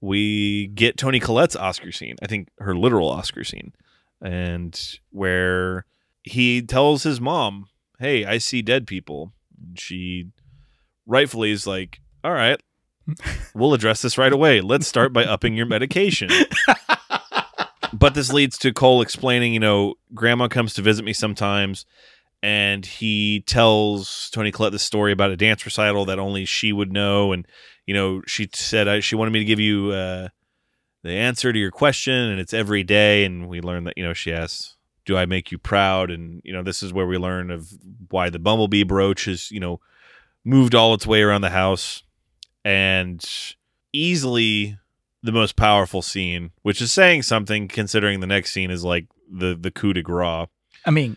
we 0.00 0.66
get 0.68 0.96
Toni 0.96 1.20
Collette's 1.20 1.56
Oscar 1.56 1.92
scene. 1.92 2.16
I 2.22 2.26
think 2.26 2.48
her 2.58 2.76
literal 2.76 3.08
Oscar 3.08 3.44
scene, 3.44 3.72
and 4.20 4.78
where 5.10 5.86
he 6.22 6.60
tells 6.60 7.04
his 7.04 7.20
mom, 7.20 7.68
"Hey, 7.98 8.24
I 8.24 8.38
see 8.38 8.62
dead 8.62 8.86
people." 8.86 9.32
And 9.64 9.78
she 9.78 10.26
rightfully 11.06 11.52
is 11.52 11.66
like, 11.66 12.00
"All 12.24 12.32
right, 12.32 12.60
we'll 13.54 13.74
address 13.74 14.02
this 14.02 14.18
right 14.18 14.32
away. 14.32 14.60
Let's 14.60 14.88
start 14.88 15.12
by 15.12 15.24
upping 15.24 15.54
your 15.56 15.66
medication." 15.66 16.30
But 17.92 18.14
this 18.14 18.32
leads 18.32 18.56
to 18.58 18.72
Cole 18.72 19.02
explaining, 19.02 19.52
you 19.52 19.60
know, 19.60 19.94
grandma 20.14 20.48
comes 20.48 20.74
to 20.74 20.82
visit 20.82 21.04
me 21.04 21.12
sometimes 21.12 21.84
and 22.42 22.84
he 22.84 23.40
tells 23.46 24.28
Toni 24.30 24.50
Collette 24.50 24.72
the 24.72 24.78
story 24.78 25.12
about 25.12 25.30
a 25.30 25.36
dance 25.36 25.64
recital 25.64 26.04
that 26.06 26.18
only 26.18 26.44
she 26.44 26.72
would 26.72 26.92
know 26.92 27.32
and 27.32 27.46
you 27.86 27.94
know, 27.94 28.22
she 28.26 28.48
said 28.52 28.88
I, 28.88 29.00
she 29.00 29.16
wanted 29.16 29.32
me 29.32 29.40
to 29.40 29.44
give 29.44 29.60
you 29.60 29.90
uh, 29.90 30.28
the 31.02 31.12
answer 31.12 31.52
to 31.52 31.58
your 31.58 31.70
question 31.70 32.14
and 32.14 32.40
it's 32.40 32.54
every 32.54 32.82
day 32.82 33.24
and 33.24 33.48
we 33.48 33.60
learn 33.60 33.84
that, 33.84 33.94
you 33.96 34.04
know, 34.04 34.12
she 34.12 34.32
asks, 34.32 34.76
"Do 35.04 35.16
I 35.16 35.26
make 35.26 35.50
you 35.50 35.58
proud?" 35.58 36.10
and 36.10 36.40
you 36.44 36.52
know, 36.52 36.62
this 36.62 36.82
is 36.82 36.92
where 36.92 37.06
we 37.06 37.18
learn 37.18 37.50
of 37.50 37.72
why 38.10 38.30
the 38.30 38.38
bumblebee 38.38 38.84
brooch 38.84 39.26
is, 39.26 39.50
you 39.50 39.60
know, 39.60 39.80
moved 40.44 40.74
all 40.74 40.94
its 40.94 41.06
way 41.06 41.22
around 41.22 41.40
the 41.40 41.50
house 41.50 42.02
and 42.64 43.24
easily 43.92 44.78
the 45.22 45.32
most 45.32 45.56
powerful 45.56 46.02
scene, 46.02 46.50
which 46.62 46.80
is 46.80 46.92
saying 46.92 47.22
something 47.22 47.68
considering 47.68 48.20
the 48.20 48.26
next 48.26 48.52
scene 48.52 48.70
is 48.70 48.84
like 48.84 49.06
the 49.30 49.56
the 49.58 49.70
coup 49.70 49.92
de 49.92 50.02
grace. 50.02 50.48
I 50.84 50.90
mean, 50.90 51.16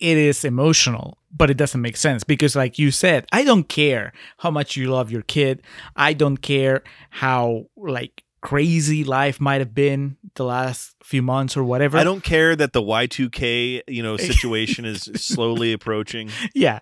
it 0.00 0.16
is 0.16 0.44
emotional, 0.44 1.18
but 1.30 1.50
it 1.50 1.56
doesn't 1.56 1.80
make 1.80 1.96
sense 1.96 2.24
because, 2.24 2.56
like 2.56 2.78
you 2.78 2.90
said, 2.90 3.26
I 3.32 3.44
don't 3.44 3.68
care 3.68 4.12
how 4.38 4.50
much 4.50 4.76
you 4.76 4.90
love 4.90 5.10
your 5.10 5.22
kid. 5.22 5.62
I 5.94 6.14
don't 6.14 6.38
care 6.38 6.82
how 7.10 7.66
like 7.76 8.23
crazy 8.44 9.04
life 9.04 9.40
might 9.40 9.62
have 9.62 9.74
been 9.74 10.18
the 10.34 10.44
last 10.44 10.94
few 11.02 11.22
months 11.22 11.56
or 11.56 11.64
whatever. 11.64 11.96
I 11.96 12.04
don't 12.04 12.22
care 12.22 12.54
that 12.54 12.74
the 12.74 12.82
Y2K, 12.82 13.84
you 13.88 14.02
know, 14.02 14.16
situation 14.32 14.84
is 14.84 15.04
slowly 15.14 15.72
approaching. 15.72 16.28
Yeah. 16.54 16.80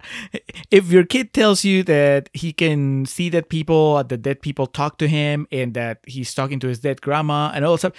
If 0.72 0.90
your 0.90 1.04
kid 1.04 1.32
tells 1.32 1.64
you 1.64 1.84
that 1.84 2.28
he 2.32 2.52
can 2.52 3.06
see 3.06 3.30
dead 3.30 3.48
people, 3.48 3.94
uh, 3.94 4.02
the 4.02 4.16
dead 4.16 4.42
people 4.42 4.66
talk 4.66 4.98
to 4.98 5.06
him, 5.06 5.46
and 5.52 5.72
that 5.74 6.00
he's 6.04 6.34
talking 6.34 6.58
to 6.58 6.66
his 6.66 6.80
dead 6.80 7.00
grandma 7.00 7.52
and 7.54 7.64
all 7.64 7.74
that 7.74 7.78
stuff, 7.78 7.92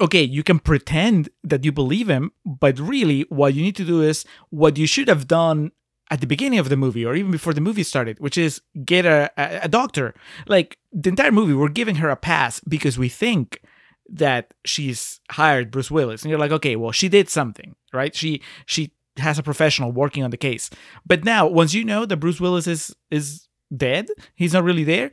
okay, 0.00 0.22
you 0.22 0.42
can 0.42 0.58
pretend 0.58 1.28
that 1.44 1.66
you 1.66 1.72
believe 1.72 2.08
him, 2.08 2.32
but 2.46 2.78
really 2.78 3.26
what 3.28 3.52
you 3.52 3.62
need 3.62 3.76
to 3.76 3.84
do 3.84 4.00
is 4.00 4.24
what 4.48 4.78
you 4.78 4.86
should 4.86 5.08
have 5.08 5.28
done 5.28 5.72
at 6.12 6.20
the 6.20 6.26
beginning 6.26 6.58
of 6.58 6.68
the 6.68 6.76
movie 6.76 7.06
or 7.06 7.14
even 7.14 7.30
before 7.30 7.54
the 7.54 7.60
movie 7.62 7.82
started, 7.82 8.20
which 8.20 8.36
is 8.36 8.60
get 8.84 9.06
a, 9.06 9.30
a, 9.64 9.66
doctor. 9.66 10.14
Like 10.46 10.76
the 10.92 11.08
entire 11.08 11.32
movie, 11.32 11.54
we're 11.54 11.70
giving 11.70 11.94
her 11.96 12.10
a 12.10 12.16
pass 12.16 12.60
because 12.60 12.98
we 12.98 13.08
think 13.08 13.62
that 14.10 14.52
she's 14.66 15.20
hired 15.30 15.70
Bruce 15.70 15.90
Willis. 15.90 16.20
And 16.22 16.28
you're 16.28 16.38
like, 16.38 16.52
okay, 16.52 16.76
well, 16.76 16.92
she 16.92 17.08
did 17.08 17.30
something, 17.30 17.76
right? 17.94 18.14
She 18.14 18.42
she 18.66 18.92
has 19.16 19.38
a 19.38 19.42
professional 19.42 19.90
working 19.90 20.22
on 20.22 20.30
the 20.30 20.36
case. 20.36 20.68
But 21.06 21.24
now, 21.24 21.46
once 21.46 21.72
you 21.72 21.82
know 21.82 22.04
that 22.04 22.18
Bruce 22.18 22.42
Willis 22.42 22.66
is 22.66 22.94
is 23.10 23.48
dead, 23.74 24.08
he's 24.34 24.52
not 24.52 24.64
really 24.64 24.84
there. 24.84 25.10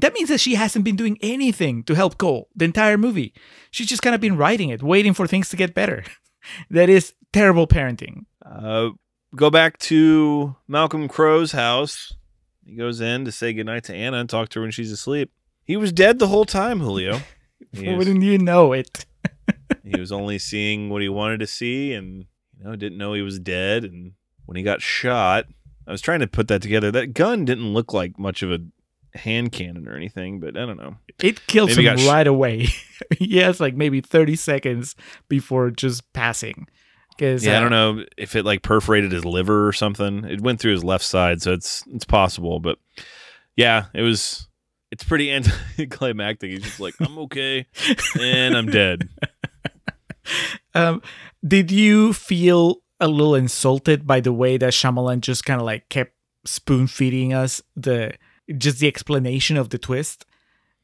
That 0.00 0.14
means 0.14 0.28
that 0.28 0.38
she 0.38 0.54
hasn't 0.54 0.84
been 0.84 0.94
doing 0.94 1.18
anything 1.20 1.82
to 1.84 1.94
help 1.94 2.16
Cole 2.16 2.48
the 2.54 2.64
entire 2.64 2.96
movie. 2.96 3.34
She's 3.72 3.88
just 3.88 4.02
kind 4.02 4.14
of 4.14 4.20
been 4.20 4.36
writing 4.36 4.68
it, 4.68 4.84
waiting 4.84 5.14
for 5.14 5.26
things 5.26 5.48
to 5.48 5.56
get 5.56 5.74
better. 5.74 6.04
that 6.70 6.88
is 6.88 7.14
terrible 7.32 7.66
parenting. 7.66 8.26
Uh, 8.46 8.90
go 9.34 9.50
back 9.50 9.78
to 9.78 10.56
Malcolm 10.66 11.08
Crow's 11.08 11.52
house. 11.52 12.12
He 12.64 12.74
goes 12.74 13.00
in 13.00 13.24
to 13.24 13.32
say 13.32 13.52
goodnight 13.52 13.84
to 13.84 13.94
Anna 13.94 14.18
and 14.18 14.28
talk 14.28 14.50
to 14.50 14.58
her 14.60 14.62
when 14.62 14.70
she's 14.70 14.92
asleep. 14.92 15.30
He 15.64 15.76
was 15.76 15.92
dead 15.92 16.18
the 16.18 16.28
whole 16.28 16.44
time, 16.44 16.80
Julio. 16.80 17.20
Wouldn't 17.74 18.22
you 18.22 18.38
know 18.38 18.72
it? 18.72 19.06
he 19.84 19.98
was 19.98 20.12
only 20.12 20.38
seeing 20.38 20.90
what 20.90 21.02
he 21.02 21.08
wanted 21.08 21.40
to 21.40 21.46
see 21.46 21.92
and 21.94 22.24
you 22.58 22.64
know 22.64 22.76
didn't 22.76 22.98
know 22.98 23.12
he 23.14 23.22
was 23.22 23.38
dead 23.38 23.84
and 23.84 24.12
when 24.46 24.56
he 24.56 24.62
got 24.62 24.80
shot 24.82 25.44
i 25.86 25.90
was 25.90 26.00
trying 26.00 26.20
to 26.20 26.26
put 26.26 26.48
that 26.48 26.60
together 26.62 26.90
that 26.90 27.14
gun 27.14 27.44
didn't 27.44 27.72
look 27.72 27.92
like 27.92 28.18
much 28.18 28.42
of 28.42 28.50
a 28.50 28.58
hand 29.18 29.50
cannon 29.52 29.88
or 29.88 29.94
anything 29.96 30.40
but 30.40 30.56
i 30.56 30.66
don't 30.66 30.76
know 30.76 30.96
It 31.22 31.46
kills 31.46 31.70
Maybe 31.70 31.86
him 31.88 31.96
got 31.96 32.02
sh- 32.02 32.08
right 32.08 32.26
away. 32.26 32.68
he 33.18 33.38
has 33.38 33.60
like 33.60 33.74
maybe 33.74 34.00
30 34.00 34.36
seconds 34.36 34.94
before 35.28 35.70
just 35.70 36.10
passing. 36.12 36.66
Cause, 37.18 37.44
yeah 37.44 37.54
i 37.54 37.56
uh, 37.56 37.60
don't 37.60 37.70
know 37.70 38.04
if 38.16 38.36
it 38.36 38.44
like 38.44 38.62
perforated 38.62 39.12
his 39.12 39.24
liver 39.24 39.66
or 39.66 39.72
something 39.72 40.24
it 40.24 40.40
went 40.40 40.60
through 40.60 40.72
his 40.72 40.84
left 40.84 41.04
side 41.04 41.42
so 41.42 41.52
it's 41.52 41.84
it's 41.92 42.04
possible 42.04 42.60
but 42.60 42.78
yeah 43.56 43.86
it 43.92 44.02
was 44.02 44.48
it's 44.90 45.02
pretty 45.02 45.32
anticlimactic 45.78 46.50
he's 46.50 46.62
just 46.62 46.80
like 46.80 46.94
i'm 47.00 47.18
okay 47.18 47.66
and 48.20 48.56
i'm 48.56 48.66
dead 48.66 49.08
Um, 50.74 51.02
did 51.46 51.70
you 51.70 52.12
feel 52.12 52.82
a 53.00 53.08
little 53.08 53.34
insulted 53.34 54.06
by 54.06 54.20
the 54.20 54.32
way 54.32 54.56
that 54.56 54.72
Shyamalan 54.72 55.20
just 55.20 55.44
kind 55.44 55.60
of 55.60 55.66
like 55.66 55.88
kept 55.88 56.12
spoon 56.44 56.86
feeding 56.86 57.32
us 57.32 57.60
the 57.76 58.12
just 58.56 58.78
the 58.78 58.88
explanation 58.88 59.56
of 59.56 59.70
the 59.70 59.78
twist? 59.78 60.24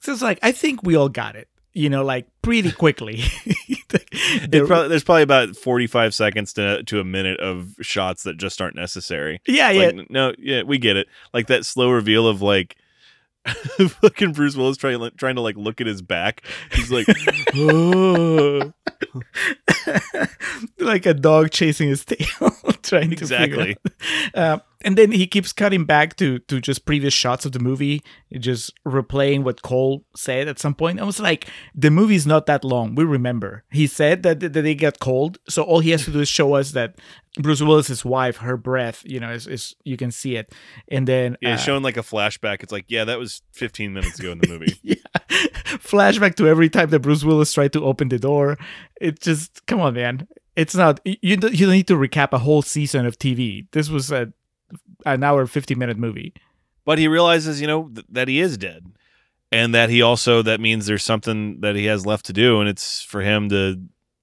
So 0.01 0.13
it's 0.13 0.23
like 0.23 0.39
I 0.43 0.53
think 0.53 0.83
we 0.83 0.97
all 0.97 1.09
got 1.09 1.37
it, 1.37 1.49
you 1.73 1.89
know, 1.89 2.05
like 2.05 2.27
pretty 2.43 2.73
quickly. 2.73 3.23
It 4.45 4.51
The- 4.51 4.87
there's 4.89 5.05
probably 5.05 5.23
about 5.23 5.57
45 5.57 6.15
seconds 6.15 6.53
to, 6.55 6.83
to 6.85 7.01
a 7.01 7.05
minute 7.05 7.41
of 7.41 7.75
shots 7.81 8.23
that 8.25 8.37
just 8.37 8.61
aren't 8.61 8.77
necessary. 8.77 9.41
yeah, 9.47 9.71
yeah, 9.71 9.91
no, 10.11 10.33
yeah, 10.39 10.63
we 10.63 10.79
get 10.79 10.97
it. 10.97 11.09
Like 11.33 11.47
that 11.49 11.65
slow 11.65 11.91
reveal 11.91 12.27
of 12.29 12.41
like 12.43 12.77
fucking 13.45 14.33
Bruce 14.33 14.57
Willis 14.57 14.77
trying 14.79 14.99
trying 15.19 15.35
to 15.35 15.43
like 15.43 15.57
look 15.57 15.81
at 15.83 15.87
his 15.87 16.01
back. 16.01 16.43
He's 16.73 16.91
like, 16.91 17.07
"Oh." 17.55 18.73
like 20.79 21.05
a 21.07 21.13
dog 21.15 21.51
chasing 21.51 21.89
his 21.91 22.05
tail. 22.05 22.27
trying 22.83 23.11
to 23.11 23.17
Exactly. 23.17 23.77
And 24.85 24.97
then 24.99 25.11
he 25.11 25.27
keeps 25.27 25.53
cutting 25.53 25.85
back 25.85 26.17
to 26.17 26.39
to 26.41 26.61
just 26.61 26.85
previous 26.85 27.15
shots 27.15 27.45
of 27.45 27.53
the 27.53 27.59
movie, 27.59 28.03
just 28.39 28.73
replaying 28.87 29.43
what 29.43 29.63
Cole 29.63 30.05
said 30.15 30.47
at 30.47 30.59
some 30.59 30.75
point. 30.75 31.01
I 31.01 31.05
was 31.05 31.19
like, 31.19 31.49
the 31.75 31.91
movie's 31.91 32.27
not 32.27 32.47
that 32.47 32.65
long. 32.65 32.95
We 32.95 33.05
remember 33.05 33.65
he 33.71 33.87
said 33.87 34.23
that 34.23 34.41
that 34.41 34.53
they 34.53 34.75
got 34.75 35.01
cold, 35.01 35.39
so 35.49 35.63
all 35.63 35.81
he 35.81 35.91
has 35.91 36.05
to 36.05 36.13
do 36.13 36.21
is 36.21 36.29
show 36.29 36.55
us 36.55 36.73
that 36.73 36.97
Bruce 37.41 37.63
Willis's 37.63 38.05
wife, 38.05 38.37
her 38.37 38.57
breath, 38.57 39.03
you 39.05 39.19
know, 39.19 39.31
is, 39.33 39.47
is 39.47 39.75
you 39.85 39.97
can 39.97 40.13
see 40.13 40.37
it, 40.37 40.53
and 40.89 41.09
then 41.09 41.37
Yeah, 41.41 41.55
uh, 41.55 41.57
showing 41.57 41.83
like 41.83 41.97
a 41.97 42.03
flashback. 42.03 42.63
It's 42.63 42.71
like, 42.71 42.85
yeah, 42.89 43.05
that 43.05 43.19
was 43.19 43.43
15 43.53 43.93
minutes 43.93 44.21
ago 44.21 44.31
in 44.31 44.39
the 44.39 44.49
movie. 44.49 44.79
yeah, 44.83 44.95
flashback 45.79 46.37
to 46.37 46.47
every 46.47 46.69
time 46.69 46.91
that 46.91 47.01
Bruce 47.01 47.25
Willis 47.25 47.53
tried 47.53 47.73
to 47.73 47.85
open 47.85 48.09
the 48.09 48.19
door. 48.19 48.57
It 49.01 49.21
just 49.21 49.67
come 49.67 49.81
on, 49.81 49.95
man. 49.95 50.29
It's 50.57 50.75
not 50.75 51.01
you. 51.05 51.17
You 51.23 51.37
don't 51.37 51.53
you 51.55 51.67
don't 51.67 51.75
need 51.75 51.89
to 51.89 51.97
recap 51.97 52.33
a 52.33 52.39
whole 52.39 52.63
season 52.63 53.07
of 53.07 53.19
TV. 53.19 53.67
This 53.73 53.89
was 53.89 54.13
a 54.13 54.33
an 55.05 55.23
hour 55.23 55.47
fifty 55.47 55.75
minute 55.75 55.99
movie. 55.99 56.33
but 56.85 56.99
he 56.99 57.09
realizes, 57.09 57.61
you 57.61 57.67
know, 57.67 57.89
th- 57.95 58.07
that 58.11 58.29
he 58.29 58.41
is 58.41 58.57
dead, 58.59 58.85
and 59.53 59.75
that 59.75 59.89
he 59.91 60.03
also 60.03 60.43
that 60.43 60.61
means 60.61 60.87
there's 60.87 61.03
something 61.05 61.61
that 61.61 61.77
he 61.77 61.87
has 61.87 62.05
left 62.07 62.27
to 62.27 62.33
do, 62.33 62.61
and 62.61 62.69
it's 62.69 63.03
for 63.03 63.21
him 63.23 63.49
to 63.51 63.81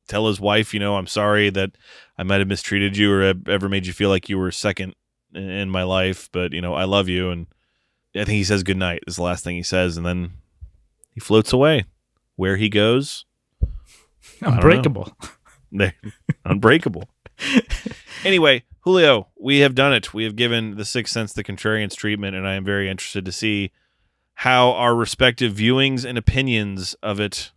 tell 0.07 0.27
his 0.27 0.39
wife, 0.39 0.73
you 0.73 0.79
know, 0.79 0.97
I'm 0.97 1.07
sorry 1.07 1.49
that 1.51 1.71
I 2.17 2.23
might 2.23 2.39
have 2.39 2.47
mistreated 2.47 2.97
you 2.97 3.11
or 3.13 3.33
ever 3.47 3.69
made 3.69 3.85
you 3.87 3.93
feel 3.93 4.09
like 4.09 4.27
you 4.29 4.37
were 4.37 4.51
second 4.51 4.93
in- 5.33 5.49
in 5.49 5.69
my 5.69 5.83
life, 5.83 6.29
but 6.31 6.53
you 6.53 6.61
know, 6.61 6.73
I 6.73 6.83
love 6.83 7.07
you, 7.09 7.29
and 7.31 7.47
I 8.13 8.25
think 8.25 8.35
he 8.37 8.43
says 8.43 8.63
goodnight 8.63 9.03
is 9.07 9.15
the 9.15 9.23
last 9.23 9.43
thing 9.43 9.55
he 9.55 9.63
says, 9.63 9.95
and 9.97 10.05
then 10.05 10.31
he 11.13 11.19
floats 11.19 11.53
away. 11.53 11.85
Where 12.35 12.57
he 12.57 12.69
goes. 12.69 13.25
Unbreakable. 14.41 15.15
unbreakable. 16.45 17.09
anyway, 18.25 18.63
Julio, 18.83 19.27
we 19.39 19.59
have 19.59 19.75
done 19.75 19.93
it. 19.93 20.11
We 20.11 20.23
have 20.23 20.35
given 20.35 20.75
the 20.75 20.85
Sixth 20.85 21.13
Sense 21.13 21.33
the 21.33 21.43
contrarian's 21.43 21.93
treatment, 21.93 22.35
and 22.35 22.47
I 22.47 22.55
am 22.55 22.65
very 22.65 22.89
interested 22.89 23.25
to 23.25 23.31
see 23.31 23.71
how 24.33 24.71
our 24.71 24.95
respective 24.95 25.53
viewings 25.53 26.03
and 26.03 26.17
opinions 26.17 26.95
of 27.03 27.19
it 27.19 27.51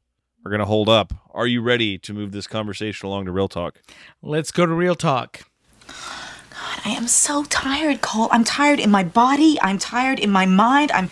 are 0.45 0.51
going 0.51 0.59
to 0.59 0.67
hold 0.67 0.91
up. 0.91 1.15
Are 1.31 1.47
you 1.47 1.63
ready 1.63 1.97
to 1.97 2.13
move 2.13 2.33
this 2.33 2.47
conversation 2.47 3.07
along 3.07 3.25
to 3.25 3.33
real 3.33 3.49
talk? 3.49 3.81
Let's 4.21 4.53
go 4.53 4.67
to 4.67 4.75
real 4.75 4.95
talk. 4.95 5.41
God, 5.87 6.81
I 6.85 6.91
am 6.91 7.09
so 7.09 7.45
tired, 7.45 8.03
Cole. 8.03 8.29
I'm 8.31 8.45
tired 8.45 8.79
in 8.79 8.91
my 8.91 9.03
body. 9.03 9.59
I'm 9.63 9.79
tired 9.79 10.19
in 10.19 10.31
my 10.31 10.45
mind. 10.45 10.93
I'm 10.93 11.11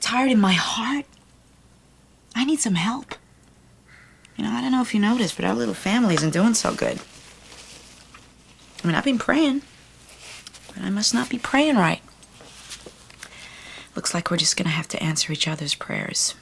tired 0.00 0.30
in 0.30 0.38
my 0.38 0.52
heart. 0.52 1.06
I 2.36 2.44
need 2.44 2.60
some 2.60 2.76
help. 2.76 3.16
You 4.36 4.44
know, 4.44 4.52
I 4.52 4.60
don't 4.60 4.70
know 4.70 4.80
if 4.80 4.94
you 4.94 5.00
noticed, 5.00 5.34
but 5.34 5.44
our 5.44 5.54
little 5.54 5.74
family 5.74 6.14
isn't 6.14 6.30
doing 6.30 6.54
so 6.54 6.72
good. 6.72 7.00
I 8.82 8.86
mean, 8.86 8.96
I've 8.96 9.04
been 9.04 9.18
praying, 9.18 9.62
but 10.74 10.82
I 10.82 10.90
must 10.90 11.12
not 11.12 11.28
be 11.28 11.38
praying 11.38 11.76
right. 11.76 12.00
Looks 13.94 14.14
like 14.14 14.30
we're 14.30 14.36
just 14.36 14.56
gonna 14.56 14.70
have 14.70 14.88
to 14.88 15.02
answer 15.02 15.32
each 15.32 15.46
other's 15.46 15.74
prayers. 15.74 16.34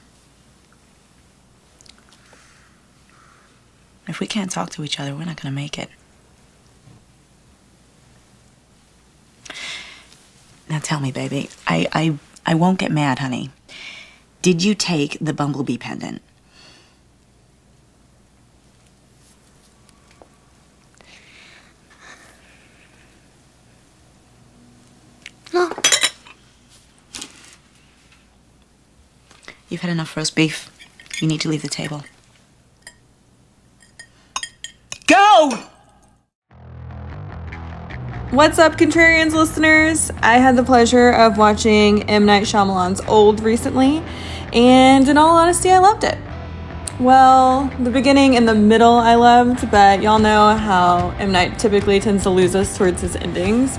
If 4.07 4.21
we 4.21 4.27
can't 4.27 4.51
talk 4.51 4.71
to 4.71 4.85
each 4.85 5.01
other, 5.01 5.15
we're 5.15 5.25
not 5.25 5.41
gonna 5.41 5.55
make 5.55 5.79
it. 5.79 5.91
Now 10.69 10.79
tell 10.79 11.01
me, 11.01 11.11
baby. 11.11 11.49
I, 11.67 11.87
I, 11.93 12.19
I 12.47 12.55
won't 12.55 12.79
get 12.79 12.93
mad, 12.93 13.19
honey. 13.19 13.51
Did 14.43 14.63
you 14.63 14.75
take 14.75 15.19
the 15.21 15.33
bumblebee 15.33 15.79
pendant? 15.79 16.23
You've 29.69 29.81
had 29.81 29.91
enough 29.91 30.17
roast 30.17 30.37
beef. 30.37 30.71
You 31.21 31.29
need 31.29 31.41
to 31.43 31.49
leave 31.49 31.63
the 31.63 31.69
table. 31.69 32.05
Go! 35.07 35.51
What's 38.31 38.59
up, 38.59 38.77
Contrarians 38.77 39.33
listeners? 39.33 40.11
I 40.23 40.37
had 40.37 40.57
the 40.57 40.63
pleasure 40.63 41.09
of 41.11 41.39
watching 41.39 42.03
M. 42.11 42.27
Night 42.27 42.43
Shyamalan's 42.45 43.01
Old 43.09 43.41
recently, 43.41 44.03
and 44.53 45.09
in 45.09 45.17
all 45.17 45.35
honesty, 45.35 45.71
I 45.71 45.79
loved 45.79 46.05
it. 46.05 46.19
Well, 47.01 47.73
the 47.79 47.91
beginning 47.91 48.37
and 48.37 48.47
the 48.47 48.55
middle 48.55 48.95
I 48.95 49.15
loved, 49.15 49.71
but 49.71 50.03
y'all 50.03 50.19
know 50.19 50.57
how 50.57 51.15
M. 51.19 51.33
Night 51.33 51.59
typically 51.59 52.01
tends 52.01 52.25
to 52.25 52.31
lose 52.31 52.55
us 52.55 52.77
towards 52.77 53.01
his 53.01 53.17
endings. 53.17 53.79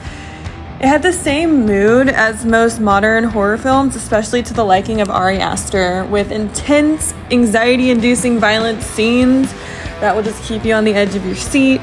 It 0.80 0.88
had 0.88 1.04
the 1.04 1.12
same 1.12 1.66
mood 1.66 2.08
as 2.08 2.46
most 2.46 2.80
modern 2.80 3.26
horror 3.26 3.58
films, 3.58 3.98
especially 3.98 4.42
to 4.44 4.54
the 4.54 4.64
liking 4.64 5.02
of 5.02 5.10
Ari 5.10 5.40
Aster, 5.40 6.06
with 6.06 6.32
intense, 6.32 7.14
anxiety 7.32 7.90
inducing 7.90 8.40
violent 8.40 8.82
scenes 8.82 9.52
that 10.00 10.16
will 10.16 10.24
just 10.24 10.42
keep 10.46 10.64
you 10.64 10.74
on 10.74 10.86
the 10.86 10.94
edge 10.94 11.16
of 11.16 11.26
your 11.26 11.36
seat. 11.36 11.82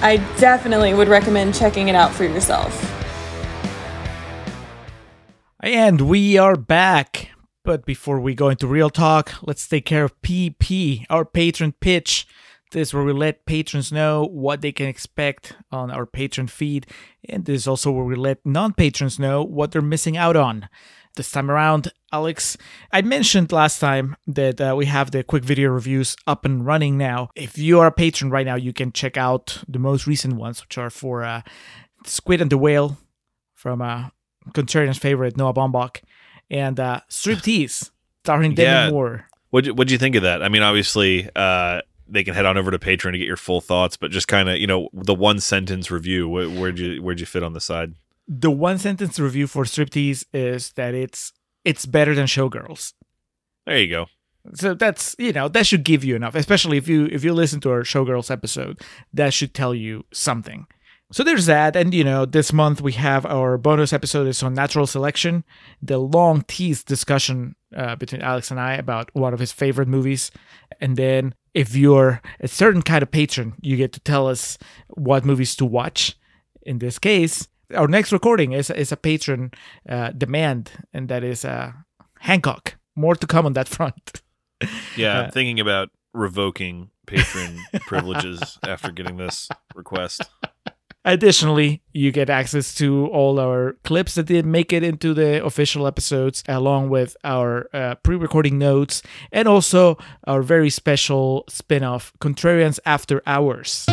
I 0.00 0.16
definitely 0.38 0.94
would 0.94 1.08
recommend 1.08 1.54
checking 1.54 1.88
it 1.88 1.94
out 1.94 2.10
for 2.10 2.24
yourself. 2.24 2.72
And 5.60 6.00
we 6.08 6.38
are 6.38 6.56
back. 6.56 7.28
But 7.64 7.84
before 7.84 8.18
we 8.18 8.34
go 8.34 8.48
into 8.48 8.66
real 8.66 8.88
talk, 8.88 9.34
let's 9.42 9.68
take 9.68 9.84
care 9.84 10.04
of 10.04 10.18
PP, 10.22 11.04
our 11.10 11.26
patron 11.26 11.74
pitch. 11.80 12.26
This 12.72 12.88
is 12.88 12.94
where 12.94 13.04
we 13.04 13.12
let 13.12 13.46
patrons 13.46 13.90
know 13.90 14.24
what 14.24 14.60
they 14.60 14.72
can 14.72 14.86
expect 14.86 15.54
on 15.72 15.90
our 15.90 16.04
patron 16.06 16.46
feed. 16.48 16.86
And 17.28 17.44
this 17.44 17.62
is 17.62 17.68
also 17.68 17.90
where 17.90 18.04
we 18.04 18.14
let 18.14 18.44
non 18.44 18.72
patrons 18.74 19.18
know 19.18 19.42
what 19.42 19.72
they're 19.72 19.82
missing 19.82 20.16
out 20.16 20.36
on. 20.36 20.68
This 21.16 21.30
time 21.32 21.50
around, 21.50 21.90
Alex, 22.12 22.56
I 22.92 23.02
mentioned 23.02 23.50
last 23.50 23.80
time 23.80 24.16
that 24.28 24.60
uh, 24.60 24.74
we 24.76 24.86
have 24.86 25.10
the 25.10 25.24
quick 25.24 25.42
video 25.42 25.70
reviews 25.70 26.14
up 26.26 26.44
and 26.44 26.64
running 26.64 26.96
now. 26.96 27.30
If 27.34 27.58
you 27.58 27.80
are 27.80 27.86
a 27.88 27.92
patron 27.92 28.30
right 28.30 28.46
now, 28.46 28.54
you 28.54 28.72
can 28.72 28.92
check 28.92 29.16
out 29.16 29.62
the 29.66 29.80
most 29.80 30.06
recent 30.06 30.34
ones, 30.36 30.60
which 30.62 30.78
are 30.78 30.90
for 30.90 31.24
uh, 31.24 31.42
Squid 32.04 32.40
and 32.40 32.50
the 32.52 32.58
Whale 32.58 32.98
from 33.54 33.82
uh, 33.82 34.10
Contrarian's 34.52 34.98
favorite, 34.98 35.36
Noah 35.36 35.54
Baumbach, 35.54 36.02
and 36.50 36.78
uh, 36.78 37.00
Striptease, 37.10 37.90
starring 38.22 38.54
Demi 38.54 38.68
Yeah. 38.68 38.90
Moore. 38.90 39.26
What 39.50 39.66
what'd 39.68 39.90
you 39.90 39.98
think 39.98 40.14
of 40.14 40.22
that? 40.22 40.42
I 40.42 40.48
mean, 40.48 40.62
obviously, 40.62 41.28
uh, 41.34 41.80
they 42.08 42.24
can 42.24 42.34
head 42.34 42.46
on 42.46 42.56
over 42.56 42.70
to 42.70 42.78
Patreon 42.78 43.12
to 43.12 43.18
get 43.18 43.26
your 43.26 43.36
full 43.36 43.60
thoughts, 43.60 43.96
but 43.96 44.10
just 44.10 44.28
kind 44.28 44.48
of, 44.48 44.58
you 44.58 44.66
know, 44.66 44.88
the 44.92 45.14
one 45.14 45.40
sentence 45.40 45.90
review. 45.90 46.28
Where, 46.28 46.48
where'd 46.48 46.78
you 46.78 47.02
where'd 47.02 47.20
you 47.20 47.26
fit 47.26 47.42
on 47.42 47.52
the 47.52 47.60
side? 47.60 47.94
The 48.26 48.50
one 48.50 48.78
sentence 48.78 49.18
review 49.18 49.46
for 49.46 49.64
Striptease 49.64 50.24
is 50.32 50.72
that 50.72 50.94
it's 50.94 51.32
it's 51.64 51.86
better 51.86 52.14
than 52.14 52.26
Showgirls. 52.26 52.94
There 53.66 53.78
you 53.78 53.88
go. 53.88 54.06
So 54.54 54.74
that's 54.74 55.14
you 55.18 55.32
know 55.32 55.48
that 55.48 55.66
should 55.66 55.84
give 55.84 56.04
you 56.04 56.16
enough, 56.16 56.34
especially 56.34 56.78
if 56.78 56.88
you 56.88 57.06
if 57.06 57.24
you 57.24 57.32
listen 57.32 57.60
to 57.60 57.70
our 57.70 57.82
Showgirls 57.82 58.30
episode, 58.30 58.80
that 59.12 59.34
should 59.34 59.54
tell 59.54 59.74
you 59.74 60.04
something. 60.12 60.66
So 61.10 61.24
there's 61.24 61.46
that, 61.46 61.74
and 61.74 61.94
you 61.94 62.04
know 62.04 62.26
this 62.26 62.52
month 62.52 62.82
we 62.82 62.92
have 62.92 63.24
our 63.24 63.56
bonus 63.56 63.92
episode 63.92 64.26
is 64.26 64.42
on 64.42 64.54
natural 64.54 64.86
selection, 64.86 65.44
the 65.82 65.98
long 65.98 66.42
teased 66.46 66.86
discussion 66.86 67.56
uh, 67.74 67.96
between 67.96 68.20
Alex 68.20 68.50
and 68.50 68.60
I 68.60 68.74
about 68.74 69.14
one 69.14 69.32
of 69.32 69.40
his 69.40 69.52
favorite 69.52 69.88
movies, 69.88 70.30
and 70.80 70.96
then 70.96 71.34
if 71.58 71.74
you're 71.74 72.20
a 72.40 72.46
certain 72.48 72.82
kind 72.82 73.02
of 73.02 73.10
patron, 73.10 73.54
you 73.60 73.76
get 73.76 73.92
to 73.92 74.00
tell 74.00 74.28
us 74.28 74.58
what 74.88 75.24
movies 75.24 75.56
to 75.56 75.64
watch. 75.64 76.16
In 76.62 76.78
this 76.78 76.98
case, 76.98 77.48
our 77.74 77.88
next 77.88 78.12
recording 78.12 78.52
is 78.52 78.70
is 78.70 78.92
a 78.92 78.96
patron 78.96 79.50
uh, 79.88 80.10
demand, 80.16 80.70
and 80.92 81.08
that 81.08 81.24
is 81.24 81.44
uh, 81.44 81.72
Hancock. 82.20 82.76
More 82.94 83.16
to 83.16 83.26
come 83.26 83.46
on 83.46 83.54
that 83.54 83.68
front. 83.76 84.22
Yeah, 84.96 85.18
Uh, 85.18 85.22
I'm 85.24 85.30
thinking 85.30 85.60
about 85.60 85.88
revoking 86.14 86.90
patron 87.06 87.58
privileges 87.88 88.58
after 88.62 88.92
getting 88.92 89.16
this 89.16 89.48
request. 89.74 90.22
Additionally, 91.08 91.80
you 91.94 92.12
get 92.12 92.28
access 92.28 92.74
to 92.74 93.06
all 93.06 93.40
our 93.40 93.78
clips 93.82 94.16
that 94.16 94.24
didn't 94.24 94.50
make 94.50 94.74
it 94.74 94.82
into 94.82 95.14
the 95.14 95.42
official 95.42 95.86
episodes, 95.86 96.44
along 96.46 96.90
with 96.90 97.16
our 97.24 97.66
uh, 97.72 97.94
pre 97.94 98.14
recording 98.14 98.58
notes, 98.58 99.00
and 99.32 99.48
also 99.48 99.96
our 100.24 100.42
very 100.42 100.68
special 100.68 101.44
spin 101.48 101.82
off, 101.82 102.12
Contrarians 102.20 102.78
After 102.84 103.22
Hours. 103.26 103.86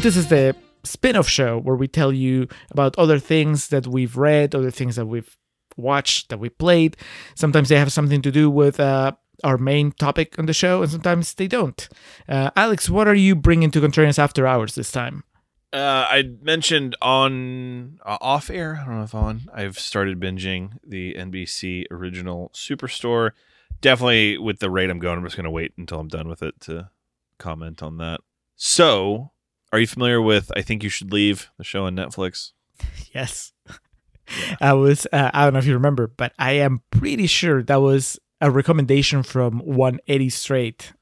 This 0.00 0.16
is 0.16 0.28
the 0.28 0.56
spin 0.82 1.14
off 1.14 1.28
show 1.28 1.58
where 1.58 1.76
we 1.76 1.86
tell 1.86 2.14
you 2.14 2.48
about 2.70 2.96
other 2.96 3.18
things 3.18 3.68
that 3.68 3.86
we've 3.86 4.16
read, 4.16 4.54
other 4.54 4.70
things 4.70 4.96
that 4.96 5.04
we've 5.04 5.36
watched, 5.76 6.30
that 6.30 6.40
we 6.40 6.48
played. 6.48 6.96
Sometimes 7.34 7.68
they 7.68 7.78
have 7.78 7.92
something 7.92 8.22
to 8.22 8.30
do 8.30 8.48
with 8.48 8.80
uh, 8.80 9.12
our 9.44 9.58
main 9.58 9.92
topic 9.92 10.38
on 10.38 10.46
the 10.46 10.52
show, 10.52 10.82
and 10.82 10.90
sometimes 10.90 11.34
they 11.34 11.46
don't. 11.48 11.88
Uh, 12.28 12.50
Alex, 12.56 12.90
what 12.90 13.08
are 13.08 13.14
you 13.14 13.34
bringing 13.34 13.70
to 13.70 13.80
Contrarians 13.80 14.18
After 14.18 14.46
Hours 14.46 14.74
this 14.74 14.92
time? 14.92 15.24
Uh, 15.72 16.06
I 16.08 16.22
mentioned 16.40 16.96
on 17.02 17.98
uh, 18.04 18.16
off 18.20 18.48
air. 18.48 18.80
I 18.80 18.86
don't 18.86 18.98
know 18.98 19.04
if 19.04 19.14
on. 19.14 19.42
I've 19.52 19.78
started 19.78 20.18
binging 20.18 20.78
the 20.86 21.14
NBC 21.14 21.84
original 21.90 22.50
Superstore. 22.54 23.32
Definitely 23.80 24.38
with 24.38 24.60
the 24.60 24.70
rate 24.70 24.90
I'm 24.90 24.98
going, 24.98 25.18
I'm 25.18 25.24
just 25.24 25.36
going 25.36 25.44
to 25.44 25.50
wait 25.50 25.72
until 25.76 26.00
I'm 26.00 26.08
done 26.08 26.28
with 26.28 26.42
it 26.42 26.58
to 26.62 26.90
comment 27.38 27.82
on 27.82 27.98
that. 27.98 28.20
So, 28.56 29.32
are 29.70 29.78
you 29.78 29.86
familiar 29.86 30.22
with 30.22 30.50
I 30.56 30.62
Think 30.62 30.82
You 30.82 30.88
Should 30.88 31.12
Leave, 31.12 31.50
the 31.58 31.64
show 31.64 31.84
on 31.84 31.96
Netflix? 31.96 32.52
Yes. 33.12 33.52
I 34.60 34.74
was, 34.74 35.06
uh, 35.12 35.30
I 35.32 35.44
don't 35.44 35.54
know 35.54 35.58
if 35.58 35.66
you 35.66 35.74
remember, 35.74 36.06
but 36.06 36.32
I 36.38 36.52
am 36.52 36.82
pretty 36.90 37.26
sure 37.26 37.62
that 37.62 37.80
was 37.80 38.18
a 38.40 38.50
recommendation 38.50 39.22
from 39.22 39.60
one 39.60 39.98
Eddie 40.06 40.30
Straight 40.30 40.92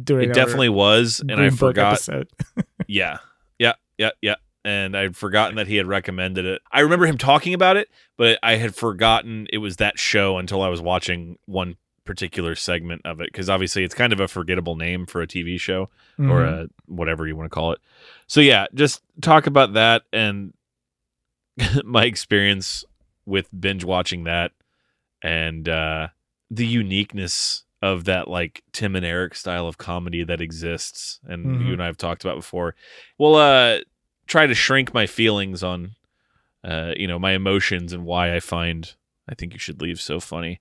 during 0.00 0.30
It 0.30 0.34
definitely 0.34 0.68
was, 0.68 1.20
and 1.20 1.40
I 1.40 1.48
Book 1.50 1.58
forgot. 1.58 2.08
Yeah, 2.86 3.18
yeah, 3.58 3.72
yeah, 3.98 4.10
yeah. 4.20 4.34
And 4.64 4.96
I'd 4.96 5.16
forgotten 5.16 5.56
that 5.56 5.66
he 5.66 5.76
had 5.76 5.86
recommended 5.86 6.44
it. 6.46 6.62
I 6.72 6.80
remember 6.80 7.06
him 7.06 7.18
talking 7.18 7.52
about 7.54 7.76
it, 7.76 7.88
but 8.16 8.38
I 8.42 8.56
had 8.56 8.74
forgotten 8.74 9.46
it 9.52 9.58
was 9.58 9.76
that 9.76 9.98
show 9.98 10.38
until 10.38 10.62
I 10.62 10.68
was 10.68 10.80
watching 10.80 11.38
one 11.46 11.76
particular 12.04 12.54
segment 12.54 13.02
of 13.04 13.20
it 13.20 13.30
because 13.32 13.48
obviously 13.48 13.82
it's 13.84 13.94
kind 13.94 14.12
of 14.12 14.20
a 14.20 14.28
forgettable 14.28 14.76
name 14.76 15.06
for 15.06 15.22
a 15.22 15.26
TV 15.26 15.58
show 15.58 15.88
or 16.18 16.40
Mhm. 16.42 16.64
a 16.64 16.68
whatever 16.86 17.26
you 17.26 17.34
want 17.36 17.46
to 17.50 17.54
call 17.54 17.72
it. 17.72 17.78
So 18.26 18.40
yeah, 18.42 18.66
just 18.74 19.02
talk 19.22 19.46
about 19.46 19.72
that 19.74 20.02
and 20.12 20.52
my 21.84 22.04
experience 22.04 22.84
with 23.26 23.48
binge 23.58 23.84
watching 23.84 24.24
that 24.24 24.52
and 25.22 25.68
uh 25.68 26.08
the 26.54 26.66
uniqueness 26.66 27.64
of 27.82 28.04
that 28.04 28.28
like 28.28 28.62
Tim 28.72 28.96
and 28.96 29.04
Eric 29.04 29.34
style 29.34 29.66
of 29.66 29.76
comedy 29.78 30.24
that 30.24 30.40
exists 30.40 31.20
and 31.26 31.44
Mhm. 31.46 31.66
you 31.66 31.72
and 31.74 31.82
I 31.82 31.86
have 31.86 31.96
talked 31.98 32.24
about 32.24 32.36
before. 32.36 32.74
We'll 33.18 33.34
uh 33.36 33.80
try 34.26 34.46
to 34.46 34.54
shrink 34.54 34.94
my 34.94 35.06
feelings 35.06 35.62
on 35.62 35.94
uh 36.62 36.92
you 36.96 37.06
know 37.06 37.18
my 37.18 37.32
emotions 37.32 37.92
and 37.92 38.04
why 38.04 38.34
I 38.34 38.40
find 38.40 38.94
I 39.28 39.34
think 39.34 39.52
you 39.52 39.58
should 39.58 39.82
leave 39.82 40.00
so 40.00 40.20
funny. 40.20 40.60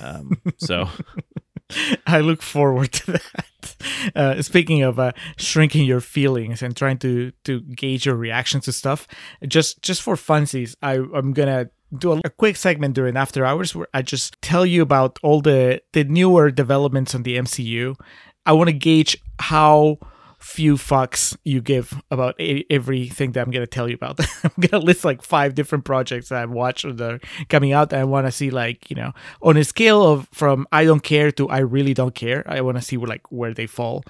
Um 0.00 0.40
so 0.58 0.88
I 2.06 2.20
look 2.20 2.42
forward 2.42 2.92
to 2.92 3.12
that. 3.12 3.76
Uh, 4.14 4.42
speaking 4.42 4.82
of 4.82 4.98
uh, 4.98 5.12
shrinking 5.38 5.86
your 5.86 6.00
feelings 6.00 6.62
and 6.62 6.76
trying 6.76 6.98
to 6.98 7.32
to 7.44 7.60
gauge 7.60 8.04
your 8.06 8.14
reactions 8.16 8.64
to 8.66 8.72
stuff, 8.72 9.06
just 9.48 9.82
just 9.82 10.02
for 10.02 10.14
funsies, 10.16 10.74
I 10.82 10.94
I'm 10.96 11.32
gonna 11.32 11.70
do 11.96 12.12
a, 12.12 12.20
a 12.24 12.30
quick 12.30 12.56
segment 12.56 12.94
during 12.94 13.16
after 13.16 13.44
hours 13.44 13.74
where 13.74 13.88
I 13.94 14.02
just 14.02 14.40
tell 14.42 14.64
you 14.64 14.82
about 14.82 15.18
all 15.22 15.40
the 15.40 15.82
the 15.92 16.04
newer 16.04 16.50
developments 16.50 17.14
on 17.14 17.22
the 17.22 17.36
MCU. 17.36 17.98
I 18.44 18.52
want 18.52 18.68
to 18.68 18.72
gauge 18.72 19.16
how 19.38 19.98
few 20.42 20.74
fucks 20.74 21.36
you 21.44 21.60
give 21.60 22.02
about 22.10 22.38
e- 22.40 22.66
everything 22.68 23.30
that 23.32 23.40
I'm 23.40 23.52
gonna 23.52 23.66
tell 23.66 23.88
you 23.88 23.94
about. 23.94 24.18
I'm 24.44 24.50
gonna 24.58 24.84
list 24.84 25.04
like 25.04 25.22
five 25.22 25.54
different 25.54 25.84
projects 25.84 26.28
that 26.28 26.42
I've 26.42 26.50
watched 26.50 26.84
or 26.84 26.92
that 26.92 27.12
are 27.12 27.20
coming 27.48 27.72
out. 27.72 27.92
I 27.92 28.04
want 28.04 28.26
to 28.26 28.32
see 28.32 28.50
like 28.50 28.90
you 28.90 28.96
know 28.96 29.12
on 29.40 29.56
a 29.56 29.64
scale 29.64 30.02
of 30.02 30.28
from 30.32 30.66
I 30.72 30.84
don't 30.84 31.02
care 31.02 31.30
to 31.32 31.48
I 31.48 31.58
really 31.58 31.94
don't 31.94 32.14
care. 32.14 32.42
I 32.46 32.60
want 32.62 32.76
to 32.76 32.82
see 32.82 32.96
where 32.96 33.08
like 33.08 33.30
where 33.30 33.54
they 33.54 33.66
fall 33.66 34.02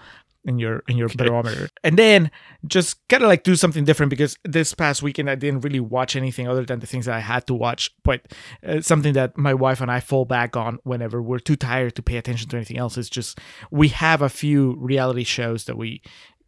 in 0.45 0.59
your 0.59 0.83
in 0.89 0.97
your 0.97 1.09
barometer, 1.09 1.69
and 1.85 1.99
then 1.99 2.31
just 2.67 3.07
kind 3.09 3.23
of 3.23 3.29
like 3.29 3.43
do 3.43 3.57
something 3.57 3.85
different 3.85 4.11
because 4.11 4.37
this 4.45 4.75
past 4.75 5.03
weekend 5.03 5.31
I 5.31 5.35
didn't 5.35 5.61
really 5.61 5.81
watch 5.81 6.17
anything 6.17 6.49
other 6.49 6.65
than 6.65 6.81
the 6.81 6.87
things 6.87 7.07
that 7.07 7.15
I 7.15 7.21
had 7.21 7.47
to 7.47 7.55
watch. 7.55 7.91
But 8.03 8.33
uh, 8.67 8.81
something 8.81 9.13
that 9.15 9.37
my 9.37 9.55
wife 9.55 9.81
and 9.81 9.91
I 9.91 10.01
fall 10.01 10.25
back 10.25 10.57
on 10.57 10.79
whenever 10.85 11.23
we're 11.23 11.39
too 11.39 11.57
tired 11.57 11.95
to 11.97 12.03
pay 12.03 12.17
attention 12.17 12.49
to 12.51 12.57
anything 12.57 12.79
else 12.79 12.97
is 12.99 13.09
just 13.11 13.39
we 13.71 13.89
have 13.89 14.23
a 14.23 14.29
few 14.29 14.77
reality 14.79 15.25
shows 15.25 15.65
that 15.65 15.77
we 15.77 16.03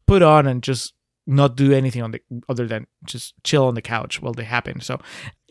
put 0.07 0.23
on 0.23 0.47
and 0.47 0.63
just 0.63 0.95
not 1.27 1.57
do 1.57 1.73
anything 1.73 2.03
on 2.03 2.11
the 2.11 2.21
other 2.49 2.67
than 2.67 2.87
just 3.05 3.35
chill 3.45 3.67
on 3.67 3.75
the 3.75 3.83
couch 3.83 4.21
while 4.21 4.35
they 4.35 4.45
happen. 4.45 4.81
So 4.81 5.01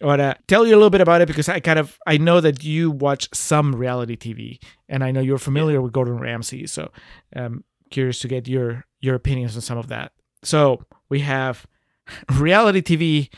I 0.02 0.06
want 0.06 0.20
to 0.20 0.38
tell 0.48 0.68
you 0.68 0.76
a 0.76 0.78
little 0.78 0.90
bit 0.90 1.02
about 1.02 1.22
it 1.22 1.28
because 1.28 1.49
I 1.49 1.60
kind 1.60 1.80
of 1.80 1.98
I 2.06 2.18
know 2.18 2.41
that 2.41 2.64
you 2.64 2.91
watch 2.91 3.28
some 3.34 3.76
reality 3.76 4.15
TV 4.15 4.60
and 4.88 5.03
I 5.03 5.11
know 5.11 5.22
you're 5.22 5.38
familiar 5.38 5.82
with 5.82 5.94
Gordon 5.94 6.20
Ramsay. 6.20 6.68
So 6.68 6.91
um 7.36 7.64
curious 7.94 8.20
to 8.20 8.28
get 8.28 8.48
your 8.48 8.86
your 8.99 9.15
opinions 9.15 9.56
on 9.56 9.61
some 9.61 9.78
of 9.78 9.88
that. 9.88 10.11
So 10.44 10.84
we 11.10 11.20
have 11.22 11.65
reality 12.48 12.82
TV 12.82 13.30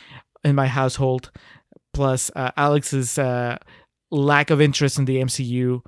in 0.43 0.55
my 0.55 0.67
household 0.67 1.31
plus 1.93 2.31
uh, 2.35 2.51
Alex's 2.57 3.17
uh, 3.17 3.57
lack 4.11 4.49
of 4.49 4.59
interest 4.61 4.97
in 4.99 5.05
the 5.05 5.17
MCU 5.21 5.81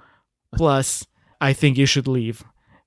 plus 0.56 1.06
I 1.41 1.53
think 1.53 1.77
you 1.77 1.85
should 1.85 2.07
leave 2.07 2.44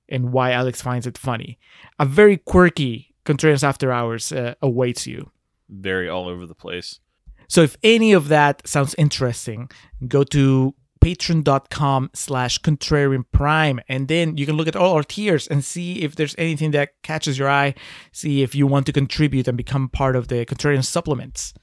and 0.09 0.33
why 0.33 0.51
Alex 0.51 0.81
finds 0.81 1.07
it 1.07 1.17
funny. 1.17 1.57
A 1.99 2.05
very 2.05 2.37
quirky 2.37 3.13
Contrarians 3.25 3.63
After 3.63 3.91
Hours 3.91 4.31
uh, 4.31 4.55
awaits 4.61 5.07
you. 5.07 5.31
very 5.69 6.09
all 6.09 6.27
over 6.27 6.45
the 6.45 6.55
place. 6.55 6.99
So 7.47 7.61
if 7.63 7.77
any 7.83 8.13
of 8.13 8.27
that 8.29 8.67
sounds 8.67 8.95
interesting, 8.97 9.69
go 10.07 10.23
to 10.25 10.73
patreon.com 11.01 12.09
slash 12.13 12.59
contrarian 12.59 13.25
prime 13.31 13.79
and 13.89 14.07
then 14.07 14.37
you 14.37 14.45
can 14.45 14.55
look 14.55 14.67
at 14.67 14.75
all 14.75 14.93
our 14.93 15.03
tiers 15.03 15.47
and 15.47 15.65
see 15.65 16.03
if 16.03 16.15
there's 16.15 16.35
anything 16.37 16.71
that 16.71 16.89
catches 17.01 17.37
your 17.39 17.49
eye 17.49 17.73
see 18.11 18.43
if 18.43 18.53
you 18.53 18.67
want 18.67 18.85
to 18.85 18.93
contribute 18.93 19.47
and 19.47 19.57
become 19.57 19.89
part 19.89 20.15
of 20.15 20.27
the 20.27 20.45
contrarian 20.45 20.85
supplements 20.85 21.53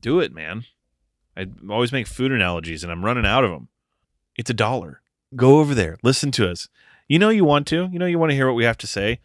Do 0.00 0.18
it, 0.18 0.32
man. 0.34 0.64
I 1.36 1.46
always 1.70 1.92
make 1.92 2.06
food 2.06 2.32
analogies 2.32 2.82
and 2.82 2.92
I'm 2.92 3.04
running 3.04 3.24
out 3.24 3.44
of 3.44 3.50
them. 3.50 3.68
It's 4.36 4.50
a 4.50 4.54
dollar. 4.54 5.00
Go 5.36 5.60
over 5.60 5.74
there. 5.74 5.96
Listen 6.02 6.30
to 6.32 6.50
us. 6.50 6.68
You 7.08 7.18
know 7.18 7.30
you 7.30 7.44
want 7.44 7.66
to. 7.68 7.88
You 7.92 7.98
know 7.98 8.06
you 8.06 8.18
want 8.18 8.30
to 8.30 8.34
hear 8.36 8.46
what 8.46 8.56
we 8.56 8.64
have 8.64 8.78
to 8.78 8.86
say. 8.86 9.20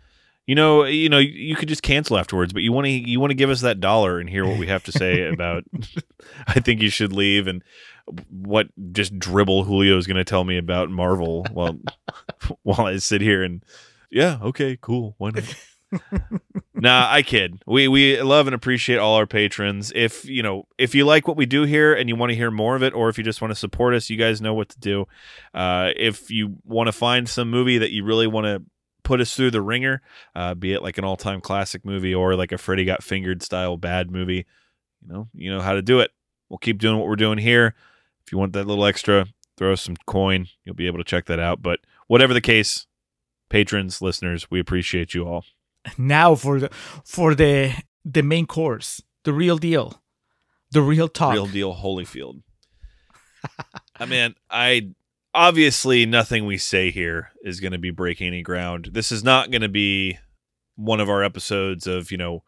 You 0.46 0.56
know, 0.56 0.86
you 0.86 1.10
know, 1.10 1.18
you 1.18 1.56
could 1.58 1.68
just 1.68 1.84
cancel 1.84 2.18
afterwards, 2.18 2.54
but 2.54 2.62
you 2.62 2.72
want 2.72 2.86
to 2.86 2.92
you 2.92 3.20
want 3.20 3.32
to 3.32 3.36
give 3.36 3.50
us 3.50 3.62
that 3.62 3.82
dollar 3.82 4.20
and 4.20 4.30
hear 4.30 4.46
what 4.46 4.60
we 4.60 4.68
have 4.68 4.84
to 4.86 4.92
say 4.92 5.28
about 5.28 5.64
I 6.48 6.60
think 6.60 6.82
you 6.82 6.90
should 6.90 7.12
leave 7.12 7.48
and 7.48 7.64
what 8.30 8.68
just 8.92 9.18
dribble 9.18 9.66
Julio 9.66 9.98
is 9.98 10.08
going 10.08 10.18
to 10.18 10.24
tell 10.24 10.44
me 10.44 10.58
about 10.58 10.90
Marvel 10.90 11.46
while 11.52 11.78
while 12.64 12.88
I 12.88 12.98
sit 12.98 13.22
here 13.22 13.44
and 13.44 13.64
yeah, 14.10 14.40
okay, 14.42 14.78
cool. 14.80 15.16
Why 15.18 15.32
not? 15.32 15.56
nah, 16.74 17.08
I 17.10 17.22
kid. 17.22 17.62
We 17.66 17.88
we 17.88 18.22
love 18.22 18.48
and 18.48 18.54
appreciate 18.54 18.98
all 18.98 19.16
our 19.16 19.28
patrons. 19.28 19.92
If 19.96 20.26
you 20.26 20.44
know, 20.44 20.68
if 20.78 20.96
you 20.96 21.06
like 21.06 21.28
what 21.28 21.38
we 21.38 21.46
do 21.46 21.64
here 21.64 21.94
and 21.94 22.10
you 22.10 22.16
want 22.16 22.32
to 22.32 22.36
hear 22.36 22.52
more 22.52 22.76
of 22.76 22.84
it, 22.84 22.94
or 22.94 23.10
if 23.10 23.18
you 23.18 23.24
just 23.24 23.42
want 23.42 23.52
to 23.52 23.56
support 23.56 23.94
us, 23.94 24.10
you 24.10 24.18
guys 24.18 24.42
know 24.42 24.54
what 24.54 24.70
to 24.70 24.80
do. 24.80 25.06
Uh, 25.54 25.92
if 25.96 26.30
you 26.30 26.58
want 26.66 26.88
to 26.88 26.92
find 26.92 27.28
some 27.28 27.50
movie 27.50 27.78
that 27.78 27.92
you 27.92 28.04
really 28.04 28.28
want 28.28 28.46
to 28.46 28.64
put 29.04 29.22
us 29.22 29.36
through 29.36 29.52
the 29.52 29.62
ringer, 29.62 30.02
uh, 30.36 30.54
be 30.54 30.74
it 30.74 30.84
like 30.84 30.98
an 30.98 31.06
all-time 31.06 31.40
classic 31.40 31.86
movie 31.86 32.14
or 32.14 32.36
like 32.36 32.52
a 32.52 32.58
Freddy 32.58 32.84
Got 32.84 33.04
Fingered 33.04 33.42
style 33.42 33.78
bad 33.78 34.12
movie, 34.12 34.46
you 35.02 35.08
know, 35.08 35.30
you 35.34 35.50
know 35.50 35.62
how 35.62 35.74
to 35.74 35.82
do 35.82 36.02
it. 36.02 36.12
We'll 36.50 36.58
keep 36.58 36.80
doing 36.80 36.98
what 36.98 37.08
we're 37.08 37.16
doing 37.16 37.38
here. 37.38 37.76
If 38.28 38.34
you 38.34 38.38
want 38.38 38.52
that 38.54 38.68
little 38.68 38.86
extra, 38.86 39.28
throw 39.58 39.72
us 39.72 39.82
some 39.82 39.96
coin. 40.06 40.48
You'll 40.66 40.76
be 40.76 40.88
able 40.88 40.98
to 40.98 41.06
check 41.06 41.28
that 41.28 41.40
out. 41.40 41.62
But 41.62 41.80
whatever 42.08 42.34
the 42.34 42.42
case, 42.42 42.86
patrons, 43.50 44.02
listeners, 44.02 44.52
we 44.52 44.60
appreciate 44.60 45.14
you 45.14 45.26
all. 45.26 45.46
now 45.98 46.36
for 46.36 46.60
the 46.60 46.70
for 47.06 47.34
the 47.34 47.74
the 48.04 48.22
main 48.22 48.46
course 48.46 49.02
the 49.24 49.32
real 49.32 49.58
deal 49.58 50.02
the 50.72 50.82
real 50.82 51.08
talk 51.08 51.34
Real 51.34 51.46
deal 51.46 51.74
Holyfield. 51.74 52.42
I 54.00 54.06
mean, 54.06 54.36
I 54.50 54.90
obviously 55.34 56.06
nothing 56.06 56.46
we 56.46 56.58
say 56.58 56.92
here 56.92 57.32
is 57.44 57.62
going 57.62 57.72
to 57.72 57.78
be 57.78 57.92
breaking 57.92 58.28
any 58.28 58.42
ground. 58.42 58.90
This 58.92 59.10
is 59.10 59.24
not 59.24 59.52
going 59.52 59.62
to 59.62 59.70
be 59.70 60.20
one 60.76 61.00
of 61.00 61.10
our 61.10 61.24
episodes 61.24 61.88
of, 61.88 62.12
you 62.12 62.18
know, 62.18 62.44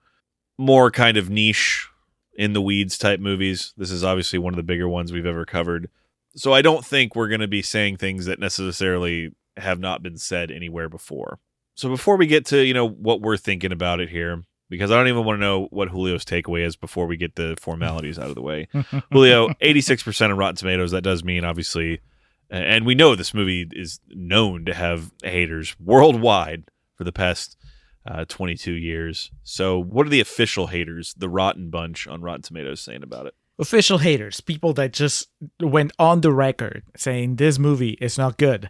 more 0.57 0.91
kind 0.91 1.15
of 1.15 1.29
niche 1.29 1.87
in 2.33 2.53
the 2.53 2.61
weeds 2.61 2.97
type 2.97 3.19
movies. 3.19 3.73
This 3.77 3.91
is 3.91 4.03
obviously 4.03 4.39
one 4.39 4.53
of 4.53 4.57
the 4.57 4.63
bigger 4.63 4.87
ones 4.87 5.11
we've 5.11 5.25
ever 5.25 5.45
covered. 5.45 5.89
So 6.35 6.53
I 6.53 6.61
don't 6.61 6.85
think 6.85 7.15
we're 7.15 7.27
going 7.27 7.41
to 7.41 7.47
be 7.47 7.61
saying 7.61 7.97
things 7.97 8.25
that 8.25 8.39
necessarily 8.39 9.31
have 9.57 9.79
not 9.79 10.03
been 10.03 10.17
said 10.17 10.51
anywhere 10.51 10.89
before. 10.89 11.39
So 11.75 11.89
before 11.89 12.17
we 12.17 12.27
get 12.27 12.45
to, 12.47 12.63
you 12.63 12.73
know, 12.73 12.87
what 12.87 13.21
we're 13.21 13.37
thinking 13.37 13.71
about 13.71 13.99
it 13.99 14.09
here, 14.09 14.43
because 14.69 14.91
I 14.91 14.97
don't 14.97 15.07
even 15.07 15.25
want 15.25 15.37
to 15.37 15.45
know 15.45 15.67
what 15.71 15.89
Julio's 15.89 16.25
takeaway 16.25 16.65
is 16.65 16.75
before 16.75 17.07
we 17.07 17.17
get 17.17 17.35
the 17.35 17.57
formalities 17.59 18.19
out 18.19 18.29
of 18.29 18.35
the 18.35 18.41
way. 18.41 18.67
Julio, 19.11 19.49
86% 19.61 20.31
of 20.31 20.37
Rotten 20.37 20.55
Tomatoes. 20.55 20.91
That 20.91 21.01
does 21.01 21.23
mean, 21.23 21.43
obviously, 21.43 22.01
and 22.49 22.85
we 22.85 22.95
know 22.95 23.15
this 23.15 23.33
movie 23.33 23.67
is 23.71 23.99
known 24.09 24.65
to 24.65 24.73
have 24.73 25.11
haters 25.23 25.75
worldwide 25.79 26.65
for 26.95 27.03
the 27.03 27.11
past 27.11 27.57
uh, 28.05 28.25
22 28.27 28.73
years. 28.73 29.31
So, 29.43 29.77
what 29.81 30.05
are 30.05 30.09
the 30.09 30.19
official 30.21 30.67
haters, 30.67 31.13
the 31.17 31.29
Rotten 31.29 31.69
Bunch 31.69 32.07
on 32.07 32.21
Rotten 32.21 32.41
Tomatoes, 32.43 32.81
saying 32.81 33.03
about 33.03 33.25
it? 33.27 33.35
official 33.61 33.97
haters, 33.97 34.39
people 34.39 34.71
that 34.71 34.93
just 34.93 35.27
went 35.59 35.91
on 35.99 36.21
the 36.21 36.31
record 36.31 36.81
saying 36.95 37.35
this 37.35 37.59
movie 37.59 37.97
is 37.99 38.17
not 38.17 38.37
good. 38.37 38.69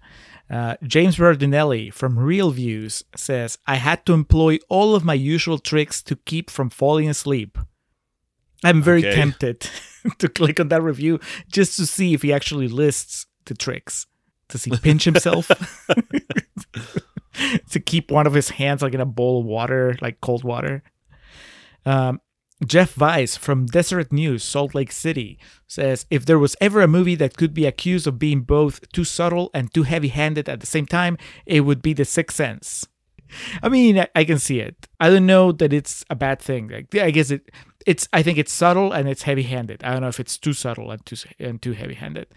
Uh, 0.49 0.77
James 0.81 1.15
Berardinelli 1.17 1.93
from 1.93 2.15
ReelViews 2.17 3.03
says, 3.15 3.59
I 3.67 3.75
had 3.75 4.03
to 4.07 4.13
employ 4.13 4.57
all 4.67 4.95
of 4.95 5.05
my 5.05 5.13
usual 5.13 5.59
tricks 5.59 6.01
to 6.01 6.15
keep 6.15 6.49
from 6.49 6.71
falling 6.71 7.07
asleep. 7.07 7.59
I'm 8.63 8.81
very 8.81 9.05
Okay. 9.05 9.15
tempted 9.15 9.69
to 10.17 10.27
click 10.27 10.59
on 10.59 10.69
that 10.69 10.81
review 10.81 11.19
just 11.51 11.77
to 11.77 11.85
see 11.85 12.15
if 12.15 12.23
he 12.23 12.33
actually 12.33 12.67
lists 12.67 13.27
the 13.45 13.53
tricks. 13.53 14.07
Does 14.47 14.63
he 14.63 14.71
pinch 14.75 15.03
himself? 15.03 15.51
to 17.71 17.79
keep 17.79 18.11
one 18.11 18.27
of 18.27 18.33
his 18.33 18.49
hands 18.49 18.81
like 18.81 18.93
in 18.93 19.01
a 19.01 19.05
bowl 19.05 19.41
of 19.41 19.45
water, 19.45 19.95
like 20.01 20.21
cold 20.21 20.43
water. 20.43 20.83
Um, 21.85 22.21
Jeff 22.65 22.93
Vice 22.93 23.37
from 23.37 23.65
Deseret 23.67 24.11
News, 24.11 24.43
Salt 24.43 24.75
Lake 24.75 24.91
City, 24.91 25.39
says 25.65 26.05
if 26.09 26.25
there 26.25 26.39
was 26.39 26.57
ever 26.59 26.81
a 26.81 26.87
movie 26.87 27.15
that 27.15 27.37
could 27.37 27.53
be 27.53 27.65
accused 27.65 28.05
of 28.05 28.19
being 28.19 28.41
both 28.41 28.91
too 28.91 29.05
subtle 29.05 29.49
and 29.53 29.73
too 29.73 29.83
heavy 29.83 30.09
handed 30.09 30.49
at 30.49 30.59
the 30.59 30.67
same 30.67 30.85
time, 30.85 31.17
it 31.45 31.61
would 31.61 31.81
be 31.81 31.93
The 31.93 32.05
Sixth 32.05 32.35
Sense. 32.35 32.85
I 33.61 33.69
mean, 33.69 33.99
I, 33.99 34.07
I 34.15 34.23
can 34.23 34.39
see 34.39 34.59
it. 34.59 34.87
I 34.99 35.09
don't 35.09 35.25
know 35.25 35.51
that 35.53 35.71
it's 35.71 36.03
a 36.09 36.15
bad 36.15 36.41
thing. 36.41 36.67
Like, 36.67 36.93
I 36.95 37.11
guess 37.11 37.31
it, 37.31 37.49
it's. 37.85 38.07
I 38.11 38.23
think 38.23 38.37
it's 38.37 38.51
subtle 38.51 38.91
and 38.91 39.07
it's 39.07 39.21
heavy-handed. 39.21 39.83
I 39.83 39.91
don't 39.93 40.01
know 40.01 40.07
if 40.07 40.19
it's 40.19 40.37
too 40.37 40.53
subtle 40.53 40.91
and 40.91 41.05
too 41.05 41.15
and 41.39 41.61
too 41.61 41.73
heavy-handed. 41.73 42.27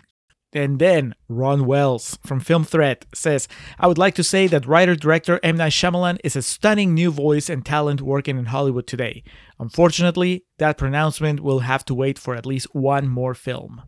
And 0.54 0.78
then 0.78 1.14
Ron 1.28 1.64
Wells 1.64 2.18
from 2.26 2.38
Film 2.40 2.64
Threat 2.64 3.06
says, 3.14 3.48
I 3.78 3.86
would 3.86 3.96
like 3.96 4.14
to 4.16 4.22
say 4.24 4.46
that 4.48 4.66
writer 4.66 4.94
director 4.94 5.40
M. 5.42 5.56
Night 5.56 5.72
Shyamalan 5.72 6.18
is 6.22 6.36
a 6.36 6.42
stunning 6.42 6.92
new 6.92 7.10
voice 7.10 7.48
and 7.48 7.64
talent 7.64 8.02
working 8.02 8.36
in 8.38 8.44
Hollywood 8.46 8.86
today. 8.86 9.22
Unfortunately, 9.58 10.44
that 10.58 10.76
pronouncement 10.76 11.40
will 11.40 11.60
have 11.60 11.84
to 11.86 11.94
wait 11.94 12.18
for 12.18 12.34
at 12.34 12.44
least 12.44 12.66
one 12.74 13.08
more 13.08 13.32
film. 13.34 13.82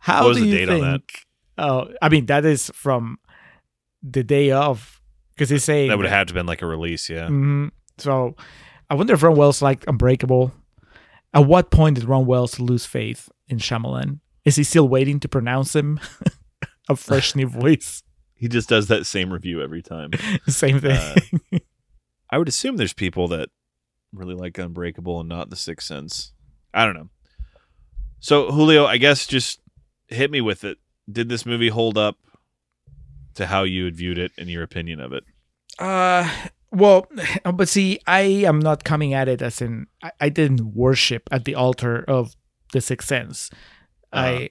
How 0.00 0.24
What 0.24 0.28
was 0.28 0.36
do 0.38 0.44
the 0.44 0.50
you 0.50 0.56
date 0.58 0.68
think? 0.68 0.84
on 0.84 0.90
that? 0.90 1.02
Oh, 1.56 1.88
I 2.02 2.08
mean, 2.10 2.26
that 2.26 2.44
is 2.44 2.70
from 2.74 3.18
the 4.02 4.22
day 4.22 4.50
of, 4.50 5.00
because 5.34 5.48
he's 5.48 5.64
saying 5.64 5.88
That 5.88 5.96
would 5.96 6.04
have 6.06 6.12
had 6.18 6.28
to 6.28 6.32
have 6.32 6.34
been 6.34 6.46
like 6.46 6.60
a 6.60 6.66
release, 6.66 7.08
yeah. 7.08 7.28
Mhm. 7.28 7.70
So 7.96 8.36
I 8.90 8.94
wonder 8.94 9.14
if 9.14 9.22
Ron 9.22 9.36
Wells 9.36 9.62
liked 9.62 9.86
Unbreakable. 9.88 10.52
At 11.32 11.46
what 11.46 11.70
point 11.70 11.94
did 11.96 12.04
Ron 12.04 12.26
Wells 12.26 12.60
lose 12.60 12.84
faith 12.84 13.30
in 13.48 13.56
Shyamalan? 13.58 14.20
Is 14.44 14.56
he 14.56 14.64
still 14.64 14.88
waiting 14.88 15.20
to 15.20 15.28
pronounce 15.28 15.74
him 15.74 16.00
a 16.88 16.96
fresh 16.96 17.34
new 17.34 17.46
voice? 17.46 18.02
He 18.34 18.48
just 18.48 18.68
does 18.68 18.88
that 18.88 19.06
same 19.06 19.32
review 19.32 19.62
every 19.62 19.80
time. 19.80 20.10
Same 20.48 20.80
thing. 20.80 20.98
Uh, 21.52 21.58
I 22.30 22.36
would 22.36 22.48
assume 22.48 22.76
there's 22.76 22.92
people 22.92 23.28
that 23.28 23.48
really 24.12 24.34
like 24.34 24.58
Unbreakable 24.58 25.20
and 25.20 25.28
not 25.28 25.50
The 25.50 25.56
Sixth 25.56 25.86
Sense. 25.86 26.32
I 26.74 26.84
don't 26.84 26.94
know. 26.94 27.08
So 28.20 28.50
Julio, 28.50 28.86
I 28.86 28.98
guess 28.98 29.26
just 29.26 29.60
hit 30.08 30.30
me 30.30 30.40
with 30.40 30.64
it. 30.64 30.78
Did 31.10 31.28
this 31.28 31.46
movie 31.46 31.68
hold 31.68 31.96
up 31.96 32.16
to 33.34 33.46
how 33.46 33.62
you 33.62 33.84
had 33.84 33.96
viewed 33.96 34.18
it 34.18 34.32
and 34.36 34.50
your 34.50 34.62
opinion 34.62 35.00
of 35.00 35.12
it? 35.12 35.24
Uh, 35.78 36.28
well, 36.70 37.06
but 37.52 37.68
see, 37.68 38.00
I 38.06 38.20
am 38.20 38.58
not 38.58 38.84
coming 38.84 39.14
at 39.14 39.28
it 39.28 39.40
as 39.42 39.60
in 39.62 39.86
I, 40.02 40.10
I 40.20 40.28
didn't 40.28 40.74
worship 40.74 41.28
at 41.30 41.44
the 41.44 41.54
altar 41.54 42.04
of 42.08 42.34
the 42.72 42.80
Sixth 42.80 43.08
Sense. 43.08 43.50
I 44.14 44.50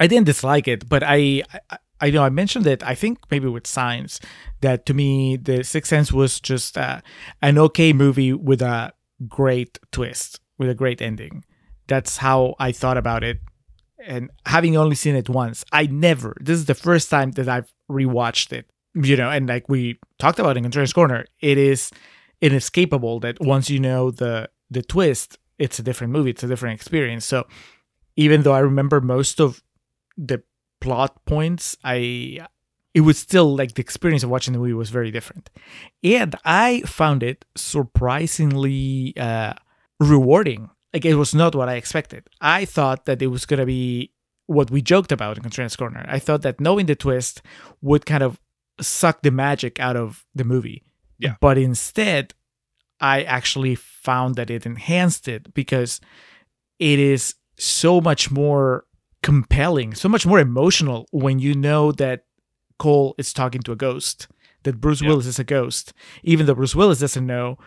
I 0.00 0.06
didn't 0.06 0.26
dislike 0.26 0.68
it, 0.68 0.88
but 0.88 1.02
I, 1.02 1.42
I 1.70 1.78
I 2.00 2.10
know 2.10 2.22
I 2.22 2.28
mentioned 2.28 2.66
it. 2.66 2.82
I 2.82 2.94
think 2.94 3.18
maybe 3.30 3.48
with 3.48 3.66
Signs 3.66 4.20
that 4.60 4.86
to 4.86 4.94
me 4.94 5.36
the 5.36 5.64
Sixth 5.64 5.88
Sense 5.88 6.12
was 6.12 6.40
just 6.40 6.76
uh, 6.76 7.00
an 7.42 7.58
okay 7.58 7.92
movie 7.92 8.32
with 8.32 8.62
a 8.62 8.92
great 9.28 9.78
twist, 9.92 10.40
with 10.58 10.68
a 10.68 10.74
great 10.74 11.00
ending. 11.00 11.44
That's 11.86 12.18
how 12.18 12.54
I 12.58 12.72
thought 12.72 12.98
about 12.98 13.24
it. 13.24 13.38
And 14.04 14.30
having 14.44 14.76
only 14.76 14.94
seen 14.94 15.16
it 15.16 15.28
once, 15.28 15.64
I 15.72 15.86
never. 15.86 16.36
This 16.40 16.58
is 16.58 16.66
the 16.66 16.74
first 16.74 17.10
time 17.10 17.32
that 17.32 17.48
I've 17.48 17.72
rewatched 17.90 18.52
it 18.52 18.70
you 19.02 19.16
know, 19.16 19.30
and 19.30 19.48
like 19.48 19.68
we 19.68 19.98
talked 20.18 20.38
about 20.38 20.56
in 20.56 20.64
Contrarian's 20.64 20.92
Corner, 20.92 21.26
it 21.40 21.58
is 21.58 21.90
inescapable 22.40 23.20
that 23.20 23.40
once 23.40 23.68
you 23.68 23.78
know 23.78 24.10
the 24.10 24.48
the 24.70 24.82
twist, 24.82 25.38
it's 25.58 25.78
a 25.78 25.82
different 25.82 26.12
movie, 26.12 26.30
it's 26.30 26.42
a 26.42 26.48
different 26.48 26.74
experience. 26.74 27.24
So 27.24 27.46
even 28.16 28.42
though 28.42 28.52
I 28.52 28.60
remember 28.60 29.00
most 29.00 29.40
of 29.40 29.62
the 30.16 30.42
plot 30.80 31.24
points, 31.26 31.76
I 31.84 32.46
it 32.94 33.02
was 33.02 33.18
still 33.18 33.54
like 33.54 33.74
the 33.74 33.82
experience 33.82 34.22
of 34.22 34.30
watching 34.30 34.52
the 34.52 34.58
movie 34.58 34.72
was 34.72 34.90
very 34.90 35.10
different, 35.10 35.50
and 36.02 36.34
I 36.44 36.82
found 36.86 37.22
it 37.22 37.44
surprisingly 37.56 39.14
uh, 39.18 39.54
rewarding. 40.00 40.70
Like 40.94 41.04
it 41.04 41.16
was 41.16 41.34
not 41.34 41.54
what 41.54 41.68
I 41.68 41.74
expected. 41.74 42.28
I 42.40 42.64
thought 42.64 43.04
that 43.04 43.20
it 43.20 43.26
was 43.26 43.44
gonna 43.44 43.66
be 43.66 44.12
what 44.46 44.70
we 44.70 44.80
joked 44.80 45.12
about 45.12 45.36
in 45.36 45.42
Contrarian's 45.42 45.76
Corner. 45.76 46.06
I 46.08 46.18
thought 46.18 46.42
that 46.42 46.60
knowing 46.60 46.86
the 46.86 46.94
twist 46.94 47.42
would 47.82 48.06
kind 48.06 48.22
of 48.22 48.40
suck 48.80 49.22
the 49.22 49.30
magic 49.30 49.80
out 49.80 49.96
of 49.96 50.24
the 50.34 50.44
movie. 50.44 50.84
Yeah. 51.18 51.36
But 51.40 51.58
instead, 51.58 52.34
I 53.00 53.22
actually 53.22 53.74
found 53.74 54.36
that 54.36 54.50
it 54.50 54.64
enhanced 54.64 55.28
it 55.28 55.52
because 55.54 56.00
it 56.78 56.98
is 56.98 57.34
so 57.56 58.00
much 58.00 58.30
more 58.30 58.84
compelling, 59.22 59.94
so 59.94 60.08
much 60.08 60.26
more 60.26 60.38
emotional 60.38 61.06
when 61.10 61.38
you 61.38 61.54
know 61.54 61.92
that 61.92 62.24
Cole 62.78 63.14
is 63.18 63.32
talking 63.32 63.62
to 63.62 63.72
a 63.72 63.76
ghost, 63.76 64.28
that 64.64 64.80
Bruce 64.80 65.00
Yeah. 65.02 65.08
Willis 65.08 65.26
is 65.26 65.38
a 65.38 65.44
ghost. 65.44 65.92
Even 66.22 66.46
though 66.46 66.54
Bruce 66.54 66.74
Willis 66.74 67.00
doesn't 67.00 67.26
know, 67.26 67.58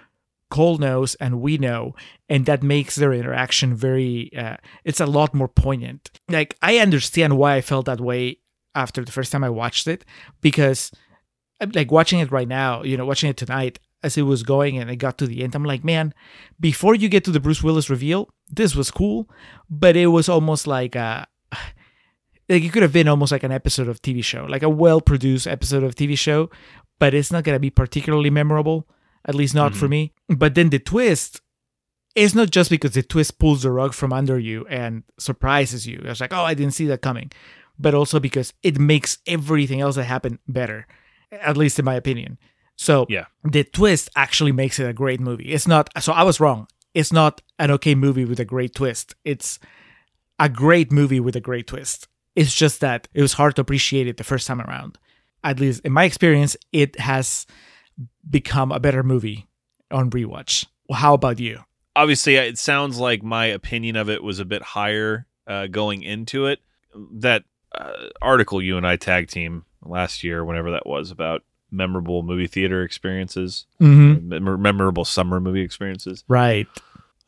Cole 0.50 0.78
knows 0.78 1.16
and 1.16 1.42
we 1.42 1.58
know, 1.58 1.94
and 2.28 2.46
that 2.46 2.64
makes 2.64 2.96
their 2.96 3.14
interaction 3.14 3.76
very. 3.76 4.32
Uh, 4.36 4.58
it's 4.84 5.00
a 5.00 5.06
lot 5.06 5.34
more 5.34 5.48
poignant. 5.48 6.12
Like 6.28 6.56
I 6.62 6.78
understand 6.78 7.38
why 7.38 7.56
I 7.56 7.62
felt 7.62 7.86
that 7.86 8.02
way 8.02 8.38
after 8.76 9.04
the 9.04 9.12
first 9.12 9.32
time 9.32 9.44
I 9.44 9.50
watched 9.50 9.88
it 9.88 10.06
because, 10.42 10.92
I'm, 11.60 11.72
like 11.72 11.92
watching 11.92 12.20
it 12.20 12.32
right 12.32 12.48
now, 12.48 12.84
you 12.84 12.98
know, 12.98 13.06
watching 13.06 13.30
it 13.30 13.38
tonight 13.38 13.80
as 14.02 14.18
it 14.18 14.22
was 14.24 14.44
going 14.44 14.78
and 14.78 14.90
it 14.90 14.96
got 14.96 15.18
to 15.18 15.28
the 15.28 15.44
end, 15.44 15.54
I'm 15.56 15.66
like, 15.66 15.84
man, 15.84 16.14
before 16.60 16.96
you 16.96 17.10
get 17.10 17.24
to 17.26 17.32
the 17.32 17.40
Bruce 17.40 17.62
Willis 17.64 17.90
reveal, 17.90 18.30
this 18.50 18.76
was 18.76 18.92
cool, 18.92 19.30
but 19.70 19.96
it 19.96 20.08
was 20.08 20.30
almost 20.30 20.68
like 20.68 20.96
a. 20.96 21.28
Like 22.52 22.64
it 22.64 22.74
could 22.74 22.82
have 22.82 22.94
been 22.94 23.08
almost 23.08 23.32
like 23.32 23.44
an 23.44 23.52
episode 23.52 23.88
of 23.88 24.02
TV 24.02 24.24
show, 24.24 24.46
like 24.50 24.64
a 24.64 24.70
well-produced 24.70 25.46
episode 25.46 25.84
of 25.84 25.94
TV 25.94 26.18
show, 26.18 26.50
but 26.98 27.14
it's 27.14 27.32
not 27.32 27.44
gonna 27.44 27.60
be 27.60 27.70
particularly 27.70 28.32
memorable, 28.32 28.88
at 29.24 29.36
least 29.36 29.54
not 29.54 29.76
for 29.76 29.86
mm-hmm. 29.86 29.92
me. 29.92 30.14
But 30.30 30.56
then 30.56 30.72
the 30.72 30.80
twist 30.80 31.42
it's 32.16 32.36
not 32.36 32.50
just 32.50 32.70
because 32.70 32.92
the 32.92 33.04
twist 33.04 33.40
pulls 33.40 33.64
the 33.64 33.72
rug 33.72 33.94
from 33.94 34.12
under 34.12 34.40
you 34.40 34.66
and 34.68 35.04
surprises 35.18 35.88
you. 35.88 36.02
It's 36.04 36.20
like, 36.20 36.34
oh, 36.34 36.44
I 36.44 36.54
didn't 36.54 36.74
see 36.74 36.86
that 36.88 37.02
coming. 37.02 37.32
But 37.78 37.94
also 37.94 38.20
because 38.20 38.54
it 38.64 38.80
makes 38.80 39.20
everything 39.26 39.80
else 39.80 39.96
that 39.96 40.04
happened 40.04 40.40
better, 40.48 40.88
at 41.32 41.56
least 41.56 41.80
in 41.80 41.86
my 41.86 41.96
opinion. 41.96 42.38
So 42.76 43.06
Yeah. 43.10 43.26
the 43.44 43.64
twist 43.64 44.10
actually 44.16 44.52
makes 44.52 44.80
it 44.80 44.90
a 44.90 44.94
great 44.94 45.20
movie. 45.20 45.52
It's 45.52 45.68
not, 45.68 45.90
so 46.02 46.14
I 46.14 46.24
was 46.24 46.40
wrong. 46.40 46.68
It's 46.94 47.14
not 47.14 47.42
an 47.58 47.72
okay 47.72 47.96
movie 47.96 48.26
with 48.26 48.40
a 48.40 48.46
great 48.46 48.76
twist. 48.76 49.16
It's 49.24 49.60
a 50.40 50.50
great 50.50 50.92
movie 50.92 51.20
with 51.20 51.36
a 51.36 51.42
great 51.42 51.68
twist. 51.68 52.08
It's 52.36 52.54
just 52.54 52.80
that 52.82 53.08
it 53.14 53.22
was 53.22 53.34
hard 53.34 53.56
to 53.56 53.62
appreciate 53.62 54.08
it 54.08 54.18
the 54.18 54.24
first 54.24 54.48
time 54.48 54.62
around. 54.62 54.98
At 55.44 55.60
least 55.60 55.82
in 55.86 55.92
my 55.92 56.04
experience, 56.04 56.56
it 56.72 57.00
has 57.00 57.46
become 58.30 58.72
a 58.72 58.80
better 58.80 59.04
movie 59.04 59.48
on 59.92 60.10
rewatch. 60.10 60.66
How 60.92 61.14
about 61.14 61.40
you? 61.40 61.64
obviously 61.96 62.36
it 62.36 62.58
sounds 62.58 62.98
like 62.98 63.24
my 63.24 63.46
opinion 63.48 63.96
of 63.96 64.10
it 64.10 64.24
was 64.24 64.40
a 64.40 64.46
bit 64.46 64.62
higher 64.62 65.26
uh, 65.48 65.68
going 65.68 66.02
into 66.02 66.46
it 66.46 66.60
that 67.12 67.44
uh, 67.76 68.08
article 68.22 68.62
you 68.62 68.78
and 68.78 68.88
i 68.88 68.96
tag 68.96 69.28
team 69.28 69.66
last 69.84 70.24
year 70.24 70.46
whenever 70.46 70.72
that 70.72 70.88
was 70.88 71.12
about 71.12 71.44
memorable 71.72 72.24
movie 72.24 72.48
theater 72.48 72.84
experiences 72.84 73.66
Mm-hmm. 73.82 74.30
mem- 74.30 74.62
memorable 74.62 75.06
summer 75.06 75.40
movie 75.40 75.62
experiences 75.62 76.24
Right. 76.28 76.68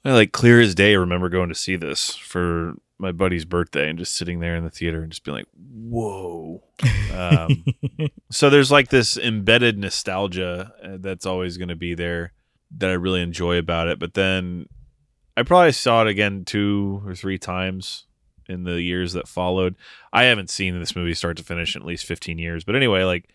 i 0.05 0.11
like 0.11 0.31
clear 0.31 0.59
as 0.61 0.73
day 0.75 0.95
remember 0.95 1.29
going 1.29 1.49
to 1.49 1.55
see 1.55 1.75
this 1.75 2.15
for 2.15 2.73
my 2.97 3.11
buddy's 3.11 3.45
birthday 3.45 3.89
and 3.89 3.97
just 3.99 4.15
sitting 4.15 4.39
there 4.39 4.55
in 4.55 4.63
the 4.63 4.69
theater 4.69 5.01
and 5.01 5.11
just 5.11 5.23
being 5.23 5.37
like 5.37 5.47
whoa 5.89 6.61
um, 7.13 7.65
so 8.31 8.49
there's 8.49 8.71
like 8.71 8.89
this 8.89 9.17
embedded 9.17 9.77
nostalgia 9.77 10.73
uh, 10.83 10.97
that's 10.99 11.25
always 11.25 11.57
going 11.57 11.69
to 11.69 11.75
be 11.75 11.93
there 11.93 12.33
that 12.77 12.89
I 12.89 12.93
really 12.93 13.21
enjoy 13.21 13.57
about 13.57 13.89
it. 13.89 13.99
But 13.99 14.13
then 14.13 14.67
I 15.35 15.43
probably 15.43 15.73
saw 15.73 16.03
it 16.03 16.07
again 16.07 16.45
two 16.45 17.01
or 17.05 17.13
three 17.15 17.37
times 17.37 18.05
in 18.47 18.63
the 18.63 18.81
years 18.81 19.11
that 19.13 19.27
followed. 19.27 19.75
I 20.13 20.23
haven't 20.23 20.49
seen 20.49 20.79
this 20.79 20.95
movie 20.95 21.13
start 21.13 21.35
to 21.37 21.43
finish 21.43 21.75
in 21.75 21.81
at 21.81 21.87
least 21.87 22.05
15 22.05 22.37
years. 22.37 22.63
But 22.63 22.75
anyway, 22.77 23.03
like 23.03 23.27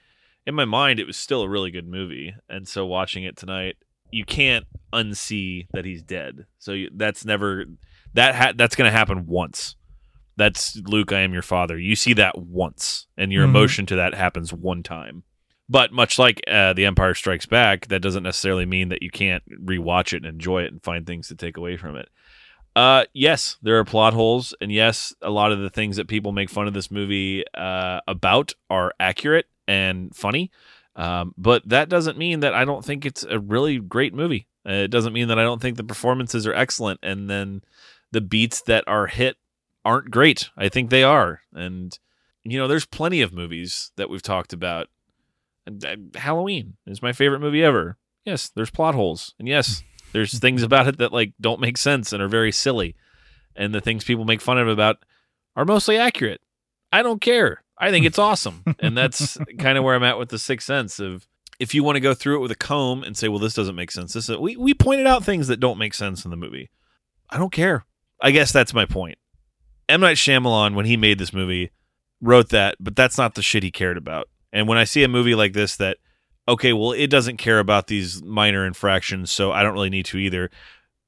in 0.46 0.54
my 0.54 0.64
mind, 0.64 1.00
it 1.00 1.06
was 1.06 1.16
still 1.16 1.42
a 1.42 1.48
really 1.48 1.70
good 1.70 1.86
movie. 1.88 2.34
And 2.48 2.66
so 2.68 2.86
watching 2.86 3.24
it 3.24 3.36
tonight, 3.36 3.76
you 4.10 4.24
can't 4.24 4.64
unsee 4.92 5.66
that 5.72 5.84
he's 5.84 6.02
dead. 6.02 6.46
So 6.58 6.72
you, 6.72 6.90
that's 6.94 7.24
never 7.24 7.64
that 8.14 8.34
ha- 8.34 8.52
that's 8.56 8.76
going 8.76 8.90
to 8.90 8.96
happen 8.96 9.26
once. 9.26 9.74
That's 10.36 10.76
Luke, 10.84 11.12
I 11.12 11.20
am 11.20 11.32
your 11.32 11.42
father. 11.42 11.78
You 11.78 11.96
see 11.96 12.12
that 12.14 12.38
once, 12.38 13.06
and 13.16 13.32
your 13.32 13.44
Mhm. 13.46 13.50
emotion 13.50 13.86
to 13.86 13.96
that 13.96 14.14
happens 14.14 14.52
one 14.52 14.82
time. 14.82 15.24
But 15.68 15.92
much 15.92 16.18
like 16.18 16.40
uh, 16.46 16.74
The 16.74 16.84
Empire 16.84 17.14
Strikes 17.14 17.46
Back, 17.46 17.88
that 17.88 18.00
doesn't 18.00 18.22
necessarily 18.22 18.66
mean 18.66 18.88
that 18.90 19.02
you 19.02 19.10
can't 19.10 19.42
rewatch 19.64 20.12
it 20.12 20.18
and 20.18 20.26
enjoy 20.26 20.62
it 20.62 20.72
and 20.72 20.82
find 20.82 21.04
things 21.06 21.26
to 21.28 21.34
take 21.34 21.56
away 21.56 21.76
from 21.76 21.96
it. 21.96 22.08
Uh, 22.76 23.06
yes, 23.14 23.56
there 23.62 23.78
are 23.78 23.84
plot 23.84 24.12
holes, 24.12 24.54
and 24.60 24.70
yes, 24.70 25.14
a 25.22 25.30
lot 25.30 25.50
of 25.50 25.58
the 25.58 25.70
things 25.70 25.96
that 25.96 26.06
people 26.08 26.30
make 26.30 26.50
fun 26.50 26.68
of 26.68 26.74
this 26.74 26.90
movie 26.90 27.42
uh, 27.54 28.00
about 28.06 28.52
are 28.70 28.92
accurate 29.00 29.46
and 29.66 30.14
funny. 30.14 30.50
Um, 30.94 31.34
but 31.36 31.68
that 31.68 31.88
doesn't 31.88 32.16
mean 32.18 32.40
that 32.40 32.54
I 32.54 32.64
don't 32.64 32.84
think 32.84 33.04
it's 33.04 33.24
a 33.24 33.38
really 33.38 33.78
great 33.78 34.14
movie. 34.14 34.48
It 34.64 34.90
doesn't 34.90 35.12
mean 35.12 35.28
that 35.28 35.38
I 35.38 35.42
don't 35.42 35.60
think 35.60 35.76
the 35.76 35.84
performances 35.84 36.46
are 36.46 36.54
excellent, 36.54 37.00
and 37.02 37.30
then 37.30 37.62
the 38.10 38.20
beats 38.20 38.62
that 38.62 38.84
are 38.86 39.06
hit 39.06 39.36
aren't 39.84 40.10
great. 40.10 40.50
I 40.56 40.68
think 40.68 40.90
they 40.90 41.04
are, 41.04 41.42
and 41.54 41.96
you 42.42 42.58
know, 42.58 42.66
there's 42.66 42.86
plenty 42.86 43.22
of 43.22 43.32
movies 43.32 43.92
that 43.96 44.08
we've 44.08 44.22
talked 44.22 44.52
about 44.52 44.88
uh, 45.66 45.96
Halloween 46.14 46.76
is 46.86 47.02
my 47.02 47.12
favorite 47.12 47.40
movie 47.40 47.62
ever. 47.62 47.96
Yes, 48.24 48.48
there's 48.48 48.70
plot 48.70 48.94
holes, 48.94 49.34
and 49.38 49.48
yes, 49.48 49.82
there's 50.12 50.38
things 50.38 50.62
about 50.62 50.86
it 50.88 50.98
that 50.98 51.12
like 51.12 51.32
don't 51.40 51.60
make 51.60 51.76
sense 51.76 52.12
and 52.12 52.22
are 52.22 52.28
very 52.28 52.52
silly, 52.52 52.94
and 53.54 53.74
the 53.74 53.80
things 53.80 54.04
people 54.04 54.24
make 54.24 54.40
fun 54.40 54.58
of 54.58 54.68
about 54.68 55.04
are 55.54 55.64
mostly 55.64 55.96
accurate. 55.96 56.40
I 56.92 57.02
don't 57.02 57.20
care. 57.20 57.62
I 57.78 57.90
think 57.90 58.06
it's 58.06 58.18
awesome, 58.18 58.64
and 58.78 58.96
that's 58.96 59.38
kind 59.58 59.76
of 59.76 59.84
where 59.84 59.94
I'm 59.94 60.02
at 60.02 60.18
with 60.18 60.30
the 60.30 60.38
Sixth 60.38 60.66
Sense. 60.66 60.98
Of 60.98 61.26
if 61.58 61.74
you 61.74 61.84
want 61.84 61.96
to 61.96 62.00
go 62.00 62.14
through 62.14 62.36
it 62.36 62.40
with 62.40 62.50
a 62.50 62.56
comb 62.56 63.02
and 63.02 63.16
say, 63.16 63.28
well, 63.28 63.38
this 63.38 63.54
doesn't 63.54 63.74
make 63.74 63.90
sense, 63.90 64.12
this 64.12 64.28
we 64.28 64.56
we 64.56 64.74
pointed 64.74 65.06
out 65.06 65.24
things 65.24 65.48
that 65.48 65.60
don't 65.60 65.78
make 65.78 65.94
sense 65.94 66.24
in 66.24 66.30
the 66.30 66.36
movie. 66.36 66.70
I 67.28 67.38
don't 67.38 67.52
care. 67.52 67.84
I 68.20 68.30
guess 68.30 68.52
that's 68.52 68.72
my 68.72 68.86
point. 68.86 69.18
M 69.88 70.00
Night 70.00 70.16
Shyamalan, 70.16 70.74
when 70.74 70.86
he 70.86 70.96
made 70.96 71.18
this 71.18 71.32
movie, 71.32 71.70
wrote 72.20 72.48
that, 72.50 72.76
but 72.80 72.96
that's 72.96 73.18
not 73.18 73.34
the 73.34 73.42
shit 73.42 73.62
he 73.62 73.70
cared 73.70 73.96
about. 73.96 74.28
And 74.52 74.66
when 74.66 74.78
I 74.78 74.84
see 74.84 75.04
a 75.04 75.08
movie 75.08 75.34
like 75.34 75.52
this, 75.52 75.76
that 75.76 75.98
okay, 76.48 76.72
well, 76.72 76.92
it 76.92 77.08
doesn't 77.08 77.36
care 77.36 77.58
about 77.58 77.88
these 77.88 78.22
minor 78.22 78.64
infractions, 78.64 79.30
so 79.30 79.52
I 79.52 79.62
don't 79.62 79.74
really 79.74 79.90
need 79.90 80.06
to 80.06 80.18
either. 80.18 80.50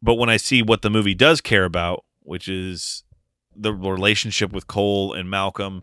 But 0.02 0.14
when 0.14 0.28
I 0.28 0.36
see 0.36 0.62
what 0.62 0.82
the 0.82 0.90
movie 0.90 1.14
does 1.14 1.40
care 1.40 1.64
about, 1.64 2.04
which 2.22 2.48
is 2.48 3.04
the 3.56 3.72
relationship 3.72 4.52
with 4.52 4.66
Cole 4.66 5.12
and 5.12 5.30
Malcolm, 5.30 5.82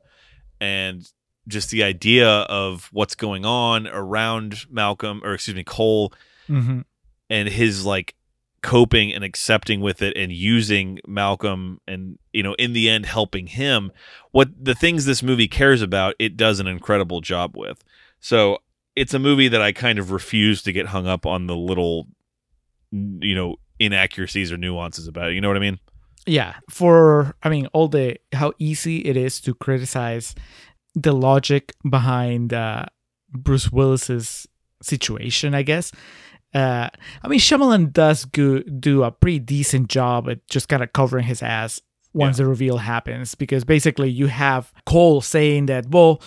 and 0.66 1.12
just 1.48 1.70
the 1.70 1.84
idea 1.84 2.28
of 2.64 2.90
what's 2.92 3.14
going 3.16 3.46
on 3.46 3.88
around 3.88 4.66
Malcolm, 4.70 5.22
or 5.24 5.34
excuse 5.34 5.56
me, 5.56 5.64
Cole, 5.64 6.12
Mm-hmm. 6.50 6.82
and 7.30 7.50
his 7.50 7.86
like 7.86 8.14
coping 8.62 9.14
and 9.14 9.24
accepting 9.24 9.80
with 9.82 10.02
it 10.02 10.16
and 10.18 10.32
using 10.32 11.00
Malcolm 11.08 11.80
and 11.88 12.18
you 12.34 12.42
know 12.44 12.54
in 12.56 12.74
the 12.74 12.90
end 12.90 13.06
helping 13.06 13.48
him 13.48 13.92
what 14.32 14.50
the 14.60 14.74
things 14.76 15.06
this 15.06 15.22
movie 15.24 15.48
cares 15.48 15.82
about 15.84 16.14
it 16.20 16.36
does 16.38 16.60
an 16.60 16.68
incredible 16.68 17.22
job 17.22 17.56
with. 17.58 17.84
So 18.20 18.58
it's 18.96 19.14
a 19.14 19.20
movie 19.20 19.48
that 19.50 19.62
I 19.62 19.72
kind 19.72 20.00
of 20.00 20.12
refuse 20.12 20.62
to 20.64 20.72
get 20.72 20.88
hung 20.88 21.06
up 21.08 21.26
on 21.26 21.48
the 21.48 21.56
little 21.56 22.08
you 22.92 23.36
know 23.36 23.56
inaccuracies 23.80 24.52
or 24.52 24.58
nuances 24.58 25.08
about 25.08 25.30
it. 25.30 25.34
You 25.36 25.42
know 25.42 25.48
what 25.48 25.58
I 25.58 25.62
mean 25.62 25.80
yeah. 26.26 26.56
For 26.70 27.36
i 27.44 27.50
mean 27.50 27.68
all 27.68 27.88
the 27.88 28.18
how 28.34 28.54
easy 28.60 29.00
it 29.00 29.18
is 29.18 29.40
to 29.42 29.54
criticize 29.54 30.36
the 30.94 31.14
logic 31.14 31.74
behind 31.90 32.54
uh 32.54 32.86
bruce 33.32 33.72
willis's 33.72 34.48
situation 34.82 35.54
i 35.54 35.62
guess. 35.62 35.92
Uh 36.54 36.90
i 37.24 37.28
mean 37.28 37.40
Shyamalan 37.40 37.92
does 37.92 38.26
go, 38.26 38.60
do 38.62 39.04
a 39.04 39.12
pretty 39.12 39.40
decent 39.40 39.90
job 39.90 40.30
at 40.30 40.48
just 40.48 40.70
kind 40.70 40.84
of 40.84 40.94
covering 40.94 41.26
his 41.26 41.44
ass 41.44 41.82
once 42.14 42.38
the 42.38 42.46
reveal 42.46 42.78
happens 42.78 43.36
because 43.36 43.66
basically 43.66 44.10
you 44.10 44.28
have 44.28 44.72
cole 44.86 45.20
saying 45.20 45.66
that 45.66 45.90
well 45.90 46.22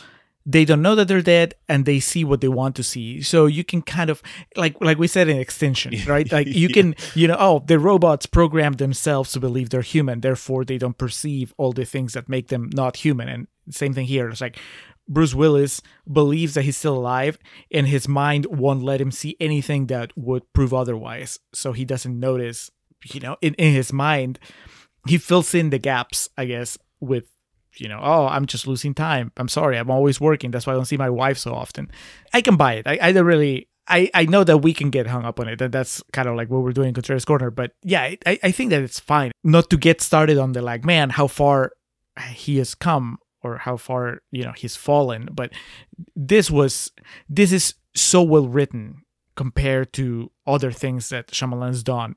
they 0.49 0.65
don't 0.65 0.81
know 0.81 0.95
that 0.95 1.09
they're 1.09 1.21
dead 1.21 1.55
and 1.69 1.85
they 1.85 2.01
see 2.01 2.25
what 2.25 2.41
they 2.41 2.49
want 2.49 2.75
to 2.77 2.83
see. 2.83 3.21
So 3.21 3.45
you 3.45 3.65
can 3.65 3.83
kind 3.83 4.09
of 4.09 4.23
like 4.57 4.77
like 4.81 4.99
we 4.99 5.07
said 5.07 5.29
in 5.29 5.39
extinction 5.39 5.95
right? 6.07 6.31
Like 6.33 6.47
you 6.47 6.71
can 6.71 6.97
you 7.15 7.29
know 7.29 7.37
oh 7.39 7.63
the 7.67 7.79
robots 7.79 8.25
program 8.25 8.73
themselves 8.73 9.31
to 9.33 9.41
believe 9.41 9.69
they're 9.69 9.83
human 9.83 10.23
therefore 10.23 10.65
they 10.65 10.79
don't 10.79 10.97
perceive 10.97 11.53
all 11.59 11.73
the 11.73 11.85
things 11.85 12.15
that 12.15 12.31
make 12.31 12.49
them 12.49 12.71
not 12.73 12.97
human. 12.97 13.29
And 13.29 13.47
same 13.71 13.93
thing 13.93 14.07
here 14.07 14.31
it's 14.31 14.41
like 14.41 14.59
bruce 15.07 15.35
willis 15.35 15.83
believes 16.11 16.55
that 16.55 16.63
he's 16.63 16.77
still 16.77 16.97
alive 16.97 17.39
and 17.71 17.87
his 17.87 18.09
mind 18.09 18.47
won't 18.47 18.83
let 18.83 19.01
him 19.01 19.11
see 19.11 19.37
anything 19.39 19.87
that 19.89 20.17
would 20.17 20.51
prove 20.55 20.73
otherwise. 20.73 21.39
So 21.53 21.73
he 21.73 21.85
doesn't 21.85 22.19
notice 22.19 22.71
you 23.05 23.21
know 23.21 23.37
in, 23.43 23.53
in 23.55 23.75
his 23.75 23.93
mind 23.93 24.39
he 25.07 25.19
fills 25.19 25.55
in 25.55 25.71
the 25.71 25.79
gaps 25.79 26.29
i 26.37 26.45
guess 26.45 26.77
with 27.01 27.31
you 27.81 27.89
know, 27.89 28.01
oh, 28.03 28.27
I'm 28.27 28.47
just 28.47 28.67
losing 28.67 28.95
time. 28.95 29.33
I'm 29.37 29.49
sorry. 29.49 29.77
I'm 29.77 29.91
always 29.91 30.21
working. 30.21 30.51
That's 30.51 30.67
why 30.67 30.73
I 30.73 30.77
don't 30.77 30.85
see 30.85 30.97
my 30.97 31.11
wife 31.11 31.39
so 31.39 31.55
often. 31.55 31.91
I 32.33 32.41
can 32.41 32.57
buy 32.57 32.75
it. 32.75 32.87
I, 32.87 32.99
I 33.01 33.13
don't 33.13 33.27
really. 33.27 33.69
I, 33.91 34.11
I 34.13 34.27
know 34.27 34.45
that 34.45 34.59
we 34.59 34.75
can 34.75 34.91
get 34.91 35.07
hung 35.07 35.25
up 35.25 35.41
on 35.41 35.49
it, 35.49 35.63
and 35.63 35.73
that's 35.73 36.03
kind 36.13 36.29
of 36.29 36.37
like 36.37 36.51
what 36.51 36.63
we're 36.63 36.73
doing 36.73 36.89
in 36.89 36.95
Contrarian's 36.95 37.25
Corner. 37.25 37.51
But 37.51 37.73
yeah, 37.83 38.15
I, 38.27 38.39
I 38.43 38.51
think 38.51 38.71
that 38.71 38.83
it's 38.83 39.01
fine 39.01 39.33
not 39.43 39.71
to 39.71 39.79
get 39.79 40.03
started 40.03 40.37
on 40.37 40.53
the 40.53 40.61
like, 40.61 40.85
man, 40.85 41.11
how 41.11 41.27
far 41.27 41.73
he 42.33 42.59
has 42.59 42.75
come 42.75 43.19
or 43.43 43.59
how 43.59 43.77
far 43.77 44.21
you 44.31 44.45
know 44.45 44.53
he's 44.53 44.77
fallen. 44.77 45.29
But 45.33 45.53
this 46.15 46.51
was 46.51 46.93
this 47.29 47.53
is 47.53 47.75
so 47.95 48.23
well 48.23 48.49
written 48.49 49.03
compared 49.37 49.93
to 49.95 50.31
other 50.47 50.73
things 50.73 51.09
that 51.09 51.29
Shyamalan's 51.29 51.83
done 51.83 52.17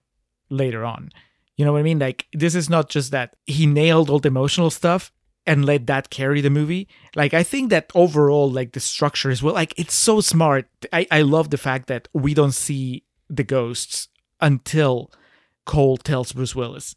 later 0.49 0.83
on. 0.83 1.09
You 1.55 1.65
know 1.65 1.73
what 1.73 1.79
I 1.79 1.83
mean? 1.83 1.99
Like 1.99 2.25
this 2.33 2.55
is 2.55 2.69
not 2.69 2.89
just 2.89 3.11
that 3.11 3.35
he 3.45 3.65
nailed 3.65 4.09
all 4.09 4.19
the 4.19 4.27
emotional 4.27 4.69
stuff 4.69 5.11
and 5.45 5.65
let 5.65 5.87
that 5.87 6.09
carry 6.09 6.41
the 6.41 6.49
movie. 6.49 6.87
Like 7.15 7.33
I 7.33 7.43
think 7.43 7.69
that 7.69 7.91
overall, 7.95 8.49
like 8.49 8.73
the 8.73 8.79
structure 8.79 9.29
is 9.29 9.41
well, 9.41 9.53
like 9.53 9.73
it's 9.77 9.93
so 9.93 10.21
smart. 10.21 10.67
I, 10.93 11.07
I 11.11 11.21
love 11.21 11.49
the 11.49 11.57
fact 11.57 11.87
that 11.87 12.07
we 12.13 12.33
don't 12.33 12.53
see 12.53 13.03
the 13.29 13.43
ghosts 13.43 14.09
until 14.39 15.11
Cole 15.65 15.97
tells 15.97 16.33
Bruce 16.33 16.55
Willis. 16.55 16.95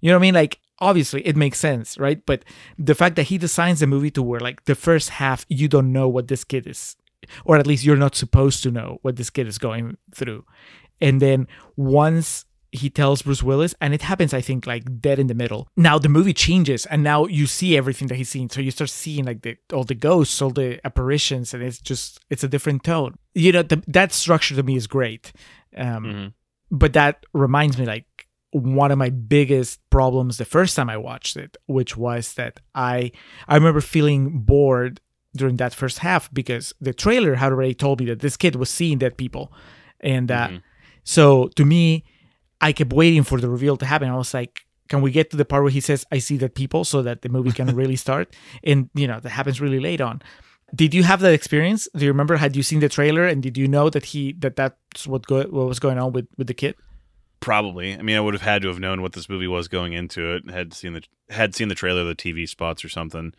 You 0.00 0.10
know 0.10 0.16
what 0.16 0.20
I 0.20 0.22
mean? 0.22 0.34
Like 0.34 0.60
obviously 0.78 1.26
it 1.26 1.36
makes 1.36 1.58
sense, 1.58 1.98
right? 1.98 2.24
But 2.24 2.44
the 2.78 2.94
fact 2.94 3.16
that 3.16 3.24
he 3.24 3.38
designs 3.38 3.80
the 3.80 3.86
movie 3.86 4.10
to 4.12 4.22
where 4.22 4.40
like 4.40 4.64
the 4.64 4.74
first 4.74 5.10
half 5.10 5.46
you 5.48 5.68
don't 5.68 5.92
know 5.92 6.08
what 6.08 6.28
this 6.28 6.44
kid 6.44 6.66
is, 6.66 6.96
or 7.44 7.56
at 7.56 7.66
least 7.66 7.84
you're 7.84 7.96
not 7.96 8.14
supposed 8.14 8.62
to 8.62 8.70
know 8.70 8.98
what 9.02 9.16
this 9.16 9.30
kid 9.30 9.46
is 9.46 9.58
going 9.58 9.96
through, 10.14 10.44
and 11.00 11.20
then 11.20 11.48
once 11.76 12.44
he 12.72 12.88
tells 12.90 13.22
Bruce 13.22 13.42
Willis, 13.42 13.74
and 13.80 13.92
it 13.94 14.02
happens, 14.02 14.32
I 14.32 14.40
think, 14.40 14.66
like 14.66 15.00
dead 15.00 15.18
in 15.18 15.26
the 15.26 15.34
middle. 15.34 15.68
Now 15.76 15.98
the 15.98 16.08
movie 16.08 16.32
changes, 16.32 16.86
and 16.86 17.02
now 17.02 17.26
you 17.26 17.46
see 17.46 17.76
everything 17.76 18.08
that 18.08 18.14
he's 18.16 18.30
seen. 18.30 18.48
So 18.48 18.60
you 18.62 18.70
start 18.70 18.90
seeing 18.90 19.24
like 19.26 19.42
the 19.42 19.56
all 19.72 19.84
the 19.84 19.94
ghosts, 19.94 20.40
all 20.42 20.50
the 20.50 20.80
apparitions, 20.86 21.52
and 21.54 21.62
it's 21.62 21.78
just 21.78 22.18
it's 22.30 22.42
a 22.44 22.48
different 22.48 22.82
tone. 22.82 23.14
You 23.34 23.52
know, 23.52 23.62
the, 23.62 23.82
that 23.88 24.12
structure 24.12 24.54
to 24.56 24.62
me 24.62 24.76
is 24.76 24.86
great. 24.86 25.32
Um, 25.76 26.04
Mhm. 26.04 26.32
But 26.70 26.94
that 26.94 27.26
reminds 27.34 27.76
me, 27.78 27.84
like 27.84 28.06
one 28.52 28.90
of 28.90 28.98
my 28.98 29.10
biggest 29.10 29.80
problems 29.90 30.36
the 30.38 30.44
first 30.46 30.74
time 30.76 30.88
I 30.90 30.96
watched 30.96 31.36
it, 31.36 31.56
which 31.66 31.96
was 31.96 32.34
that 32.34 32.60
I 32.74 33.12
I 33.48 33.54
remember 33.56 33.80
feeling 33.82 34.38
bored 34.40 35.00
during 35.36 35.56
that 35.58 35.74
first 35.74 35.98
half 35.98 36.32
because 36.32 36.74
the 36.80 36.94
trailer 36.94 37.34
had 37.36 37.52
already 37.52 37.74
told 37.74 38.00
me 38.00 38.06
that 38.06 38.20
this 38.20 38.36
kid 38.38 38.56
was 38.56 38.70
seeing 38.70 38.98
dead 38.98 39.16
people, 39.18 39.52
and 40.00 40.30
uh, 40.30 40.48
Mhm. 40.48 40.62
so 41.04 41.48
to 41.56 41.64
me, 41.64 42.04
I 42.62 42.72
kept 42.72 42.92
waiting 42.92 43.24
for 43.24 43.40
the 43.40 43.50
reveal 43.50 43.76
to 43.76 43.84
happen. 43.84 44.08
I 44.08 44.16
was 44.16 44.32
like, 44.32 44.64
can 44.88 45.02
we 45.02 45.10
get 45.10 45.30
to 45.30 45.36
the 45.36 45.44
part 45.44 45.62
where 45.62 45.72
he 45.72 45.80
says, 45.80 46.06
I 46.12 46.18
see 46.18 46.36
that 46.38 46.54
people 46.54 46.84
so 46.84 47.02
that 47.02 47.22
the 47.22 47.28
movie 47.28 47.52
can 47.52 47.74
really 47.74 47.96
start? 47.96 48.34
And, 48.64 48.88
you 48.94 49.06
know, 49.06 49.20
that 49.20 49.30
happens 49.30 49.60
really 49.60 49.80
late 49.80 50.00
on. 50.00 50.22
Did 50.74 50.94
you 50.94 51.02
have 51.02 51.20
that 51.20 51.34
experience? 51.34 51.88
Do 51.94 52.04
you 52.04 52.10
remember? 52.10 52.36
Had 52.36 52.56
you 52.56 52.62
seen 52.62 52.80
the 52.80 52.88
trailer 52.88 53.26
and 53.26 53.42
did 53.42 53.58
you 53.58 53.68
know 53.68 53.90
that 53.90 54.06
he 54.06 54.32
that 54.34 54.56
that's 54.56 55.06
what 55.06 55.26
go, 55.26 55.42
what 55.42 55.66
was 55.66 55.78
going 55.78 55.98
on 55.98 56.12
with 56.12 56.26
with 56.38 56.46
the 56.46 56.54
kid? 56.54 56.76
Probably. 57.40 57.94
I 57.94 58.00
mean, 58.00 58.16
I 58.16 58.20
would 58.20 58.32
have 58.32 58.42
had 58.42 58.62
to 58.62 58.68
have 58.68 58.78
known 58.78 59.02
what 59.02 59.12
this 59.12 59.28
movie 59.28 59.48
was 59.48 59.68
going 59.68 59.92
into 59.92 60.34
it. 60.34 60.48
Had 60.50 60.72
seen 60.72 60.94
the 60.94 61.02
had 61.28 61.54
seen 61.54 61.68
the 61.68 61.74
trailer, 61.74 62.04
the 62.04 62.14
TV 62.14 62.48
spots, 62.48 62.84
or 62.84 62.88
something. 62.88 63.34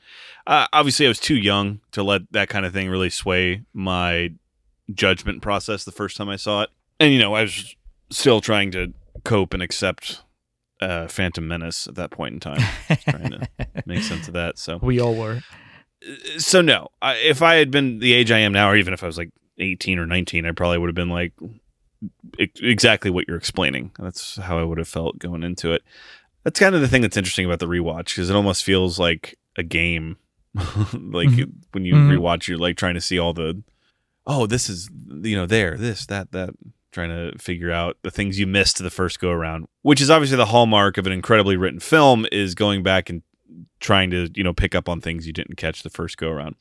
Uh, 0.46 0.68
obviously, 0.74 1.08
I 1.08 1.10
was 1.10 1.20
too 1.20 1.38
young 1.38 1.80
to 1.94 2.04
let 2.04 2.22
that 2.34 2.50
kind 2.50 2.66
of 2.66 2.74
thing 2.74 2.90
really 2.90 3.10
sway 3.10 3.64
my 3.74 4.34
judgment 4.94 5.42
process 5.42 5.86
the 5.86 5.92
first 5.92 6.18
time 6.18 6.30
I 6.30 6.36
saw 6.36 6.64
it. 6.64 6.70
And 7.00 7.14
you 7.14 7.20
know, 7.20 7.34
I 7.34 7.44
was 7.44 7.76
still 8.12 8.42
trying 8.42 8.72
to 8.72 8.94
cope 9.24 9.54
and 9.54 9.64
accept 9.64 10.22
uh, 10.82 11.08
Phantom 11.08 11.48
Menace 11.48 11.88
at 11.88 11.96
that 11.96 12.12
point 12.12 12.34
in 12.34 12.40
time, 12.40 12.62
trying 13.08 13.32
to 13.32 13.48
make 13.86 14.04
sense 14.04 14.28
of 14.28 14.34
that. 14.34 14.58
So, 14.60 14.78
We 14.82 15.00
all 15.00 15.16
were. 15.16 15.42
so 16.38 16.62
no. 16.62 16.90
I, 17.02 17.16
if 17.16 17.42
I 17.42 17.56
had 17.56 17.72
been 17.72 18.00
the 18.00 18.14
age 18.14 18.32
I 18.32 18.40
am 18.40 18.52
now, 18.54 18.70
or 18.70 18.76
even 18.76 18.94
if 18.94 19.04
I 19.04 19.08
was 19.08 19.18
like 19.18 19.30
eighteen 19.60 20.00
or 20.00 20.06
nineteen, 20.06 20.46
I 20.46 20.52
probably 20.52 20.78
would 20.80 20.88
have 20.90 20.96
been 20.96 21.10
like 21.10 21.34
exactly 22.38 23.10
what 23.12 23.28
you're 23.28 23.38
explaining. 23.38 23.92
That's 24.00 24.36
how 24.38 24.58
I 24.60 24.64
would 24.64 24.78
have 24.78 24.88
felt 24.88 25.20
going 25.20 25.44
into 25.44 25.72
it. 25.72 25.84
That's 26.44 26.60
kind 26.60 26.76
of 26.76 26.82
the 26.82 26.88
thing 26.88 27.02
that's 27.02 27.16
interesting 27.18 27.46
about 27.46 27.60
the 27.60 27.68
rewatch 27.68 28.08
because 28.16 28.30
it 28.30 28.36
almost 28.36 28.64
feels 28.64 29.00
like 29.00 29.38
a 29.58 29.64
game. 29.64 30.18
like 30.56 31.30
Mhm. 31.30 31.52
when 31.72 31.86
you 31.86 31.96
Mhm. 31.96 32.18
rewatch, 32.18 32.48
you're 32.48 32.58
like 32.58 32.76
trying 32.78 32.94
to 32.96 33.02
see 33.02 33.18
all 33.18 33.34
the, 33.34 33.64
oh, 34.28 34.46
this 34.46 34.70
is 34.70 34.90
you 35.24 35.36
know 35.36 35.46
there, 35.46 35.78
this, 35.78 36.06
that, 36.08 36.32
that, 36.32 36.50
trying 36.94 37.10
to 37.10 37.38
figure 37.38 37.72
out 37.72 37.98
the 38.04 38.12
things 38.12 38.40
you 38.40 38.48
missed 38.48 38.82
the 38.82 38.90
first 38.90 39.20
go 39.20 39.32
around, 39.32 39.68
which 39.82 40.00
is 40.00 40.10
obviously 40.10 40.38
the 40.38 40.46
hallmark 40.46 40.98
of 40.98 41.06
an 41.06 41.12
incredibly 41.12 41.58
written 41.58 41.80
film 41.80 42.26
is 42.32 42.56
going 42.56 42.84
back 42.84 43.10
and 43.10 43.22
trying 43.80 44.10
to 44.12 44.30
you 44.36 44.44
know 44.44 44.54
pick 44.54 44.74
up 44.74 44.88
on 44.88 45.02
things 45.02 45.28
you 45.28 45.34
didn't 45.34 45.58
catch 45.58 45.84
the 45.84 45.90
first 45.90 46.18
go 46.18 46.30
around. 46.30 46.56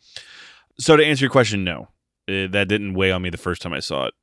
So 0.79 0.97
to 0.97 1.05
answer 1.05 1.25
your 1.25 1.31
question, 1.31 1.63
no, 1.63 1.89
Uh, 2.29 2.47
that 2.49 2.69
didn't 2.69 2.95
weigh 2.95 3.13
on 3.13 3.23
me 3.23 3.31
the 3.31 3.37
first 3.37 3.63
time 3.63 3.73
I 3.73 3.81
saw 3.81 4.07
it. 4.07 4.15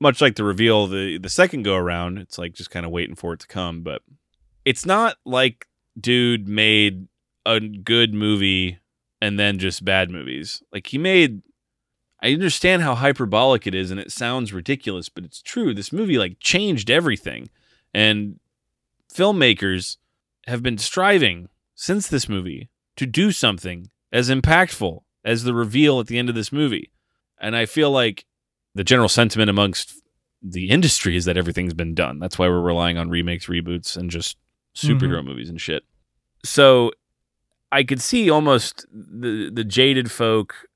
Much 0.00 0.20
like 0.20 0.36
the 0.36 0.44
reveal 0.44 0.86
the 0.86 1.18
the 1.18 1.28
second 1.28 1.62
go 1.64 1.76
around, 1.76 2.18
it's 2.18 2.38
like 2.38 2.54
just 2.54 2.70
kind 2.70 2.86
of 2.86 2.92
waiting 2.92 3.16
for 3.16 3.32
it 3.34 3.40
to 3.40 3.46
come. 3.46 3.82
But 3.82 4.02
it's 4.64 4.86
not 4.86 5.16
like 5.24 5.66
dude 6.00 6.48
made 6.48 7.08
a 7.44 7.60
good 7.60 8.14
movie 8.14 8.78
and 9.20 9.38
then 9.38 9.58
just 9.58 9.84
bad 9.84 10.10
movies. 10.10 10.62
Like 10.72 10.86
he 10.86 10.98
made. 10.98 11.42
I 12.20 12.32
understand 12.32 12.82
how 12.82 12.96
hyperbolic 12.96 13.66
it 13.66 13.74
is, 13.74 13.90
and 13.90 14.00
it 14.00 14.10
sounds 14.10 14.52
ridiculous, 14.52 15.08
but 15.08 15.24
it's 15.24 15.40
true. 15.40 15.72
This 15.72 15.92
movie 15.92 16.18
like 16.18 16.40
changed 16.40 16.90
everything, 16.90 17.48
and 17.94 18.40
filmmakers 19.12 19.98
have 20.46 20.62
been 20.62 20.78
striving 20.78 21.48
since 21.74 22.08
this 22.08 22.28
movie 22.28 22.68
to 22.96 23.06
do 23.06 23.30
something 23.30 23.90
as 24.12 24.30
impactful 24.30 25.02
as 25.24 25.44
the 25.44 25.54
reveal 25.54 26.00
at 26.00 26.06
the 26.06 26.18
end 26.18 26.28
of 26.28 26.34
this 26.34 26.50
movie. 26.50 26.90
And 27.40 27.54
I 27.54 27.66
feel 27.66 27.90
like 27.90 28.24
the 28.74 28.84
general 28.84 29.08
sentiment 29.08 29.50
amongst 29.50 30.02
the 30.42 30.70
industry 30.70 31.16
is 31.16 31.24
that 31.24 31.36
everything's 31.36 31.74
been 31.74 31.94
done. 31.94 32.18
That's 32.18 32.38
why 32.38 32.48
we're 32.48 32.60
relying 32.60 32.96
on 32.96 33.10
remakes, 33.10 33.46
reboots, 33.46 33.96
and 33.96 34.10
just 34.10 34.36
superhero 34.74 35.18
mm-hmm. 35.18 35.28
movies 35.28 35.48
and 35.48 35.60
shit. 35.60 35.84
So 36.44 36.92
I 37.70 37.82
could 37.82 38.00
see 38.00 38.30
almost 38.30 38.86
the 38.92 39.50
the 39.52 39.64
jaded 39.64 40.10
folk 40.10 40.67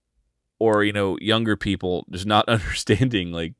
or 0.63 0.85
you 0.85 0.93
know 0.93 1.17
younger 1.21 1.57
people 1.57 2.07
just 2.11 2.27
not 2.27 2.49
understanding 2.57 3.33
like 3.33 3.55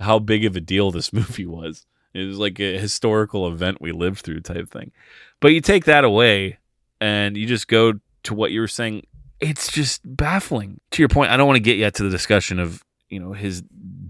how 0.00 0.18
big 0.18 0.44
of 0.44 0.54
a 0.56 0.60
deal 0.60 0.90
this 0.90 1.12
movie 1.12 1.46
was. 1.46 1.86
It 2.14 2.24
was 2.26 2.38
like 2.38 2.58
a 2.60 2.78
historical 2.78 3.46
event 3.48 3.78
we 3.80 3.92
lived 3.92 4.20
through 4.20 4.40
type 4.40 4.70
thing. 4.70 4.92
But 5.40 5.52
you 5.52 5.60
take 5.60 5.84
that 5.84 6.04
away 6.04 6.58
and 7.00 7.36
you 7.36 7.46
just 7.46 7.68
go 7.68 7.94
to 8.22 8.34
what 8.34 8.52
you 8.52 8.60
were 8.60 8.68
saying. 8.68 9.02
It's 9.40 9.70
just 9.70 10.00
baffling. 10.04 10.80
To 10.92 11.02
your 11.02 11.08
point, 11.10 11.30
I 11.30 11.36
don't 11.36 11.46
want 11.46 11.56
to 11.56 11.62
get 11.70 11.76
yet 11.76 11.94
to 11.96 12.04
the 12.04 12.10
discussion 12.10 12.58
of 12.58 12.82
you 13.10 13.20
know 13.20 13.32
his 13.32 13.62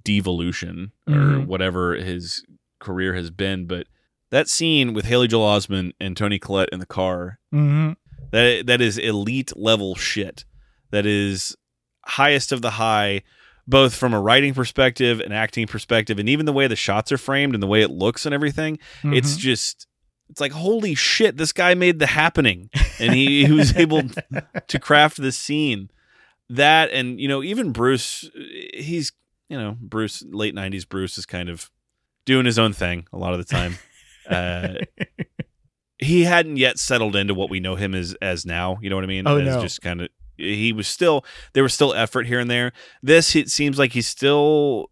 devolution 0.05 0.93
or 1.09 1.13
Mhm. 1.15 1.47
whatever 1.47 1.95
his 1.97 2.45
career 2.79 3.15
has 3.15 3.31
been, 3.31 3.67
but 3.67 3.87
that 4.31 4.49
scene 4.49 4.93
with 4.95 5.05
Haley 5.07 5.29
Joel 5.29 5.49
Osment 5.57 5.93
and 6.01 6.17
Toni 6.17 6.39
Collette 6.39 6.69
in 6.73 6.81
the 6.81 6.87
car 6.87 7.39
hmm 7.51 7.93
that 8.31 8.67
that 8.67 8.81
is 8.81 8.99
elite 8.99 9.57
level 9.57 9.95
shit. 9.95 10.45
That 10.91 11.07
is 11.07 11.57
highest 12.07 12.53
of 12.53 12.63
the 12.63 12.73
high, 12.73 13.23
both 13.67 13.95
from 13.95 14.15
a 14.15 14.21
writing 14.21 14.55
perspective, 14.55 15.21
an 15.21 15.33
acting 15.33 15.67
perspective, 15.67 16.19
and 16.19 16.29
even 16.29 16.47
the 16.47 16.53
way 16.53 16.67
the 16.67 16.77
shots 16.77 17.13
are 17.13 17.19
framed 17.19 17.55
and 17.55 17.63
the 17.63 17.67
way 17.67 17.83
it 17.83 17.91
looks 17.91 18.25
and 18.25 18.35
everything. 18.35 18.79
It's 19.05 19.37
just 19.37 19.87
it's 20.29 20.41
like 20.41 20.53
holy 20.53 20.95
shit, 20.95 21.37
this 21.37 21.53
guy 21.53 21.75
made 21.75 21.99
the 21.99 22.07
happening, 22.07 22.71
and 22.99 23.15
he, 23.15 23.47
he 23.47 23.53
was 23.53 23.77
able 23.77 24.03
to 24.69 24.79
craft 24.79 25.19
this 25.19 25.37
scene. 25.37 25.91
That 26.49 26.91
and 26.91 27.21
you 27.21 27.29
know 27.29 27.43
even 27.43 27.73
Bruce, 27.73 28.31
he's 28.75 29.13
you 29.49 29.59
know 29.59 29.77
Bruce 29.81 30.25
late 30.29 30.55
'90s 30.55 30.89
Bruce 30.89 31.19
is 31.19 31.27
kind 31.27 31.49
of 31.49 31.71
doing 32.25 32.47
his 32.47 32.59
own 32.59 32.73
thing 32.73 33.07
a 33.13 33.19
lot 33.19 33.33
of 33.33 33.39
the 33.39 33.45
time. 33.45 33.79
Uh, 34.29 34.75
he 35.99 36.25
hadn't 36.25 36.57
yet 36.57 36.79
settled 36.79 37.17
into 37.17 37.35
what 37.35 37.51
we 37.51 37.61
know 37.61 37.75
him 37.75 37.95
as 37.95 38.17
as 38.21 38.45
now. 38.45 38.79
You 38.81 38.91
know 38.91 38.97
what 38.97 39.05
I 39.05 39.09
mean? 39.09 39.27
Oh, 39.27 39.39
as 39.39 39.47
no. 39.57 39.63
just 39.63 39.81
kind 39.83 40.01
of 40.01 40.09
he 40.37 40.73
was 40.73 40.87
still 40.87 41.25
there 41.53 41.63
was 41.63 41.75
still 41.75 41.95
effort 41.95 42.27
here 42.27 42.39
and 42.39 42.51
there. 42.51 42.73
This 43.03 43.35
it 43.37 43.51
seems 43.51 43.79
like 43.79 43.93
he 43.93 44.03
still 44.03 44.91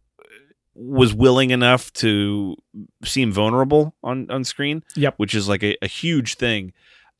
was 0.75 1.15
willing 1.15 1.51
enough 1.51 1.93
to 1.95 2.57
seem 3.05 3.33
vulnerable 3.33 3.95
on 4.03 4.31
on 4.31 4.45
screen. 4.45 4.83
Yep. 4.97 5.15
which 5.17 5.35
is 5.35 5.49
like 5.49 5.63
a, 5.63 5.77
a 5.83 5.87
huge 5.87 6.35
thing. 6.35 6.73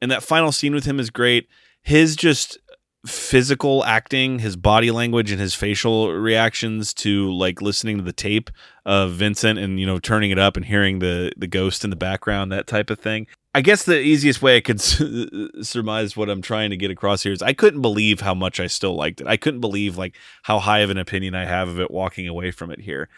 And 0.03 0.11
that 0.11 0.23
final 0.23 0.53
scene 0.53 0.75
with 0.75 0.85
him 0.85 1.01
is 1.01 1.11
great. 1.11 1.49
His 1.81 2.17
just 2.17 2.59
physical 3.07 3.85
acting, 3.85 4.39
his 4.39 4.57
body 4.57 4.91
language, 4.91 5.31
and 5.31 5.41
his 5.41 5.55
facial 5.55 6.13
reactions 6.13 6.95
to 6.95 7.31
like 7.33 7.61
listening 7.61 7.99
to 7.99 8.03
the 8.03 8.13
tape 8.13 8.51
of 8.85 9.13
Vincent 9.13 9.59
and 9.59 9.79
you 9.79 9.87
know 9.87 9.99
turning 9.99 10.31
it 10.31 10.39
up 10.39 10.57
and 10.57 10.67
hearing 10.67 10.99
the 10.99 11.33
the 11.37 11.47
ghost 11.47 11.85
in 11.85 11.91
the 11.91 11.97
background, 11.97 12.51
that 12.53 12.67
type 12.67 12.91
of 12.91 12.99
thing. 12.99 13.27
I 13.55 13.61
guess 13.61 13.85
the 13.85 14.01
easiest 14.01 14.43
way 14.43 14.57
I 14.57 14.61
could 14.61 14.81
surmise 15.65 16.17
what 16.17 16.29
I'm 16.29 16.43
trying 16.43 16.71
to 16.71 16.77
get 16.77 16.91
across 16.91 17.23
here 17.23 17.33
is 17.33 17.41
I 17.41 17.53
couldn't 17.53 17.83
believe 17.83 18.21
how 18.21 18.35
much 18.35 18.59
I 18.59 18.67
still 18.67 18.97
liked 18.97 19.21
it. 19.21 19.29
I 19.29 19.37
couldn't 19.37 19.61
believe 19.61 19.97
like 19.97 20.17
how 20.43 20.59
high 20.59 20.81
of 20.81 20.91
an 20.91 20.99
opinion 20.99 21.37
I 21.37 21.45
have 21.45 21.69
of 21.69 21.79
it 21.79 21.91
walking 21.91 22.27
away 22.27 22.51
from 22.51 22.73
it 22.73 22.81
here. 22.81 23.09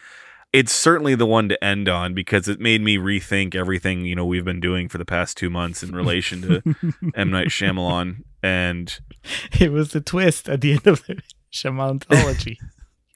It's 0.53 0.71
certainly 0.71 1.15
the 1.15 1.25
one 1.25 1.49
to 1.49 1.61
end 1.61 1.89
on 1.89 2.13
because 2.13 2.47
it 2.47 2.59
made 2.59 2.81
me 2.81 2.97
rethink 2.97 3.55
everything 3.55 4.05
you 4.05 4.15
know 4.15 4.25
we've 4.25 4.45
been 4.45 4.59
doing 4.59 4.87
for 4.87 4.99
the 4.99 5.05
past 5.05 5.37
two 5.37 5.49
months 5.49 5.81
in 5.81 5.93
relation 5.93 6.41
to 6.43 6.75
M 7.15 7.31
Night 7.31 7.47
Shyamalan, 7.47 8.23
and 8.41 8.99
it 9.59 9.71
was 9.71 9.91
the 9.91 10.01
twist 10.01 10.47
at 10.47 10.61
the 10.61 10.73
end 10.73 10.87
of 10.87 11.05
the 11.07 11.21
Shamanthology. 11.51 12.57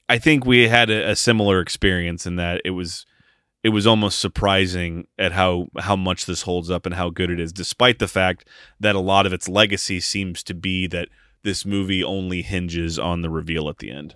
I 0.08 0.18
think 0.18 0.44
we 0.44 0.68
had 0.68 0.90
a, 0.90 1.10
a 1.10 1.16
similar 1.16 1.60
experience 1.60 2.26
in 2.26 2.36
that 2.36 2.60
it 2.64 2.70
was 2.70 3.06
it 3.62 3.68
was 3.68 3.86
almost 3.86 4.18
surprising 4.18 5.06
at 5.18 5.32
how 5.32 5.68
how 5.78 5.96
much 5.96 6.26
this 6.26 6.42
holds 6.42 6.70
up 6.70 6.86
and 6.86 6.94
how 6.94 7.10
good 7.10 7.30
it 7.30 7.40
is, 7.40 7.52
despite 7.52 7.98
the 7.98 8.08
fact 8.08 8.48
that 8.80 8.94
a 8.94 9.00
lot 9.00 9.26
of 9.26 9.32
its 9.32 9.48
legacy 9.48 10.00
seems 10.00 10.42
to 10.44 10.54
be 10.54 10.86
that 10.88 11.08
this 11.42 11.64
movie 11.64 12.04
only 12.04 12.42
hinges 12.42 12.98
on 12.98 13.22
the 13.22 13.30
reveal 13.30 13.68
at 13.68 13.78
the 13.78 13.90
end. 13.90 14.14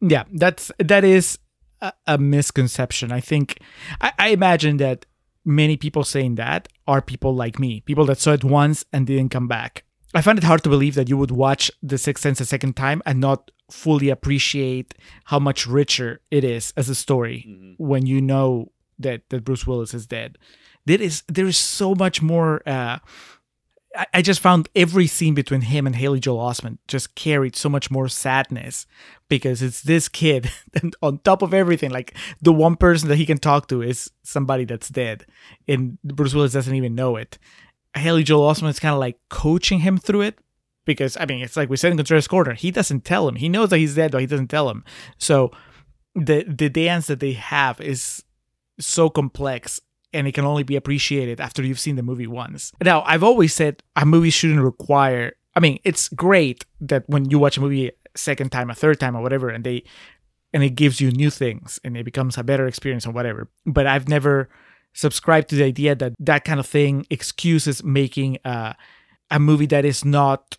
yeah, 0.00 0.24
that's 0.32 0.70
that 0.78 1.04
is 1.04 1.38
a, 1.80 1.92
a 2.06 2.18
misconception. 2.18 3.12
I 3.12 3.20
think 3.20 3.58
I, 4.00 4.12
I 4.18 4.28
imagine 4.28 4.76
that 4.78 5.06
many 5.44 5.76
people 5.76 6.04
saying 6.04 6.36
that 6.36 6.68
are 6.86 7.00
people 7.00 7.34
like 7.34 7.58
me, 7.58 7.80
people 7.80 8.04
that 8.06 8.18
saw 8.18 8.32
it 8.32 8.44
once 8.44 8.84
and 8.92 9.06
didn't 9.06 9.30
come 9.30 9.48
back. 9.48 9.84
I 10.14 10.22
find 10.22 10.38
it 10.38 10.44
hard 10.44 10.62
to 10.62 10.68
believe 10.68 10.94
that 10.94 11.08
you 11.08 11.16
would 11.18 11.30
watch 11.30 11.70
The 11.82 11.98
Sixth 11.98 12.22
Sense 12.22 12.40
a 12.40 12.46
second 12.46 12.76
time 12.76 13.02
and 13.04 13.20
not 13.20 13.50
fully 13.70 14.08
appreciate 14.08 14.94
how 15.24 15.38
much 15.38 15.66
richer 15.66 16.20
it 16.30 16.44
is 16.44 16.72
as 16.76 16.88
a 16.88 16.94
story 16.94 17.74
when 17.78 18.06
you 18.06 18.20
know 18.20 18.72
that, 18.98 19.28
that 19.30 19.44
Bruce 19.44 19.66
Willis 19.66 19.94
is 19.94 20.06
dead. 20.06 20.38
There 20.86 21.00
is 21.00 21.22
there 21.28 21.46
is 21.46 21.58
so 21.58 21.94
much 21.94 22.22
more. 22.22 22.62
Uh, 22.66 22.98
I, 23.94 24.06
I 24.14 24.22
just 24.22 24.40
found 24.40 24.68
every 24.74 25.06
scene 25.06 25.34
between 25.34 25.60
him 25.60 25.86
and 25.86 25.94
Haley 25.94 26.18
Joel 26.18 26.48
Osment 26.48 26.78
just 26.88 27.14
carried 27.14 27.56
so 27.56 27.68
much 27.68 27.90
more 27.90 28.08
sadness 28.08 28.86
because 29.28 29.60
it's 29.60 29.82
this 29.82 30.08
kid, 30.08 30.50
and 30.80 30.96
on 31.02 31.18
top 31.18 31.42
of 31.42 31.52
everything, 31.52 31.90
like 31.90 32.16
the 32.40 32.54
one 32.54 32.76
person 32.76 33.08
that 33.10 33.16
he 33.16 33.26
can 33.26 33.38
talk 33.38 33.68
to 33.68 33.82
is 33.82 34.10
somebody 34.22 34.64
that's 34.64 34.88
dead, 34.88 35.26
and 35.66 35.98
Bruce 36.02 36.34
Willis 36.34 36.54
doesn't 36.54 36.74
even 36.74 36.94
know 36.94 37.16
it. 37.16 37.38
Haley 37.94 38.22
Joel 38.22 38.50
Osment 38.50 38.70
is 38.70 38.80
kind 38.80 38.94
of 38.94 39.00
like 39.00 39.18
coaching 39.28 39.80
him 39.80 39.98
through 39.98 40.22
it 40.22 40.38
because 40.88 41.16
I 41.20 41.26
mean 41.26 41.42
it's 41.42 41.56
like 41.56 41.68
we 41.68 41.76
said 41.76 41.92
in 41.92 41.98
Contrarian's 41.98 42.26
Corner, 42.26 42.54
he 42.54 42.72
doesn't 42.72 43.04
tell 43.04 43.28
him. 43.28 43.36
He 43.36 43.48
knows 43.48 43.68
that 43.68 43.78
he's 43.78 43.94
dead, 43.94 44.10
but 44.10 44.22
he 44.22 44.26
doesn't 44.26 44.48
tell 44.48 44.68
him. 44.68 44.82
So 45.18 45.52
the 46.16 46.44
the 46.48 46.70
dance 46.70 47.06
that 47.06 47.20
they 47.20 47.34
have 47.34 47.80
is 47.80 48.24
so 48.80 49.10
complex 49.10 49.80
and 50.12 50.26
it 50.26 50.32
can 50.32 50.46
only 50.46 50.62
be 50.62 50.76
appreciated 50.76 51.40
after 51.40 51.62
you've 51.62 51.78
seen 51.78 51.96
the 51.96 52.02
movie 52.02 52.26
once. 52.26 52.72
Now, 52.82 53.02
I've 53.02 53.22
always 53.22 53.52
said 53.54 53.82
a 53.94 54.06
movie 54.06 54.30
shouldn't 54.30 54.62
require 54.62 55.34
I 55.54 55.60
mean, 55.60 55.78
it's 55.84 56.08
great 56.08 56.64
that 56.80 57.04
when 57.08 57.30
you 57.30 57.38
watch 57.38 57.58
a 57.58 57.60
movie 57.60 57.88
a 57.88 57.92
second 58.16 58.50
time, 58.50 58.70
a 58.70 58.74
third 58.74 58.98
time 58.98 59.16
or 59.16 59.22
whatever 59.22 59.50
and 59.50 59.62
they 59.62 59.84
and 60.54 60.62
it 60.64 60.70
gives 60.70 61.00
you 61.00 61.10
new 61.10 61.30
things 61.30 61.78
and 61.84 61.96
it 61.96 62.04
becomes 62.04 62.38
a 62.38 62.42
better 62.42 62.66
experience 62.66 63.06
or 63.06 63.10
whatever. 63.10 63.48
But 63.66 63.86
I've 63.86 64.08
never 64.08 64.48
subscribed 64.94 65.50
to 65.50 65.56
the 65.56 65.64
idea 65.64 65.94
that 65.94 66.14
that 66.18 66.44
kind 66.44 66.58
of 66.58 66.66
thing 66.66 67.06
excuses 67.10 67.84
making 67.84 68.38
a, 68.44 68.74
a 69.30 69.38
movie 69.38 69.66
that 69.66 69.84
is 69.84 70.04
not 70.04 70.56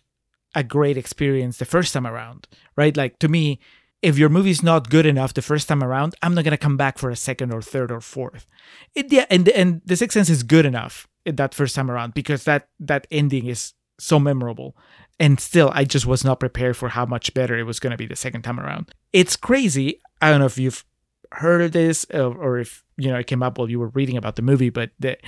a 0.54 0.62
great 0.62 0.96
experience 0.96 1.58
the 1.58 1.64
first 1.64 1.92
time 1.92 2.06
around, 2.06 2.48
right? 2.76 2.96
Like 2.96 3.18
to 3.20 3.28
me, 3.28 3.60
if 4.02 4.18
your 4.18 4.28
movie's 4.28 4.62
not 4.62 4.88
good 4.88 5.06
enough 5.06 5.34
the 5.34 5.42
first 5.42 5.68
time 5.68 5.82
around, 5.82 6.14
I'm 6.22 6.34
not 6.34 6.44
gonna 6.44 6.56
come 6.56 6.76
back 6.76 6.98
for 6.98 7.10
a 7.10 7.16
second 7.16 7.52
or 7.52 7.62
third 7.62 7.92
or 7.92 8.00
fourth. 8.00 8.46
It, 8.94 9.12
yeah, 9.12 9.26
and 9.30 9.48
and 9.50 9.82
The 9.84 9.96
Sixth 9.96 10.14
Sense 10.14 10.30
is 10.30 10.42
good 10.42 10.66
enough 10.66 11.06
that 11.26 11.54
first 11.54 11.74
time 11.74 11.90
around 11.90 12.14
because 12.14 12.44
that 12.44 12.68
that 12.80 13.06
ending 13.10 13.46
is 13.46 13.74
so 13.98 14.18
memorable. 14.18 14.76
And 15.18 15.38
still, 15.38 15.70
I 15.74 15.84
just 15.84 16.06
was 16.06 16.24
not 16.24 16.40
prepared 16.40 16.78
for 16.78 16.88
how 16.88 17.04
much 17.04 17.34
better 17.34 17.58
it 17.58 17.64
was 17.64 17.78
gonna 17.78 17.98
be 17.98 18.06
the 18.06 18.16
second 18.16 18.42
time 18.42 18.58
around. 18.58 18.92
It's 19.12 19.36
crazy. 19.36 20.00
I 20.22 20.30
don't 20.30 20.40
know 20.40 20.46
if 20.46 20.58
you've 20.58 20.84
heard 21.32 21.62
of 21.62 21.72
this 21.72 22.06
uh, 22.12 22.28
or 22.28 22.58
if 22.58 22.84
you 22.96 23.10
know 23.10 23.18
it 23.18 23.26
came 23.26 23.42
up 23.42 23.58
while 23.58 23.70
you 23.70 23.78
were 23.78 23.88
reading 23.88 24.16
about 24.16 24.36
the 24.36 24.42
movie, 24.42 24.70
but 24.70 24.90
the 24.98 25.18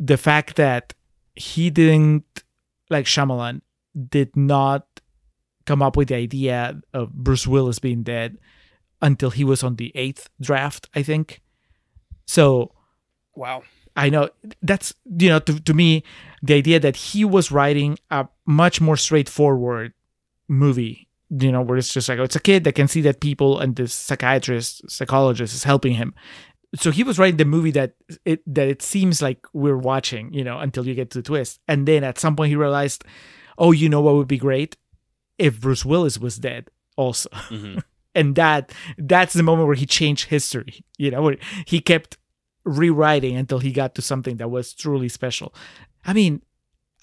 the 0.00 0.16
fact 0.16 0.56
that 0.56 0.94
he 1.36 1.70
didn't 1.70 2.42
like 2.90 3.06
Shyamalan 3.06 3.60
did 4.08 4.36
not 4.36 4.86
come 5.66 5.82
up 5.82 5.96
with 5.96 6.08
the 6.08 6.16
idea 6.16 6.80
of 6.94 7.12
Bruce 7.12 7.46
Willis 7.46 7.78
being 7.78 8.02
dead 8.02 8.38
until 9.02 9.30
he 9.30 9.44
was 9.44 9.62
on 9.62 9.76
the 9.76 9.92
eighth 9.94 10.28
draft, 10.40 10.88
I 10.94 11.02
think. 11.02 11.40
So 12.26 12.72
Wow. 13.34 13.62
I 13.96 14.08
know 14.08 14.28
that's 14.62 14.94
you 15.18 15.28
know 15.28 15.40
to, 15.40 15.60
to 15.60 15.74
me 15.74 16.04
the 16.42 16.54
idea 16.54 16.78
that 16.80 16.96
he 16.96 17.24
was 17.24 17.50
writing 17.50 17.98
a 18.10 18.28
much 18.46 18.80
more 18.80 18.96
straightforward 18.96 19.92
movie 20.48 21.08
you 21.30 21.50
know 21.50 21.62
where 21.62 21.78
it's 21.78 21.92
just 21.92 22.08
like 22.08 22.18
oh, 22.18 22.24
it's 22.24 22.36
a 22.36 22.40
kid 22.40 22.64
that 22.64 22.74
can 22.74 22.88
see 22.88 23.00
that 23.00 23.20
people 23.20 23.58
and 23.58 23.76
this 23.76 23.94
psychiatrist 23.94 24.88
psychologist 24.90 25.54
is 25.54 25.64
helping 25.64 25.94
him 25.94 26.14
so 26.76 26.90
he 26.90 27.02
was 27.02 27.18
writing 27.18 27.36
the 27.36 27.44
movie 27.44 27.70
that 27.72 27.94
it 28.24 28.42
that 28.46 28.68
it 28.68 28.82
seems 28.82 29.20
like 29.20 29.44
we're 29.52 29.76
watching 29.76 30.32
you 30.32 30.44
know 30.44 30.58
until 30.58 30.86
you 30.86 30.94
get 30.94 31.10
to 31.10 31.18
the 31.18 31.22
twist 31.22 31.60
and 31.66 31.86
then 31.86 32.04
at 32.04 32.18
some 32.18 32.36
point 32.36 32.48
he 32.48 32.56
realized 32.56 33.04
oh 33.60 33.70
you 33.72 33.88
know 33.88 34.00
what 34.00 34.14
would 34.16 34.26
be 34.28 34.38
great? 34.38 34.76
If 35.38 35.60
Bruce 35.60 35.84
Willis 35.84 36.18
was 36.18 36.36
dead 36.38 36.70
also. 36.96 37.28
And 38.12 38.34
that 38.34 38.72
that's 38.98 39.34
the 39.34 39.44
moment 39.44 39.68
where 39.68 39.76
he 39.76 39.86
changed 39.86 40.24
history 40.30 40.82
you 40.98 41.12
know 41.12 41.22
where 41.22 41.36
he 41.64 41.78
kept 41.80 42.18
rewriting 42.64 43.36
until 43.36 43.60
he 43.60 43.70
got 43.72 43.94
to 43.94 44.02
something 44.02 44.36
that 44.38 44.50
was 44.50 44.74
truly 44.74 45.08
special. 45.08 45.54
I 46.04 46.12
mean 46.12 46.42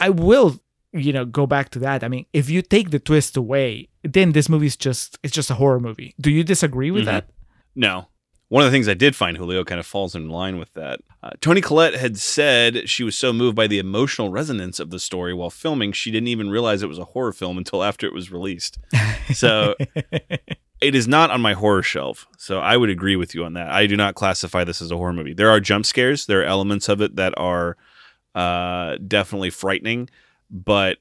i 0.02 0.10
will 0.10 0.60
you 0.92 1.14
know 1.14 1.24
go 1.26 1.48
back 1.48 1.70
to 1.72 1.80
that. 1.80 2.04
I 2.04 2.10
mean 2.10 2.26
if 2.34 2.50
you 2.50 2.62
take 2.62 2.90
the 2.92 3.00
twist 3.00 3.38
away 3.38 3.88
then 4.04 4.34
this 4.34 4.50
movie's 4.50 4.76
just 4.76 5.18
it's 5.24 5.34
just 5.34 5.50
a 5.50 5.56
horror 5.56 5.80
movie. 5.80 6.14
Do 6.20 6.30
you 6.30 6.44
disagree 6.44 6.92
with 6.92 7.04
Mhm. 7.04 7.12
that? 7.14 7.30
No. 7.74 8.08
One 8.50 8.64
of 8.64 8.72
the 8.72 8.76
things 8.76 8.88
I 8.88 8.94
did 8.94 9.14
find 9.16 9.36
Julio 9.36 9.66
kind 9.66 9.80
of 9.80 9.86
falls 9.86 10.16
in 10.16 10.30
line 10.30 10.58
with 10.58 10.74
that. 10.74 11.02
Uh, 11.22 11.32
Toni 11.42 11.60
Collette 11.60 11.96
had 11.96 12.18
said 12.18 12.88
she 12.88 13.04
was 13.04 13.18
so 13.18 13.34
moved 13.34 13.56
by 13.58 13.68
the 13.68 13.78
emotional 13.78 14.30
resonance 14.30 14.80
of 14.80 14.90
the 14.90 15.00
story 15.00 15.34
while 15.34 15.50
filming, 15.50 15.92
she 15.92 16.12
didn't 16.12 16.30
even 16.30 16.50
realize 16.50 16.82
it 16.82 16.88
was 16.88 16.98
a 16.98 17.04
horror 17.04 17.34
film 17.34 17.58
until 17.58 17.84
after 17.84 18.08
it 18.08 18.14
was 18.14 18.32
released. 18.32 18.80
So 19.34 19.76
it 20.82 20.96
is 20.96 21.10
not 21.10 21.30
on 21.30 21.42
my 21.42 21.54
horror 21.54 21.84
shelf. 21.84 22.26
So 22.38 22.60
I 22.60 22.78
would 22.78 22.90
agree 22.90 23.18
with 23.18 23.36
you 23.36 23.44
on 23.44 23.54
that. 23.54 23.70
I 23.70 23.86
do 23.86 23.98
not 23.98 24.16
classify 24.16 24.64
this 24.64 24.82
as 24.82 24.92
a 24.92 24.98
horror 24.98 25.14
movie. 25.14 25.34
There 25.34 25.50
are 25.50 25.60
jump 25.60 25.86
scares, 25.86 26.26
there 26.26 26.40
are 26.42 26.46
elements 26.46 26.88
of 26.88 27.02
it 27.02 27.18
that 27.18 27.34
are 27.38 27.76
uh, 28.34 28.98
definitely 29.06 29.50
frightening, 29.50 30.10
but 30.50 31.00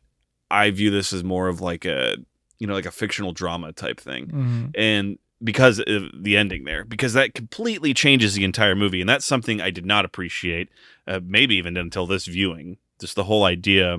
I 0.51 0.71
view 0.71 0.91
this 0.91 1.13
as 1.13 1.23
more 1.23 1.47
of 1.47 1.61
like 1.61 1.85
a 1.85 2.17
you 2.59 2.67
know, 2.67 2.73
like 2.75 2.87
a 2.87 2.91
fictional 2.91 3.33
drama 3.33 3.73
type 3.73 4.01
thing. 4.01 4.27
Mhm. 4.29 4.71
And 4.75 5.19
because 5.43 5.79
of 5.81 6.03
the 6.23 6.37
ending 6.37 6.65
there, 6.65 6.85
because 6.85 7.13
that 7.13 7.35
completely 7.35 7.93
changes 7.93 8.35
the 8.35 8.45
entire 8.45 8.75
movie. 8.75 9.01
And 9.01 9.09
that's 9.09 9.25
something 9.27 9.61
I 9.61 9.71
did 9.71 9.85
not 9.87 10.05
appreciate, 10.05 10.69
uh, 11.07 11.21
maybe 11.25 11.57
even 11.57 11.77
until 11.77 12.07
this 12.07 12.27
viewing. 12.27 12.79
Just 13.01 13.15
the 13.17 13.25
whole 13.25 13.45
idea. 13.45 13.99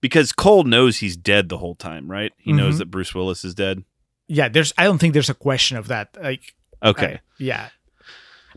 Because 0.00 0.32
Cole 0.32 0.64
knows 0.64 0.98
he's 0.98 1.16
dead 1.16 1.48
the 1.48 1.58
whole 1.58 1.76
time, 1.76 2.10
right? 2.10 2.32
He 2.36 2.52
knows 2.52 2.74
Mhm. 2.74 2.78
that 2.78 2.90
Bruce 2.90 3.14
Willis 3.14 3.44
is 3.44 3.54
dead. 3.54 3.84
Yeah, 4.26 4.48
there's. 4.48 4.72
I 4.76 4.84
don't 4.84 4.98
think 4.98 5.12
there's 5.12 5.30
a 5.30 5.34
question 5.34 5.76
of 5.76 5.86
that. 5.88 6.16
Like, 6.20 6.54
Okay. 6.82 7.14
uh, 7.14 7.18
yeah, 7.38 7.68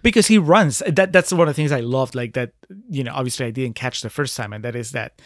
because 0.02 0.26
he 0.28 0.40
runs. 0.40 0.82
That 0.88 1.12
that's 1.12 1.32
one 1.32 1.48
of 1.48 1.54
the 1.54 1.54
things 1.54 1.72
I 1.72 1.82
loved. 1.82 2.16
Like 2.16 2.34
that, 2.34 2.54
you 2.90 3.04
know. 3.04 3.14
Obviously, 3.14 3.46
I 3.46 3.52
didn't 3.52 3.76
catch 3.76 4.02
the 4.02 4.10
first 4.10 4.36
time, 4.36 4.54
and 4.54 4.64
that 4.64 4.76
is 4.76 4.92
that 4.92 5.22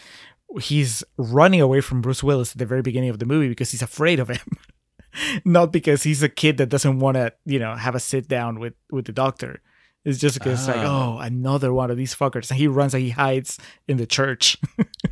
he's 0.60 1.02
running 1.16 1.60
away 1.62 1.80
from 1.80 2.02
Bruce 2.02 2.22
Willis 2.22 2.52
at 2.52 2.58
the 2.58 2.66
very 2.66 2.82
beginning 2.82 3.08
of 3.10 3.18
the 3.18 3.24
movie 3.26 3.48
because 3.48 3.70
he's 3.70 3.82
afraid 3.82 4.18
of 4.20 4.28
him, 4.28 4.40
not 5.44 5.72
because 5.72 6.02
he's 6.02 6.22
a 6.22 6.28
kid 6.28 6.56
that 6.58 6.68
doesn't 6.68 6.98
want 7.00 7.16
to, 7.16 7.32
you 7.44 7.58
know, 7.58 7.74
have 7.74 7.94
a 7.94 8.00
sit 8.00 8.28
down 8.28 8.58
with 8.60 8.74
with 8.90 9.06
the 9.06 9.12
doctor. 9.12 9.60
It's 10.04 10.18
just 10.18 10.38
because 10.38 10.66
like, 10.66 10.76
Oh. 10.78 11.16
oh, 11.16 11.18
another 11.18 11.72
one 11.74 11.90
of 11.90 11.96
these 11.96 12.14
fuckers, 12.14 12.50
and 12.50 12.58
he 12.58 12.66
runs 12.66 12.94
and 12.94 13.02
he 13.02 13.10
hides 13.10 13.58
in 13.86 13.98
the 13.98 14.06
church. 14.06 14.56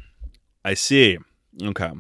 I 0.65 0.75
see. 0.75 1.19
Okay. 1.63 1.91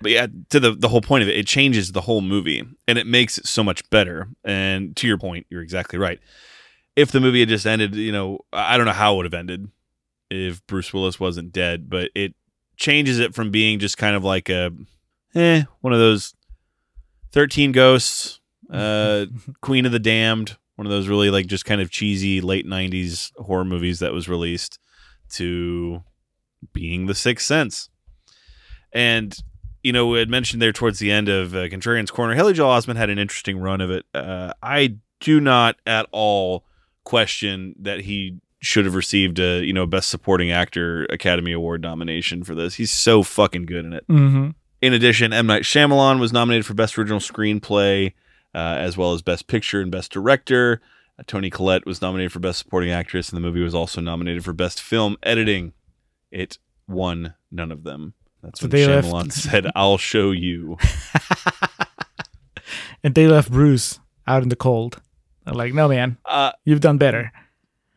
But 0.00 0.12
yeah, 0.12 0.26
to 0.50 0.60
the 0.60 0.72
the 0.72 0.88
whole 0.88 1.00
point 1.00 1.22
of 1.22 1.28
it, 1.28 1.36
it 1.36 1.46
changes 1.46 1.92
the 1.92 2.02
whole 2.02 2.20
movie 2.20 2.62
and 2.86 2.98
it 2.98 3.06
makes 3.06 3.38
it 3.38 3.46
so 3.46 3.64
much 3.64 3.88
better. 3.90 4.28
And 4.44 4.94
to 4.96 5.06
your 5.08 5.18
point, 5.18 5.46
you're 5.50 5.62
exactly 5.62 5.98
right. 5.98 6.20
If 6.94 7.10
the 7.10 7.20
movie 7.20 7.40
had 7.40 7.48
just 7.48 7.66
ended, 7.66 7.94
you 7.96 8.12
know, 8.12 8.40
I 8.52 8.76
don't 8.76 8.86
know 8.86 8.92
how 8.92 9.14
it 9.14 9.16
would 9.18 9.26
have 9.26 9.34
ended 9.34 9.68
if 10.30 10.64
Bruce 10.66 10.92
Willis 10.92 11.18
wasn't 11.18 11.52
dead, 11.52 11.88
but 11.90 12.10
it 12.14 12.34
changes 12.76 13.18
it 13.18 13.34
from 13.34 13.50
being 13.50 13.78
just 13.80 13.98
kind 13.98 14.14
of 14.14 14.22
like 14.22 14.48
a 14.48 14.70
eh, 15.34 15.64
one 15.80 15.92
of 15.92 15.98
those 15.98 16.34
13 17.32 17.72
ghosts, 17.72 18.40
uh 18.72 19.26
Queen 19.60 19.86
of 19.86 19.92
the 19.92 19.98
Damned, 19.98 20.56
one 20.76 20.86
of 20.86 20.90
those 20.90 21.08
really 21.08 21.30
like 21.30 21.46
just 21.46 21.64
kind 21.64 21.80
of 21.80 21.90
cheesy 21.90 22.40
late 22.40 22.66
90s 22.66 23.32
horror 23.36 23.64
movies 23.64 23.98
that 23.98 24.12
was 24.12 24.28
released 24.28 24.78
to 25.30 26.02
being 26.72 27.06
The 27.06 27.14
Sixth 27.14 27.46
Sense. 27.46 27.88
And 28.92 29.36
you 29.82 29.92
know, 29.92 30.06
we 30.08 30.18
had 30.18 30.28
mentioned 30.28 30.60
there 30.60 30.72
towards 30.72 30.98
the 30.98 31.10
end 31.10 31.28
of 31.28 31.54
uh, 31.54 31.68
Contrarian's 31.68 32.10
Corner, 32.10 32.34
Haley 32.34 32.52
Joel 32.52 32.76
Osment 32.76 32.96
had 32.96 33.10
an 33.10 33.18
interesting 33.18 33.58
run 33.58 33.80
of 33.80 33.90
it. 33.90 34.04
Uh, 34.12 34.52
I 34.62 34.96
do 35.20 35.40
not 35.40 35.76
at 35.86 36.06
all 36.10 36.64
question 37.04 37.74
that 37.78 38.00
he 38.00 38.38
should 38.60 38.84
have 38.84 38.94
received 38.94 39.38
a 39.38 39.64
you 39.64 39.72
know 39.72 39.86
Best 39.86 40.08
Supporting 40.08 40.50
Actor 40.50 41.06
Academy 41.10 41.52
Award 41.52 41.80
nomination 41.80 42.42
for 42.42 42.54
this. 42.54 42.74
He's 42.74 42.92
so 42.92 43.22
fucking 43.22 43.66
good 43.66 43.84
in 43.84 43.92
it. 43.92 44.06
mm-hmm. 44.08 44.50
In 44.80 44.92
addition, 44.92 45.32
M 45.32 45.46
Night 45.46 45.62
Shyamalan 45.62 46.20
was 46.20 46.32
nominated 46.32 46.66
for 46.66 46.74
Best 46.74 46.98
Original 46.98 47.18
Screenplay, 47.20 48.12
uh, 48.54 48.58
as 48.58 48.96
well 48.96 49.12
as 49.12 49.22
Best 49.22 49.46
Picture 49.48 49.80
and 49.80 49.90
Best 49.90 50.12
Director. 50.12 50.80
Uh, 51.18 51.24
Toni 51.26 51.50
Collette 51.50 51.84
was 51.86 52.00
nominated 52.00 52.32
for 52.32 52.38
Best 52.38 52.60
Supporting 52.60 52.90
Actress, 52.90 53.28
and 53.28 53.36
the 53.36 53.40
movie 53.40 53.62
was 53.62 53.74
also 53.74 54.00
nominated 54.00 54.44
for 54.44 54.52
Best 54.52 54.80
Film 54.80 55.16
Editing. 55.22 55.72
It 56.30 56.58
won 56.86 57.34
none 57.50 57.72
of 57.72 57.82
them. 57.82 58.14
That's 58.42 58.60
So 58.60 58.64
when 58.66 58.70
they 58.70 58.86
left- 58.86 59.08
Shyamalan 59.08 59.32
said, 59.50 59.66
"I'll 59.74 59.98
show 59.98 60.30
you." 60.30 60.76
and 63.02 63.14
they 63.14 63.26
left 63.26 63.50
Bruce 63.50 64.00
out 64.26 64.42
in 64.42 64.48
the 64.48 64.56
cold. 64.56 65.00
I'm 65.46 65.54
like, 65.54 65.72
no, 65.72 65.88
man, 65.88 66.18
Uh, 66.26 66.52
you've 66.64 66.80
done 66.82 66.98
better. 66.98 67.32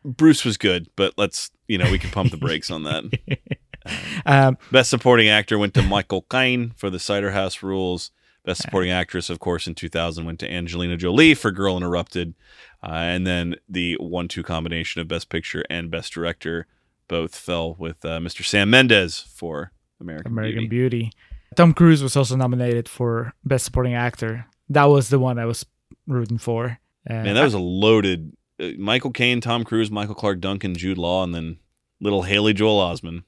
Bruce 0.04 0.44
was 0.44 0.56
good, 0.56 0.88
but 0.96 1.12
let's 1.16 1.50
you 1.68 1.78
know 1.78 1.90
we 1.90 1.98
can 1.98 2.10
pump 2.10 2.30
the 2.30 2.36
brakes 2.38 2.70
on 2.70 2.84
that. 2.84 3.04
Um, 4.24 4.56
Best 4.70 4.90
Supporting 4.90 5.28
Actor 5.28 5.58
went 5.58 5.74
to 5.74 5.82
Michael 5.82 6.22
Caine 6.22 6.74
for 6.76 6.90
The 6.90 7.00
Cider 7.00 7.32
House 7.32 7.62
Rules. 7.62 8.12
Best 8.44 8.62
Supporting 8.62 8.90
Actress, 8.90 9.30
of 9.30 9.40
course, 9.40 9.66
in 9.66 9.74
2000 9.74 10.24
went 10.24 10.38
to 10.40 10.50
Angelina 10.50 10.96
Jolie 10.96 11.34
for 11.34 11.50
Girl 11.50 11.76
Interrupted. 11.76 12.34
Uh, 12.82 12.92
and 12.92 13.26
then 13.26 13.56
the 13.68 13.96
one-two 14.00 14.42
combination 14.44 15.00
of 15.00 15.08
Best 15.08 15.28
Picture 15.28 15.64
and 15.68 15.90
Best 15.90 16.12
Director 16.12 16.66
both 17.08 17.34
fell 17.34 17.74
with 17.74 18.04
uh, 18.04 18.18
Mr. 18.18 18.44
Sam 18.44 18.70
Mendes 18.70 19.18
for 19.18 19.72
American, 20.00 20.32
American 20.32 20.68
Beauty. 20.68 20.98
Beauty. 20.98 21.12
Tom 21.56 21.74
Cruise 21.74 22.02
was 22.02 22.16
also 22.16 22.36
nominated 22.36 22.88
for 22.88 23.34
Best 23.44 23.64
Supporting 23.64 23.94
Actor. 23.94 24.46
That 24.68 24.84
was 24.84 25.08
the 25.08 25.18
one 25.18 25.38
I 25.38 25.46
was 25.46 25.66
rooting 26.06 26.38
for. 26.38 26.78
Uh, 27.08 27.14
Man, 27.14 27.34
that 27.34 27.44
was 27.44 27.54
a 27.54 27.58
loaded 27.58 28.36
uh, 28.60 28.70
Michael 28.78 29.10
Caine, 29.10 29.40
Tom 29.40 29.64
Cruise, 29.64 29.90
Michael 29.90 30.14
Clarke 30.14 30.40
Duncan, 30.40 30.74
Jude 30.74 30.98
Law, 30.98 31.24
and 31.24 31.34
then 31.34 31.58
little 32.00 32.22
Haley 32.22 32.52
Joel 32.52 32.80
Osment. 32.80 33.24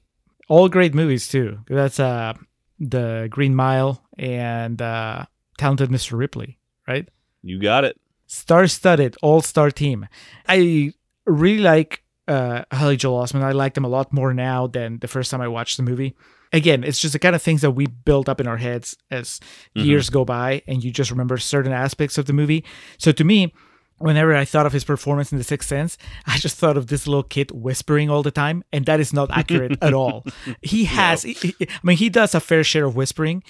All 0.47 0.69
great 0.69 0.93
movies 0.93 1.27
too. 1.27 1.59
That's 1.67 1.99
uh, 1.99 2.33
the 2.79 3.27
Green 3.29 3.55
Mile 3.55 4.03
and 4.17 4.81
uh, 4.81 5.25
Talented 5.57 5.89
Mr. 5.89 6.17
Ripley, 6.17 6.57
right? 6.87 7.07
You 7.41 7.59
got 7.59 7.83
it. 7.83 7.99
Star-studded, 8.27 9.15
all-star 9.21 9.71
team. 9.71 10.07
I 10.47 10.93
really 11.25 11.59
like 11.59 12.03
uh, 12.27 12.63
Haley 12.71 12.97
Joel 12.97 13.23
Osment. 13.23 13.43
I 13.43 13.51
like 13.51 13.75
them 13.75 13.85
a 13.85 13.89
lot 13.89 14.11
more 14.11 14.33
now 14.33 14.67
than 14.67 14.99
the 14.99 15.07
first 15.07 15.29
time 15.31 15.41
I 15.41 15.47
watched 15.47 15.77
the 15.77 15.83
movie. 15.83 16.15
Again, 16.51 16.83
it's 16.83 16.99
just 16.99 17.13
the 17.13 17.19
kind 17.19 17.35
of 17.35 17.41
things 17.41 17.61
that 17.61 17.71
we 17.71 17.85
build 17.87 18.29
up 18.29 18.39
in 18.39 18.47
our 18.47 18.57
heads 18.57 18.95
as 19.11 19.39
Mhm. 19.75 19.85
years 19.85 20.09
go 20.09 20.25
by, 20.25 20.61
and 20.67 20.83
you 20.83 20.91
just 20.91 21.11
remember 21.11 21.37
certain 21.37 21.71
aspects 21.73 22.17
of 22.17 22.25
the 22.25 22.33
movie. 22.33 22.63
So 22.97 23.11
to 23.11 23.23
me, 23.23 23.53
whenever 23.97 24.35
I 24.35 24.45
thought 24.45 24.65
of 24.65 24.73
his 24.73 24.83
performance 24.83 25.31
in 25.31 25.37
The 25.37 25.43
Sixth 25.43 25.69
Sense, 25.69 25.97
I 26.25 26.37
just 26.37 26.57
thought 26.57 26.77
of 26.77 26.87
this 26.87 27.07
little 27.07 27.23
kid 27.23 27.51
whispering 27.51 28.09
all 28.09 28.23
the 28.23 28.31
time, 28.31 28.63
and 28.71 28.85
that 28.85 28.99
is 28.99 29.13
not 29.13 29.29
accurate 29.31 29.77
at 29.81 29.93
all. 30.01 30.25
He 30.61 30.85
has, 30.85 31.23
he- 31.23 31.33
he- 31.33 31.55
I 31.61 31.79
mean, 31.83 31.97
he 31.97 32.09
does 32.09 32.35
a 32.35 32.39
fair 32.39 32.63
share 32.63 32.85
of 32.85 32.95
whispering. 32.95 33.43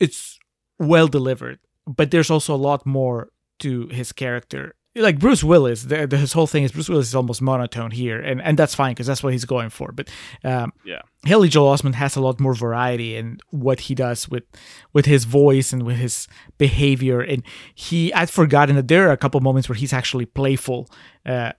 It's 0.00 0.38
well 0.78 1.06
delivered, 1.08 1.58
but 1.86 2.10
there's 2.10 2.30
also 2.30 2.54
a 2.54 2.56
lot 2.56 2.84
more 2.86 3.28
to 3.60 3.86
his 3.88 4.12
character. 4.12 4.74
Like 4.94 5.18
Bruce 5.18 5.42
Willis, 5.42 5.84
the, 5.84 6.06
the, 6.06 6.18
his 6.18 6.34
whole 6.34 6.46
thing 6.46 6.64
is 6.64 6.72
Bruce 6.72 6.88
Willis 6.90 7.08
is 7.08 7.14
almost 7.14 7.40
monotone 7.40 7.90
here, 7.90 8.20
and, 8.20 8.42
and 8.42 8.58
that's 8.58 8.74
fine 8.74 8.92
because 8.92 9.06
that's 9.06 9.22
what 9.22 9.32
he's 9.32 9.46
going 9.46 9.70
for. 9.70 9.90
But 9.90 10.10
um, 10.44 10.72
Yeah. 10.84 11.00
Haley 11.24 11.48
Joel 11.48 11.74
Osment 11.74 11.94
has 11.94 12.14
a 12.14 12.20
lot 12.20 12.38
more 12.40 12.52
variety 12.52 13.16
in 13.16 13.38
what 13.50 13.80
he 13.80 13.94
does 13.94 14.28
with 14.28 14.44
with 14.92 15.06
his 15.06 15.24
voice 15.24 15.72
and 15.72 15.84
with 15.84 15.96
his 15.96 16.28
behavior. 16.58 17.22
And 17.22 17.42
he, 17.74 18.12
I'd 18.12 18.28
forgotten 18.28 18.76
that 18.76 18.88
there 18.88 19.08
are 19.08 19.12
a 19.12 19.16
couple 19.16 19.40
moments 19.40 19.68
where 19.68 19.76
he's 19.76 19.94
actually 19.94 20.26
playful. 20.26 20.88
Uh, 21.24 21.52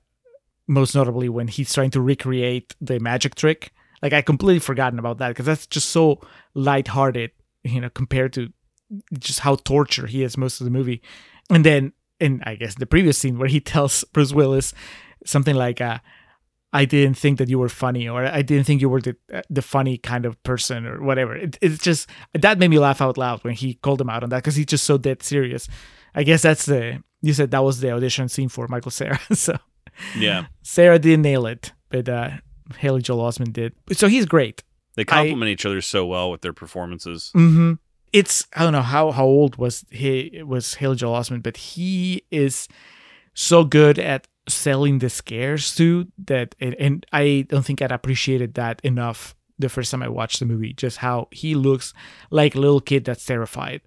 most 0.68 0.95
notably 0.95 1.30
when 1.30 1.47
he's 1.47 1.73
trying 1.73 1.91
to 1.91 2.01
recreate 2.01 2.76
the 2.80 2.99
magic 2.99 3.35
trick. 3.35 3.72
Like 4.01 4.14
I 4.14 4.22
completely 4.22 4.60
forgotten 4.60 4.99
about 4.99 5.18
that 5.19 5.30
because 5.30 5.45
that's 5.45 5.68
just 5.68 5.89
so 5.89 6.22
lighthearted, 6.53 7.31
you 7.64 7.81
know, 7.81 7.89
compared 7.89 8.34
to 8.34 8.51
just 9.18 9.39
how 9.39 9.55
torture 9.55 10.07
he 10.07 10.23
is 10.23 10.38
most 10.38 10.61
of 10.61 10.65
the 10.65 10.72
movie. 10.72 11.01
And 11.49 11.65
then 11.65 11.93
in 12.24 12.41
I 12.45 12.56
guess 12.56 12.76
the 12.76 12.86
previous 12.86 13.18
scene 13.18 13.38
where 13.38 13.50
he 13.50 13.60
tells 13.74 14.04
Bruce 14.14 14.34
Willis 14.34 14.74
something 15.26 15.56
like, 15.56 15.82
uh, 15.82 16.00
"I 16.72 16.86
didn't 16.86 17.18
think 17.18 17.38
that 17.38 17.50
you 17.50 17.60
were 17.60 17.70
funny," 17.70 18.08
or 18.08 18.26
"I 18.26 18.41
didn't 18.41 18.66
think 18.66 18.82
you 18.82 18.90
were 18.90 19.02
the 19.02 19.16
the 19.50 19.62
funny 19.62 19.98
kind 19.98 20.26
of 20.26 20.41
person," 20.44 20.86
or 20.86 21.04
whatever. 21.04 21.36
It, 21.36 21.58
it's 21.62 21.84
just 21.84 22.10
that 22.34 22.60
made 22.60 22.70
me 22.70 22.80
laugh 22.80 23.02
out 23.02 23.18
loud 23.18 23.44
when 23.44 23.54
he 23.54 23.76
called 23.76 24.02
him 24.02 24.10
out 24.10 24.24
on 24.24 24.30
that 24.30 24.44
because 24.44 24.56
he's 24.56 24.68
just 24.68 24.86
so 24.86 24.98
dead 24.98 25.24
serious. 25.24 25.68
I 26.16 26.24
guess 26.24 26.41
that's 26.41 26.66
the 26.66 27.04
you 27.22 27.34
said 27.34 27.52
that 27.52 27.64
was 27.64 27.80
the 27.80 27.91
audition 27.91 28.30
scene 28.30 28.50
for 28.50 28.68
Michael 28.68 28.91
Cera, 28.91 29.20
so. 29.34 29.58
Yeah. 30.18 30.48
Cera 30.64 30.98
didn't 30.98 31.22
nail 31.22 31.45
it, 31.45 31.72
but 31.90 32.10
uh, 32.10 32.32
Haley 32.78 33.04
Joel 33.04 33.30
Osment 33.30 33.54
did. 33.54 33.74
So 33.91 34.08
he's 34.08 34.26
great. 34.26 34.64
They 34.95 35.06
complement 35.06 35.50
each 35.50 35.66
other 35.66 35.82
so 35.82 36.06
well 36.06 36.30
with 36.32 36.41
their 36.41 36.54
performances. 36.54 37.32
Mm-hmm. 37.36 37.74
It's 38.14 38.48
I 38.56 38.64
don't 38.64 38.73
know 38.73 38.81
how 38.81 39.11
how 39.11 39.26
old 39.26 39.57
was 39.57 39.85
he 39.90 40.41
was 40.45 40.76
Haley 40.76 40.95
Joel 40.95 41.19
Osment, 41.19 41.44
but 41.44 41.57
he 41.57 42.23
is 42.31 42.68
so 43.34 43.64
good 43.64 43.98
at 43.98 44.27
selling 44.48 44.99
the 44.99 45.10
scares 45.10 45.73
too 45.73 46.07
that 46.26 46.56
and, 46.60 46.76
and 46.76 47.06
I 47.11 47.45
don't 47.49 47.65
think 47.65 47.81
I'd 47.81 47.91
appreciated 47.91 48.53
that 48.53 48.80
enough 48.84 49.35
the 49.57 49.69
first 49.69 49.91
time 49.91 50.03
I 50.03 50.10
watched 50.10 50.40
the 50.40 50.45
movie. 50.45 50.73
Just 50.73 50.98
how 50.98 51.27
he 51.31 51.56
looks 51.56 51.94
like 52.30 52.56
a 52.56 52.60
little 52.60 52.81
kid 52.81 53.06
that's 53.06 53.26
terrified. 53.26 53.81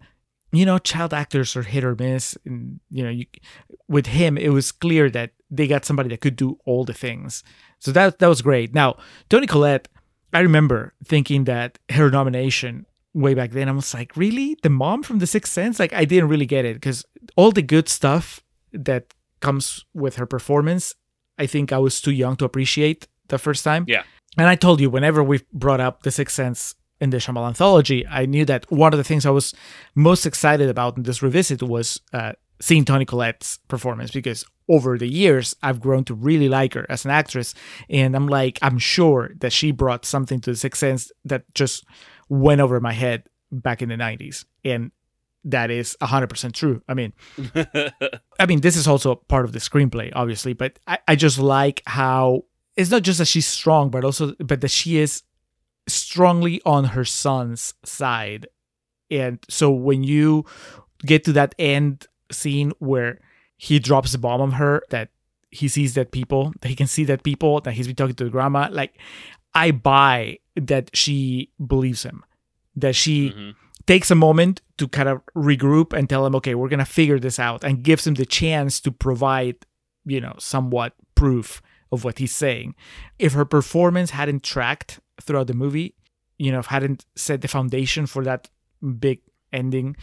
You 0.53 0.65
know, 0.65 0.79
child 0.79 1.13
actors 1.13 1.55
are 1.57 1.63
hit 1.63 1.85
or 1.85 1.95
miss, 1.95 2.37
and 2.45 2.81
you 2.91 3.05
know, 3.05 3.11
you 3.11 3.27
with 3.89 4.07
him 4.07 4.37
it 4.39 4.49
was 4.49 4.73
clear 4.73 5.11
that 5.11 5.33
they 5.51 5.67
got 5.67 5.85
somebody 5.85 6.09
that 6.09 6.21
could 6.21 6.37
do 6.37 6.59
all 6.65 6.85
the 6.85 6.95
things. 6.95 7.45
So 7.79 7.93
that 7.93 8.19
that 8.19 8.29
was 8.29 8.43
great. 8.43 8.75
Now 8.75 8.97
Toni 9.29 9.47
Collette, 9.47 9.89
I 10.33 10.41
remember 10.41 10.95
thinking 11.05 11.45
that 11.45 11.79
her 11.91 12.11
nomination 12.11 12.87
way 13.17 13.35
back 13.35 13.51
then, 13.51 13.69
I 13.69 13.73
was 13.73 13.95
like, 13.95 14.17
really, 14.17 14.57
the 14.63 14.69
mom 14.69 15.03
from 15.03 15.19
The 15.19 15.27
Sixth 15.27 15.53
Sense? 15.53 15.81
Like 15.81 15.93
I 15.93 16.05
didn't 16.05 16.29
really 16.29 16.47
get 16.47 16.65
it 16.65 16.75
because 16.75 17.05
all 17.35 17.51
the 17.51 17.63
good 17.63 17.89
stuff 17.89 18.43
that 18.73 19.15
comes 19.41 19.85
with 19.95 20.17
her 20.17 20.27
performance, 20.27 20.95
I 21.39 21.47
think 21.47 21.73
I 21.73 21.79
was 21.79 22.01
too 22.01 22.13
young 22.13 22.37
to 22.37 22.45
appreciate 22.45 23.09
the 23.29 23.39
first 23.39 23.65
time. 23.65 23.87
Yeah. 23.89 24.03
And 24.37 24.47
I 24.47 24.55
told 24.55 24.81
you 24.81 24.91
whenever 24.91 25.25
we 25.25 25.41
brought 25.53 25.81
up 25.81 26.03
The 26.03 26.11
Sixth 26.11 26.37
Sense 26.37 26.75
in 27.01 27.11
the 27.11 27.17
Shyamalan 27.17 27.49
anthology, 27.49 28.07
I 28.07 28.27
knew 28.27 28.45
that 28.45 28.71
one 28.71 28.93
of 28.93 28.99
the 28.99 29.05
things 29.05 29.25
I 29.25 29.31
was 29.31 29.55
most 29.95 30.27
excited 30.27 30.69
about 30.69 30.97
in 30.99 31.05
this 31.05 31.23
revisit 31.23 31.63
was 31.63 32.01
uh, 32.13 32.33
seeing 32.61 32.85
Toni 32.85 33.07
Collette's 33.07 33.59
performance 33.69 34.11
because 34.11 34.45
over 34.69 34.99
the 34.99 35.09
years 35.09 35.57
I've 35.63 35.81
grown 35.81 36.05
to 36.05 36.15
really 36.15 36.49
like 36.49 36.75
her 36.75 36.87
as 36.91 37.05
an 37.05 37.11
actress, 37.11 37.55
and 37.89 38.15
I'm 38.15 38.29
like 38.29 38.59
I'm 38.63 38.79
sure 38.79 39.31
that 39.39 39.53
she 39.53 39.71
brought 39.71 40.05
something 40.05 40.41
to 40.41 40.51
The 40.51 40.57
Sixth 40.57 40.81
Sense 40.81 41.13
that 41.25 41.45
just 41.55 41.85
went 42.29 42.61
over 42.61 42.81
my 42.81 42.93
head 42.93 43.25
back 43.51 43.83
in 43.83 43.89
the 43.89 43.97
'90s, 43.97 44.45
and 44.65 44.91
that 45.47 45.71
is 45.71 45.97
100% 46.03 46.53
true. 46.53 46.83
I 46.89 46.95
mean, 46.95 47.13
I 48.39 48.47
mean, 48.47 48.61
this 48.61 48.77
is 48.77 48.89
also 48.89 49.15
part 49.15 49.45
of 49.45 49.53
the 49.53 49.61
screenplay, 49.61 50.11
obviously, 50.15 50.53
but 50.53 50.79
I, 50.89 50.99
I 51.07 51.15
just 51.15 51.39
like 51.39 51.83
how 51.87 52.43
it's 52.77 52.91
not 52.91 53.03
just 53.03 53.19
that 53.19 53.27
she's 53.27 53.47
strong, 53.47 53.89
but 53.91 54.05
also, 54.05 54.35
but 54.39 54.61
that 54.61 54.71
she 54.71 54.99
is 54.99 55.23
strongly 55.89 56.61
on 56.67 56.85
her 56.85 57.05
son's 57.05 57.75
side. 57.85 58.47
And 59.11 59.39
so 59.49 59.71
when 59.71 60.03
you 60.03 60.45
get 61.05 61.25
to 61.25 61.33
that 61.35 61.55
end 61.59 62.07
scene 62.31 62.73
where 62.81 63.21
he 63.57 63.79
drops 63.79 64.13
the 64.13 64.19
bomb 64.19 64.41
on 64.41 64.53
her, 64.53 64.83
that 64.91 65.11
he 65.51 65.69
sees 65.69 65.95
that 65.95 66.11
people, 66.11 66.53
that 66.61 66.69
he 66.69 66.75
can 66.75 66.89
see 66.89 67.05
that 67.05 67.23
people, 67.23 67.61
that 67.61 67.73
he's 67.75 67.87
been 67.87 67.97
talking 67.97 68.17
to 68.17 68.25
the 68.25 68.31
grandma, 68.31 68.69
like, 68.71 68.99
I 69.55 69.71
buy 69.71 70.39
that 70.57 70.95
she 70.97 71.51
believes 71.65 72.03
him, 72.03 72.25
that 72.75 72.97
she 72.97 73.31
Mhm. 73.31 73.55
takes 73.87 74.11
a 74.11 74.15
moment 74.15 74.63
to 74.79 74.89
kind 74.89 75.09
of 75.09 75.21
regroup 75.35 75.93
and 75.93 76.09
tell 76.09 76.27
him, 76.27 76.35
okay, 76.35 76.55
we're 76.55 76.69
gonna 76.69 76.85
figure 76.85 77.19
this 77.19 77.39
out, 77.39 77.63
and 77.65 77.83
gives 77.85 78.07
him 78.07 78.15
the 78.15 78.27
chance 78.27 78.81
to 78.81 78.91
provide, 78.91 79.57
you 80.05 80.21
know, 80.21 80.35
somewhat 80.39 80.95
proof 81.15 81.63
of 81.93 82.05
what 82.05 82.19
he's 82.19 82.35
saying. 82.35 82.75
If 83.19 83.35
her 83.35 83.45
performance 83.45 84.11
hadn't 84.11 84.43
tracked 84.43 85.01
throughout 85.23 85.47
the 85.47 85.55
movie, 85.55 85.95
you 86.39 86.51
know, 86.53 86.59
if 86.59 86.67
hadn't 86.67 87.07
set 87.15 87.41
the 87.43 87.49
foundation 87.49 88.07
for 88.07 88.25
that 88.25 88.51
big 88.99 89.21
ending, 89.53 89.97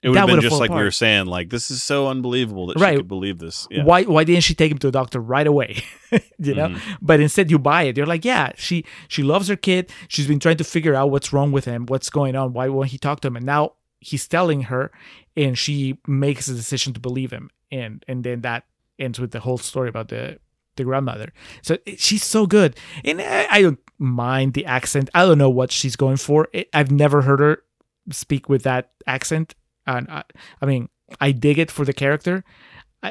It 0.00 0.10
would 0.10 0.18
have 0.18 0.28
been 0.28 0.40
just 0.40 0.60
like 0.60 0.70
we 0.70 0.76
were 0.76 0.92
saying, 0.92 1.26
like 1.26 1.50
this 1.50 1.70
is 1.72 1.82
so 1.82 2.06
unbelievable 2.06 2.66
that 2.68 2.78
Right. 2.78 2.92
she 2.92 2.96
could 2.98 3.08
believe 3.08 3.38
this. 3.38 3.66
Yeah. 3.70 3.82
why 3.84 4.04
why 4.04 4.22
didn't 4.24 4.44
she 4.44 4.54
take 4.54 4.70
him 4.70 4.78
to 4.78 4.88
a 4.88 4.92
doctor 4.92 5.20
right 5.20 5.46
away? 5.46 5.82
you 6.38 6.54
know, 6.54 6.68
Mhm. 6.68 6.80
but 7.02 7.18
instead 7.20 7.50
you 7.50 7.58
buy 7.58 7.82
it. 7.82 7.96
You're 7.96 8.06
like, 8.06 8.24
yeah, 8.24 8.52
she 8.56 8.84
she 9.08 9.22
loves 9.24 9.48
her 9.48 9.56
kid. 9.56 9.90
She's 10.06 10.28
been 10.28 10.38
trying 10.38 10.58
to 10.58 10.64
figure 10.64 10.94
out 10.94 11.10
what's 11.10 11.32
wrong 11.32 11.50
with 11.50 11.64
him, 11.64 11.86
what's 11.86 12.10
going 12.10 12.36
on, 12.36 12.52
why 12.52 12.68
won't 12.68 12.90
he 12.90 12.98
talk 12.98 13.20
to 13.20 13.28
him, 13.28 13.36
and 13.36 13.44
now 13.46 13.72
he's 14.00 14.28
telling 14.28 14.62
her, 14.70 14.92
and 15.36 15.58
she 15.58 15.98
makes 16.06 16.46
a 16.48 16.54
decision 16.54 16.92
to 16.94 17.00
believe 17.00 17.32
him, 17.32 17.50
and 17.72 18.04
and 18.06 18.22
then 18.22 18.42
that 18.42 18.64
ends 19.00 19.18
with 19.18 19.32
the 19.32 19.40
whole 19.40 19.58
story 19.58 19.88
about 19.88 20.08
the 20.08 20.38
the 20.76 20.84
grandmother. 20.84 21.32
So 21.62 21.76
she's 21.96 22.22
so 22.24 22.46
good, 22.46 22.76
and 23.04 23.20
I, 23.20 23.48
I 23.50 23.62
don't 23.62 23.80
mind 23.98 24.54
the 24.54 24.64
accent. 24.64 25.10
I 25.12 25.26
don't 25.26 25.38
know 25.38 25.50
what 25.50 25.72
she's 25.72 25.96
going 25.96 26.18
for. 26.18 26.46
I've 26.72 26.92
never 26.92 27.22
heard 27.22 27.40
her 27.40 27.64
speak 28.12 28.48
with 28.48 28.62
that 28.62 28.92
accent, 29.08 29.54
and 29.88 30.08
I, 30.10 30.22
I 30.60 30.66
mean, 30.66 30.88
I 31.20 31.32
dig 31.32 31.58
it 31.58 31.70
for 31.70 31.84
the 31.84 31.92
character. 31.92 32.44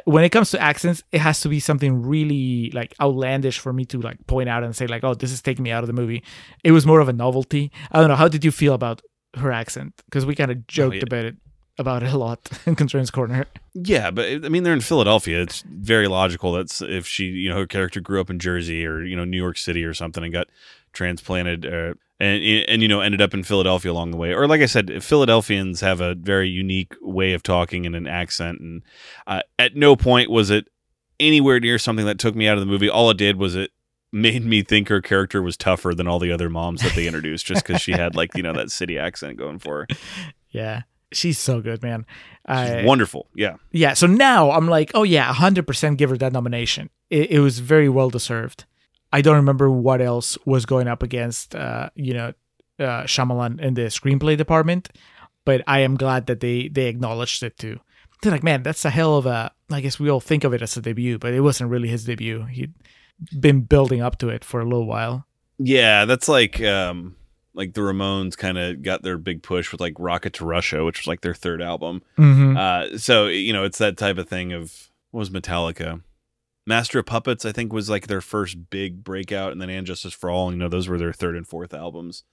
When 0.03 0.23
it 0.23 0.29
comes 0.29 0.51
to 0.51 0.61
accents, 0.61 1.01
it 1.11 1.19
has 1.19 1.39
to 1.41 1.49
be 1.49 1.61
something 1.61 2.01
really 2.01 2.71
like 2.71 2.93
outlandish 3.01 3.59
for 3.59 3.71
me 3.71 3.85
to 3.85 4.01
like 4.01 4.25
point 4.27 4.49
out 4.49 4.63
and 4.63 4.75
say 4.75 4.85
like, 4.85 5.03
"Oh, 5.03 5.13
this 5.13 5.31
is 5.31 5.41
taking 5.41 5.63
me 5.63 5.71
out 5.71 5.83
of 5.83 5.87
the 5.87 5.93
movie." 5.93 6.23
It 6.63 6.73
was 6.73 6.85
more 6.85 6.99
of 6.99 7.07
a 7.07 7.13
novelty. 7.13 7.71
I 7.91 7.99
don't 7.99 8.09
know. 8.09 8.15
How 8.15 8.27
did 8.27 8.43
you 8.43 8.51
feel 8.51 8.73
about 8.73 9.01
her 9.35 9.51
accent? 9.51 9.93
Because 10.05 10.25
we 10.25 10.35
kind 10.35 10.51
of 10.51 10.67
joked 10.67 10.97
yeah. 10.97 11.03
about 11.03 11.25
it 11.25 11.37
about 11.79 12.03
it 12.03 12.11
a 12.11 12.17
lot 12.17 12.49
in 12.65 12.75
Contrarian's 12.75 13.11
Corner. 13.11 13.45
Yeah, 13.73 14.11
but 14.11 14.25
I 14.25 14.49
mean, 14.49 14.63
they're 14.63 14.73
in 14.73 14.81
Philadelphia. 14.81 15.41
It's 15.41 15.63
very 15.67 16.07
logical. 16.07 16.51
That's 16.51 16.81
if 16.81 17.07
she, 17.07 17.25
you 17.25 17.49
know, 17.49 17.57
her 17.57 17.67
character 17.67 18.01
grew 18.01 18.19
up 18.19 18.29
in 18.29 18.39
Jersey 18.39 18.85
or 18.85 19.03
you 19.03 19.15
know 19.15 19.25
New 19.25 19.37
York 19.37 19.57
City 19.57 19.85
or 19.85 19.93
something 19.93 20.23
and 20.23 20.33
got 20.33 20.47
transplanted, 20.91 21.65
uh, 21.65 21.93
and 22.19 22.43
and 22.43 22.81
you 22.81 22.87
know 22.87 23.01
ended 23.01 23.21
up 23.21 23.33
in 23.33 23.43
Philadelphia 23.43 23.91
along 23.91 24.11
the 24.11 24.17
way. 24.17 24.33
Or 24.33 24.47
like 24.47 24.61
I 24.61 24.65
said, 24.65 25.03
Philadelphians 25.03 25.81
have 25.81 26.01
a 26.01 26.15
very 26.15 26.49
unique 26.49 26.93
way 27.01 27.33
of 27.33 27.43
talking 27.43 27.85
and 27.85 27.95
an 27.95 28.07
accent. 28.07 28.59
And 28.59 28.81
uh, 29.27 29.41
at 29.59 29.75
no 29.75 29.95
point 29.95 30.29
was 30.29 30.49
it 30.49 30.67
anywhere 31.19 31.59
near 31.59 31.77
something 31.79 32.05
that 32.05 32.19
took 32.19 32.35
me 32.35 32.47
out 32.47 32.57
of 32.57 32.61
the 32.61 32.71
movie. 32.71 32.89
All 32.89 33.09
it 33.09 33.17
did 33.17 33.37
was 33.37 33.55
it 33.55 33.71
made 34.11 34.45
me 34.45 34.63
think 34.63 34.87
her 34.87 35.01
character 35.01 35.41
was 35.41 35.57
tougher 35.57 35.93
than 35.93 36.07
all 36.07 36.19
the 36.19 36.31
other 36.31 36.49
moms 36.49 36.81
that 36.81 36.93
they 36.93 37.07
introduced 37.07 37.45
just 37.45 37.65
because 37.65 37.81
she 37.81 37.91
had 37.91 38.15
like 38.15 38.35
you 38.35 38.43
know 38.43 38.53
that 38.53 38.71
city 38.71 38.97
accent 38.97 39.37
going 39.37 39.59
for 39.59 39.79
her. 39.79 39.87
Yeah, 40.49 40.83
she's 41.11 41.37
so 41.37 41.61
good, 41.61 41.83
man. 41.83 42.05
She's 42.47 42.57
I, 42.57 42.83
wonderful. 42.85 43.27
Yeah. 43.35 43.57
yeah 43.71 43.93
so 43.93 44.07
now 44.07 44.51
i'm 44.51 44.67
like 44.67 44.91
oh 44.93 45.03
yeah 45.03 45.31
100% 45.33 45.97
give 45.97 46.09
her 46.09 46.17
that 46.17 46.31
nomination 46.31 46.89
it, 47.09 47.31
it 47.31 47.39
was 47.41 47.59
very 47.59 47.89
well 47.89 48.09
deserved 48.09 48.63
i 49.11 49.21
don't 49.21 49.35
remember 49.35 49.69
what 49.69 50.01
else 50.01 50.37
was 50.45 50.65
going 50.65 50.87
up 50.87 51.03
against 51.03 51.55
uh 51.55 51.89
you 51.95 52.13
know 52.13 52.33
uh 52.79 53.03
Shyamalan 53.03 53.59
in 53.59 53.73
the 53.73 53.83
screenplay 53.83 54.37
department 54.37 54.89
but 55.45 55.63
i 55.67 55.79
am 55.79 55.95
glad 55.95 56.27
that 56.27 56.39
they 56.39 56.67
they 56.67 56.87
acknowledged 56.87 57.43
it 57.43 57.57
too 57.57 57.79
they're 58.21 58.31
like 58.31 58.43
man 58.43 58.63
that's 58.63 58.85
a 58.85 58.89
hell 58.89 59.17
of 59.17 59.25
a 59.25 59.51
i 59.71 59.81
guess 59.81 59.99
we 59.99 60.09
all 60.09 60.19
think 60.19 60.43
of 60.43 60.53
it 60.53 60.61
as 60.61 60.77
a 60.77 60.81
debut 60.81 61.17
but 61.17 61.33
it 61.33 61.41
wasn't 61.41 61.69
really 61.69 61.87
his 61.87 62.05
debut 62.05 62.43
he'd 62.45 62.73
been 63.39 63.61
building 63.61 64.01
up 64.01 64.17
to 64.17 64.29
it 64.29 64.43
for 64.43 64.59
a 64.59 64.65
little 64.65 64.85
while 64.85 65.25
Yeah, 65.57 66.05
that's 66.05 66.27
like 66.27 66.61
um 66.61 67.15
like 67.55 67.73
the 67.73 67.81
Ramones 67.81 68.37
kind 68.37 68.59
of 68.59 68.83
got 68.83 69.01
their 69.01 69.17
big 69.17 69.41
push 69.41 69.71
with 69.71 69.81
like 69.81 69.95
Rocket 69.97 70.33
to 70.33 70.45
Russia, 70.45 70.85
which 70.85 70.99
was 70.99 71.07
like 71.07 71.21
their 71.21 71.33
third 71.33 71.61
album. 71.61 72.03
mm-hmm. 72.17 72.55
Uh 72.55 72.97
so 72.99 73.25
you 73.25 73.53
know, 73.53 73.63
it's 73.63 73.79
that 73.79 73.97
type 73.97 74.19
of 74.19 74.29
thing 74.29 74.53
of 74.53 74.89
what 75.09 75.19
was 75.19 75.29
Metallica? 75.31 76.03
Master 76.67 76.99
of 76.99 77.05
Puppets, 77.05 77.45
I 77.45 77.51
think, 77.51 77.73
was 77.73 77.89
like 77.89 78.07
their 78.07 78.21
first 78.21 78.69
big 78.69 79.03
breakout, 79.03 79.51
and 79.53 79.61
then 79.61 79.69
And 79.69 79.87
Justice 79.87 80.13
for 80.13 80.29
All, 80.29 80.51
you 80.51 80.57
know, 80.57 80.69
those 80.69 80.87
were 80.87 80.97
their 80.97 81.13
third 81.13 81.35
and 81.35 81.47
fourth 81.47 81.73
albums. 81.73 82.23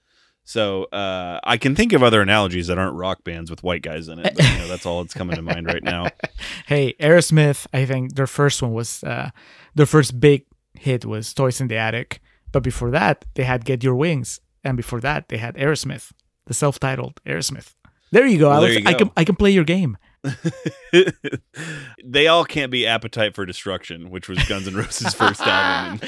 So 0.43 0.83
uh, 0.85 1.39
I 1.43 1.57
can 1.57 1.75
think 1.75 1.91
of 1.91 2.03
other 2.03 2.21
analogies 2.21 2.67
that 2.67 2.77
aren't 2.77 2.95
rock 2.95 3.23
bands 3.23 3.49
with 3.49 3.63
white 3.63 3.81
guys 3.81 4.07
in 4.07 4.19
it, 4.19 4.35
but 4.35 4.47
you 4.47 4.59
know, 4.59 4.67
that's 4.67 4.85
all 4.85 5.01
that's 5.01 5.15
coming 5.15 5.35
to 5.35 5.41
mind 5.41 5.65
right 5.65 5.83
now. 5.83 6.05
hey 6.67 6.93
aerosmith 6.99 7.65
i 7.73 7.85
think 7.85 8.15
their 8.15 8.27
first 8.27 8.61
one 8.61 8.73
was 8.73 9.03
uh 9.03 9.29
their 9.75 9.85
first 9.85 10.19
big 10.19 10.45
hit 10.73 11.05
was 11.05 11.33
toys 11.33 11.61
in 11.61 11.67
the 11.67 11.75
attic 11.75 12.19
but 12.51 12.63
before 12.63 12.91
that 12.91 13.25
they 13.35 13.43
had 13.43 13.65
get 13.65 13.83
your 13.83 13.95
wings 13.95 14.39
and 14.63 14.75
before 14.77 14.99
that 14.99 15.29
they 15.29 15.37
had 15.37 15.55
aerosmith 15.55 16.11
the 16.45 16.53
self-titled 16.53 17.19
aerosmith 17.25 17.73
there 18.11 18.25
you 18.25 18.37
go 18.39 18.49
Well, 18.49 18.57
alex 18.59 18.75
you 18.75 18.83
i 18.85 18.93
can 18.93 19.11
i 19.17 19.23
can 19.23 19.35
play 19.35 19.51
your 19.51 19.63
game 19.63 19.97
they 22.03 22.27
all 22.27 22.45
can't 22.45 22.71
be 22.71 22.85
Appetite 22.87 23.35
for 23.35 23.45
Destruction, 23.45 24.09
which 24.09 24.27
was 24.29 24.39
Guns 24.47 24.67
N' 24.67 24.75
Roses' 24.75 25.13
first 25.13 25.41
album. 25.45 25.99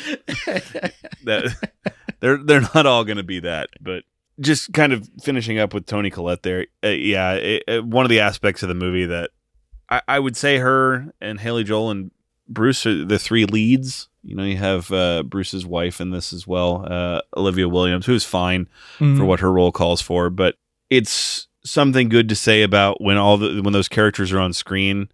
That 1.24 1.70
they're 2.20 2.38
they're 2.38 2.62
not 2.74 2.86
all 2.86 3.04
going 3.04 3.18
to 3.18 3.24
be 3.24 3.40
that, 3.42 3.70
but 3.82 4.04
just 4.40 4.74
kind 4.74 4.94
of 4.94 5.10
finishing 5.24 5.58
up 5.60 5.74
with 5.74 5.86
Toni 5.86 6.10
Collette 6.10 6.44
there. 6.44 6.68
Uh, 6.84 6.90
yeah, 6.90 7.34
it, 7.34 7.64
it- 7.68 7.86
one 7.86 8.06
of 8.06 8.10
the 8.10 8.20
aspects 8.20 8.62
of 8.64 8.70
the 8.70 8.76
movie 8.76 9.06
that 9.06 9.32
I, 9.90 10.02
I 10.08 10.20
would 10.20 10.36
say 10.38 10.58
her 10.58 11.14
and 11.22 11.40
Haley 11.40 11.64
Joel 11.64 11.92
and 11.92 12.12
Bruce 12.48 12.86
are 12.86 13.04
the 13.06 13.20
three 13.20 13.46
leads. 13.46 14.10
You 14.24 14.36
know, 14.36 14.44
you 14.44 14.58
have 14.58 14.92
uh, 14.92 15.24
Bruce's 15.24 15.66
wife 15.66 16.02
in 16.02 16.12
this 16.12 16.34
as 16.34 16.46
well, 16.46 16.86
uh, 16.90 17.22
Olivia 17.36 17.70
Williams, 17.70 18.06
who's 18.06 18.26
fine 18.26 18.68
for 18.98 19.04
Mhm. 19.06 19.26
what 19.26 19.40
her 19.40 19.52
role 19.52 19.72
calls 19.72 20.02
for, 20.02 20.30
but 20.30 20.56
it's 20.90 21.48
something 21.70 22.10
good 22.10 22.30
to 22.30 22.36
say 22.36 22.62
about 22.64 23.02
when 23.02 23.18
all 23.18 23.38
the 23.38 23.62
when 23.62 23.74
those 23.74 23.88
characters 23.88 24.32
are 24.32 24.40
on 24.40 24.54
screen, 24.54 25.10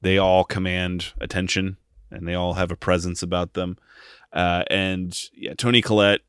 they 0.00 0.18
all 0.18 0.44
command 0.44 1.12
attention 1.20 1.76
and 2.10 2.26
they 2.26 2.34
all 2.34 2.54
have 2.54 2.70
a 2.70 2.76
presence 2.76 3.22
about 3.22 3.52
them. 3.54 3.76
Uh, 4.32 4.62
and 4.70 5.28
yeah, 5.34 5.54
Toni 5.54 5.82
Collette 5.82 6.20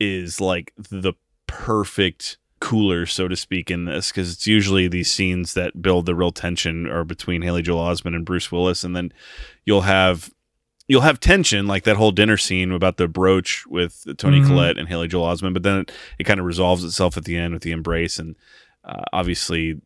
is 0.00 0.40
like 0.40 0.72
the 0.76 1.14
perfect 1.46 2.38
cooler, 2.60 3.06
so 3.06 3.28
to 3.28 3.36
speak, 3.36 3.70
in 3.70 3.84
this 3.84 4.10
because 4.10 4.32
it's 4.32 4.46
usually 4.46 4.88
these 4.88 5.10
scenes 5.10 5.54
that 5.54 5.82
build 5.82 6.06
the 6.06 6.14
real 6.14 6.32
tension 6.32 6.86
are 6.86 7.04
between 7.04 7.42
Haley 7.42 7.62
Joel 7.62 7.84
Osment 7.84 8.14
and 8.14 8.24
Bruce 8.24 8.50
Willis, 8.52 8.84
and 8.84 8.94
then 8.96 9.12
you'll 9.64 9.82
have 9.82 10.30
you'll 10.88 11.02
have 11.02 11.20
tension 11.20 11.66
like 11.66 11.84
that 11.84 11.96
whole 11.96 12.10
dinner 12.10 12.36
scene 12.36 12.72
about 12.72 12.96
the 12.96 13.06
brooch 13.08 13.64
with 13.68 14.04
Toni 14.18 14.40
Mhm. 14.40 14.46
Collette 14.48 14.78
and 14.78 14.88
Haley 14.88 15.08
Joel 15.08 15.26
Osment, 15.26 15.54
but 15.54 15.62
then 15.62 15.80
it, 15.80 15.92
it 16.18 16.24
kind 16.24 16.40
of 16.40 16.46
resolves 16.46 16.84
itself 16.84 17.16
at 17.16 17.24
the 17.24 17.36
end 17.36 17.54
with 17.54 17.62
the 17.62 17.70
embrace 17.70 18.18
and 18.18 18.34
uh, 18.84 19.02
obviously 19.12 19.80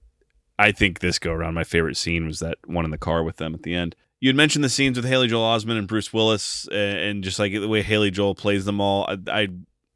I 0.58 0.72
think 0.72 1.00
this 1.00 1.18
go 1.18 1.32
around 1.32 1.54
my 1.54 1.64
favorite 1.64 1.96
scene 1.96 2.26
was 2.26 2.40
that 2.40 2.58
one 2.66 2.84
in 2.84 2.90
the 2.90 2.98
car 2.98 3.22
with 3.22 3.36
them 3.36 3.54
at 3.54 3.62
the 3.62 3.74
end. 3.74 3.94
You 4.20 4.30
had 4.30 4.36
mentioned 4.36 4.64
the 4.64 4.70
scenes 4.70 4.96
with 4.96 5.04
Haley 5.04 5.28
Joel 5.28 5.42
Osment 5.42 5.78
and 5.78 5.86
Bruce 5.86 6.12
Willis, 6.12 6.66
and 6.72 7.22
just 7.22 7.38
like 7.38 7.52
the 7.52 7.68
way 7.68 7.82
Haley 7.82 8.10
Joel 8.10 8.34
plays 8.34 8.64
them 8.64 8.80
all. 8.80 9.04
I, 9.06 9.18
I 9.42 9.48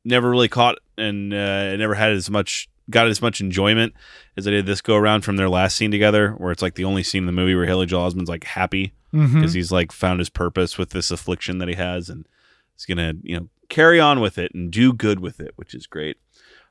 never 0.05 0.29
really 0.29 0.49
caught 0.49 0.77
and 0.99 1.33
uh, 1.33 1.77
never 1.77 1.95
had 1.95 2.13
as 2.13 2.29
much 2.31 2.69
got 2.91 3.07
as 3.07 3.23
much 3.23 3.41
enjoyment 3.41 3.95
as 4.37 4.47
I 4.47 4.51
did 4.51 4.67
this 4.67 4.81
go 4.81 4.97
around 4.97 5.23
from 5.23 5.37
their 5.37 5.49
last 5.49 5.77
scene 5.77 5.91
together, 5.91 6.33
where 6.33 6.53
it's 6.53 6.61
like 6.63 6.75
the 6.75 6.85
only 6.85 7.03
scene 7.03 7.23
in 7.23 7.27
the 7.27 7.33
movie 7.33 7.55
where 7.55 7.67
Haley 7.67 7.87
Joel 7.87 8.11
Osment's 8.11 8.29
like 8.29 8.45
happy 8.45 8.93
because 9.37 9.55
he's 9.55 9.73
like 9.73 9.91
found 9.93 10.19
his 10.19 10.29
purpose 10.29 10.77
with 10.77 10.91
this 10.91 11.11
affliction 11.11 11.59
that 11.59 11.69
he 11.69 11.75
has, 11.75 12.11
and 12.11 12.29
he's 12.77 12.85
gonna 12.85 13.15
you 13.23 13.37
know 13.39 13.49
carry 13.71 13.99
on 13.99 14.21
with 14.21 14.37
it 14.37 14.53
and 14.55 14.71
do 14.71 14.93
good 14.93 15.21
with 15.21 15.41
it, 15.41 15.53
which 15.57 15.75
is 15.75 15.87
great. 15.87 16.19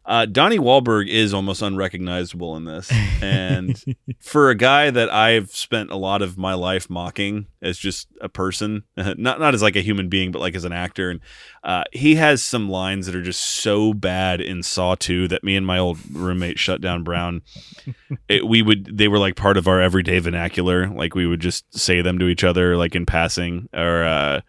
Uh, 0.09 0.25
Donnie 0.25 0.57
Wahlberg 0.57 1.07
is 1.07 1.35
almost 1.35 1.61
unrecognizable 1.61 2.57
in 2.57 2.65
this, 2.65 2.91
and 3.21 3.79
for 4.19 4.49
a 4.49 4.55
guy 4.55 4.89
that 4.89 5.07
I've 5.13 5.51
spent 5.51 5.91
a 5.91 5.97
lot 5.97 6.23
of 6.23 6.35
my 6.35 6.55
life 6.55 6.89
mocking 6.89 7.45
as 7.61 7.77
just 7.77 8.07
a 8.19 8.27
person, 8.27 8.85
not 8.97 9.39
not 9.39 9.53
as 9.53 9.61
like 9.61 9.75
a 9.75 9.81
human 9.81 10.09
being, 10.09 10.31
but 10.31 10.39
like 10.39 10.55
as 10.55 10.65
an 10.65 10.73
actor, 10.73 11.11
and 11.11 11.19
uh, 11.63 11.83
he 11.91 12.15
has 12.15 12.43
some 12.43 12.71
lines 12.71 13.05
that 13.05 13.15
are 13.15 13.21
just 13.21 13.43
so 13.43 13.93
bad 13.93 14.41
in 14.41 14.63
Saw 14.63 14.95
Two 14.95 15.27
that 15.27 15.43
me 15.43 15.55
and 15.55 15.67
my 15.67 15.77
old 15.77 15.99
roommate 16.11 16.57
Shutdown 16.57 17.03
Brown, 17.03 17.43
it, 18.27 18.47
we 18.47 18.63
would 18.63 18.97
they 18.97 19.07
were 19.07 19.19
like 19.19 19.35
part 19.35 19.57
of 19.57 19.67
our 19.67 19.79
everyday 19.79 20.17
vernacular. 20.17 20.87
Like 20.87 21.13
we 21.13 21.27
would 21.27 21.39
just 21.39 21.77
say 21.77 22.01
them 22.01 22.17
to 22.17 22.27
each 22.27 22.43
other, 22.43 22.75
like 22.75 22.95
in 22.95 23.05
passing, 23.05 23.69
or 23.75 24.05
uh, 24.05 24.41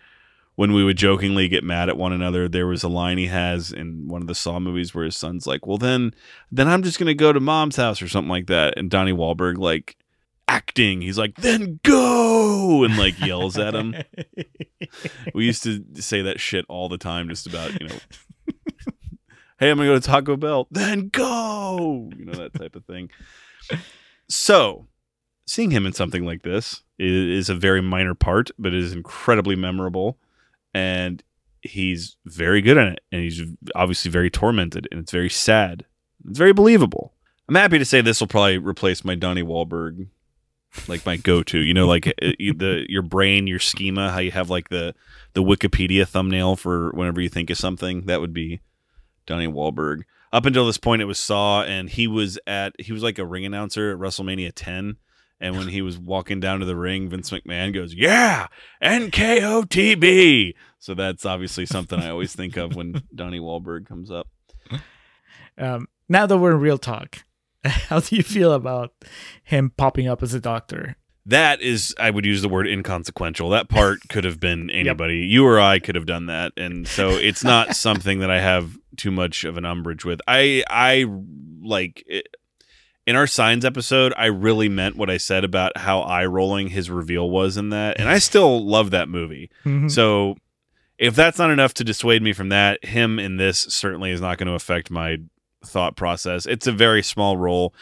when 0.60 0.74
we 0.74 0.84
would 0.84 0.98
jokingly 0.98 1.48
get 1.48 1.64
mad 1.64 1.88
at 1.88 1.96
one 1.96 2.12
another, 2.12 2.46
there 2.46 2.66
was 2.66 2.82
a 2.82 2.88
line 2.88 3.16
he 3.16 3.28
has 3.28 3.72
in 3.72 4.06
one 4.08 4.20
of 4.20 4.28
the 4.28 4.34
Saw 4.34 4.60
movies 4.60 4.94
where 4.94 5.06
his 5.06 5.16
son's 5.16 5.46
like, 5.46 5.66
"Well, 5.66 5.78
then, 5.78 6.12
then 6.52 6.68
I'm 6.68 6.82
just 6.82 6.98
gonna 6.98 7.14
go 7.14 7.32
to 7.32 7.40
mom's 7.40 7.76
house 7.76 8.02
or 8.02 8.08
something 8.08 8.28
like 8.28 8.46
that," 8.48 8.74
and 8.76 8.90
Donnie 8.90 9.14
Wahlberg 9.14 9.56
like 9.56 9.96
acting, 10.48 11.00
he's 11.00 11.16
like, 11.16 11.36
"Then 11.36 11.80
go!" 11.82 12.84
and 12.84 12.98
like 12.98 13.18
yells 13.20 13.56
at 13.56 13.74
him. 13.74 13.94
we 15.34 15.46
used 15.46 15.62
to 15.62 15.82
say 15.94 16.20
that 16.20 16.40
shit 16.40 16.66
all 16.68 16.90
the 16.90 16.98
time, 16.98 17.30
just 17.30 17.46
about 17.46 17.80
you 17.80 17.88
know. 17.88 17.98
hey, 19.58 19.70
I'm 19.70 19.78
gonna 19.78 19.88
go 19.88 19.94
to 19.94 20.06
Taco 20.06 20.36
Bell. 20.36 20.68
Then 20.70 21.08
go, 21.08 22.10
you 22.14 22.26
know 22.26 22.34
that 22.34 22.52
type 22.52 22.76
of 22.76 22.84
thing. 22.84 23.08
So, 24.28 24.88
seeing 25.46 25.70
him 25.70 25.86
in 25.86 25.94
something 25.94 26.26
like 26.26 26.42
this 26.42 26.82
is, 26.98 27.48
a 27.48 27.54
very 27.54 27.80
minor 27.80 28.14
part, 28.14 28.50
but 28.58 28.74
it 28.74 28.78
is 28.78 28.92
incredibly 28.92 29.56
memorable, 29.56 30.18
and 30.74 31.22
he's 31.62 32.16
very 32.24 32.62
good 32.62 32.76
in 32.76 32.88
it, 32.88 33.00
and 33.12 33.22
he's 33.22 33.42
obviously 33.74 34.10
very 34.10 34.30
tormented, 34.30 34.88
and 34.90 35.00
it's 35.00 35.12
very 35.12 35.30
sad. 35.30 35.84
It's 36.28 36.38
very 36.38 36.52
believable. 36.52 37.12
I'm 37.48 37.54
happy 37.54 37.78
to 37.78 37.84
say 37.84 38.00
this 38.00 38.20
will 38.20 38.28
probably 38.28 38.58
replace 38.58 39.04
my 39.04 39.14
Donnie 39.14 39.42
Wahlberg, 39.42 40.06
like 40.86 41.04
my 41.04 41.16
go-to. 41.16 41.58
You 41.58 41.74
know, 41.74 41.86
like 41.86 42.06
uh, 42.06 42.12
the 42.38 42.86
your 42.88 43.02
brain, 43.02 43.46
your 43.46 43.58
schema, 43.58 44.12
how 44.12 44.20
you 44.20 44.30
have 44.30 44.50
like 44.50 44.68
the 44.68 44.94
the 45.32 45.42
Wikipedia 45.42 46.06
thumbnail 46.06 46.56
for 46.56 46.90
whenever 46.92 47.20
you 47.20 47.28
think 47.28 47.50
of 47.50 47.58
something. 47.58 48.02
That 48.02 48.20
would 48.20 48.32
be 48.32 48.60
Donnie 49.26 49.48
Wahlberg. 49.48 50.02
Up 50.32 50.46
until 50.46 50.64
this 50.64 50.78
point, 50.78 51.02
it 51.02 51.06
was 51.06 51.18
Saw, 51.18 51.64
and 51.64 51.90
he 51.90 52.06
was 52.06 52.38
at 52.46 52.74
he 52.78 52.92
was 52.92 53.02
like 53.02 53.18
a 53.18 53.26
ring 53.26 53.44
announcer 53.44 53.90
at 53.90 53.98
WrestleMania 53.98 54.52
10. 54.54 54.96
And 55.40 55.56
when 55.56 55.68
he 55.68 55.80
was 55.80 55.98
walking 55.98 56.38
down 56.38 56.60
to 56.60 56.66
the 56.66 56.76
ring, 56.76 57.08
Vince 57.08 57.30
McMahon 57.30 57.72
goes, 57.72 57.94
"Yeah, 57.94 58.48
NKOTB." 58.82 60.54
So 60.78 60.94
that's 60.94 61.24
obviously 61.24 61.66
something 61.66 61.98
I 61.98 62.10
always 62.10 62.34
think 62.34 62.56
of 62.56 62.74
when 62.74 63.02
Donnie 63.14 63.40
Wahlberg 63.40 63.86
comes 63.86 64.10
up. 64.10 64.28
Um, 65.58 65.88
now 66.08 66.26
that 66.26 66.38
we're 66.38 66.52
in 66.52 66.60
real 66.60 66.78
talk, 66.78 67.24
how 67.64 68.00
do 68.00 68.16
you 68.16 68.22
feel 68.22 68.52
about 68.52 68.92
him 69.42 69.72
popping 69.76 70.08
up 70.08 70.22
as 70.22 70.34
a 70.34 70.40
doctor? 70.40 70.96
That 71.26 71.60
is, 71.60 71.94
I 72.00 72.10
would 72.10 72.24
use 72.24 72.40
the 72.40 72.48
word 72.48 72.66
inconsequential. 72.66 73.50
That 73.50 73.68
part 73.68 74.00
could 74.08 74.24
have 74.24 74.40
been 74.40 74.70
anybody. 74.70 75.18
You 75.18 75.46
or 75.46 75.60
I 75.60 75.78
could 75.78 75.94
have 75.94 76.06
done 76.06 76.26
that, 76.26 76.52
and 76.56 76.88
so 76.88 77.10
it's 77.10 77.44
not 77.44 77.76
something 77.76 78.20
that 78.20 78.30
I 78.30 78.40
have 78.40 78.76
too 78.96 79.10
much 79.10 79.44
of 79.44 79.56
an 79.56 79.64
umbrage 79.64 80.04
with. 80.04 80.20
I, 80.26 80.64
I 80.68 81.06
like 81.62 82.02
it, 82.06 82.26
in 83.10 83.16
our 83.16 83.26
signs 83.26 83.64
episode. 83.64 84.14
I 84.16 84.26
really 84.26 84.68
meant 84.68 84.96
what 84.96 85.10
I 85.10 85.16
said 85.16 85.42
about 85.42 85.76
how 85.76 86.00
eye 86.00 86.24
rolling 86.24 86.68
his 86.68 86.88
reveal 86.88 87.28
was 87.28 87.56
in 87.56 87.70
that, 87.70 87.98
and 87.98 88.08
I 88.08 88.18
still 88.18 88.64
love 88.64 88.92
that 88.92 89.08
movie. 89.08 89.50
Mhm. 89.66 89.90
So, 89.90 90.36
if 90.96 91.16
that's 91.16 91.38
not 91.38 91.50
enough 91.50 91.74
to 91.74 91.84
dissuade 91.84 92.22
me 92.22 92.32
from 92.32 92.50
that, 92.50 92.84
him 92.84 93.18
in 93.18 93.36
this 93.36 93.58
certainly 93.68 94.12
is 94.12 94.20
not 94.20 94.38
going 94.38 94.46
to 94.46 94.52
affect 94.54 94.90
my 94.92 95.16
thought 95.66 95.96
process. 95.96 96.46
It's 96.46 96.68
a 96.68 96.72
very 96.72 97.02
small 97.02 97.36
role. 97.36 97.74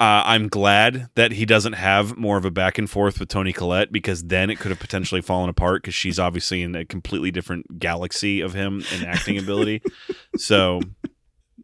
Uh, 0.00 0.22
I'm 0.26 0.48
glad 0.48 1.08
that 1.14 1.30
he 1.30 1.46
doesn't 1.46 1.74
have 1.74 2.16
more 2.16 2.36
of 2.36 2.44
a 2.44 2.50
back 2.50 2.76
and 2.78 2.90
forth 2.90 3.20
with 3.20 3.28
Toni 3.28 3.52
Collette 3.52 3.92
because 3.92 4.24
then 4.24 4.50
it 4.50 4.58
could 4.58 4.70
have 4.72 4.80
potentially 4.80 5.20
fallen 5.20 5.48
apart 5.48 5.82
because 5.82 5.94
she's 5.94 6.18
obviously 6.18 6.62
in 6.62 6.74
a 6.74 6.84
completely 6.84 7.30
different 7.30 7.78
galaxy 7.78 8.40
of 8.40 8.54
him 8.54 8.82
in 8.92 9.04
acting 9.04 9.38
ability. 9.38 9.80
So 10.36 10.80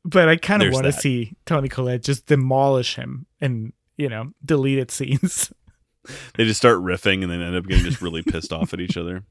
But 0.09 0.29
I 0.29 0.37
kind 0.37 0.63
of 0.63 0.73
want 0.73 0.87
to 0.87 0.93
see 0.93 1.37
Toni 1.45 1.69
Collette 1.69 2.03
just 2.03 2.27
demolish 2.27 2.95
him 2.97 3.27
and 3.41 3.73
you 3.97 4.09
know 4.09 4.33
deleted 4.45 4.91
scenes. 4.91 5.53
they 6.35 6.45
just 6.45 6.59
start 6.59 6.79
riffing 6.79 7.23
and 7.23 7.31
then 7.31 7.43
end 7.43 7.57
up 7.57 7.67
getting 7.67 7.85
just 7.85 8.01
really 8.01 8.23
pissed 8.23 8.53
off 8.53 8.73
at 8.73 8.81
each 8.81 8.97
other. 8.97 9.25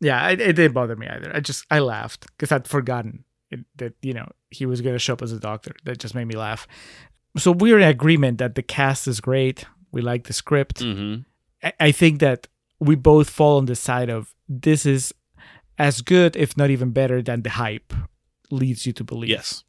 yeah, 0.00 0.28
it, 0.28 0.40
it 0.40 0.52
didn't 0.54 0.72
bother 0.72 0.96
me 0.96 1.08
either. 1.08 1.34
I 1.34 1.40
just 1.40 1.64
I 1.70 1.78
laughed 1.78 2.26
because 2.26 2.52
I'd 2.52 2.68
forgotten 2.68 3.24
it, 3.50 3.60
that 3.76 3.94
you 4.02 4.12
know 4.12 4.28
he 4.50 4.66
was 4.66 4.80
going 4.80 4.94
to 4.94 4.98
show 4.98 5.14
up 5.14 5.22
as 5.22 5.32
a 5.32 5.40
doctor. 5.40 5.74
That 5.84 5.98
just 5.98 6.14
made 6.14 6.26
me 6.26 6.36
laugh. 6.36 6.66
So 7.38 7.52
we're 7.52 7.78
in 7.78 7.88
agreement 7.88 8.38
that 8.38 8.54
the 8.54 8.62
cast 8.62 9.08
is 9.08 9.20
great. 9.20 9.64
We 9.92 10.02
like 10.02 10.24
the 10.24 10.32
script. 10.34 10.82
hmm 10.82 11.16
I, 11.62 11.72
I 11.80 11.92
think 11.92 12.20
that 12.20 12.48
we 12.80 12.96
both 12.96 13.30
fall 13.30 13.58
on 13.58 13.66
the 13.66 13.76
side 13.76 14.10
of 14.10 14.34
this 14.48 14.84
is 14.84 15.14
as 15.78 16.02
good, 16.02 16.36
if 16.36 16.56
not 16.56 16.68
even 16.70 16.90
better, 16.90 17.22
than 17.22 17.42
the 17.42 17.50
hype 17.50 17.94
leads 18.52 18.86
you 18.86 18.92
to 18.92 19.04
believe. 19.04 19.30
Yes. 19.30 19.64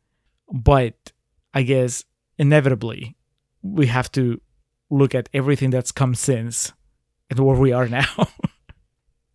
But 0.52 1.12
I 1.54 1.64
guess 1.64 2.04
inevitably 2.38 3.16
we 3.62 3.88
have 3.88 4.12
to 4.12 4.42
look 4.90 5.16
at 5.16 5.30
everything 5.34 5.70
that's 5.70 5.92
come 5.92 6.14
since 6.14 6.74
and 7.30 7.40
where 7.40 7.58
we 7.58 7.72
are 7.72 7.88
now. 7.88 8.06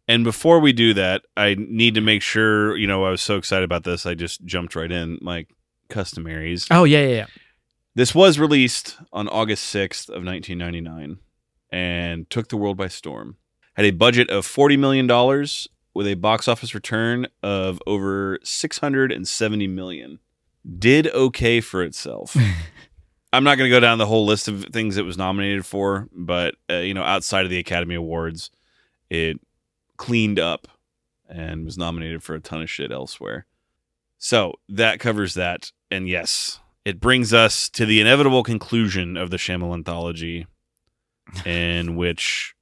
And 0.09 0.25
before 0.25 0.59
we 0.59 0.73
do 0.73 0.95
that, 0.95 1.23
I 1.37 1.55
need 1.59 1.95
to 1.95 2.01
make 2.01 2.23
sure, 2.23 2.75
you 2.79 2.87
know, 2.87 3.05
I 3.05 3.11
was 3.11 3.21
so 3.21 3.37
excited 3.37 3.65
about 3.65 3.85
this, 3.85 4.07
I 4.07 4.15
just 4.15 4.43
jumped 4.43 4.75
right 4.75 4.91
in. 4.91 5.19
My 5.21 5.47
customaries. 5.91 6.67
oh 6.71 6.85
yeah, 6.85 7.01
yeah, 7.01 7.15
yeah. 7.15 7.27
This 7.95 8.15
was 8.15 8.39
released 8.39 8.97
on 9.13 9.29
August 9.29 9.75
6th 9.75 10.09
of 10.09 10.25
1999 10.25 11.19
and 11.71 12.31
took 12.31 12.49
the 12.49 12.57
world 12.57 12.79
by 12.79 12.89
storm. 12.89 13.37
Had 13.75 13.85
a 13.85 13.91
budget 13.91 14.31
of 14.31 14.47
$40 14.47 14.79
million 14.79 15.07
with 15.99 16.07
a 16.07 16.15
box 16.15 16.47
office 16.47 16.77
return 16.77 17.27
of 17.43 17.83
over 17.85 18.39
670 18.45 19.67
million. 19.67 20.21
Did 20.79 21.09
okay 21.09 21.61
for 21.61 21.83
itself. 21.83 22.37
I'm 23.33 23.43
not 23.43 23.59
going 23.59 23.69
to 23.69 23.77
go 23.77 23.81
down 23.81 23.99
the 23.99 24.07
whole 24.07 24.25
list 24.25 24.47
of 24.47 24.67
things 24.67 24.97
it 24.97 25.05
was 25.05 25.19
nominated 25.19 25.67
for, 25.67 26.09
but 26.13 26.55
uh, 26.71 26.75
you 26.75 26.95
know, 26.95 27.03
outside 27.03 27.43
of 27.43 27.51
the 27.51 27.59
Academy 27.59 27.97
Awards, 27.97 28.53
it 29.11 29.41
cleaned 29.97 30.39
up 30.39 30.69
and 31.29 31.65
was 31.65 31.77
nominated 31.77 32.23
for 32.23 32.37
a 32.37 32.41
ton 32.41 32.63
of 32.63 32.71
shit 32.71 32.93
elsewhere. 32.93 33.47
So 34.19 34.55
that 34.69 35.01
covers 35.01 35.35
that. 35.35 35.73
And 35.91 36.09
yes, 36.09 36.61
it 36.85 37.01
brings 37.01 37.33
us 37.33 37.69
to 37.71 37.85
the 37.85 38.01
inevitable 38.01 38.45
conclusion 38.45 39.17
of 39.17 39.31
the 39.31 39.37
Shyamalan 39.37 39.79
anthology, 39.79 40.47
in 41.45 41.97
which 41.97 42.55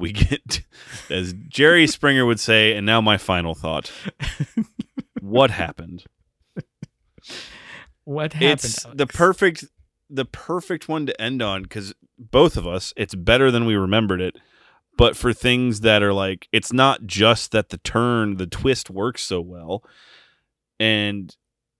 we 0.00 0.12
get, 0.12 0.62
as 1.10 1.32
Jerry 1.48 1.86
Springer 1.86 2.26
would 2.26 2.40
say, 2.40 2.74
and 2.74 2.84
now 2.86 3.00
my 3.00 3.18
final 3.18 3.54
thought. 3.54 3.92
What 5.20 5.50
happened? 5.50 6.04
What 8.04 8.32
happened? 8.32 8.52
it's 8.52 8.86
the 8.94 9.06
perfect 9.06 9.64
the 10.08 10.24
perfect 10.24 10.88
one 10.88 11.06
to 11.06 11.20
end 11.20 11.40
on 11.42 11.62
because 11.62 11.94
both 12.18 12.56
of 12.56 12.66
us 12.66 12.92
it's 12.96 13.14
better 13.14 13.50
than 13.50 13.64
we 13.64 13.76
remembered 13.76 14.20
it 14.20 14.36
but 14.96 15.16
for 15.16 15.32
things 15.32 15.80
that 15.82 16.02
are 16.02 16.12
like 16.12 16.48
it's 16.50 16.72
not 16.72 17.06
just 17.06 17.52
that 17.52 17.68
the 17.68 17.78
turn 17.78 18.36
the 18.36 18.46
twist 18.46 18.90
works 18.90 19.22
so 19.22 19.40
well 19.40 19.84
and 20.80 21.36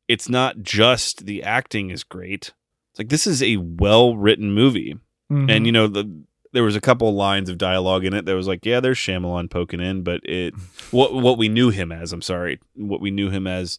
it's 0.06 0.28
not 0.28 0.60
just 0.62 1.26
the 1.26 1.42
acting 1.42 1.90
is 1.90 2.04
great 2.04 2.52
it's 2.92 2.98
like 3.00 3.08
this 3.08 3.26
is 3.26 3.42
a 3.42 3.56
well 3.56 4.16
written 4.16 4.52
movie 4.52 4.96
Mhm. 5.32 5.50
and 5.50 5.66
you 5.66 5.72
know 5.72 5.86
the 5.88 6.22
there 6.52 6.64
was 6.64 6.76
a 6.76 6.80
couple 6.80 7.14
lines 7.14 7.48
of 7.48 7.58
dialogue 7.58 8.04
in 8.04 8.14
it 8.14 8.24
that 8.24 8.34
was 8.34 8.46
like 8.46 8.64
yeah 8.64 8.80
there's 8.80 8.98
Shyamalan 8.98 9.50
poking 9.50 9.80
in 9.80 10.02
but 10.02 10.20
it 10.24 10.54
what 10.90 11.12
what 11.14 11.38
we 11.38 11.48
knew 11.48 11.70
him 11.70 11.92
as 11.92 12.12
I'm 12.12 12.22
sorry 12.22 12.60
what 12.74 13.00
we 13.00 13.10
knew 13.10 13.30
him 13.30 13.46
as 13.46 13.78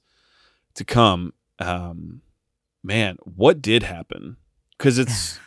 to 0.76 0.85
come 0.85 1.34
um 1.60 2.22
man 2.84 3.18
what 3.23 3.61
did 3.61 3.84
happen? 3.84 4.38
Because 4.77 4.98
it's 4.98 5.39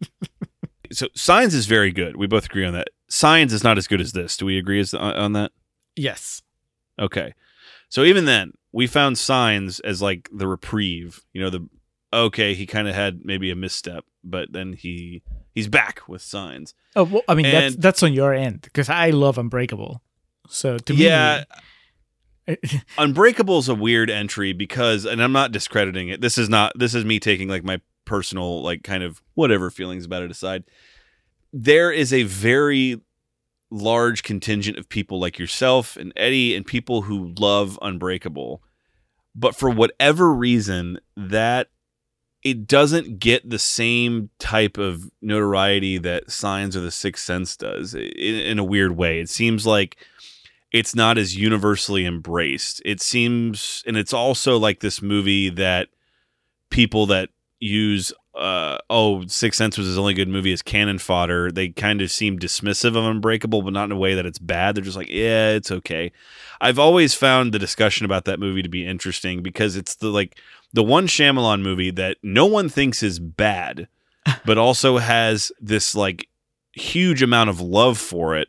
so 0.92 1.08
signs 1.14 1.54
is 1.54 1.66
very 1.66 1.92
good. 1.92 2.16
We 2.16 2.26
both 2.26 2.46
agree 2.46 2.64
on 2.64 2.74
that. 2.74 2.88
Signs 3.08 3.52
is 3.52 3.64
not 3.64 3.78
as 3.78 3.86
good 3.86 4.00
as 4.00 4.12
this. 4.12 4.36
Do 4.36 4.46
we 4.46 4.58
agree 4.58 4.80
as, 4.80 4.92
on, 4.92 5.14
on 5.14 5.32
that? 5.34 5.52
Yes. 5.94 6.42
okay. 7.00 7.34
So 7.88 8.02
even 8.02 8.24
then 8.24 8.52
we 8.72 8.86
found 8.86 9.16
signs 9.16 9.80
as 9.80 10.02
like 10.02 10.28
the 10.30 10.46
reprieve 10.46 11.22
you 11.32 11.40
know 11.40 11.48
the 11.48 11.66
okay 12.12 12.54
he 12.54 12.66
kind 12.66 12.86
of 12.86 12.94
had 12.94 13.24
maybe 13.24 13.50
a 13.50 13.56
misstep 13.56 14.04
but 14.22 14.52
then 14.52 14.74
he 14.74 15.22
he's 15.56 15.66
back 15.68 16.02
with 16.06 16.22
signs 16.22 16.72
Oh, 16.94 17.02
well, 17.04 17.22
I 17.28 17.34
mean 17.34 17.50
that's 17.50 17.74
And- 17.74 17.82
that's 17.82 18.02
on 18.04 18.12
your 18.12 18.32
end 18.32 18.60
because 18.62 18.88
I 18.88 19.10
love 19.10 19.36
Unbreakable. 19.38 20.00
So 20.48 20.78
to 20.78 20.94
yeah 20.94 21.42
me, 22.48 22.56
Unbreakable 22.98 23.58
is 23.58 23.68
a 23.68 23.74
weird 23.74 24.08
entry 24.08 24.52
because, 24.52 25.04
and 25.04 25.20
I'm 25.20 25.32
not 25.32 25.50
discrediting 25.50 26.08
it. 26.10 26.20
This 26.20 26.38
is 26.38 26.48
not. 26.48 26.72
This 26.78 26.94
is 26.94 27.04
me 27.04 27.18
taking 27.18 27.48
like 27.48 27.64
my 27.64 27.80
personal, 28.04 28.62
like 28.62 28.84
kind 28.84 29.02
of 29.02 29.20
whatever 29.34 29.68
feelings 29.68 30.04
about 30.04 30.22
it 30.22 30.30
aside. 30.30 30.62
There 31.52 31.90
is 31.90 32.12
a 32.12 32.22
very 32.22 33.00
large 33.70 34.22
contingent 34.22 34.78
of 34.78 34.88
people 34.88 35.18
like 35.18 35.40
yourself 35.40 35.96
and 35.96 36.12
Eddie 36.14 36.54
and 36.54 36.64
people 36.64 37.02
who 37.02 37.34
love 37.36 37.78
Unbreakable, 37.82 38.62
but 39.34 39.56
for 39.56 39.68
whatever 39.68 40.32
reason, 40.32 41.00
that 41.16 41.68
it 42.46 42.68
doesn't 42.68 43.18
get 43.18 43.50
the 43.50 43.58
same 43.58 44.30
type 44.38 44.78
of 44.78 45.10
notoriety 45.20 45.98
that 45.98 46.30
Signs 46.30 46.76
or 46.76 46.80
The 46.80 46.92
Sixth 46.92 47.24
Sense 47.24 47.56
does 47.56 47.92
in, 47.92 48.02
in 48.04 48.58
a 48.60 48.64
weird 48.64 48.96
way. 48.96 49.18
It 49.18 49.28
seems 49.28 49.66
like 49.66 49.96
it's 50.70 50.94
not 50.94 51.18
as 51.18 51.36
universally 51.36 52.06
embraced. 52.06 52.80
It 52.84 53.00
seems, 53.00 53.82
and 53.84 53.96
it's 53.96 54.12
also 54.12 54.58
like 54.58 54.78
this 54.78 55.02
movie 55.02 55.48
that 55.48 55.88
people 56.70 57.06
that 57.06 57.30
use 57.58 58.12
uh, 58.36 58.78
oh, 58.90 59.26
Sixth 59.26 59.56
Sense 59.56 59.78
was 59.78 59.86
his 59.86 59.98
only 59.98 60.14
good 60.14 60.28
movie 60.28 60.52
as 60.52 60.62
cannon 60.62 60.98
fodder. 60.98 61.50
They 61.50 61.70
kind 61.70 62.02
of 62.02 62.10
seem 62.10 62.38
dismissive 62.38 62.96
of 62.96 63.04
Unbreakable, 63.04 63.62
but 63.62 63.72
not 63.72 63.86
in 63.86 63.92
a 63.92 63.96
way 63.96 64.14
that 64.14 64.26
it's 64.26 64.38
bad. 64.38 64.74
They're 64.74 64.84
just 64.84 64.96
like, 64.96 65.08
yeah, 65.08 65.50
it's 65.50 65.70
okay. 65.70 66.12
I've 66.60 66.78
always 66.78 67.14
found 67.14 67.52
the 67.52 67.58
discussion 67.58 68.04
about 68.04 68.26
that 68.26 68.38
movie 68.38 68.62
to 68.62 68.68
be 68.68 68.86
interesting 68.86 69.42
because 69.42 69.74
it's 69.74 69.96
the 69.96 70.08
like 70.08 70.38
the 70.76 70.82
one 70.82 71.06
Shyamalan 71.06 71.62
movie 71.62 71.90
that 71.92 72.18
no 72.22 72.44
one 72.44 72.68
thinks 72.68 73.02
is 73.02 73.18
bad, 73.18 73.88
but 74.44 74.58
also 74.58 74.98
has 74.98 75.50
this 75.58 75.94
like 75.94 76.28
huge 76.74 77.22
amount 77.22 77.48
of 77.48 77.62
love 77.62 77.96
for 77.96 78.36
it, 78.36 78.48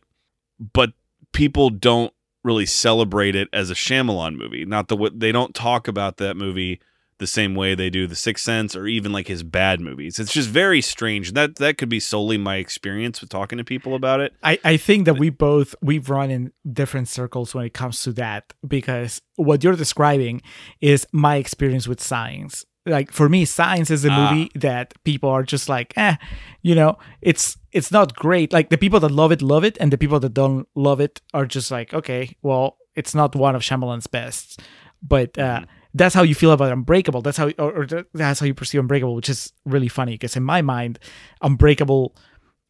but 0.74 0.92
people 1.32 1.70
don't 1.70 2.12
really 2.44 2.66
celebrate 2.66 3.34
it 3.34 3.48
as 3.54 3.70
a 3.70 3.74
Shyamalan 3.74 4.36
movie. 4.36 4.66
Not 4.66 4.90
the 4.90 5.10
they 5.16 5.32
don't 5.32 5.56
talk 5.56 5.88
about 5.88 6.18
that 6.18 6.36
movie 6.36 6.82
the 7.20 7.28
same 7.28 7.56
way 7.56 7.74
they 7.76 7.90
do 7.90 8.06
The 8.08 8.16
Sixth 8.16 8.44
Sense 8.46 8.76
or 8.76 8.86
even 8.88 9.12
like 9.12 9.28
his 9.28 9.42
bad 9.44 9.82
movies. 9.82 10.20
It's 10.20 10.32
just 10.34 10.50
very 10.50 10.82
strange. 10.82 11.34
That 11.34 11.56
that 11.58 11.78
could 11.78 11.90
be 11.90 12.00
solely 12.00 12.38
my 12.38 12.58
experience 12.58 13.22
with 13.22 13.30
talking 13.30 13.58
to 13.58 13.64
people 13.64 13.96
about 13.96 14.20
it. 14.20 14.34
I, 14.44 14.60
I 14.64 14.78
think 14.78 15.06
that 15.06 15.18
we 15.18 15.30
both 15.30 15.74
we've 15.82 16.10
run 16.10 16.30
in 16.32 16.52
different 16.72 17.08
circles 17.08 17.56
when 17.56 17.66
it 17.66 17.74
comes 17.74 18.04
to 18.04 18.12
that 18.14 18.54
because 18.68 19.22
what 19.36 19.64
you're 19.64 19.76
describing 19.76 20.42
is 20.82 21.08
my 21.12 21.38
experience 21.38 21.88
with 21.88 22.02
Signs. 22.02 22.66
Like 22.86 23.12
for 23.12 23.28
me, 23.28 23.44
Signs 23.46 23.92
is 23.92 24.06
a 24.06 24.10
Ah. 24.12 24.32
movie 24.34 24.50
that 24.56 24.94
people 25.04 25.30
are 25.30 25.44
just 25.44 25.68
like, 25.68 25.94
eh, 25.98 26.16
you 26.62 26.74
know, 26.76 26.98
it's 27.22 27.58
it's 27.74 27.92
not 27.92 28.16
great. 28.16 28.54
Like 28.54 28.70
the 28.70 28.78
people 28.78 29.00
that 29.02 29.12
love 29.12 29.32
it 29.34 29.42
love 29.42 29.64
it, 29.66 29.78
and 29.82 29.92
the 29.92 29.98
people 29.98 30.20
that 30.22 30.34
don't 30.34 30.68
love 30.76 31.02
it 31.02 31.20
are 31.34 31.46
just 31.46 31.70
like, 31.72 31.94
okay, 31.94 32.36
well, 32.42 32.78
it's 32.96 33.14
not 33.14 33.36
one 33.36 33.56
of 33.56 33.62
Shyamalan's 33.62 34.08
best. 34.08 34.62
But 35.02 35.38
uh, 35.38 35.62
that's 35.94 36.16
how 36.16 36.24
you 36.24 36.36
feel 36.36 36.52
about 36.52 36.72
Unbreakable. 36.72 37.22
That's 37.22 37.38
how, 37.38 37.50
or, 37.58 37.84
or 37.84 38.06
that's 38.14 38.40
how 38.40 38.46
you 38.46 38.54
perceive 38.54 38.82
Unbreakable, 38.82 39.16
which 39.16 39.30
is 39.30 39.54
really 39.66 39.88
funny 39.88 40.14
because 40.14 40.36
in 40.36 40.44
my 40.44 40.62
mind, 40.62 41.00
Unbreakable 41.42 42.16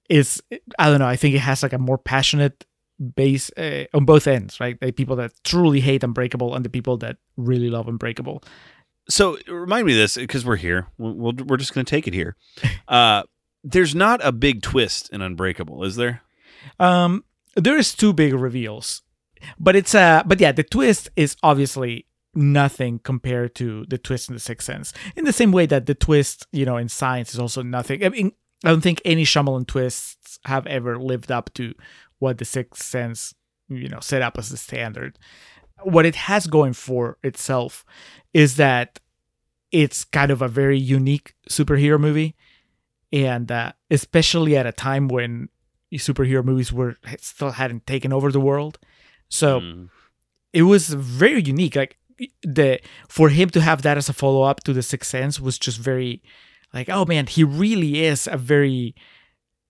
is 0.10 0.42
I 0.80 0.90
don't 0.90 1.00
know. 1.00 1.08
I 1.08 1.16
think 1.16 1.36
it 1.36 1.40
has 1.40 1.64
like 1.64 1.74
a 1.74 1.78
more 1.78 1.98
passionate 1.98 2.66
base 3.16 3.52
uh, 3.58 3.86
on 3.94 4.06
both 4.06 4.28
ends, 4.28 4.60
right? 4.60 4.80
The 4.80 4.92
people 4.92 5.16
that 5.18 5.32
truly 5.44 5.82
hate 5.82 6.04
Unbreakable 6.04 6.56
and 6.56 6.66
the 6.66 6.70
people 6.70 6.98
that 6.98 7.18
really 7.36 7.70
love 7.70 7.88
Unbreakable. 7.88 8.44
So 9.10 9.38
remind 9.48 9.86
me 9.86 9.94
of 9.94 9.98
this 9.98 10.16
because 10.16 10.46
we're 10.46 10.58
here. 10.58 10.88
We'll, 10.98 11.14
we'll, 11.14 11.34
we're 11.46 11.58
just 11.58 11.74
going 11.74 11.86
to 11.86 11.90
take 11.90 12.08
it 12.08 12.14
here. 12.14 12.36
Uh, 12.88 13.24
there's 13.64 13.94
not 13.94 14.20
a 14.24 14.32
big 14.32 14.62
twist 14.62 15.10
in 15.12 15.22
Unbreakable, 15.22 15.84
is 15.84 15.96
there? 15.96 16.22
Um, 16.80 17.24
there 17.56 17.78
is 17.78 17.94
two 17.94 18.14
big 18.14 18.34
reveals, 18.34 19.02
but 19.60 19.76
it's 19.76 19.94
uh, 19.94 20.24
but 20.26 20.40
yeah, 20.40 20.52
the 20.52 20.64
twist 20.64 21.10
is 21.16 21.36
obviously 21.44 22.07
nothing 22.38 23.00
compared 23.00 23.56
to 23.56 23.86
the 23.88 23.98
twist 23.98 24.30
in 24.30 24.36
the 24.36 24.40
Sixth 24.40 24.66
Sense. 24.66 24.94
In 25.16 25.26
the 25.26 25.34
same 25.34 25.52
way 25.52 25.66
that 25.66 25.86
the 25.88 25.96
twist, 25.96 26.48
you 26.52 26.66
know, 26.66 26.78
in 26.78 26.88
Signs 26.88 27.34
is 27.34 27.40
also 27.40 27.62
nothing. 27.64 28.04
I 28.06 28.10
mean, 28.10 28.32
I 28.64 28.70
don't 28.70 28.82
think 28.82 29.02
any 29.04 29.24
Shyamalan 29.24 29.68
twists 29.68 30.40
have 30.46 30.66
ever 30.68 30.98
lived 30.98 31.32
up 31.32 31.54
to 31.56 31.74
what 32.20 32.38
the 32.38 32.46
Sixth 32.46 32.84
Sense, 32.84 33.34
you 33.68 33.90
know, 33.90 34.00
set 34.00 34.22
up 34.22 34.38
as 34.38 34.50
the 34.50 34.58
standard. 34.58 35.18
What 35.84 36.06
it 36.06 36.16
has 36.16 36.48
going 36.48 36.74
for 36.74 37.18
itself 37.24 37.84
is 38.34 38.56
that 38.58 39.00
it's 39.72 40.06
kind 40.06 40.32
of 40.32 40.42
a 40.42 40.48
very 40.48 40.80
unique 40.80 41.34
superhero 41.50 42.00
movie, 42.00 42.36
and 43.12 43.52
uh, 43.52 43.74
especially 43.92 44.56
at 44.56 44.66
a 44.66 44.72
time 44.72 45.08
when 45.08 45.50
superhero 45.94 46.44
movies 46.44 46.72
were 46.72 46.96
still 47.20 47.52
hadn't 47.52 47.86
taken 47.88 48.12
over 48.14 48.32
the 48.32 48.40
world, 48.40 48.78
so 49.30 49.60
Mm. 49.62 49.90
it 50.54 50.64
was 50.64 50.90
very 50.90 51.42
unique. 51.44 51.76
Like 51.76 51.98
the 52.44 52.80
for 53.08 53.30
him 53.30 53.50
to 53.52 53.62
have 53.62 53.82
that 53.82 53.98
as 53.98 54.10
a 54.10 54.14
follow 54.14 54.44
up 54.44 54.64
to 54.64 54.74
the 54.74 54.84
Sixth 54.84 55.10
Sense 55.10 55.40
was 55.40 55.58
just 55.58 55.80
very 55.80 56.22
like 56.74 56.90
oh 56.90 57.06
man, 57.06 57.28
he 57.28 57.44
really 57.44 58.04
is 58.04 58.28
a 58.28 58.38
very 58.38 58.96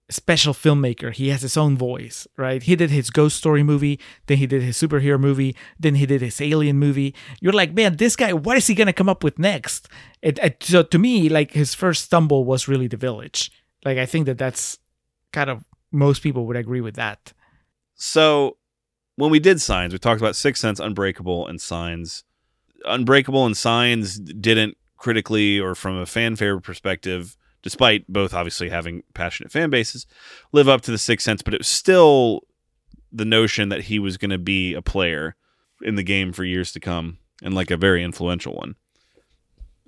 special 0.09 0.53
filmmaker. 0.53 1.13
He 1.13 1.29
has 1.29 1.41
his 1.41 1.57
own 1.57 1.77
voice, 1.77 2.27
right? 2.37 2.63
He 2.63 2.75
did 2.75 2.89
his 2.89 3.09
ghost 3.09 3.35
story 3.37 3.63
movie, 3.63 3.99
then 4.27 4.37
he 4.37 4.47
did 4.47 4.61
his 4.61 4.77
superhero 4.77 5.19
movie, 5.19 5.55
then 5.79 5.95
he 5.95 6.05
did 6.05 6.21
his 6.21 6.39
alien 6.39 6.77
movie. 6.77 7.13
You're 7.41 7.53
like, 7.53 7.73
man, 7.73 7.97
this 7.97 8.15
guy, 8.15 8.33
what 8.33 8.57
is 8.57 8.67
he 8.67 8.75
gonna 8.75 8.93
come 8.93 9.09
up 9.09 9.23
with 9.23 9.37
next? 9.37 9.89
It, 10.21 10.39
it 10.39 10.63
so 10.63 10.83
to 10.83 10.97
me, 10.97 11.29
like 11.29 11.51
his 11.51 11.73
first 11.73 12.05
stumble 12.05 12.45
was 12.45 12.67
really 12.67 12.87
The 12.87 12.97
Village. 12.97 13.51
Like 13.83 13.97
I 13.97 14.05
think 14.05 14.25
that 14.25 14.37
that's 14.37 14.77
kind 15.33 15.49
of 15.49 15.65
most 15.91 16.21
people 16.21 16.45
would 16.47 16.57
agree 16.57 16.81
with 16.81 16.95
that. 16.95 17.33
So 17.95 18.57
when 19.15 19.31
we 19.31 19.39
did 19.39 19.59
Signs, 19.59 19.93
we 19.93 19.99
talked 19.99 20.21
about 20.21 20.35
six 20.35 20.59
Sense, 20.59 20.79
Unbreakable, 20.79 21.47
and 21.47 21.59
Signs. 21.59 22.23
Unbreakable 22.87 23.45
and 23.45 23.55
Signs 23.55 24.19
didn't 24.19 24.77
critically 24.97 25.59
or 25.59 25.75
from 25.75 25.97
a 25.97 26.05
fanfare 26.05 26.59
perspective, 26.59 27.37
despite 27.61 28.05
both 28.07 28.33
obviously 28.33 28.69
having 28.69 29.03
passionate 29.13 29.51
fan 29.51 29.69
bases, 29.69 30.05
live 30.51 30.67
up 30.67 30.81
to 30.81 30.91
the 30.91 30.97
Sixth 30.97 31.25
Sense. 31.25 31.41
But 31.41 31.53
it 31.53 31.59
was 31.59 31.67
still 31.67 32.41
the 33.11 33.25
notion 33.25 33.69
that 33.69 33.85
he 33.85 33.99
was 33.99 34.17
going 34.17 34.31
to 34.31 34.37
be 34.37 34.73
a 34.73 34.81
player 34.81 35.35
in 35.81 35.95
the 35.95 36.03
game 36.03 36.33
for 36.33 36.43
years 36.43 36.71
to 36.73 36.79
come, 36.79 37.19
and 37.43 37.53
like 37.53 37.71
a 37.71 37.77
very 37.77 38.03
influential 38.03 38.53
one. 38.53 38.75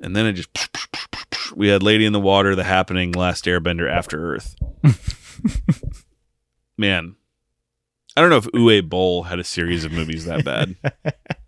And 0.02 0.16
then 0.16 0.26
it 0.26 0.34
just 0.34 0.50
we 1.56 1.68
had 1.68 1.84
Lady 1.84 2.06
in 2.06 2.14
the 2.14 2.20
Water, 2.20 2.56
The 2.56 2.64
Happening, 2.64 3.12
Last 3.12 3.46
Airbender, 3.46 3.92
After 3.92 4.36
Earth. 4.36 4.56
Man, 6.78 7.16
I 8.16 8.22
don't 8.22 8.30
know 8.30 8.38
if 8.38 8.46
Uwe 8.46 8.88
Boll 8.88 9.24
had 9.24 9.40
a 9.40 9.44
series 9.44 9.84
of 9.84 9.92
movies 9.92 10.26
that 10.26 10.46
bad. 10.46 10.76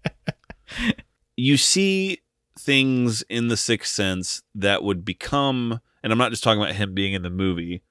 you 1.42 1.58
see 1.58 2.20
things 2.60 3.24
in 3.24 3.48
The 3.48 3.58
Sixth 3.58 3.92
Sense 3.92 4.44
that 4.54 4.84
would 4.84 5.04
become, 5.04 5.80
and 6.04 6.12
I'm 6.14 6.20
not 6.20 6.30
just 6.30 6.44
talking 6.44 6.62
about 6.62 6.76
him 6.76 6.94
being 6.94 7.14
in 7.14 7.24
the 7.24 7.32
movie, 7.32 7.82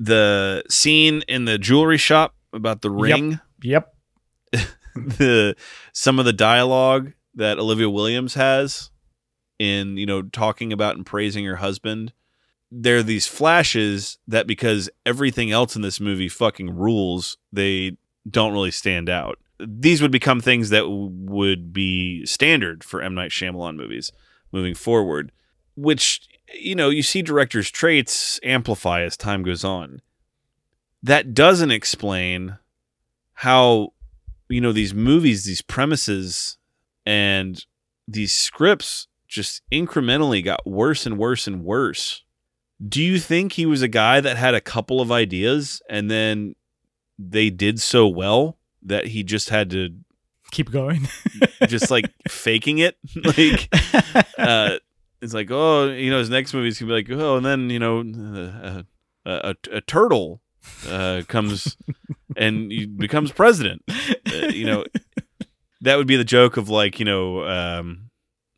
the 0.00 0.64
scene 0.68 1.22
in 1.28 1.44
the 1.44 1.56
jewelry 1.56 1.98
shop 1.98 2.34
about 2.52 2.82
the 2.82 2.90
ring, 2.90 3.38
Yep. 3.62 3.94
the 4.96 5.54
some 5.92 6.18
of 6.18 6.24
the 6.24 6.32
dialogue 6.32 7.12
that 7.34 7.58
Olivia 7.58 7.88
Williams 7.88 8.34
has 8.34 8.90
in, 9.60 9.96
you 9.96 10.06
know, 10.06 10.22
talking 10.22 10.72
about 10.72 10.96
and 10.96 11.06
praising 11.06 11.44
her 11.44 11.56
husband. 11.56 12.12
There 12.72 12.96
are 12.98 13.02
these 13.04 13.26
flashes 13.26 14.18
that 14.26 14.46
because 14.48 14.90
everything 15.06 15.52
else 15.52 15.76
in 15.76 15.82
this 15.82 16.00
movie 16.00 16.28
fucking 16.28 16.74
rules, 16.74 17.36
they 17.52 17.98
don't 18.28 18.52
really 18.52 18.70
stand 18.72 19.08
out. 19.08 19.38
These 19.66 20.02
would 20.02 20.10
become 20.10 20.40
things 20.40 20.70
that 20.70 20.88
would 20.88 21.72
be 21.72 22.24
standard 22.26 22.84
for 22.84 23.02
M 23.02 23.14
Night 23.14 23.30
Shyamalan 23.30 23.76
movies 23.76 24.12
moving 24.52 24.74
forward, 24.74 25.32
which 25.76 26.28
you 26.54 26.74
know 26.74 26.90
you 26.90 27.02
see 27.02 27.22
directors' 27.22 27.70
traits 27.70 28.40
amplify 28.42 29.02
as 29.02 29.16
time 29.16 29.42
goes 29.42 29.64
on. 29.64 30.00
That 31.02 31.34
doesn't 31.34 31.70
explain 31.70 32.58
how 33.34 33.92
you 34.48 34.60
know 34.60 34.72
these 34.72 34.94
movies, 34.94 35.44
these 35.44 35.62
premises, 35.62 36.58
and 37.06 37.64
these 38.06 38.32
scripts 38.32 39.06
just 39.28 39.62
incrementally 39.70 40.44
got 40.44 40.66
worse 40.66 41.06
and 41.06 41.16
worse 41.16 41.46
and 41.46 41.64
worse. 41.64 42.24
Do 42.86 43.02
you 43.02 43.18
think 43.18 43.52
he 43.52 43.66
was 43.66 43.82
a 43.82 43.88
guy 43.88 44.20
that 44.20 44.36
had 44.36 44.54
a 44.54 44.60
couple 44.60 45.00
of 45.00 45.12
ideas 45.12 45.80
and 45.88 46.10
then 46.10 46.54
they 47.18 47.50
did 47.50 47.80
so 47.80 48.08
well 48.08 48.56
that 48.82 49.06
he 49.08 49.22
just 49.22 49.50
had 49.50 49.70
to 49.70 49.90
Keep 50.50 50.72
going. 50.72 51.08
just 51.68 51.90
like 51.90 52.10
faking 52.28 52.78
it? 52.78 52.96
like 53.24 53.68
uh 54.38 54.78
it's 55.22 55.34
like, 55.34 55.50
oh, 55.50 55.90
you 55.90 56.10
know, 56.10 56.18
his 56.18 56.30
next 56.30 56.54
movie's 56.54 56.78
gonna 56.78 56.90
be 56.90 56.94
like, 56.94 57.20
oh, 57.20 57.36
and 57.36 57.46
then 57.46 57.70
you 57.70 57.78
know, 57.78 58.00
uh, 58.00 58.82
a, 59.24 59.50
a, 59.50 59.76
a 59.76 59.80
turtle 59.82 60.40
uh, 60.88 61.22
comes 61.28 61.76
and 62.36 62.72
he 62.72 62.86
becomes 62.86 63.30
president. 63.30 63.82
Uh, 63.88 64.48
you 64.48 64.64
know, 64.64 64.84
that 65.82 65.96
would 65.96 66.06
be 66.06 66.16
the 66.16 66.24
joke 66.24 66.56
of 66.56 66.68
like, 66.68 66.98
you 66.98 67.04
know, 67.04 67.44
um, 67.44 68.10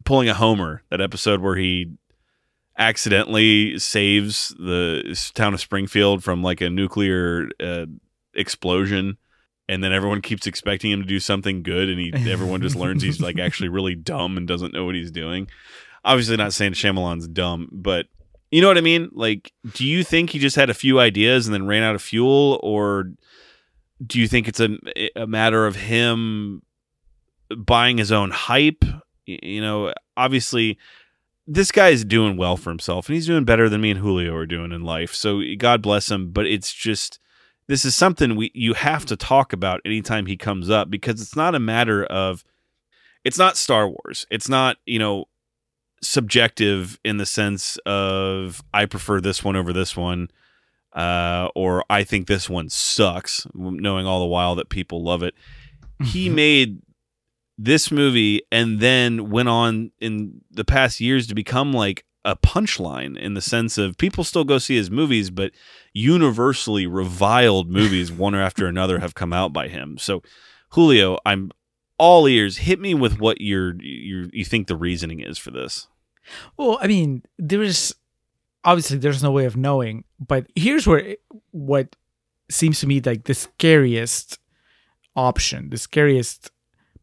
pulling 0.05 0.29
a 0.29 0.35
Homer. 0.35 0.83
That 0.91 1.01
episode 1.01 1.41
where 1.41 1.57
he 1.57 1.93
accidentally 2.79 3.79
saves 3.79 4.55
the 4.59 5.31
town 5.35 5.53
of 5.53 5.61
Springfield 5.61 6.25
from 6.25 6.43
like 6.43 6.61
a 6.61 6.71
nuclear 6.71 7.49
uh, 7.61 7.87
explosion. 8.35 9.19
And 9.73 9.83
then 9.83 9.93
everyone 9.93 10.21
keeps 10.21 10.47
expecting 10.47 10.91
him 10.91 11.01
to 11.01 11.07
do 11.07 11.21
something 11.21 11.63
good, 11.63 11.89
and 11.89 11.99
he 11.99 12.13
everyone 12.31 12.61
just 12.61 12.77
learns 12.77 13.03
he's 13.03 13.21
like 13.21 13.39
actually 13.39 13.69
really 13.69 13.95
dumb 13.95 14.37
and 14.37 14.47
doesn't 14.47 14.75
know 14.75 14.85
what 14.85 14.95
he's 14.95 15.11
doing 15.11 15.49
obviously 16.05 16.37
not 16.37 16.53
saying 16.53 16.73
Shyamalan's 16.73 17.29
dumb, 17.29 17.69
but 17.73 18.07
you 18.51 18.61
know 18.61 18.69
what 18.69 18.79
I 18.79 18.83
mean? 18.83 19.11
Like, 19.13 19.53
do 19.75 19.87
you 19.87 20.05
think 20.05 20.31
he 20.31 20.39
just 20.39 20.57
had 20.57 20.71
a 20.71 20.75
few 20.75 21.01
ideas 21.01 21.47
and 21.47 21.55
then 21.55 21.67
ran 21.67 21.83
out 21.83 21.95
of 21.95 22.03
fuel, 22.03 22.61
or 22.63 23.13
do 24.05 24.21
you 24.21 24.29
think 24.29 24.49
it's 24.49 24.61
a, 24.61 24.77
a 25.17 25.27
matter 25.27 25.67
of 25.67 25.77
him 25.77 26.63
buying 27.57 27.99
his 27.99 28.13
own 28.13 28.31
hype? 28.31 28.85
You 29.25 29.61
know, 29.61 29.95
obviously, 30.17 30.79
this 31.47 31.73
guy 31.73 31.89
is 31.89 32.05
doing 32.05 32.37
well 32.37 32.57
for 32.57 32.71
himself, 32.71 33.09
and 33.09 33.15
he's 33.15 33.27
doing 33.27 33.45
better 33.45 33.69
than 33.69 33.81
me 33.81 33.93
and 33.93 34.01
Julio 34.01 34.35
are 34.35 34.47
doing 34.47 34.73
in 34.73 34.83
life. 34.83 35.15
So 35.15 35.41
God 35.57 35.81
bless 35.81 36.11
him. 36.11 36.31
But 36.31 36.47
it's 36.47 36.73
just 36.73 37.19
this 37.73 37.87
is 37.87 37.95
something 37.95 38.37
we 38.37 38.51
you 38.53 38.75
have 38.75 39.07
to 39.07 39.17
talk 39.17 39.55
about 39.55 39.81
anytime 39.87 40.27
he 40.27 40.37
comes 40.37 40.69
up 40.69 40.91
because 40.91 41.23
it's 41.23 41.35
not 41.35 41.55
a 41.55 41.59
matter 41.59 42.05
of 42.05 42.45
it's 43.25 43.39
not 43.39 43.57
Star 43.57 43.89
Wars. 43.89 44.27
It's 44.31 44.47
not 44.47 44.77
you 44.85 44.99
know 44.99 45.25
subjective 46.03 47.01
in 47.03 47.17
the 47.17 47.25
sense 47.25 47.79
of 47.87 48.63
I 48.75 48.85
prefer 48.85 49.23
this 49.23 49.43
one 49.43 49.57
over 49.57 49.73
this 49.73 49.97
one, 49.97 50.29
uh, 50.93 51.49
or 51.55 51.83
I 51.89 52.05
think 52.05 52.27
this 52.27 52.47
one 52.47 52.69
sucks, 52.69 53.47
knowing 53.55 54.05
all 54.05 54.21
the 54.21 54.27
while 54.27 54.55
that 54.57 54.69
people 54.69 55.03
love 55.03 55.23
it. 55.23 55.35
He 56.05 56.29
made 56.29 56.83
this 57.57 57.91
movie 57.91 58.43
and 58.53 58.81
then 58.81 59.31
went 59.31 59.49
on 59.49 59.93
in 59.99 60.43
the 60.51 60.65
past 60.65 61.01
years 61.01 61.27
to 61.29 61.35
become 61.35 61.73
like 61.73 62.05
a 62.25 62.37
punchline 62.37 63.19
in 63.19 63.35
the 63.35 63.41
sense 63.41 63.79
of 63.79 63.99
people 63.99 64.25
still 64.25 64.45
go 64.45 64.59
see 64.59 64.77
his 64.77 64.91
movies, 64.91 65.31
but 65.31 65.53
universally 65.93 66.87
reviled 66.87 67.71
movies 67.71 68.13
one 68.13 68.35
after 68.35 68.67
another 68.67 69.01
have 69.01 69.15
come 69.15 69.33
out 69.33 69.53
by 69.53 69.69
him. 69.69 69.99
So, 69.99 70.23
Julio, 70.71 71.19
I'm 71.27 71.51
all 71.99 72.27
ears. 72.27 72.59
Hit 72.59 72.81
me 72.81 72.95
with 72.95 73.19
what 73.19 73.41
you're, 73.41 73.75
you 73.83 74.31
you 74.33 74.45
think 74.45 74.67
the 74.67 74.77
reasoning 74.77 75.21
is 75.21 75.39
for 75.39 75.51
this. 75.51 75.89
Well, 76.57 76.79
I 76.81 76.87
mean, 76.87 77.23
there 77.39 77.63
is 77.63 77.95
obviously 78.65 78.99
there's 78.99 79.23
no 79.23 79.33
way 79.33 79.45
of 79.45 79.57
knowing, 79.57 80.05
but 80.21 80.47
here's 80.55 80.87
where 80.87 81.17
what 81.51 81.97
seems 82.51 82.81
to 82.81 82.87
me 82.87 83.01
like 83.01 83.25
the 83.25 83.35
scariest 83.35 84.39
option, 85.17 85.71
the 85.71 85.79
scariest 85.79 86.51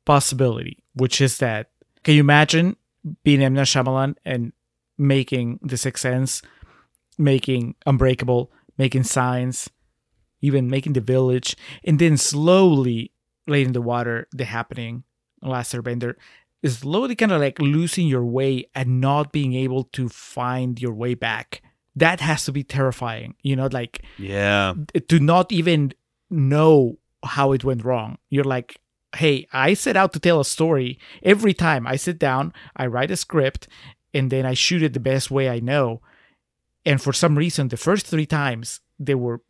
possibility, 0.05 0.83
which 0.93 1.21
is 1.21 1.37
that 1.39 1.69
can 2.03 2.15
you 2.15 2.21
imagine 2.21 2.75
being. 3.23 3.39
Night 3.39 3.67
Shyamalan 3.67 4.15
and 4.25 4.53
making 4.99 5.59
The 5.63 5.77
Sixth 5.77 6.01
Sense, 6.03 6.41
making 7.17 7.76
Unbreakable, 7.85 8.51
making 8.77 9.03
Signs, 9.03 9.69
even 10.41 10.69
making 10.69 10.93
The 10.93 11.01
Village, 11.01 11.55
and 11.84 11.97
then 11.97 12.17
slowly 12.17 13.11
Lady 13.47 13.65
in 13.67 13.73
the 13.73 13.81
Water, 13.81 14.27
The 14.31 14.45
Happening, 14.45 15.03
Last 15.41 15.73
Airbender, 15.73 16.15
slowly 16.65 17.15
kind 17.15 17.31
of 17.31 17.41
like 17.41 17.59
losing 17.59 18.07
your 18.07 18.26
way 18.26 18.65
and 18.76 18.99
not 19.01 19.31
being 19.31 19.53
able 19.53 19.85
to 19.85 20.09
find 20.09 20.80
your 20.80 20.93
way 20.93 21.13
back. 21.15 21.61
That 21.95 22.19
has 22.21 22.45
to 22.45 22.51
be 22.51 22.63
terrifying, 22.63 23.35
you 23.41 23.55
know, 23.55 23.67
like 23.71 24.03
Yeah. 24.17 24.73
to 25.07 25.19
not 25.19 25.51
even 25.51 25.93
know 26.30 26.99
how 27.23 27.51
it 27.53 27.63
went 27.63 27.84
wrong. 27.84 28.17
You're 28.30 28.43
like, 28.43 28.80
hey, 29.15 29.47
I 29.51 29.73
set 29.73 29.97
out 29.97 30.13
to 30.13 30.19
tell 30.19 30.39
a 30.39 30.45
story. 30.45 30.99
Every 31.23 31.53
time 31.53 31.88
I 31.88 31.95
sit 31.95 32.19
down, 32.19 32.53
I 32.76 32.85
write 32.85 33.11
a 33.11 33.15
script, 33.17 33.67
and 34.14 34.31
then 34.31 34.45
I 34.45 34.53
shoot 34.53 34.84
it 34.84 34.94
the 34.94 34.99
best 34.99 35.31
way 35.31 35.49
I 35.49 35.60
know. 35.60 36.02
And 36.86 37.02
for 37.02 37.14
some 37.14 37.38
reason, 37.38 37.68
the 37.68 37.77
first 37.77 38.07
three 38.07 38.26
times 38.26 38.80
they 38.98 39.15
were 39.15 39.41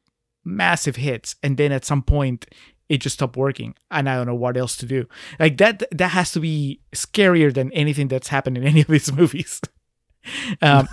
massive 0.44 0.96
hits, 0.96 1.36
and 1.44 1.58
then 1.58 1.72
at 1.72 1.86
some 1.86 2.02
point 2.02 2.46
it 2.88 3.02
just 3.02 3.16
stopped 3.16 3.38
working, 3.38 3.76
and 3.92 4.10
I 4.10 4.16
don't 4.16 4.26
know 4.26 4.36
what 4.36 4.58
else 4.58 4.76
to 4.78 4.86
do. 4.86 5.08
Like 5.40 5.58
that, 5.58 5.84
that 5.92 6.10
has 6.10 6.32
to 6.32 6.40
be 6.40 6.82
scarier 6.94 7.54
than 7.54 7.72
anything 7.74 8.08
that's 8.08 8.30
happened 8.30 8.58
in 8.58 8.66
any 8.66 8.82
of 8.82 8.88
these 8.88 9.12
movies. 9.22 9.62
um, 10.62 10.88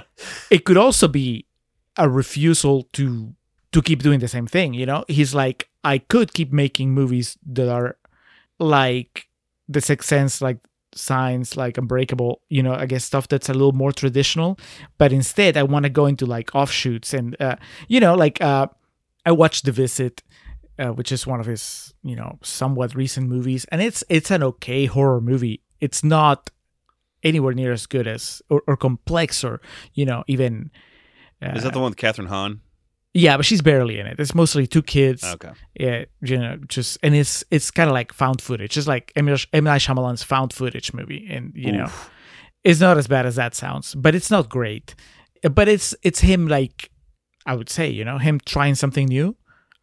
it 0.50 0.64
could 0.64 0.76
also 0.76 1.08
be 1.08 1.46
a 1.96 2.08
refusal 2.08 2.84
to 2.92 3.34
to 3.72 3.82
keep 3.82 4.02
doing 4.02 4.20
the 4.20 4.28
same 4.28 4.46
thing. 4.46 4.72
You 4.72 4.86
know, 4.86 5.04
he's 5.08 5.34
like, 5.34 5.68
I 5.84 5.98
could 5.98 6.32
keep 6.32 6.52
making 6.52 6.92
movies 6.92 7.36
that 7.46 7.70
are 7.70 7.98
like 8.58 9.28
The 9.68 9.80
Sixth 9.80 10.08
Sense, 10.08 10.40
like 10.40 10.58
Signs, 10.96 11.56
like 11.56 11.78
Unbreakable. 11.78 12.40
You 12.48 12.62
know, 12.62 12.74
I 12.74 12.86
guess 12.86 13.04
stuff 13.04 13.28
that's 13.28 13.48
a 13.48 13.52
little 13.52 13.72
more 13.72 13.92
traditional. 13.92 14.58
But 14.98 15.12
instead, 15.12 15.56
I 15.56 15.62
want 15.62 15.84
to 15.84 15.90
go 15.90 16.06
into 16.06 16.26
like 16.26 16.54
offshoots 16.54 17.14
and 17.14 17.36
uh, 17.40 17.56
you 17.88 18.00
know, 18.00 18.14
like 18.14 18.40
uh, 18.40 18.66
I 19.24 19.32
watched 19.32 19.64
The 19.64 19.72
Visit. 19.72 20.22
Uh, 20.78 20.88
which 20.88 21.10
is 21.10 21.26
one 21.26 21.40
of 21.40 21.46
his, 21.46 21.94
you 22.02 22.14
know, 22.14 22.38
somewhat 22.42 22.94
recent 22.94 23.26
movies, 23.26 23.64
and 23.72 23.80
it's 23.80 24.04
it's 24.10 24.30
an 24.30 24.42
okay 24.42 24.84
horror 24.84 25.22
movie. 25.22 25.62
It's 25.80 26.04
not 26.04 26.50
anywhere 27.22 27.54
near 27.54 27.72
as 27.72 27.86
good 27.86 28.06
as 28.06 28.42
or, 28.50 28.62
or 28.66 28.76
complex 28.76 29.42
or 29.42 29.60
you 29.94 30.04
know 30.04 30.22
even 30.26 30.70
Is 31.40 31.64
that 31.64 31.72
the 31.72 31.80
one 31.80 31.90
with 31.90 31.98
Kathryn 31.98 32.28
Hahn? 32.28 32.60
Yeah, 33.16 33.36
but 33.36 33.46
she's 33.46 33.62
barely 33.62 33.98
in 33.98 34.06
it. 34.06 34.20
It's 34.20 34.34
mostly 34.34 34.66
two 34.66 34.82
kids. 34.82 35.24
Okay. 35.24 35.52
Yeah, 35.74 36.04
you 36.20 36.38
know, 36.38 36.58
just 36.68 36.98
and 37.02 37.14
it's 37.14 37.42
it's 37.50 37.70
kind 37.70 37.88
of 37.88 37.94
like 37.94 38.12
found 38.12 38.42
footage. 38.42 38.76
It's 38.76 38.86
like 38.86 39.12
M. 39.16 39.24
Night 39.24 39.40
Shyamalan's 39.80 40.22
found 40.22 40.52
footage 40.52 40.92
movie, 40.92 41.26
and 41.30 41.52
you 41.54 41.72
know, 41.72 41.90
it's 42.62 42.80
not 42.80 42.98
as 42.98 43.06
bad 43.06 43.24
as 43.24 43.36
that 43.36 43.54
sounds, 43.54 43.94
but 43.94 44.14
it's 44.14 44.30
not 44.30 44.50
great. 44.50 44.94
But 45.42 45.66
it's 45.66 45.94
it's 46.02 46.20
him 46.20 46.46
like 46.46 46.90
I 47.46 47.54
would 47.54 47.70
say, 47.70 47.88
you 47.88 48.04
know, 48.04 48.18
him 48.18 48.38
trying 48.44 48.74
something 48.74 49.06
new. 49.06 49.34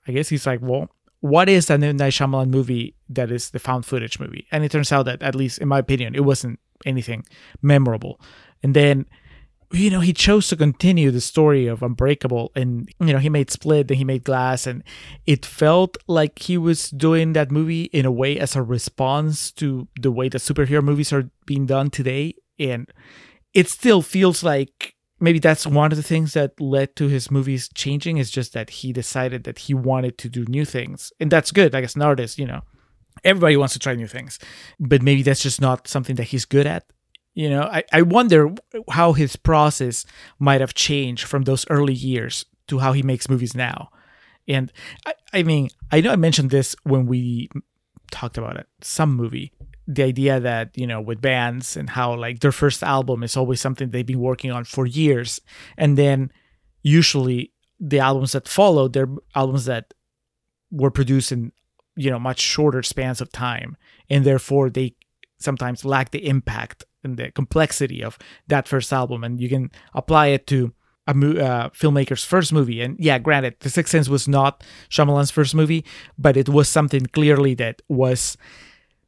I 0.07 0.11
guess 0.11 0.29
he's 0.29 0.45
like, 0.45 0.59
well, 0.61 0.89
what 1.21 1.49
is 1.49 1.69
an 1.69 1.83
M. 1.83 1.97
Night 1.97 2.13
Shyamalan 2.13 2.49
movie 2.49 2.95
that 3.09 3.31
is 3.31 3.49
the 3.49 3.59
found 3.59 3.85
footage 3.85 4.19
movie? 4.19 4.45
And 4.51 4.63
it 4.63 4.71
turns 4.71 4.91
out 4.91 5.05
that, 5.05 5.23
at 5.23 5.33
least 5.33 5.57
in 5.57 5.69
my 5.69 5.79
opinion, 5.79 6.13
it 6.13 6.25
wasn't 6.25 6.59
anything 6.85 7.25
memorable. 7.61 8.19
And 8.61 8.75
then 8.75 9.05
you 9.73 9.89
know, 9.89 10.01
he 10.01 10.13
chose 10.13 10.47
to 10.49 10.55
continue 10.55 11.09
the 11.09 11.21
story 11.21 11.65
of 11.65 11.81
Unbreakable 11.81 12.51
and, 12.55 12.87
you 12.99 13.11
know, 13.11 13.17
he 13.17 13.29
made 13.29 13.49
Split, 13.49 13.87
then 13.87 13.97
he 13.97 14.03
made 14.03 14.23
Glass, 14.23 14.67
and 14.67 14.83
it 15.25 15.45
felt 15.45 15.97
like 16.07 16.39
he 16.39 16.57
was 16.57 16.89
doing 16.91 17.33
that 17.33 17.51
movie 17.51 17.85
in 17.85 18.05
a 18.05 18.11
way 18.11 18.37
as 18.39 18.55
a 18.55 18.61
response 18.61 19.51
to 19.53 19.87
the 19.99 20.11
way 20.11 20.29
that 20.29 20.39
superhero 20.39 20.83
movies 20.83 21.11
are 21.11 21.29
being 21.45 21.65
done 21.65 21.89
today. 21.89 22.35
And 22.59 22.87
it 23.53 23.67
still 23.67 24.01
feels 24.03 24.43
like 24.43 24.93
maybe 25.19 25.39
that's 25.39 25.65
one 25.65 25.91
of 25.91 25.97
the 25.97 26.03
things 26.03 26.33
that 26.33 26.59
led 26.59 26.95
to 26.97 27.07
his 27.07 27.31
movies 27.31 27.69
changing 27.73 28.17
is 28.17 28.29
just 28.29 28.53
that 28.53 28.69
he 28.69 28.93
decided 28.93 29.43
that 29.45 29.59
he 29.59 29.73
wanted 29.73 30.17
to 30.19 30.29
do 30.29 30.45
new 30.47 30.65
things. 30.65 31.11
And 31.19 31.31
that's 31.31 31.51
good. 31.51 31.73
Like 31.73 31.83
as 31.83 31.95
an 31.95 32.03
artist, 32.03 32.37
you 32.37 32.45
know, 32.45 32.61
everybody 33.23 33.57
wants 33.57 33.73
to 33.73 33.79
try 33.79 33.95
new 33.95 34.07
things, 34.07 34.37
but 34.79 35.01
maybe 35.01 35.23
that's 35.23 35.41
just 35.41 35.61
not 35.61 35.87
something 35.87 36.15
that 36.17 36.25
he's 36.25 36.45
good 36.45 36.67
at. 36.67 36.85
You 37.33 37.49
know, 37.49 37.63
I, 37.63 37.83
I 37.91 38.01
wonder 38.03 38.53
how 38.91 39.13
his 39.13 39.35
process 39.35 40.05
might 40.37 40.61
have 40.61 40.75
changed 40.75 41.25
from 41.25 41.43
those 41.43 41.65
early 41.69 41.93
years 41.93 42.45
to 42.67 42.79
how 42.79 42.93
he 42.93 43.01
makes 43.01 43.29
movies 43.29 43.55
now. 43.55 43.89
And 44.47 44.71
I, 45.05 45.13
I 45.33 45.43
mean, 45.43 45.69
I 45.91 46.01
know 46.01 46.11
I 46.11 46.15
mentioned 46.15 46.51
this 46.51 46.75
when 46.83 47.05
we 47.07 47.49
talked 48.11 48.37
about 48.37 48.57
it, 48.57 48.67
some 48.81 49.13
movie. 49.15 49.51
The 49.87 50.03
idea 50.03 50.39
that, 50.39 50.77
you 50.77 50.87
know, 50.87 51.01
with 51.01 51.21
bands 51.21 51.75
and 51.75 51.89
how 51.89 52.13
like 52.15 52.39
their 52.39 52.51
first 52.51 52.83
album 52.83 53.23
is 53.23 53.35
always 53.35 53.59
something 53.59 53.89
they've 53.89 54.05
been 54.05 54.19
working 54.19 54.51
on 54.51 54.63
for 54.63 54.85
years. 54.85 55.41
And 55.77 55.97
then 55.97 56.31
usually 56.83 57.51
the 57.79 57.99
albums 57.99 58.33
that 58.33 58.47
follow, 58.47 58.87
they're 58.87 59.09
albums 59.35 59.65
that 59.65 59.93
were 60.71 60.91
produced 60.91 61.31
in, 61.31 61.51
you 61.95 62.09
know, 62.09 62.19
much 62.19 62.39
shorter 62.39 62.83
spans 62.83 63.19
of 63.21 63.31
time. 63.31 63.75
And 64.09 64.23
therefore 64.23 64.69
they 64.69 64.95
sometimes 65.39 65.83
lack 65.83 66.11
the 66.11 66.27
impact 66.27 66.85
and 67.03 67.17
the 67.17 67.31
complexity 67.31 68.03
of 68.03 68.17
that 68.47 68.67
first 68.67 68.91
album. 68.93 69.23
And 69.23 69.39
you 69.39 69.49
can 69.49 69.71
apply 69.93 70.27
it 70.27 70.47
to 70.47 70.73
a 71.07 71.13
mo- 71.13 71.37
uh, 71.37 71.69
filmmaker's 71.69 72.23
first 72.23 72.53
movie. 72.53 72.81
And 72.81 72.97
yeah, 72.99 73.19
granted, 73.19 73.55
The 73.59 73.69
Sixth 73.69 73.91
Sense 73.91 74.09
was 74.09 74.27
not 74.27 74.63
Shyamalan's 74.89 75.31
first 75.31 75.53
movie, 75.53 75.85
but 76.17 76.37
it 76.37 76.49
was 76.49 76.69
something 76.69 77.05
clearly 77.07 77.53
that 77.55 77.81
was 77.89 78.37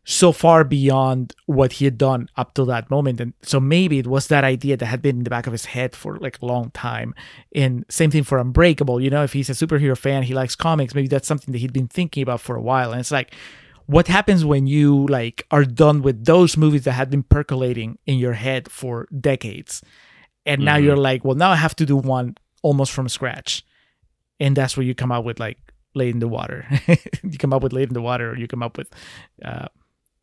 so 0.08 0.32
far 0.32 0.64
beyond 0.64 1.34
what 1.48 1.74
he 1.74 1.86
had 1.86 1.98
done 1.98 2.30
up 2.38 2.54
till 2.54 2.66
that 2.68 2.92
moment. 2.92 3.20
And 3.20 3.34
so 3.42 3.60
maybe 3.60 3.98
it 3.98 4.06
was 4.06 4.28
that 4.28 4.44
idea 4.44 4.78
that 4.78 4.86
had 4.86 5.02
been 5.02 5.18
in 5.18 5.24
the 5.24 5.32
back 5.32 5.48
of 5.48 5.52
his 5.52 5.66
head 5.66 5.96
for 5.96 6.18
like 6.18 6.40
a 6.42 6.46
long 6.46 6.70
time. 6.72 7.16
And 7.56 7.86
same 7.90 8.12
thing 8.12 8.24
for 8.24 8.38
Unbreakable. 8.38 9.02
You 9.02 9.10
know, 9.10 9.24
if 9.24 9.34
he's 9.34 9.50
a 9.50 9.54
superhero 9.54 9.98
fan, 9.98 10.22
he 10.24 10.36
likes 10.36 10.56
comics, 10.56 10.94
maybe 10.94 11.08
that's 11.08 11.28
something 11.28 11.52
that 11.54 11.58
he'd 11.58 11.74
been 11.74 11.88
thinking 11.88 12.22
about 12.22 12.40
for 12.40 12.56
a 12.56 12.62
while. 12.62 12.92
And 12.92 13.00
it's 13.00 13.12
like, 13.12 13.34
what 13.88 14.08
happens 14.08 14.44
when 14.44 14.68
you 14.68 15.06
like 15.08 15.46
are 15.52 15.66
done 15.66 16.02
with 16.02 16.26
those 16.26 16.58
movies 16.58 16.84
that 16.84 16.94
had 16.94 17.10
been 17.10 17.24
percolating 17.24 17.98
in 18.06 18.18
your 18.18 18.34
head 18.34 18.70
for 18.70 19.08
decades? 19.20 19.82
And 20.46 20.64
now 20.64 20.76
you're 20.76 20.98
like 20.98 21.26
well 21.26 21.34
now 21.36 21.50
i 21.50 21.56
have 21.56 21.76
to 21.76 21.88
do 21.88 21.98
one 21.98 22.36
almost 22.62 22.92
from 22.92 23.10
scratch. 23.10 23.64
And 24.40 24.56
that's 24.56 24.76
where 24.76 24.86
you 24.86 24.94
come 24.94 25.12
out 25.12 25.24
with 25.24 25.40
like 25.40 25.58
Lady 25.94 26.12
in 26.12 26.20
the 26.20 26.28
Water. 26.28 26.68
You 27.24 27.38
come 27.38 27.54
up 27.54 27.64
with 27.64 27.74
Lady 27.74 27.90
in 27.90 27.94
the 27.94 28.02
Water 28.02 28.32
or 28.32 28.38
you 28.38 28.48
come 28.48 28.64
up 28.64 28.78
with 28.78 28.90
uh 29.44 29.68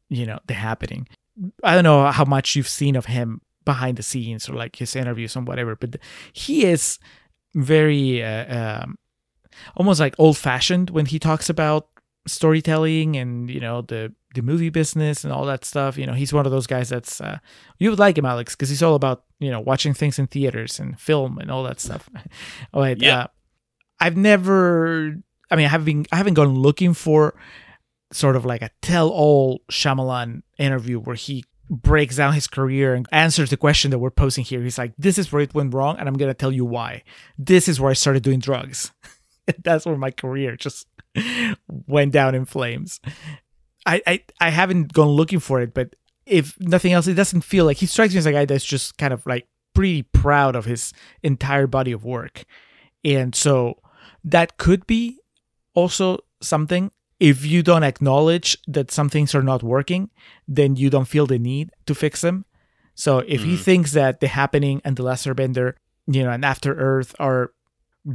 you 0.09 0.27
know 0.27 0.39
the 0.47 0.55
happening. 0.55 1.09
I 1.65 1.75
don't 1.75 1.85
know 1.85 2.07
how 2.11 2.25
much 2.25 2.55
you've 2.55 2.69
seen 2.69 2.95
of 2.97 3.07
him 3.07 3.41
behind 3.65 3.97
the 3.97 4.03
scenes 4.03 4.49
or 4.49 4.55
like 4.55 4.77
his 4.77 4.97
interviews 4.97 5.37
and 5.37 5.47
whatever 5.47 5.77
but 5.77 5.97
he 6.33 6.65
is 6.65 6.99
very 7.55 8.23
uh, 8.23 8.83
um, 8.83 8.99
almost 9.77 10.01
like 10.01 10.15
old 10.19 10.37
fashioned 10.37 10.91
when 10.91 11.07
he 11.07 11.19
talks 11.19 11.49
about 11.49 11.89
storytelling 12.27 13.17
and 13.17 13.51
you 13.51 13.61
know 13.61 13.83
the 13.83 14.13
the 14.35 14.43
movie 14.43 14.71
business 14.71 15.25
and 15.25 15.33
all 15.33 15.45
that 15.47 15.65
stuff. 15.65 15.99
You 15.99 16.07
know 16.07 16.13
he's 16.15 16.33
one 16.33 16.47
of 16.47 16.53
those 16.53 16.67
guys 16.67 16.89
that's 16.89 17.21
uh, 17.21 17.39
you 17.79 17.91
would 17.91 17.99
like 17.99 18.17
him 18.19 18.25
alex 18.25 18.55
because 18.55 18.69
he's 18.69 18.83
all 18.83 18.95
about 18.95 19.25
you 19.41 19.51
know 19.51 19.61
watching 19.61 19.93
things 19.95 20.19
in 20.19 20.27
theaters 20.27 20.79
and 20.81 20.99
film 20.99 21.39
and 21.39 21.51
all 21.51 21.63
that 21.65 21.81
stuff. 21.81 22.09
But 22.73 23.01
Yeah. 23.03 23.19
uh, 23.19 23.27
i've 24.01 24.17
never 24.17 25.15
i 25.51 25.57
mean 25.57 25.67
i 25.67 25.69
haven't 25.69 26.09
i 26.13 26.17
haven't 26.17 26.35
gone 26.35 26.55
looking 26.55 26.95
for 26.95 27.35
sort 28.13 28.37
of 28.37 28.45
like 28.45 28.63
a 28.63 28.71
tell-all 28.83 29.61
Shyamalan 29.71 30.43
interview 30.59 30.99
where 30.99 31.17
he 31.17 31.45
breaks 31.71 32.17
down 32.17 32.35
his 32.35 32.47
career 32.47 32.95
and 32.95 33.07
answers 33.13 33.49
the 33.51 33.57
question 33.57 33.91
that 33.91 33.99
we're 33.99 34.11
posing 34.11 34.45
here. 34.45 34.61
He's 34.63 34.77
like 34.79 34.93
this 34.99 35.19
is 35.19 35.33
where 35.33 35.43
it 35.43 35.55
went 35.55 35.73
wrong 35.75 35.97
and 35.99 36.09
i'm 36.09 36.15
gonna 36.17 36.35
tell 36.35 36.53
you 36.53 36.65
why. 36.65 37.03
This 37.39 37.69
is 37.69 37.81
where 37.81 37.91
i 37.91 37.95
started 37.95 38.23
doing 38.23 38.41
drugs. 38.41 38.93
That's 39.65 39.85
where 39.87 39.97
my 39.97 40.11
career 40.13 40.57
just 40.57 40.87
went 41.69 42.13
down 42.13 42.35
in 42.35 42.45
flames. 42.45 43.01
I, 43.85 44.03
I 44.07 44.23
I 44.41 44.51
haven't 44.51 44.93
gone 44.93 45.09
looking 45.09 45.41
for 45.41 45.61
it, 45.61 45.75
but 45.75 45.95
if 46.27 46.59
nothing 46.61 46.93
else, 46.93 47.07
it 47.07 47.15
doesn't 47.15 47.43
feel 47.43 47.65
like 47.65 47.79
he 47.79 47.87
strikes 47.87 48.15
me 48.15 48.19
as 48.19 48.27
a 48.27 48.33
guy 48.33 48.45
that's 48.45 48.65
just 48.65 48.97
kind 48.97 49.13
of 49.13 49.27
like 49.27 49.47
pretty 49.75 50.03
proud 50.03 50.55
of 50.55 50.65
his 50.65 50.93
entire 51.23 51.67
body 51.67 51.93
of 51.93 52.05
work. 52.05 52.45
And 53.05 53.35
so 53.35 53.79
that 54.25 54.57
could 54.57 54.87
be 54.87 55.19
also 55.75 56.19
something. 56.41 56.91
If 57.19 57.45
you 57.45 57.63
don't 57.63 57.85
acknowledge 57.85 58.59
that 58.67 58.91
some 58.91 59.09
things 59.09 59.35
are 59.35 59.43
not 59.43 59.63
working, 59.63 60.11
then 60.49 60.75
you 60.77 60.91
don't 60.91 61.07
feel 61.07 61.27
the 61.27 61.39
need 61.39 61.71
to 61.87 61.95
fix 61.95 62.21
them. 62.21 62.45
So 62.95 63.19
if 63.19 63.43
he 63.43 63.55
mm-hmm. 63.55 63.63
thinks 63.63 63.93
that 63.93 64.21
The 64.21 64.29
Happening 64.29 64.83
and 64.85 64.97
The 64.97 65.05
Last 65.05 65.27
Airbender, 65.27 65.75
you 66.07 66.25
know, 66.25 66.31
and 66.31 66.45
After 66.45 66.75
Earth 66.75 67.15
are 67.21 67.53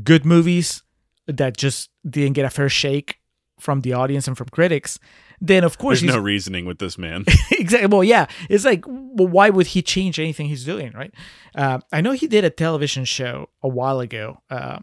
good 0.04 0.26
movies 0.26 0.84
that 1.28 1.58
just 1.58 1.90
didn't 2.08 2.34
get 2.34 2.46
a 2.46 2.50
fair 2.50 2.70
shake 2.70 3.20
from 3.60 3.82
the 3.82 3.94
audience 3.94 4.28
and 4.28 4.38
from 4.38 4.48
critics, 4.50 5.00
then 5.40 5.64
of 5.64 5.78
course 5.78 6.02
There's 6.02 6.16
no 6.16 6.22
reasoning 6.22 6.66
with 6.66 6.80
this 6.80 6.98
man. 6.98 7.26
exactly. 7.52 7.88
Well, 7.88 8.04
yeah, 8.04 8.28
it's 8.50 8.66
like, 8.66 8.86
well, 8.88 9.28
why 9.28 9.50
would 9.50 9.68
he 9.68 9.82
change 9.82 10.20
anything 10.20 10.48
he's 10.48 10.66
doing, 10.66 10.92
right? 10.94 11.14
Uh, 11.56 11.80
I 11.92 12.02
know 12.02 12.12
he 12.12 12.28
did 12.28 12.44
a 12.44 12.50
television 12.50 13.06
show 13.06 13.50
a 13.62 13.68
while 13.68 14.00
ago. 14.00 14.42
Uh, 14.50 14.80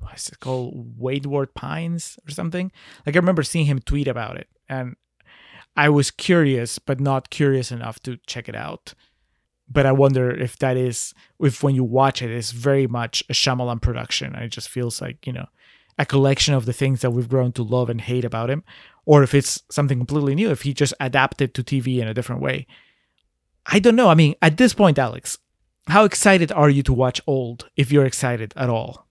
what's 0.00 0.28
it 0.28 0.40
called? 0.40 0.94
Wayward 0.98 1.54
Pines 1.54 2.18
or 2.26 2.30
something. 2.30 2.70
Like 3.04 3.16
I 3.16 3.18
remember 3.18 3.42
seeing 3.42 3.66
him 3.66 3.80
tweet 3.80 4.08
about 4.08 4.36
it, 4.36 4.48
and 4.68 4.96
I 5.76 5.88
was 5.88 6.10
curious, 6.10 6.78
but 6.78 7.00
not 7.00 7.30
curious 7.30 7.70
enough 7.70 8.00
to 8.00 8.18
check 8.26 8.48
it 8.48 8.56
out. 8.56 8.94
But 9.68 9.84
I 9.84 9.92
wonder 9.92 10.30
if 10.30 10.56
that 10.58 10.76
is, 10.76 11.12
if 11.40 11.62
when 11.62 11.74
you 11.74 11.82
watch 11.82 12.22
it, 12.22 12.30
it's 12.30 12.52
very 12.52 12.86
much 12.86 13.24
a 13.28 13.32
Shyamalan 13.32 13.82
production, 13.82 14.34
and 14.34 14.44
it 14.44 14.52
just 14.52 14.68
feels 14.68 15.00
like 15.00 15.26
you 15.26 15.32
know 15.32 15.46
a 15.98 16.06
collection 16.06 16.54
of 16.54 16.66
the 16.66 16.72
things 16.72 17.00
that 17.00 17.10
we've 17.10 17.28
grown 17.28 17.52
to 17.52 17.62
love 17.62 17.88
and 17.88 18.00
hate 18.00 18.24
about 18.24 18.50
him, 18.50 18.64
or 19.04 19.22
if 19.22 19.34
it's 19.34 19.62
something 19.70 19.98
completely 19.98 20.34
new, 20.34 20.50
if 20.50 20.62
he 20.62 20.74
just 20.74 20.94
adapted 21.00 21.54
to 21.54 21.62
TV 21.62 21.98
in 21.98 22.08
a 22.08 22.14
different 22.14 22.42
way. 22.42 22.66
I 23.64 23.78
don't 23.78 23.96
know. 23.96 24.08
I 24.08 24.14
mean, 24.14 24.34
at 24.42 24.56
this 24.56 24.74
point, 24.74 24.98
Alex, 24.98 25.38
how 25.88 26.04
excited 26.04 26.52
are 26.52 26.70
you 26.70 26.82
to 26.84 26.92
watch 26.92 27.20
Old 27.26 27.68
if 27.76 27.90
you're 27.90 28.04
excited 28.04 28.52
at 28.56 28.70
all? 28.70 29.06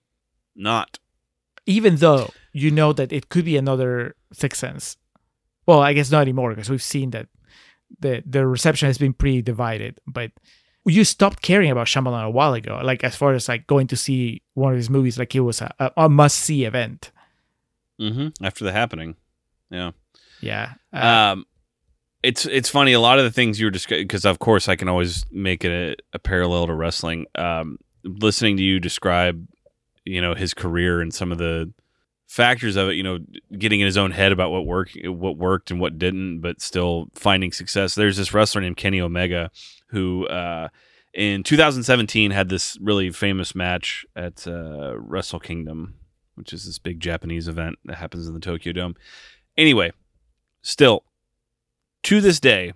Not. 0.55 0.99
Even 1.65 1.97
though 1.97 2.29
you 2.51 2.71
know 2.71 2.93
that 2.93 3.11
it 3.11 3.29
could 3.29 3.45
be 3.45 3.57
another 3.57 4.15
Sixth 4.31 4.59
Sense. 4.59 4.97
Well, 5.65 5.79
I 5.79 5.93
guess 5.93 6.11
not 6.11 6.21
anymore 6.21 6.51
because 6.51 6.69
we've 6.69 6.83
seen 6.83 7.11
that 7.11 7.27
the 7.99 8.23
the 8.25 8.45
reception 8.45 8.87
has 8.87 8.97
been 8.97 9.13
pretty 9.13 9.41
divided. 9.41 9.99
But 10.05 10.31
you 10.85 11.03
stopped 11.03 11.41
caring 11.41 11.71
about 11.71 11.87
Shyamalan 11.87 12.25
a 12.25 12.29
while 12.29 12.53
ago, 12.53 12.79
like 12.83 13.03
as 13.03 13.15
far 13.15 13.33
as 13.33 13.47
like 13.47 13.67
going 13.67 13.87
to 13.87 13.97
see 13.97 14.41
one 14.53 14.71
of 14.71 14.77
his 14.77 14.89
movies, 14.89 15.17
like 15.17 15.33
it 15.35 15.39
was 15.39 15.61
a, 15.61 15.91
a, 15.97 16.07
must 16.09 16.37
see 16.37 16.63
event. 16.63 17.11
Mm-hmm. 17.99 18.43
After 18.45 18.63
the 18.63 18.71
happening. 18.71 19.15
Yeah. 19.69 19.91
Yeah. 20.41 20.73
Uh, 20.93 21.33
Um, 21.33 21.45
it's 22.21 22.45
it's 22.45 22.69
funny. 22.69 22.93
A 22.93 22.99
lot 22.99 23.19
of 23.19 23.25
the 23.25 23.31
things 23.31 23.59
you 23.59 23.67
were 23.67 23.71
discussing, 23.71 24.03
because 24.03 24.25
of 24.25 24.39
course 24.39 24.67
I 24.67 24.75
can 24.75 24.87
always 24.87 25.25
make 25.31 25.63
it 25.63 25.71
a, 25.71 26.15
a 26.15 26.19
parallel 26.19 26.67
to 26.67 26.73
wrestling. 26.73 27.25
Um, 27.35 27.77
listening 28.03 28.57
to 28.57 28.63
you 28.63 28.79
describe, 28.79 29.47
you 30.05 30.21
know, 30.21 30.33
his 30.33 30.53
career 30.53 31.01
and 31.01 31.13
some 31.13 31.31
of 31.31 31.37
the 31.37 31.71
factors 32.27 32.75
of 32.75 32.89
it. 32.89 32.93
You 32.93 33.03
know, 33.03 33.19
getting 33.57 33.79
in 33.79 33.85
his 33.85 33.97
own 33.97 34.11
head 34.11 34.31
about 34.31 34.51
what 34.51 34.65
worked, 34.65 34.97
what 35.05 35.37
worked, 35.37 35.69
and 35.69 35.79
what 35.79 35.99
didn't, 35.99 36.39
but 36.41 36.61
still 36.61 37.07
finding 37.13 37.51
success. 37.51 37.93
There's 37.93 38.17
this 38.17 38.33
wrestler 38.33 38.61
named 38.61 38.77
Kenny 38.77 38.99
Omega 38.99 39.51
who. 39.87 40.27
Uh, 40.27 40.69
in 41.13 41.43
2017, 41.43 42.31
had 42.31 42.49
this 42.49 42.77
really 42.81 43.09
famous 43.09 43.55
match 43.55 44.05
at 44.17 44.45
uh, 44.45 44.97
Wrestle 44.97 45.39
Kingdom, 45.39 45.95
which 46.35 46.51
is 46.51 46.65
this 46.65 46.77
big 46.77 46.99
Japanese 46.99 47.47
event 47.47 47.79
that 47.85 47.95
happens 47.95 48.27
in 48.27 48.33
the 48.33 48.39
Tokyo 48.41 48.73
Dome. 48.73 48.95
Anyway, 49.57 49.93
still 50.61 51.05
to 52.03 52.19
this 52.19 52.39
day, 52.39 52.73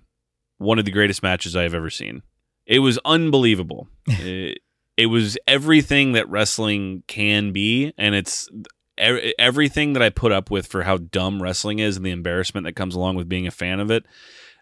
one 0.57 0.79
of 0.79 0.85
the 0.85 0.91
greatest 0.91 1.21
matches 1.21 1.55
I 1.55 1.63
have 1.63 1.73
ever 1.73 1.89
seen. 1.89 2.23
It 2.65 2.79
was 2.79 2.97
unbelievable. 3.03 3.87
it, 4.07 4.59
it 4.97 5.07
was 5.07 5.37
everything 5.47 6.13
that 6.13 6.29
wrestling 6.29 7.03
can 7.07 7.51
be, 7.51 7.93
and 7.97 8.15
it's 8.15 8.49
everything 8.97 9.93
that 9.93 10.03
I 10.03 10.09
put 10.09 10.31
up 10.31 10.51
with 10.51 10.67
for 10.67 10.83
how 10.83 10.97
dumb 10.97 11.41
wrestling 11.41 11.79
is 11.79 11.95
and 11.95 12.05
the 12.05 12.11
embarrassment 12.11 12.65
that 12.65 12.73
comes 12.73 12.95
along 12.95 13.15
with 13.15 13.29
being 13.29 13.47
a 13.47 13.51
fan 13.51 13.79
of 13.79 13.91
it. 13.91 14.05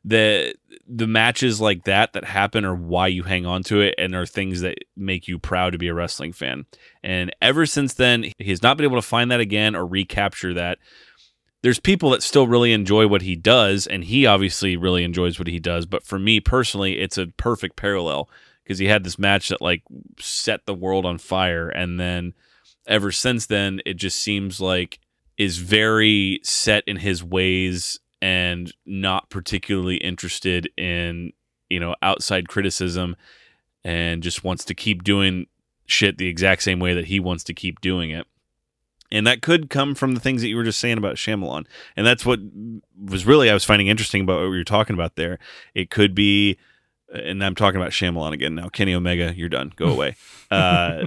The 0.08 0.56
the 0.88 1.08
matches 1.08 1.60
like 1.60 1.84
that 1.84 2.14
that 2.14 2.24
happen 2.24 2.64
are 2.64 2.76
why 2.76 3.08
you 3.08 3.24
hang 3.24 3.46
on 3.46 3.62
to 3.64 3.82
it 3.82 3.94
and 3.98 4.16
are 4.16 4.26
things 4.26 4.62
that 4.62 4.78
make 4.96 5.28
you 5.28 5.38
proud 5.38 5.72
to 5.72 5.78
be 5.78 5.90
a 5.90 5.94
wrestling 5.94 6.32
fan. 6.32 6.66
And 7.04 7.36
ever 7.42 7.66
since 7.66 7.94
then, 7.94 8.32
he 8.38 8.50
has 8.50 8.64
not 8.64 8.78
been 8.78 8.86
able 8.86 8.96
to 8.96 9.02
find 9.02 9.30
that 9.32 9.42
again 9.42 9.76
or 9.76 9.86
recapture 9.86 10.54
that 10.54 10.78
there's 11.62 11.80
people 11.80 12.12
that 12.12 12.24
still 12.24 12.48
really 12.48 12.72
enjoy 12.72 13.08
what 13.08 13.24
he 13.24 13.36
does, 13.36 13.86
and 13.88 14.06
he 14.06 14.26
obviously 14.26 14.78
really 14.78 15.04
enjoys 15.04 15.38
what 15.40 15.50
he 15.50 15.60
does. 15.60 15.86
But 15.86 16.04
for 16.04 16.18
me 16.18 16.40
personally, 16.40 17.00
it's 17.00 17.18
a 17.18 17.28
perfect 17.28 17.76
parallel 17.76 18.30
because 18.64 18.80
he 18.80 18.86
had 18.86 19.04
this 19.04 19.20
match 19.20 19.50
that 19.50 19.62
like 19.62 19.84
set 20.20 20.66
the 20.66 20.74
world 20.74 21.06
on 21.06 21.18
fire, 21.18 21.68
and 21.68 22.00
then 22.00 22.34
ever 22.86 23.12
since 23.12 23.46
then, 23.46 23.82
it 23.86 23.96
just 23.96 24.20
seems 24.20 24.62
like 24.62 25.00
is 25.38 25.58
very 25.58 26.40
set 26.44 26.84
in 26.88 26.98
his 26.98 27.24
ways 27.24 28.00
and 28.22 28.74
not 28.86 29.30
particularly 29.30 29.98
interested 29.98 30.70
in 30.78 31.32
you 31.70 31.80
know 31.80 31.96
outside 32.02 32.48
criticism, 32.48 33.16
and 33.84 34.24
just 34.24 34.44
wants 34.44 34.66
to 34.66 34.74
keep 34.74 35.04
doing 35.04 35.48
shit 35.86 36.18
the 36.18 36.28
exact 36.28 36.64
same 36.64 36.80
way 36.80 36.94
that 36.94 37.06
he 37.06 37.20
wants 37.20 37.44
to 37.46 37.54
keep 37.54 37.82
doing 37.82 38.12
it. 38.12 38.28
And 39.10 39.26
that 39.26 39.42
could 39.42 39.70
come 39.70 39.96
from 39.96 40.14
the 40.14 40.20
things 40.20 40.42
that 40.42 40.50
you 40.50 40.58
were 40.58 40.66
just 40.66 40.80
saying 40.80 40.98
about 40.98 41.16
Shyamalan. 41.16 41.66
And 41.96 42.06
that's 42.06 42.26
what 42.26 42.40
was 43.02 43.26
really 43.26 43.50
I 43.50 43.54
was 43.54 43.64
finding 43.64 43.88
interesting 43.88 44.22
about 44.22 44.42
what 44.42 44.50
we 44.50 44.58
were 44.58 44.66
talking 44.66 44.96
about 44.96 45.16
there. 45.16 45.40
It 45.74 45.90
could 45.90 46.14
be, 46.14 46.58
and 47.14 47.42
I'm 47.44 47.56
talking 47.56 47.80
about 47.80 47.92
Shyamalan 47.92 48.34
again 48.34 48.56
now. 48.56 48.68
Kenny 48.68 48.94
Omega, 48.94 49.34
you're 49.34 49.48
done. 49.48 49.72
Go 49.78 49.88
away. 49.94 50.18
Uh, 50.52 51.06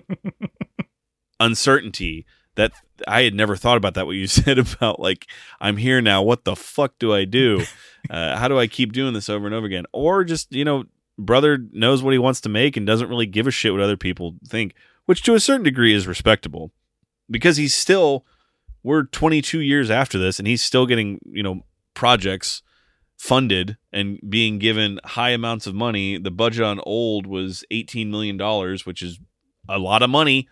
uncertainty 1.39 2.24
that 2.61 2.73
I 3.09 3.23
had 3.23 3.35
never 3.35 3.57
thought 3.57 3.78
about 3.78 3.95
that. 3.95 4.07
What 4.07 4.16
you 4.16 4.27
said 4.27 4.59
about 4.59 5.01
like 5.01 5.27
I'm 5.61 5.77
here 5.77 6.01
now. 6.01 6.23
What 6.23 6.45
the 6.45 6.55
fuck 6.57 6.99
do 6.99 7.12
I 7.12 7.24
do? 7.24 7.65
Uh, 8.09 8.35
how 8.35 8.49
do 8.49 8.59
I 8.59 8.66
keep 8.66 8.95
doing 8.95 9.12
this 9.12 9.28
over 9.28 9.45
and 9.45 9.55
over 9.55 9.66
again? 9.66 9.85
Or 9.93 10.24
just 10.24 10.51
you 10.55 10.65
know, 10.65 10.85
brother 11.19 11.59
knows 11.70 12.03
what 12.03 12.15
he 12.15 12.19
wants 12.19 12.41
to 12.41 12.49
make 12.49 12.74
and 12.74 12.87
doesn't 12.87 13.11
really 13.11 13.27
give 13.27 13.47
a 13.47 13.51
shit 13.51 13.73
what 13.73 13.82
other 13.82 13.99
people 13.99 14.37
think, 14.49 14.74
which 15.05 15.23
to 15.24 15.35
a 15.35 15.39
certain 15.39 15.62
degree 15.62 15.93
is 15.93 16.07
respectable 16.07 16.73
because 17.31 17.59
he's 17.59 17.74
still 17.74 18.24
we're 18.82 19.03
22 19.03 19.61
years 19.61 19.91
after 19.91 20.19
this 20.19 20.39
and 20.39 20.49
he's 20.49 20.62
still 20.62 20.87
getting 20.87 21.19
you 21.27 21.43
know 21.43 21.61
projects 21.93 22.62
funded 23.19 23.77
and 23.93 24.19
being 24.27 24.59
given 24.59 24.99
high 25.05 25.31
amounts 25.31 25.66
of 25.66 25.74
money 25.74 26.16
the 26.16 26.31
budget 26.31 26.62
on 26.62 26.81
old 26.85 27.27
was 27.27 27.66
18 27.70 28.11
million 28.11 28.39
dollars 28.39 28.87
which 28.87 29.03
is 29.03 29.20
a 29.69 29.78
lot 29.78 30.03
of 30.03 30.09
money 30.09 30.49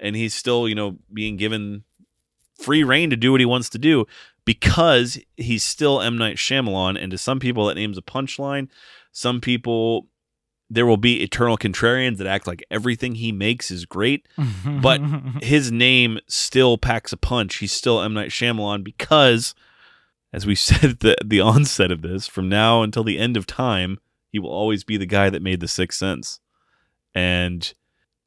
and 0.00 0.16
he's 0.16 0.34
still 0.34 0.68
you 0.68 0.74
know 0.74 0.98
being 1.12 1.36
given 1.36 1.84
free 2.58 2.84
reign 2.84 3.10
to 3.10 3.16
do 3.16 3.32
what 3.32 3.40
he 3.40 3.46
wants 3.46 3.68
to 3.70 3.78
do 3.78 4.06
because 4.44 5.18
he's 5.36 5.62
still 5.62 6.00
M. 6.00 6.18
Night 6.18 6.36
Shyamalan. 6.36 7.00
And 7.00 7.10
to 7.10 7.18
some 7.18 7.38
people 7.38 7.66
that 7.66 7.74
name's 7.74 7.98
a 7.98 8.02
punchline. 8.02 8.68
Some 9.12 9.40
people 9.40 10.06
there 10.70 10.86
will 10.86 10.98
be 10.98 11.22
eternal 11.22 11.56
contrarians 11.56 12.18
that 12.18 12.26
act 12.26 12.46
like 12.46 12.62
everything 12.70 13.14
he 13.14 13.32
makes 13.32 13.70
is 13.70 13.86
great 13.86 14.26
but 14.82 15.00
his 15.42 15.72
name 15.72 16.18
still 16.26 16.76
packs 16.76 17.12
a 17.12 17.16
punch. 17.16 17.56
He's 17.56 17.72
still 17.72 18.02
M. 18.02 18.12
Night 18.12 18.30
Shyamalan 18.30 18.84
because, 18.84 19.54
as 20.32 20.46
we 20.46 20.54
said 20.66 20.84
at 20.84 21.00
the 21.00 21.16
the 21.24 21.40
onset 21.40 21.90
of 21.90 22.02
this, 22.02 22.26
from 22.26 22.48
now 22.48 22.82
until 22.82 23.04
the 23.04 23.18
end 23.18 23.36
of 23.36 23.46
time, 23.46 23.98
he 24.30 24.38
will 24.38 24.50
always 24.50 24.84
be 24.84 24.96
the 24.96 25.06
guy 25.06 25.30
that 25.30 25.42
made 25.42 25.60
the 25.60 25.68
Sixth 25.68 25.98
Sense, 25.98 26.40
and 27.14 27.72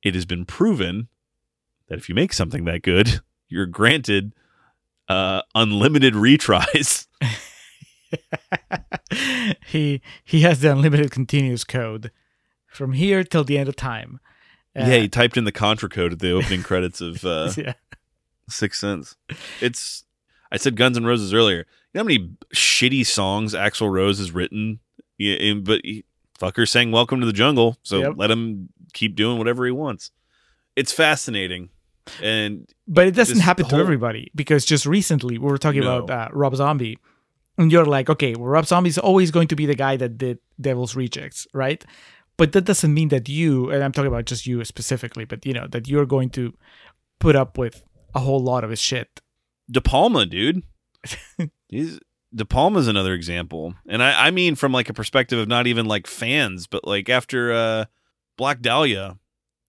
it 0.03 0.15
has 0.15 0.25
been 0.25 0.45
proven 0.45 1.09
that 1.91 1.97
if 1.97 2.07
you 2.07 2.15
make 2.15 2.31
something 2.31 2.63
that 2.63 2.83
good, 2.83 3.19
you're 3.49 3.65
granted 3.65 4.33
uh, 5.09 5.41
unlimited 5.53 6.13
retries. 6.13 7.05
he 9.67 10.01
he 10.23 10.41
has 10.41 10.61
the 10.61 10.71
unlimited 10.71 11.11
continuous 11.11 11.65
code 11.65 12.11
from 12.67 12.93
here 12.93 13.25
till 13.25 13.43
the 13.43 13.57
end 13.57 13.67
of 13.67 13.75
time. 13.75 14.21
Uh, 14.73 14.85
yeah, 14.87 14.99
he 14.99 15.09
typed 15.09 15.35
in 15.35 15.43
the 15.43 15.51
contra 15.51 15.89
code 15.89 16.13
at 16.13 16.19
the 16.19 16.31
opening 16.31 16.63
credits 16.63 17.01
of 17.01 17.25
uh, 17.25 17.51
yeah. 17.57 17.73
Sixth 18.47 18.79
Sense. 18.79 19.17
It's 19.59 20.05
I 20.49 20.55
said 20.55 20.77
Guns 20.77 20.95
N' 20.95 21.05
Roses 21.05 21.33
earlier. 21.33 21.57
You 21.57 21.65
know 21.95 22.01
how 22.01 22.05
many 22.05 22.35
shitty 22.55 23.05
songs 23.05 23.53
Axl 23.53 23.91
Rose 23.91 24.19
has 24.19 24.31
written? 24.31 24.79
Yeah, 25.17 25.55
but 25.55 25.81
he, 25.83 26.05
fucker 26.39 26.65
sang 26.65 26.91
"Welcome 26.91 27.19
to 27.19 27.25
the 27.25 27.33
Jungle," 27.33 27.77
so 27.83 27.99
Yep. 27.99 28.13
let 28.15 28.31
him 28.31 28.69
keep 28.93 29.15
doing 29.17 29.37
whatever 29.37 29.65
he 29.65 29.71
wants. 29.71 30.11
It's 30.77 30.93
fascinating, 30.93 31.69
and 32.21 32.67
But 32.87 33.07
it 33.07 33.15
doesn't 33.15 33.39
happen 33.39 33.65
to 33.69 33.75
everybody 33.75 34.31
because 34.35 34.65
just 34.65 34.85
recently 34.85 35.37
we 35.37 35.45
were 35.49 35.57
talking 35.57 35.81
No. 35.81 36.03
about 36.03 36.09
uh, 36.09 36.29
Rob 36.33 36.55
Zombie, 36.55 36.97
and 37.57 37.71
you're 37.71 37.85
like, 37.85 38.09
okay, 38.09 38.33
well, 38.35 38.47
Rob 38.47 38.65
Zombie 38.65 38.89
is 38.89 38.97
always 38.97 39.31
going 39.31 39.47
to 39.49 39.55
be 39.55 39.65
the 39.65 39.75
guy 39.75 39.97
that 39.97 40.17
did 40.17 40.39
Devil's 40.59 40.95
Rejects, 40.95 41.47
right? 41.53 41.83
But 42.37 42.53
that 42.53 42.65
doesn't 42.65 42.93
mean 42.93 43.09
that 43.09 43.29
you, 43.29 43.69
and 43.69 43.83
I'm 43.83 43.91
talking 43.91 44.07
about 44.07 44.25
just 44.25 44.47
you 44.47 44.63
specifically, 44.65 45.25
but 45.25 45.45
you 45.45 45.53
know 45.53 45.67
that 45.67 45.87
you're 45.87 46.05
going 46.07 46.29
to 46.31 46.53
put 47.19 47.35
up 47.35 47.57
with 47.57 47.83
a 48.15 48.19
whole 48.19 48.39
lot 48.39 48.63
of 48.63 48.69
his 48.71 48.79
shit. 48.79 49.21
De 49.69 49.79
Palma, 49.81 50.25
dude, 50.25 50.63
he's 51.69 51.99
De 52.33 52.45
Palma's 52.45 52.87
another 52.87 53.13
example, 53.13 53.75
and 53.87 54.01
I, 54.01 54.27
I 54.27 54.31
mean 54.31 54.55
from 54.55 54.71
like 54.71 54.89
a 54.89 54.93
perspective 54.93 55.37
of 55.37 55.47
not 55.47 55.67
even 55.67 55.85
like 55.85 56.07
fans, 56.07 56.65
but 56.65 56.87
like 56.87 57.09
after 57.09 57.51
uh, 57.53 57.85
Black 58.37 58.61
Dahlia, 58.61 59.17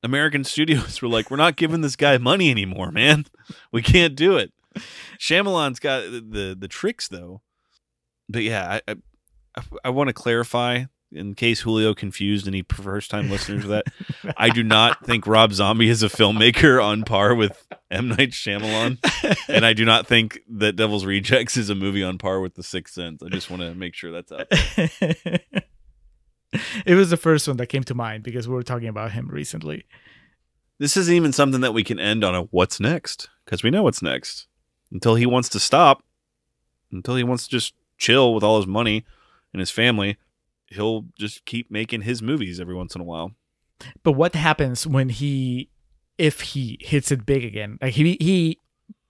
American 0.02 0.44
studios 0.44 1.00
were 1.02 1.08
like, 1.08 1.30
we're 1.30 1.36
not 1.36 1.56
giving 1.56 1.80
this 1.80 1.96
guy 1.96 2.18
money 2.18 2.50
anymore, 2.50 2.90
man. 2.90 3.26
We 3.70 3.82
can't 3.82 4.14
do 4.14 4.36
it. 4.36 4.52
Shyamalan's 5.18 5.78
got 5.78 6.02
the 6.10 6.56
the 6.58 6.68
tricks 6.68 7.08
though, 7.08 7.42
but 8.28 8.42
yeah, 8.42 8.80
I 8.88 8.94
I, 9.56 9.62
I 9.84 9.90
want 9.90 10.08
to 10.08 10.14
clarify 10.14 10.84
in 11.14 11.34
case 11.34 11.60
Julio 11.60 11.94
confused 11.94 12.48
any 12.48 12.62
first 12.62 13.10
time 13.10 13.30
listeners 13.30 13.64
of 13.64 13.70
that. 13.70 13.84
I 14.36 14.48
do 14.48 14.62
not 14.62 15.04
think 15.04 15.26
Rob 15.26 15.52
Zombie 15.52 15.88
is 15.88 16.02
a 16.02 16.08
filmmaker 16.08 16.82
on 16.82 17.02
par 17.02 17.34
with 17.34 17.66
M 17.90 18.08
Night 18.08 18.30
Shyamalan, 18.30 18.98
and 19.48 19.66
I 19.66 19.72
do 19.74 19.84
not 19.84 20.06
think 20.06 20.40
that 20.48 20.76
Devil's 20.76 21.04
Rejects 21.04 21.56
is 21.56 21.68
a 21.70 21.74
movie 21.74 22.02
on 22.02 22.18
par 22.18 22.40
with 22.40 22.54
The 22.54 22.62
Sixth 22.62 22.94
Sense. 22.94 23.22
I 23.22 23.28
just 23.28 23.50
want 23.50 23.62
to 23.62 23.74
make 23.74 23.94
sure 23.94 24.12
that's 24.12 24.32
out. 24.32 24.48
There. 24.50 25.38
it 26.86 26.94
was 26.94 27.10
the 27.10 27.16
first 27.16 27.48
one 27.48 27.56
that 27.58 27.66
came 27.66 27.84
to 27.84 27.94
mind 27.94 28.22
because 28.22 28.48
we 28.48 28.54
were 28.54 28.62
talking 28.62 28.88
about 28.88 29.12
him 29.12 29.28
recently. 29.28 29.84
This 30.78 30.96
isn't 30.96 31.14
even 31.14 31.32
something 31.32 31.60
that 31.60 31.74
we 31.74 31.84
can 31.84 31.98
end 31.98 32.24
on 32.24 32.34
a 32.34 32.42
what's 32.44 32.80
next 32.80 33.28
because 33.44 33.62
we 33.62 33.70
know 33.70 33.82
what's 33.82 34.02
next 34.02 34.46
until 34.90 35.14
he 35.14 35.26
wants 35.26 35.48
to 35.50 35.60
stop, 35.60 36.02
until 36.90 37.16
he 37.16 37.24
wants 37.24 37.44
to 37.44 37.50
just 37.50 37.74
chill 37.98 38.34
with 38.34 38.42
all 38.42 38.56
his 38.56 38.66
money 38.66 39.04
and 39.52 39.60
his 39.60 39.70
family. 39.70 40.18
He'll 40.66 41.06
just 41.18 41.44
keep 41.44 41.70
making 41.70 42.02
his 42.02 42.22
movies 42.22 42.58
every 42.58 42.74
once 42.74 42.94
in 42.94 43.00
a 43.00 43.04
while. 43.04 43.32
But 44.02 44.12
what 44.12 44.34
happens 44.34 44.86
when 44.86 45.10
he, 45.10 45.68
if 46.18 46.40
he 46.40 46.78
hits 46.80 47.12
it 47.12 47.26
big 47.26 47.44
again? 47.44 47.78
Like 47.80 47.94
he 47.94 48.16
he 48.20 48.58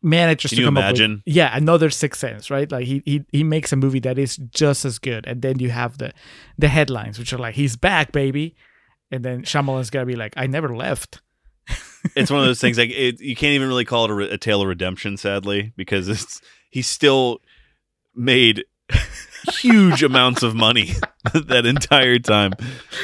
manages 0.03 0.51
Can 0.51 0.57
to 0.57 0.63
you 0.63 0.67
come 0.67 0.77
imagine? 0.77 1.13
up 1.13 1.23
with 1.27 1.35
yeah 1.35 1.57
another 1.57 1.91
Sixth 1.91 2.21
Sense, 2.21 2.51
right? 2.51 2.71
Like 2.71 2.87
he 2.87 3.03
he 3.05 3.25
he 3.31 3.45
makes 3.45 3.73
a 3.73 3.77
movie 3.77 4.01
that 4.01 4.19
is 4.19 4.37
just 4.37 4.85
as 4.85 4.99
good, 4.99 5.27
and 5.27 5.43
then 5.43 5.59
you 5.59 5.71
have 5.71 5.99
the 5.99 6.13
the 6.59 6.69
headlines 6.69 7.19
which 7.19 7.33
are 7.33 7.39
like 7.39 7.55
he's 7.55 7.77
back, 7.77 8.13
baby, 8.13 8.55
and 9.11 9.25
then 9.25 9.43
Shyamalan's 9.43 9.91
gonna 9.91 10.07
be 10.07 10.17
like 10.17 10.35
I 10.37 10.47
never 10.47 10.75
left. 10.75 11.23
it's 12.17 12.31
one 12.31 12.41
of 12.41 12.47
those 12.47 12.61
things 12.61 12.77
like 12.77 12.91
it, 12.91 13.21
you 13.21 13.37
can't 13.37 13.53
even 13.53 13.69
really 13.69 13.85
call 13.85 14.05
it 14.07 14.11
a, 14.11 14.35
a 14.35 14.39
tale 14.39 14.61
of 14.63 14.69
redemption 14.69 15.17
sadly 15.17 15.73
because 15.77 16.09
it's 16.09 16.41
he 16.71 16.83
still 16.83 17.41
made 18.15 18.65
huge 19.51 20.03
amounts 20.03 20.43
of 20.43 20.55
money 20.55 20.95
that 21.35 21.67
entire 21.67 22.19
time. 22.19 22.53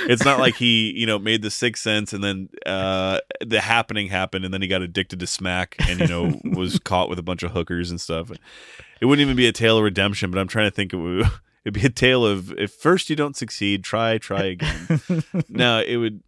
It's 0.09 0.25
not 0.25 0.39
like 0.39 0.57
he 0.57 0.93
you 0.97 1.07
know 1.07 1.19
made 1.19 1.43
the 1.43 1.51
sixth 1.51 1.83
sense 1.83 2.13
and 2.13 2.23
then 2.23 2.49
uh 2.67 3.19
the 3.45 3.61
happening 3.61 4.09
happened 4.09 4.45
and 4.45 4.53
then 4.53 4.63
he 4.63 4.69
got 4.69 4.83
addicted 4.83 5.21
to 5.21 5.27
smack 5.27 5.77
and 5.89 6.01
you 6.01 6.07
know 6.07 6.41
was 6.57 6.79
caught 6.79 7.09
with 7.09 7.19
a 7.19 7.23
bunch 7.23 7.43
of 7.43 7.53
hookers 7.53 7.91
and 7.91 8.01
stuff. 8.01 8.31
It 9.01 9.07
wouldn't 9.07 9.25
even 9.25 9.37
be 9.37 9.47
a 9.47 9.53
tale 9.53 9.79
of 9.79 9.85
redemption 9.85 10.31
but 10.31 10.39
i'm 10.39 10.49
trying 10.49 10.69
to 10.69 10.75
think 10.75 10.93
it 10.93 10.97
would 10.97 11.27
it'd 11.65 11.75
be 11.75 11.87
a 11.87 11.91
tale 11.91 12.25
of 12.25 12.53
if 12.53 12.73
first 12.73 13.11
you 13.11 13.17
don't 13.17 13.37
succeed 13.37 13.85
try 13.85 14.19
try 14.19 14.43
again. 14.45 15.01
No 15.49 15.81
it 15.81 15.97
would 15.97 16.23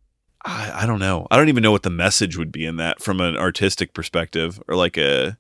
I, 0.44 0.84
I 0.84 0.86
don't 0.86 1.00
know. 1.00 1.26
I 1.30 1.36
don't 1.36 1.50
even 1.50 1.62
know 1.62 1.72
what 1.72 1.82
the 1.82 1.90
message 1.90 2.36
would 2.36 2.50
be 2.50 2.64
in 2.64 2.76
that 2.76 3.02
from 3.02 3.20
an 3.20 3.36
artistic 3.36 3.92
perspective 3.92 4.62
or 4.68 4.74
like 4.74 4.96
a 4.96 5.36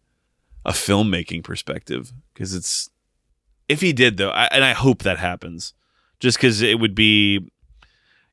a 0.64 0.72
filmmaking 0.72 1.42
perspective 1.42 2.12
because 2.34 2.54
it's 2.54 2.89
if 3.70 3.80
he 3.80 3.92
did 3.92 4.16
though, 4.16 4.30
I, 4.30 4.46
and 4.50 4.64
I 4.64 4.72
hope 4.72 5.02
that 5.02 5.18
happens, 5.18 5.72
just 6.18 6.36
because 6.36 6.60
it 6.60 6.80
would 6.80 6.94
be, 6.94 7.50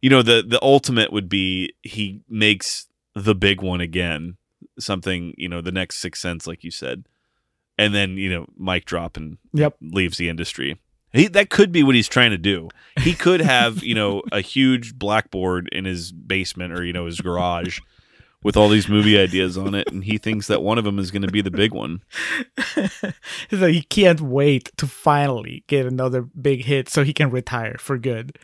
you 0.01 0.09
know, 0.09 0.21
the 0.21 0.43
the 0.45 0.59
ultimate 0.61 1.13
would 1.13 1.29
be 1.29 1.73
he 1.83 2.21
makes 2.27 2.87
the 3.13 3.35
big 3.35 3.61
one 3.61 3.81
again, 3.81 4.37
something 4.79 5.33
you 5.37 5.47
know, 5.47 5.61
the 5.61 5.71
next 5.71 5.97
Sixth 5.99 6.21
Sense, 6.21 6.47
like 6.47 6.63
you 6.63 6.71
said, 6.71 7.05
and 7.77 7.93
then 7.93 8.17
you 8.17 8.29
know, 8.29 8.47
mic 8.57 8.85
drop 8.85 9.17
and 9.17 9.37
Yep. 9.53 9.75
leaves 9.81 10.17
the 10.17 10.29
industry. 10.29 10.79
He, 11.13 11.27
that 11.29 11.49
could 11.49 11.71
be 11.71 11.83
what 11.83 11.95
he's 11.95 12.09
trying 12.09 12.31
to 12.31 12.37
do. 12.37 12.69
He 13.01 13.13
could 13.13 13.39
have, 13.39 13.81
you 13.81 13.95
know, 13.95 14.21
a 14.31 14.41
huge 14.41 14.95
blackboard 14.95 15.69
in 15.71 15.85
his 15.85 16.11
basement 16.11 16.73
or 16.73 16.83
you 16.83 16.93
know 16.93 17.05
his 17.05 17.21
garage 17.21 17.79
with 18.47 18.55
all 18.55 18.69
these 18.69 18.87
movie 18.87 19.19
ideas 19.19 19.57
on 19.57 19.75
it, 19.75 19.91
and 19.91 20.05
he 20.05 20.17
thinks 20.17 20.47
that 20.47 20.63
one 20.63 20.77
of 20.77 20.85
them 20.85 20.99
is 20.99 21.11
going 21.11 21.21
to 21.21 21.27
be 21.27 21.41
the 21.41 21.51
big 21.51 21.73
one. 21.73 22.01
so 23.51 23.67
he 23.67 23.81
can't 23.81 24.21
wait 24.21 24.71
to 24.77 24.87
finally 24.87 25.65
get 25.67 25.85
another 25.85 26.21
big 26.21 26.63
hit 26.63 26.87
so 26.87 27.03
he 27.03 27.11
can 27.11 27.29
retire 27.29 27.75
for 27.77 27.97
good. 27.97 28.39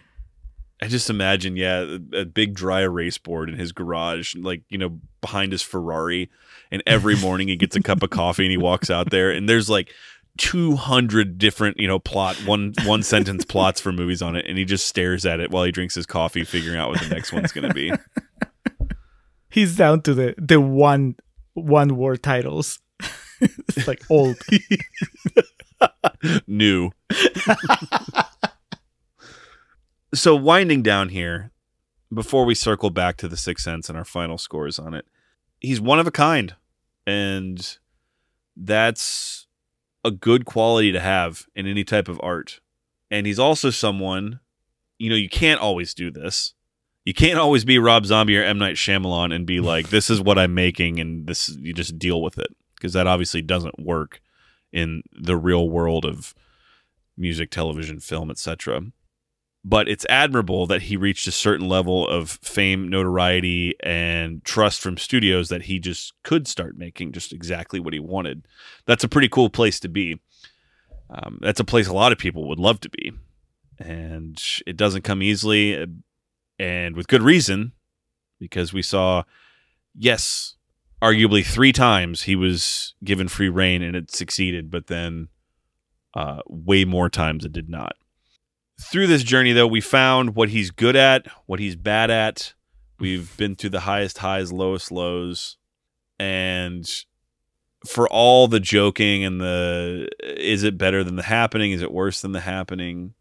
I 0.81 0.89
just 0.89 1.09
imagine, 1.09 1.55
yeah, 1.55 1.97
a, 2.11 2.19
a 2.19 2.25
big 2.25 2.53
dry 2.53 2.81
erase 2.81 3.17
board 3.17 3.49
in 3.49 3.57
his 3.57 3.71
garage, 3.71 4.35
like 4.35 4.63
you 4.67 4.77
know, 4.77 4.99
behind 5.21 5.53
his 5.53 5.61
Ferrari, 5.61 6.29
and 6.69 6.83
every 6.85 7.15
morning 7.15 7.47
he 7.47 7.55
gets 7.55 7.77
a 7.77 7.81
cup 7.81 8.03
of 8.03 8.09
coffee 8.09 8.43
and 8.43 8.51
he 8.51 8.57
walks 8.57 8.89
out 8.89 9.09
there, 9.09 9.31
and 9.31 9.47
there's 9.47 9.69
like 9.69 9.89
200 10.39 11.37
different 11.37 11.79
you 11.79 11.87
know 11.87 11.99
plot 11.99 12.35
one 12.37 12.73
one 12.85 13.03
sentence 13.03 13.45
plots 13.45 13.79
for 13.79 13.91
movies 13.91 14.19
on 14.19 14.35
it 14.35 14.47
and 14.47 14.57
he 14.57 14.65
just 14.65 14.87
stares 14.87 15.27
at 15.27 15.39
it 15.39 15.51
while 15.51 15.63
he 15.63 15.71
drinks 15.71 15.93
his 15.93 16.07
coffee 16.07 16.43
figuring 16.43 16.75
out 16.75 16.89
what 16.89 16.99
the 16.99 17.07
next 17.07 17.31
one's 17.31 17.51
going 17.51 17.67
to 17.67 17.73
be 17.73 17.91
He's 19.53 19.75
down 19.75 20.01
to 20.01 20.13
the 20.13 20.35
the 20.37 20.59
one 20.59 21.15
one 21.53 21.95
word 21.95 22.23
titles. 22.23 22.79
it's 23.39 23.87
like 23.87 24.03
old. 24.09 24.37
new 26.47 26.91
so 30.13 30.35
winding 30.35 30.81
down 30.81 31.09
here 31.09 31.51
before 32.13 32.45
we 32.45 32.55
circle 32.55 32.89
back 32.89 33.17
to 33.17 33.27
the 33.27 33.37
sixth 33.37 33.65
sense 33.65 33.89
and 33.89 33.97
our 33.97 34.05
final 34.05 34.37
scores 34.37 34.79
on 34.79 34.93
it 34.93 35.05
he's 35.59 35.81
one 35.81 35.99
of 35.99 36.07
a 36.07 36.11
kind 36.11 36.55
and 37.05 37.77
that's 38.55 39.47
a 40.05 40.11
good 40.11 40.45
quality 40.45 40.91
to 40.91 40.99
have 40.99 41.45
in 41.55 41.67
any 41.67 41.83
type 41.83 42.07
of 42.07 42.19
art 42.23 42.61
and 43.11 43.27
he's 43.27 43.39
also 43.39 43.69
someone 43.69 44.39
you 44.97 45.09
know 45.09 45.15
you 45.15 45.29
can't 45.29 45.59
always 45.59 45.93
do 45.93 46.11
this 46.11 46.53
you 47.05 47.13
can't 47.13 47.39
always 47.39 47.65
be 47.65 47.77
rob 47.79 48.05
zombie 48.05 48.37
or 48.37 48.43
m 48.43 48.57
night 48.57 48.75
Shyamalan 48.75 49.33
and 49.33 49.45
be 49.45 49.59
like 49.59 49.89
this 49.89 50.09
is 50.09 50.21
what 50.21 50.37
i'm 50.37 50.53
making 50.53 50.99
and 50.99 51.27
this 51.27 51.49
you 51.59 51.73
just 51.73 51.97
deal 51.99 52.21
with 52.21 52.37
it 52.37 52.55
because 52.75 52.93
that 52.93 53.07
obviously 53.07 53.41
doesn't 53.41 53.79
work 53.79 54.21
in 54.73 55.03
the 55.13 55.37
real 55.37 55.69
world 55.69 56.03
of 56.03 56.33
music, 57.15 57.51
television, 57.51 57.99
film, 57.99 58.29
etc. 58.29 58.81
But 59.63 59.87
it's 59.87 60.05
admirable 60.09 60.67
that 60.67 60.83
he 60.83 60.97
reached 60.97 61.25
a 61.27 61.31
certain 61.31 61.69
level 61.69 62.05
of 62.05 62.31
fame, 62.41 62.89
notoriety, 62.89 63.75
and 63.81 64.43
trust 64.43 64.81
from 64.81 64.97
studios 64.97 65.47
that 65.47 65.63
he 65.63 65.79
just 65.79 66.11
could 66.23 66.47
start 66.47 66.77
making 66.77 67.13
just 67.13 67.31
exactly 67.31 67.79
what 67.79 67.93
he 67.93 67.99
wanted. 67.99 68.45
That's 68.85 69.05
a 69.05 69.09
pretty 69.09 69.29
cool 69.29 69.49
place 69.49 69.79
to 69.81 69.87
be. 69.87 70.19
Um, 71.09 71.39
that's 71.41 71.61
a 71.61 71.65
place 71.65 71.87
a 71.87 71.93
lot 71.93 72.11
of 72.11 72.17
people 72.17 72.49
would 72.49 72.59
love 72.59 72.81
to 72.81 72.89
be. 72.89 73.13
And 73.79 74.41
it 74.67 74.75
doesn't 74.75 75.03
come 75.03 75.23
easily 75.23 75.87
and 76.59 76.95
with 76.95 77.07
good 77.07 77.21
reason 77.21 77.73
because 78.39 78.73
we 78.73 78.81
saw, 78.81 79.23
yes, 79.95 80.55
arguably 81.01 81.45
three 81.45 81.71
times 81.71 82.23
he 82.23 82.35
was 82.35 82.93
given 83.03 83.27
free 83.27 83.49
reign 83.49 83.81
and 83.81 83.95
it 83.95 84.11
succeeded, 84.11 84.71
but 84.71 84.87
then 84.87 85.29
uh, 86.13 86.41
way 86.47 86.85
more 86.85 87.09
times 87.09 87.45
it 87.45 87.51
did 87.51 87.69
not. 87.69 87.95
Through 88.81 89.07
this 89.07 89.23
journey, 89.23 89.53
though, 89.53 89.67
we 89.67 89.81
found 89.81 90.35
what 90.35 90.49
he's 90.49 90.71
good 90.71 90.95
at, 90.95 91.27
what 91.45 91.59
he's 91.59 91.75
bad 91.75 92.09
at. 92.09 92.53
We've 92.99 93.35
been 93.37 93.55
through 93.55 93.71
the 93.71 93.81
highest 93.81 94.19
highs, 94.19 94.51
lowest 94.51 94.91
lows, 94.91 95.57
and 96.19 96.89
for 97.85 98.07
all 98.09 98.47
the 98.47 98.59
joking 98.59 99.23
and 99.23 99.41
the 99.41 100.07
is 100.21 100.63
it 100.63 100.77
better 100.77 101.03
than 101.03 101.15
the 101.15 101.23
happening? 101.23 101.71
Is 101.71 101.81
it 101.81 101.91
worse 101.91 102.21
than 102.21 102.31
the 102.31 102.39
happening? 102.39 103.13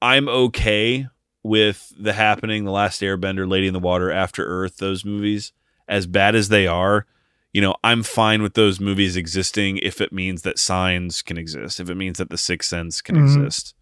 I'm 0.00 0.28
okay 0.28 1.06
with 1.42 1.92
the 1.98 2.12
happening, 2.12 2.64
the 2.64 2.70
last 2.70 3.00
airbender, 3.00 3.48
Lady 3.48 3.66
in 3.66 3.72
the 3.72 3.78
Water, 3.80 4.10
After 4.10 4.44
Earth, 4.44 4.76
those 4.78 5.04
movies 5.04 5.52
as 5.88 6.06
bad 6.06 6.34
as 6.34 6.48
they 6.50 6.66
are, 6.66 7.06
you 7.52 7.60
know, 7.60 7.74
I'm 7.82 8.02
fine 8.02 8.42
with 8.42 8.54
those 8.54 8.78
movies 8.78 9.16
existing 9.16 9.78
if 9.78 10.00
it 10.00 10.12
means 10.12 10.42
that 10.42 10.58
signs 10.58 11.20
can 11.22 11.36
exist, 11.36 11.80
if 11.80 11.90
it 11.90 11.96
means 11.96 12.18
that 12.18 12.30
the 12.30 12.38
sixth 12.38 12.68
sense 12.70 13.00
can 13.02 13.16
Mhm. 13.16 13.22
exist. 13.24 13.74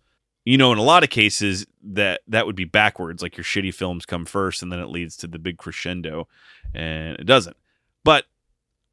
You 0.47 0.57
know, 0.57 0.73
in 0.73 0.79
a 0.79 0.83
lot 0.83 1.03
of 1.05 1.11
cases 1.11 1.67
that 1.83 2.23
that 2.29 2.47
would 2.47 2.57
be 2.57 2.65
backwards, 2.65 3.23
like 3.23 3.37
your 3.37 3.45
shitty 3.45 3.75
films 3.75 4.07
come 4.07 4.25
first 4.25 4.63
and 4.63 4.73
then 4.73 4.79
it 4.79 4.89
leads 4.89 5.17
to 5.19 5.27
the 5.27 5.39
big 5.39 5.59
crescendo 5.59 6.27
and 6.73 7.19
it 7.19 7.25
doesn't. 7.27 7.57
But 8.05 8.25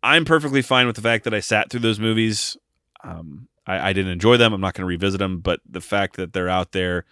I'm 0.04 0.26
perfectly 0.26 0.62
fine 0.62 0.88
with 0.88 0.98
the 0.98 1.02
fact 1.02 1.24
that 1.24 1.34
I 1.34 1.40
sat 1.40 1.70
through 1.70 1.80
those 1.80 2.00
movies. 2.00 2.58
Um, 3.04 3.48
I, 3.66 3.90
I 3.90 3.94
didn't 3.94 4.12
enjoy 4.12 4.36
them. 4.36 4.52
I'm 4.52 4.60
not 4.60 4.74
going 4.74 4.84
to 4.84 4.88
revisit 4.88 5.20
them, 5.20 5.40
but 5.40 5.62
the 5.70 5.80
fact 5.82 6.18
that 6.18 6.34
they're 6.34 6.50
out 6.50 6.74
there, 6.74 7.06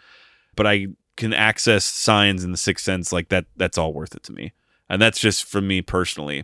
but 0.58 0.68
I 0.68 0.88
can 1.18 1.34
access 1.34 1.86
signs 1.86 2.44
in 2.44 2.52
the 2.52 2.58
sixth 2.58 2.86
sense 2.86 3.12
like 3.12 3.30
that, 3.30 3.46
that's 3.56 3.78
all 3.78 3.94
worth 3.94 4.16
it 4.16 4.24
to 4.24 4.34
me 4.34 4.54
and 4.90 5.02
that's 5.02 5.20
just 5.20 5.46
from 5.46 5.68
me 5.68 5.82
personally. 5.82 6.44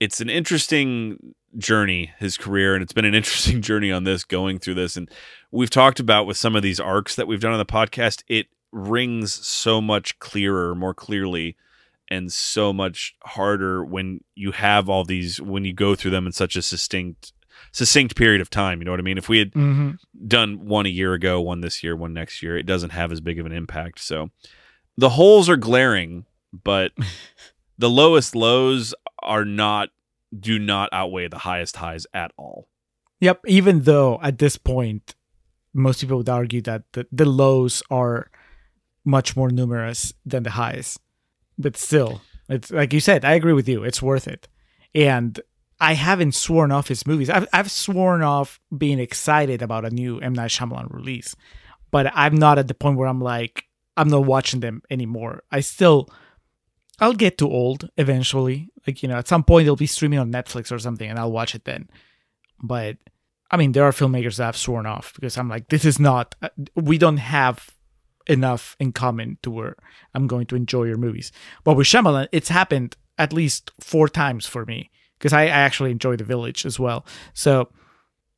It's 0.00 0.20
an 0.20 0.30
interesting 0.30 1.34
journey, 1.56 2.12
his 2.18 2.36
career, 2.36 2.74
and 2.74 2.82
it's 2.82 2.92
been 2.92 3.04
an 3.04 3.14
interesting 3.14 3.60
journey 3.60 3.92
on 3.92 4.04
this 4.04 4.24
going 4.24 4.58
through 4.58 4.74
this. 4.74 4.96
And 4.96 5.10
we've 5.50 5.70
talked 5.70 6.00
about 6.00 6.26
with 6.26 6.36
some 6.36 6.56
of 6.56 6.62
these 6.62 6.80
arcs 6.80 7.16
that 7.16 7.26
we've 7.26 7.40
done 7.40 7.52
on 7.52 7.58
the 7.58 7.66
podcast, 7.66 8.22
it 8.28 8.46
rings 8.72 9.34
so 9.34 9.80
much 9.80 10.18
clearer, 10.18 10.74
more 10.74 10.94
clearly, 10.94 11.56
and 12.10 12.32
so 12.32 12.72
much 12.72 13.14
harder 13.24 13.84
when 13.84 14.20
you 14.34 14.52
have 14.52 14.88
all 14.88 15.04
these 15.04 15.38
when 15.38 15.66
you 15.66 15.74
go 15.74 15.94
through 15.94 16.10
them 16.10 16.26
in 16.26 16.32
such 16.32 16.56
a 16.56 16.62
succinct 16.62 17.34
succinct 17.72 18.16
period 18.16 18.40
of 18.40 18.50
time. 18.50 18.78
You 18.78 18.84
know 18.84 18.90
what 18.90 19.00
I 19.00 19.04
mean? 19.04 19.18
If 19.18 19.28
we 19.28 19.38
had 19.38 19.52
hmm 19.52 19.90
done 20.26 20.66
one 20.66 20.84
a 20.84 20.88
year 20.88 21.14
ago, 21.14 21.40
one 21.40 21.60
this 21.60 21.84
year, 21.84 21.94
one 21.94 22.12
next 22.12 22.42
year, 22.42 22.56
it 22.56 22.66
doesn't 22.66 22.90
have 22.90 23.12
as 23.12 23.20
big 23.20 23.38
of 23.38 23.46
an 23.46 23.52
impact. 23.52 24.00
So 24.00 24.30
the 24.96 25.10
holes 25.10 25.48
are 25.48 25.56
glaring, 25.56 26.26
but 26.52 26.92
the 27.78 27.90
lowest 27.90 28.34
lows 28.34 28.94
are 29.22 29.44
not 29.44 29.90
do 30.38 30.58
not 30.58 30.88
outweigh 30.92 31.28
the 31.28 31.38
highest 31.38 31.76
highs 31.76 32.06
at 32.12 32.32
all. 32.36 32.68
Yep. 33.20 33.42
Even 33.46 33.82
though 33.82 34.18
at 34.22 34.38
this 34.38 34.56
point, 34.56 35.14
most 35.72 36.00
people 36.00 36.18
would 36.18 36.28
argue 36.28 36.60
that 36.62 36.82
the, 36.92 37.06
the 37.12 37.24
lows 37.24 37.82
are 37.90 38.30
much 39.04 39.36
more 39.36 39.50
numerous 39.50 40.12
than 40.26 40.42
the 40.42 40.50
highs, 40.50 40.98
but 41.56 41.76
still, 41.76 42.20
it's 42.48 42.70
like 42.70 42.92
you 42.92 43.00
said. 43.00 43.24
I 43.24 43.34
agree 43.34 43.52
with 43.52 43.68
you. 43.68 43.84
It's 43.84 44.02
worth 44.02 44.28
it, 44.28 44.48
and 44.94 45.40
I 45.80 45.94
haven't 45.94 46.34
sworn 46.34 46.72
off 46.72 46.88
his 46.88 47.06
movies. 47.06 47.30
I've 47.30 47.46
I've 47.52 47.70
sworn 47.70 48.22
off 48.22 48.60
being 48.76 48.98
excited 48.98 49.62
about 49.62 49.84
a 49.84 49.90
new 49.90 50.18
M 50.18 50.32
Night 50.32 50.50
Shyamalan 50.50 50.92
release, 50.92 51.36
but 51.90 52.10
I'm 52.14 52.34
not 52.34 52.58
at 52.58 52.68
the 52.68 52.74
point 52.74 52.98
where 52.98 53.08
I'm 53.08 53.20
like 53.20 53.64
I'm 53.96 54.08
not 54.08 54.26
watching 54.26 54.60
them 54.60 54.82
anymore. 54.90 55.42
I 55.50 55.60
still. 55.60 56.08
I'll 57.00 57.14
get 57.14 57.38
too 57.38 57.48
old 57.48 57.88
eventually. 57.96 58.70
Like, 58.84 59.04
you 59.04 59.08
know, 59.08 59.16
at 59.16 59.28
some 59.28 59.44
point 59.44 59.66
it'll 59.66 59.76
be 59.76 59.86
streaming 59.86 60.18
on 60.18 60.32
Netflix 60.32 60.72
or 60.72 60.80
something 60.80 61.08
and 61.08 61.16
I'll 61.16 61.30
watch 61.30 61.54
it 61.54 61.64
then. 61.64 61.88
But 62.60 62.96
I 63.52 63.56
mean, 63.56 63.70
there 63.70 63.84
are 63.84 63.92
filmmakers 63.92 64.38
that 64.38 64.48
I've 64.48 64.56
sworn 64.56 64.84
off 64.84 65.14
because 65.14 65.38
I'm 65.38 65.48
like, 65.48 65.68
this 65.68 65.84
is 65.84 66.00
not, 66.00 66.34
uh, 66.42 66.48
we 66.74 66.98
don't 66.98 67.18
have 67.18 67.70
enough 68.26 68.76
in 68.80 68.90
common 68.90 69.38
to 69.42 69.50
where 69.52 69.76
I'm 70.12 70.26
going 70.26 70.46
to 70.46 70.56
enjoy 70.56 70.84
your 70.84 70.96
movies. 70.96 71.30
But 71.62 71.76
with 71.76 71.86
Shyamalan, 71.86 72.28
it's 72.32 72.48
happened 72.48 72.96
at 73.16 73.32
least 73.32 73.70
four 73.80 74.08
times 74.08 74.46
for 74.46 74.66
me 74.66 74.90
because 75.18 75.32
I, 75.32 75.42
I 75.42 75.46
actually 75.48 75.90
enjoy 75.90 76.16
The 76.16 76.24
Village 76.24 76.64
as 76.64 76.78
well. 76.78 77.04
So 77.34 77.68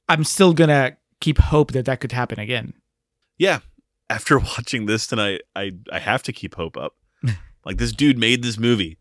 I'm 0.08 0.24
still 0.24 0.52
going 0.52 0.68
to 0.68 0.96
keep 1.20 1.38
hope 1.38 1.72
that 1.72 1.84
that 1.84 2.00
could 2.00 2.12
happen 2.12 2.38
again. 2.38 2.72
Yeah. 3.38 3.60
After 4.08 4.38
watching 4.56 4.86
this 4.86 5.06
tonight, 5.06 5.42
I 5.54 5.72
I 5.92 5.98
have 5.98 6.22
to 6.24 6.32
keep 6.32 6.54
hope 6.56 6.76
up. 6.76 6.96
like 7.64 7.76
this 7.76 7.92
dude 7.92 8.18
made 8.18 8.42
this 8.42 8.58
movie. 8.58 8.98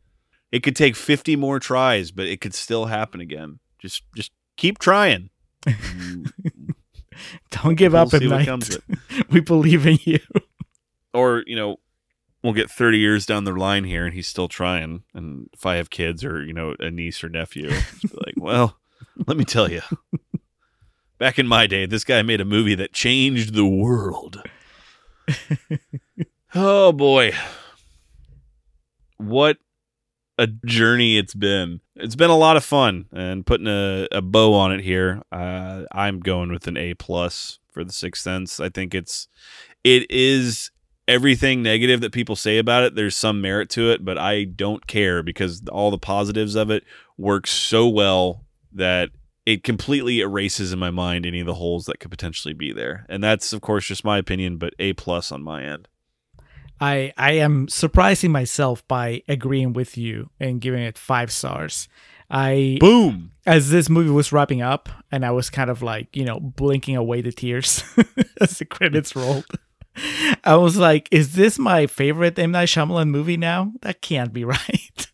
It 0.52 0.64
could 0.64 0.76
take 0.76 0.96
50 0.96 1.36
more 1.36 1.60
tries, 1.60 2.12
but 2.12 2.26
it 2.28 2.42
could 2.42 2.54
still 2.54 2.86
happen 2.86 3.22
again. 3.22 3.60
Just 3.80 4.04
just 4.16 4.32
keep 4.58 4.78
trying. 4.80 5.30
Don't 7.52 7.76
give 7.76 7.94
We'll 7.94 8.04
up 8.04 8.14
at 8.14 8.22
night. 8.22 8.78
we 9.30 9.40
believe 9.42 9.86
in 9.86 10.00
you. 10.04 10.20
or 11.14 11.44
you 11.48 11.56
know 11.56 11.78
we'll 12.44 12.54
get 12.54 12.70
30 12.70 12.98
years 12.98 13.26
down 13.26 13.44
the 13.44 13.52
line 13.52 13.84
here 13.84 14.06
and 14.06 14.14
he's 14.14 14.28
still 14.28 14.48
trying. 14.48 15.04
And 15.14 15.50
if 15.54 15.66
i 15.66 15.76
have 15.76 15.90
kids 15.90 16.24
or 16.24 16.44
you 16.44 16.54
know 16.54 16.76
a 16.80 16.90
niece 16.90 17.24
or 17.24 17.30
nephew 17.30 17.70
be 17.70 18.10
like 18.26 18.36
well 18.38 18.78
let 19.28 19.38
me 19.38 19.46
tell 19.46 19.72
you 19.72 19.82
back 21.18 21.40
in 21.40 21.48
my 21.48 21.68
day 21.68 21.86
this 21.86 22.04
guy 22.04 22.22
made 22.22 22.42
a 22.42 22.46
movie 22.46 22.76
that 22.76 22.94
changed 22.94 23.54
the 23.54 23.66
world. 23.66 24.42
Oh 26.56 26.92
boy. 26.92 27.34
What 29.18 29.58
a 30.40 30.48
journey 30.48 31.20
it's 31.20 31.36
been. 31.36 31.82
It's 31.96 32.16
been 32.16 32.32
a 32.32 32.38
lot 32.38 32.58
of 32.58 32.64
fun 32.64 33.06
and 33.12 33.46
putting 33.46 33.68
a, 33.68 34.08
a 34.12 34.22
bow 34.22 34.54
on 34.54 34.72
it 34.72 34.82
here 34.82 35.22
uh, 35.32 35.84
i'm 35.92 36.22
going 36.22 36.50
with 36.52 36.66
an 36.66 36.78
a 36.78 36.94
plus 36.94 37.60
for 37.72 37.84
the 37.84 37.94
sixth 37.94 38.24
sense. 38.24 38.60
I 38.60 38.70
think 38.70 38.96
it's 38.96 39.28
it 39.84 40.10
is 40.10 40.72
everything 41.10 41.64
negative 41.64 42.02
that 42.02 42.14
people 42.14 42.36
say 42.36 42.60
about 42.60 42.84
it 42.84 42.94
there's 42.94 43.16
some 43.16 43.42
merit 43.42 43.70
to 43.70 43.90
it 43.90 44.06
but 44.06 44.18
i 44.18 44.44
don't 44.44 44.86
care 44.86 45.24
because 45.24 45.64
all 45.72 45.90
the 45.90 45.98
positives 45.98 46.56
of 46.56 46.70
it 46.70 46.84
work 47.18 47.48
so 47.48 47.88
well 47.88 48.46
that 48.72 49.10
it 49.46 49.64
completely 49.64 50.20
erases 50.20 50.72
in 50.72 50.78
my 50.78 50.92
mind 50.92 51.26
any 51.26 51.40
of 51.40 51.48
the 51.48 51.56
holes 51.56 51.86
that 51.86 52.00
could 52.00 52.12
potentially 52.12 52.54
be 52.54 52.72
there 52.72 53.08
and 53.10 53.24
that's 53.24 53.52
of 53.52 53.60
course 53.60 53.88
just 53.88 54.06
my 54.06 54.20
opinion 54.20 54.58
but 54.58 54.74
a 54.78 54.94
plus 54.94 55.32
on 55.32 55.42
my 55.42 55.64
end 55.64 55.88
I 56.82 57.14
I 57.18 57.34
am 57.34 57.68
surprising 57.68 58.32
myself 58.32 58.88
by 58.88 59.24
agreeing 59.28 59.74
with 59.74 59.98
you 59.98 60.30
and 60.40 60.62
giving 60.62 60.82
it 60.82 60.98
five 60.98 61.30
stars. 61.30 61.90
I 62.30 62.78
boom 62.80 63.32
as 63.46 63.70
this 63.70 63.90
movie 63.90 64.12
was 64.12 64.32
wrapping 64.32 64.62
up 64.62 64.88
and 65.12 65.26
I 65.26 65.32
was 65.32 65.50
kind 65.50 65.70
of 65.70 65.82
like, 65.82 66.16
you 66.16 66.24
know, 66.24 66.40
blinking 66.40 66.96
away 66.96 67.22
the 67.22 67.32
tears 67.32 67.84
as 68.42 68.60
the 68.60 68.66
credits 68.66 69.16
rolled. 69.16 69.46
I 70.44 70.56
was 70.56 70.78
like, 70.78 71.10
is 71.12 71.34
this 71.34 71.60
my 71.60 71.88
favorite 71.88 72.38
M. 72.40 72.52
Night 72.52 72.70
Shyamalan 72.70 73.10
movie 73.10 73.38
now? 73.38 73.74
That 73.82 74.02
can't 74.02 74.32
be 74.32 74.46
right. 74.46 75.08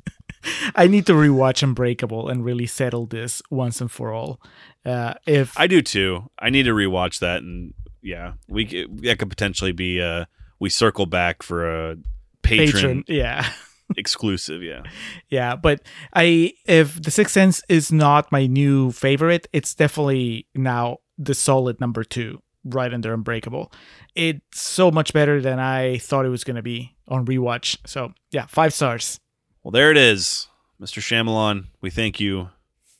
I 0.75 0.87
need 0.87 1.07
to 1.07 1.13
rewatch 1.13 1.63
Unbreakable 1.63 2.29
and 2.29 2.45
really 2.45 2.67
settle 2.67 3.07
this 3.07 3.41
once 3.49 3.81
and 3.81 3.89
for 3.91 4.13
all. 4.13 4.39
Uh, 4.85 5.15
if 5.25 5.59
i 5.59 5.65
do 5.65 5.81
too 5.81 6.29
i 6.37 6.51
need 6.51 6.61
to 6.61 6.71
rewatch 6.71 7.17
that 7.17 7.41
and 7.41 7.73
yeah 8.03 8.33
we 8.47 8.85
that 9.01 9.17
could 9.17 9.31
potentially 9.31 9.71
be 9.71 9.99
uh 9.99 10.25
we 10.59 10.69
circle 10.69 11.07
back 11.07 11.41
for 11.41 11.89
a 11.89 11.95
patron, 12.43 12.71
patron, 12.71 13.03
yeah. 13.07 13.49
exclusive 13.97 14.61
yeah 14.61 14.83
Yeah, 15.29 15.55
but 15.55 15.81
I 16.13 16.53
if 16.67 17.01
The 17.01 17.09
Sixth 17.09 17.33
Sense 17.33 17.63
is 17.67 17.91
not 17.91 18.31
my 18.31 18.45
new 18.45 18.91
favorite, 18.91 19.47
it's 19.53 19.73
definitely 19.73 20.45
now 20.53 20.99
the 21.17 21.33
solid 21.33 21.79
number 21.81 22.03
two, 22.03 22.41
right 22.65 22.93
under 22.93 23.13
Unbreakable. 23.13 23.71
It's 24.15 24.61
so 24.61 24.91
much 24.91 25.13
better 25.13 25.41
than 25.41 25.59
I 25.59 25.99
thought 25.99 26.25
it 26.25 26.29
was 26.29 26.43
gonna 26.43 26.61
be 26.63 26.95
on 27.07 27.25
rewatch. 27.25 27.77
So 27.85 28.13
yeah, 28.31 28.45
five 28.47 28.73
stars. 28.73 29.19
Well, 29.63 29.71
there 29.71 29.91
it 29.91 29.97
is, 29.97 30.47
Mr. 30.81 31.01
Shyamalan. 31.01 31.67
We 31.81 31.89
thank 31.89 32.19
you 32.19 32.49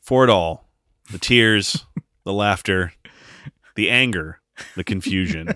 for 0.01 0.23
it 0.23 0.29
all: 0.29 0.69
the 1.11 1.19
tears, 1.19 1.85
the 2.23 2.33
laughter, 2.33 2.93
the 3.75 3.89
anger, 3.89 4.39
the 4.75 4.83
confusion. 4.83 5.49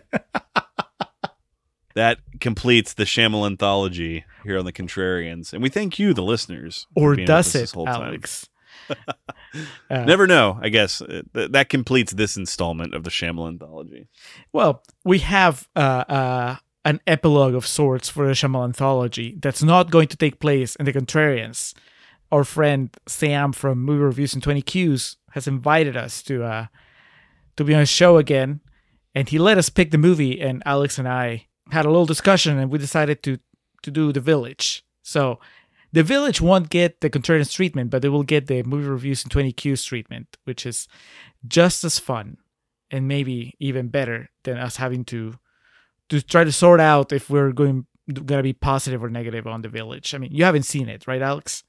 that 1.95 2.19
completes 2.39 2.93
the 2.93 3.03
Shyamalan 3.03 3.47
anthology 3.47 4.25
here 4.43 4.57
on 4.57 4.65
the 4.65 4.73
Contrarians, 4.73 5.53
and 5.53 5.61
we 5.61 5.69
thank 5.69 5.99
you, 5.99 6.13
the 6.13 6.23
listeners, 6.23 6.87
for 6.93 7.13
Or 7.13 7.15
does 7.15 7.53
it, 7.55 7.59
this 7.59 7.71
whole 7.73 7.85
time. 7.85 8.21
Uh, 9.89 10.05
Never 10.05 10.27
know. 10.27 10.59
I 10.61 10.69
guess 10.69 11.01
Uh, 11.01 11.23
th- 11.33 11.51
that 11.51 11.69
completes 11.69 12.13
this 12.13 12.37
installment 12.37 12.93
of 12.93 13.03
the 13.03 13.09
Shyamalan 13.09 13.53
anthology. 13.53 14.07
Well, 14.53 14.83
we 15.03 15.19
have 15.19 15.67
uh, 15.75 16.03
uh, 16.07 16.55
an 16.85 16.99
epilogue 17.07 17.55
of 17.55 17.65
sorts 17.65 18.09
for 18.09 18.27
the 18.27 18.33
Shyamalan 18.33 18.65
anthology 18.65 19.37
that's 19.41 19.63
not 19.63 19.89
going 19.89 20.07
to 20.09 20.17
take 20.17 20.39
place 20.39 20.75
in 20.75 20.85
the 20.85 20.93
Contrarians. 20.93 21.73
Our 22.31 22.43
friend 22.43 22.89
Sam 23.07 23.51
from 23.53 23.79
Movie 23.83 24.03
Reviews 24.03 24.33
and 24.35 24.43
20 24.43 24.61
Qs 24.61 25.15
has 25.31 25.47
invited 25.47 25.97
us 25.97 26.21
to 26.23 26.43
uh, 26.43 26.65
to 27.57 27.63
be 27.63 27.73
on 27.73 27.79
his 27.79 27.89
show 27.89 28.17
again, 28.17 28.59
and 29.15 29.27
he 29.27 29.39
let 29.39 29.57
us 29.57 29.69
pick 29.69 29.89
the 29.89 29.97
movie. 29.97 30.39
And 30.39 30.61
Alex 30.65 30.99
and 30.99 31.07
I 31.07 31.47
had 31.71 31.85
a 31.85 31.89
little 31.89 32.05
discussion, 32.05 32.59
and 32.59 32.71
we 32.71 32.77
decided 32.77 33.23
to 33.23 33.39
to 33.81 33.89
do 33.91 34.11
The 34.13 34.21
Village. 34.21 34.83
So. 35.01 35.39
The 35.91 36.03
Village 36.03 36.39
won't 36.39 36.69
get 36.69 37.01
the 37.01 37.09
Contrarians 37.09 37.53
treatment, 37.53 37.89
but 37.89 38.01
they 38.01 38.09
will 38.09 38.23
get 38.23 38.47
the 38.47 38.63
movie 38.63 38.87
reviews 38.87 39.23
in 39.23 39.29
20 39.29 39.53
Qs 39.53 39.85
treatment, 39.85 40.37
which 40.43 40.65
is 40.65 40.87
just 41.47 41.83
as 41.83 41.97
fun 41.97 42.37
and 42.91 43.07
maybe 43.07 43.55
even 43.59 43.87
better 43.87 44.29
than 44.43 44.57
us 44.57 44.77
having 44.77 45.05
to 45.05 45.35
to 46.09 46.21
try 46.21 46.43
to 46.43 46.51
sort 46.51 46.79
out 46.79 47.11
if 47.11 47.29
we're 47.29 47.51
going 47.51 47.85
gonna 48.25 48.43
be 48.43 48.53
positive 48.53 49.03
or 49.03 49.09
negative 49.09 49.45
on 49.45 49.61
the 49.61 49.69
village. 49.69 50.13
I 50.15 50.17
mean, 50.17 50.31
you 50.31 50.43
haven't 50.43 50.63
seen 50.63 50.89
it, 50.89 51.07
right, 51.07 51.21
Alex? 51.21 51.63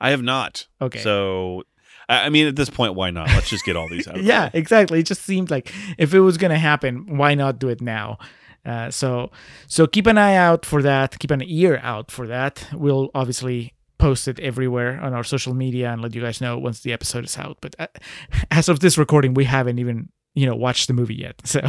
I 0.00 0.10
have 0.10 0.22
not. 0.22 0.66
Okay. 0.80 1.00
So, 1.00 1.64
I 2.08 2.28
mean, 2.28 2.46
at 2.46 2.56
this 2.56 2.70
point, 2.70 2.94
why 2.94 3.10
not? 3.10 3.28
Let's 3.28 3.50
just 3.50 3.64
get 3.64 3.76
all 3.76 3.88
these 3.88 4.06
out. 4.08 4.22
Yeah, 4.22 4.50
exactly. 4.52 5.00
It 5.00 5.06
just 5.06 5.22
seemed 5.22 5.50
like 5.50 5.72
if 5.98 6.14
it 6.14 6.20
was 6.20 6.38
gonna 6.38 6.58
happen, 6.58 7.16
why 7.16 7.34
not 7.34 7.58
do 7.58 7.68
it 7.68 7.80
now? 7.80 8.18
Uh, 8.64 8.90
so 8.90 9.30
so 9.66 9.86
keep 9.86 10.06
an 10.06 10.18
eye 10.18 10.36
out 10.36 10.66
for 10.66 10.82
that. 10.82 11.18
Keep 11.18 11.30
an 11.30 11.42
ear 11.44 11.80
out 11.82 12.10
for 12.10 12.26
that. 12.26 12.66
We'll 12.72 13.10
obviously 13.14 13.74
post 13.98 14.26
it 14.28 14.40
everywhere 14.40 14.98
on 15.00 15.12
our 15.12 15.24
social 15.24 15.54
media 15.54 15.92
and 15.92 16.02
let 16.02 16.14
you 16.14 16.22
guys 16.22 16.40
know 16.40 16.58
once 16.58 16.80
the 16.80 16.92
episode 16.92 17.24
is 17.24 17.36
out. 17.38 17.58
But 17.60 17.76
uh, 17.78 17.86
as 18.50 18.68
of 18.68 18.80
this 18.80 18.98
recording, 18.98 19.34
we 19.34 19.44
haven't 19.44 19.78
even 19.78 20.10
you 20.34 20.46
know 20.46 20.56
watched 20.56 20.88
the 20.88 20.94
movie 20.94 21.14
yet. 21.16 21.40
So, 21.44 21.60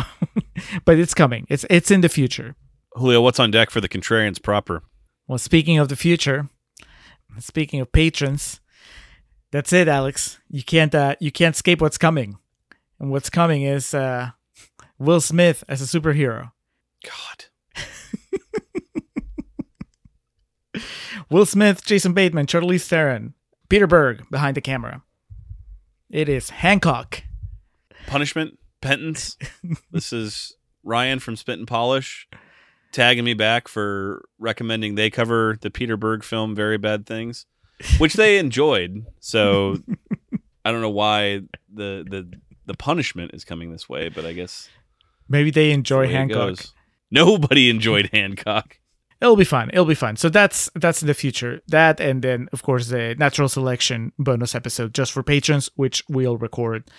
but 0.86 1.00
it's 1.00 1.14
coming. 1.14 1.46
It's 1.50 1.66
it's 1.70 1.92
in 1.92 2.02
the 2.02 2.10
future. 2.10 2.56
Julio, 2.94 3.22
what's 3.22 3.40
on 3.40 3.52
deck 3.52 3.70
for 3.70 3.80
the 3.80 3.88
Contrarians 3.90 4.42
proper? 4.42 4.84
Well, 5.28 5.38
speaking 5.38 5.78
of 5.78 5.88
the 5.88 5.96
future, 5.96 6.50
speaking 7.40 7.80
of 7.80 7.92
patrons, 7.94 8.60
that's 9.52 9.72
it, 9.72 9.88
Alex. 9.88 10.40
You 10.50 10.64
can't 10.64 10.94
uh, 10.94 11.16
you 11.20 11.32
can't 11.32 11.56
escape 11.56 11.80
what's 11.82 11.98
coming, 11.98 12.38
and 13.00 13.12
what's 13.12 13.30
coming 13.30 13.62
is 13.62 13.94
uh, 13.94 14.32
Will 15.00 15.22
Smith 15.22 15.64
as 15.70 15.82
a 15.82 16.00
superhero. 16.00 16.52
God. 17.04 17.46
Will 21.30 21.46
Smith, 21.46 21.86
Jason 21.86 22.14
Bateman, 22.14 22.46
Charlize 22.46 22.86
Theron, 22.86 23.34
Peter 23.70 23.88
Berg 23.88 24.24
behind 24.30 24.56
the 24.58 24.62
camera. 24.62 25.04
It 26.10 26.28
is 26.28 26.50
Hancock. 26.50 27.24
punishment, 28.08 28.60
penance. 28.82 29.38
this 29.92 30.12
is 30.12 30.56
Ryan 30.84 31.20
from 31.20 31.36
Spit 31.36 31.60
and 31.60 31.68
Polish 31.68 32.28
tagging 32.92 33.24
me 33.24 33.34
back 33.34 33.68
for 33.68 34.26
recommending 34.38 34.96
they 34.96 35.10
cover 35.10 35.58
the 35.62 35.72
Peter 35.72 35.96
Berg 35.98 36.24
film 36.24 36.56
Very 36.56 36.78
Bad 36.78 37.06
Things, 37.06 37.46
which 37.98 38.14
they 38.14 38.38
enjoyed. 38.38 39.06
So 39.20 39.78
I 40.66 40.72
don't 40.72 40.82
know 40.82 40.90
why 40.90 41.42
the 41.74 42.06
the 42.10 42.30
the 42.66 42.74
punishment 42.76 43.32
is 43.34 43.46
coming 43.46 43.72
this 43.72 43.88
way, 43.90 44.10
but 44.10 44.26
I 44.26 44.34
guess 44.34 44.70
Maybe 45.30 45.50
they 45.50 45.72
enjoy 45.72 46.08
the 46.08 46.14
Hancock. 46.14 46.60
Nobody 47.12 47.70
enjoyed 47.70 48.10
Hancock. 48.14 48.78
It'll 49.22 49.36
be 49.36 49.44
fun. 49.44 49.70
It'll 49.72 49.86
be 49.86 49.94
fun. 49.94 50.16
So 50.16 50.30
that's 50.30 50.70
that's 50.74 51.04
in 51.04 51.08
the 51.08 51.14
future. 51.14 51.62
That 51.68 52.00
and 52.00 52.24
then 52.24 52.50
of 52.52 52.64
course 52.64 52.88
the 52.88 53.16
natural 53.20 53.50
selection 53.50 54.14
bonus 54.18 54.56
episode 54.56 54.96
just 54.96 55.12
for 55.12 55.22
patrons, 55.22 55.70
which 55.76 56.04
we'll 56.10 56.38
record 56.38 56.90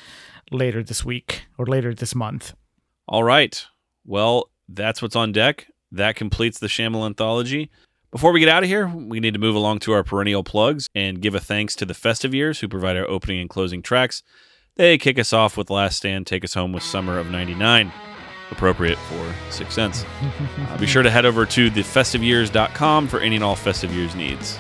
later 0.53 0.85
this 0.85 1.05
week 1.05 1.47
or 1.59 1.67
later 1.67 1.93
this 1.95 2.15
month. 2.15 2.55
All 3.09 3.25
right. 3.25 3.65
Well, 4.05 4.51
that's 4.69 5.03
what's 5.03 5.17
on 5.17 5.33
deck. 5.33 5.67
That 5.91 6.15
completes 6.15 6.61
the 6.61 6.69
Shyamalan 6.69 7.07
anthology. 7.07 7.71
Before 8.13 8.31
we 8.31 8.41
get 8.41 8.49
out 8.49 8.63
of 8.63 8.69
here, 8.69 8.87
we 8.87 9.21
need 9.21 9.35
to 9.35 9.41
move 9.41 9.57
along 9.57 9.81
to 9.81 9.93
our 9.93 10.05
perennial 10.05 10.45
plugs 10.45 10.87
and 10.95 11.21
give 11.21 11.35
a 11.35 11.41
thanks 11.41 11.75
to 11.77 11.87
the 11.87 11.95
Festive 11.95 12.35
Years 12.35 12.61
who 12.61 12.69
provide 12.69 12.97
our 12.97 13.09
opening 13.09 13.41
and 13.41 13.51
closing 13.51 13.83
tracks. 13.83 14.23
They 14.77 14.97
kick 14.99 15.19
us 15.19 15.33
off 15.33 15.57
with 15.57 15.71
Last 15.71 15.97
Stand, 15.97 16.27
take 16.27 16.45
us 16.45 16.55
home 16.55 16.73
with 16.73 16.83
Summer 16.83 17.19
of 17.19 17.31
99, 17.31 17.91
appropriate 18.53 18.99
for 18.99 19.35
Sixth 19.51 19.73
Sense. 19.73 20.05
Uh, 20.63 20.79
be 20.79 20.87
sure 20.87 21.03
to 21.03 21.11
head 21.11 21.27
over 21.27 21.45
to 21.45 21.71
thefestiveyears.com 21.71 23.09
for 23.09 23.21
any 23.21 23.37
and 23.37 23.45
all 23.45 23.57
Festive 23.57 23.93
Years 23.93 24.15
needs. 24.15 24.59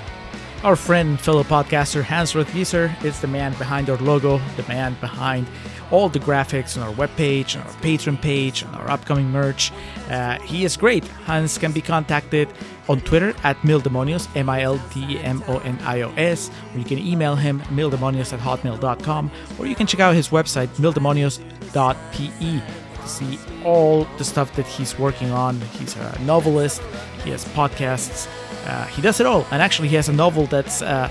Our 0.65 0.77
friend 0.77 1.21
fellow 1.21 1.43
podcaster 1.43 2.03
Hans 2.03 2.35
Rothgiesser 2.35 3.03
is 3.05 3.21
the 3.21 3.27
man 3.27 3.53
behind 3.55 3.91
our 3.91 3.97
logo, 3.99 4.41
the 4.57 4.63
man 4.69 4.97
behind 5.01 5.49
all 5.91 6.09
the 6.09 6.21
graphics 6.21 6.77
on 6.77 6.89
our 6.89 6.95
webpage, 6.95 7.57
on 7.57 7.67
our 7.67 7.73
Patreon 7.83 8.21
page, 8.23 8.65
on 8.65 8.75
our 8.77 8.89
upcoming 8.89 9.29
merch. 9.31 9.73
Uh, 10.09 10.39
he 10.41 10.65
is 10.65 10.77
great. 10.77 11.05
Hans 11.27 11.59
can 11.59 11.73
be 11.73 11.81
contacted 11.81 12.49
on 12.89 13.01
Twitter 13.01 13.35
at 13.43 13.57
Mildemonios, 13.63 14.29
M 14.37 14.49
I 14.49 14.63
L 14.63 14.81
D 14.95 15.05
E 15.17 15.19
M 15.19 15.43
O 15.49 15.59
N 15.59 15.79
I 15.83 16.03
O 16.03 16.13
S, 16.13 16.51
or 16.73 16.79
you 16.79 16.85
can 16.85 16.99
email 16.99 17.35
him, 17.35 17.61
mildemonios 17.63 18.33
at 18.33 18.39
hotmail.com, 18.39 19.31
or 19.59 19.67
you 19.67 19.75
can 19.75 19.87
check 19.89 20.01
out 20.01 20.15
his 20.15 20.29
website, 20.29 20.69
mildemonios.pe, 20.79 22.61
to 23.03 23.09
see 23.09 23.39
all 23.65 24.05
the 24.19 24.25
stuff 24.25 24.55
that 24.57 24.67
he's 24.67 24.99
working 24.99 25.31
on. 25.31 25.61
He's 25.61 25.97
a 25.97 26.19
novelist, 26.23 26.83
he 27.25 27.31
has 27.31 27.45
podcasts, 27.47 28.29
uh, 28.67 28.87
he 28.87 29.03
does 29.03 29.21
it 29.21 29.27
all. 29.27 29.47
And 29.51 29.63
actually, 29.63 29.89
he 29.89 29.97
has 29.97 30.09
a 30.09 30.13
novel 30.13 30.47
that's 30.47 30.83
uh, 30.83 31.11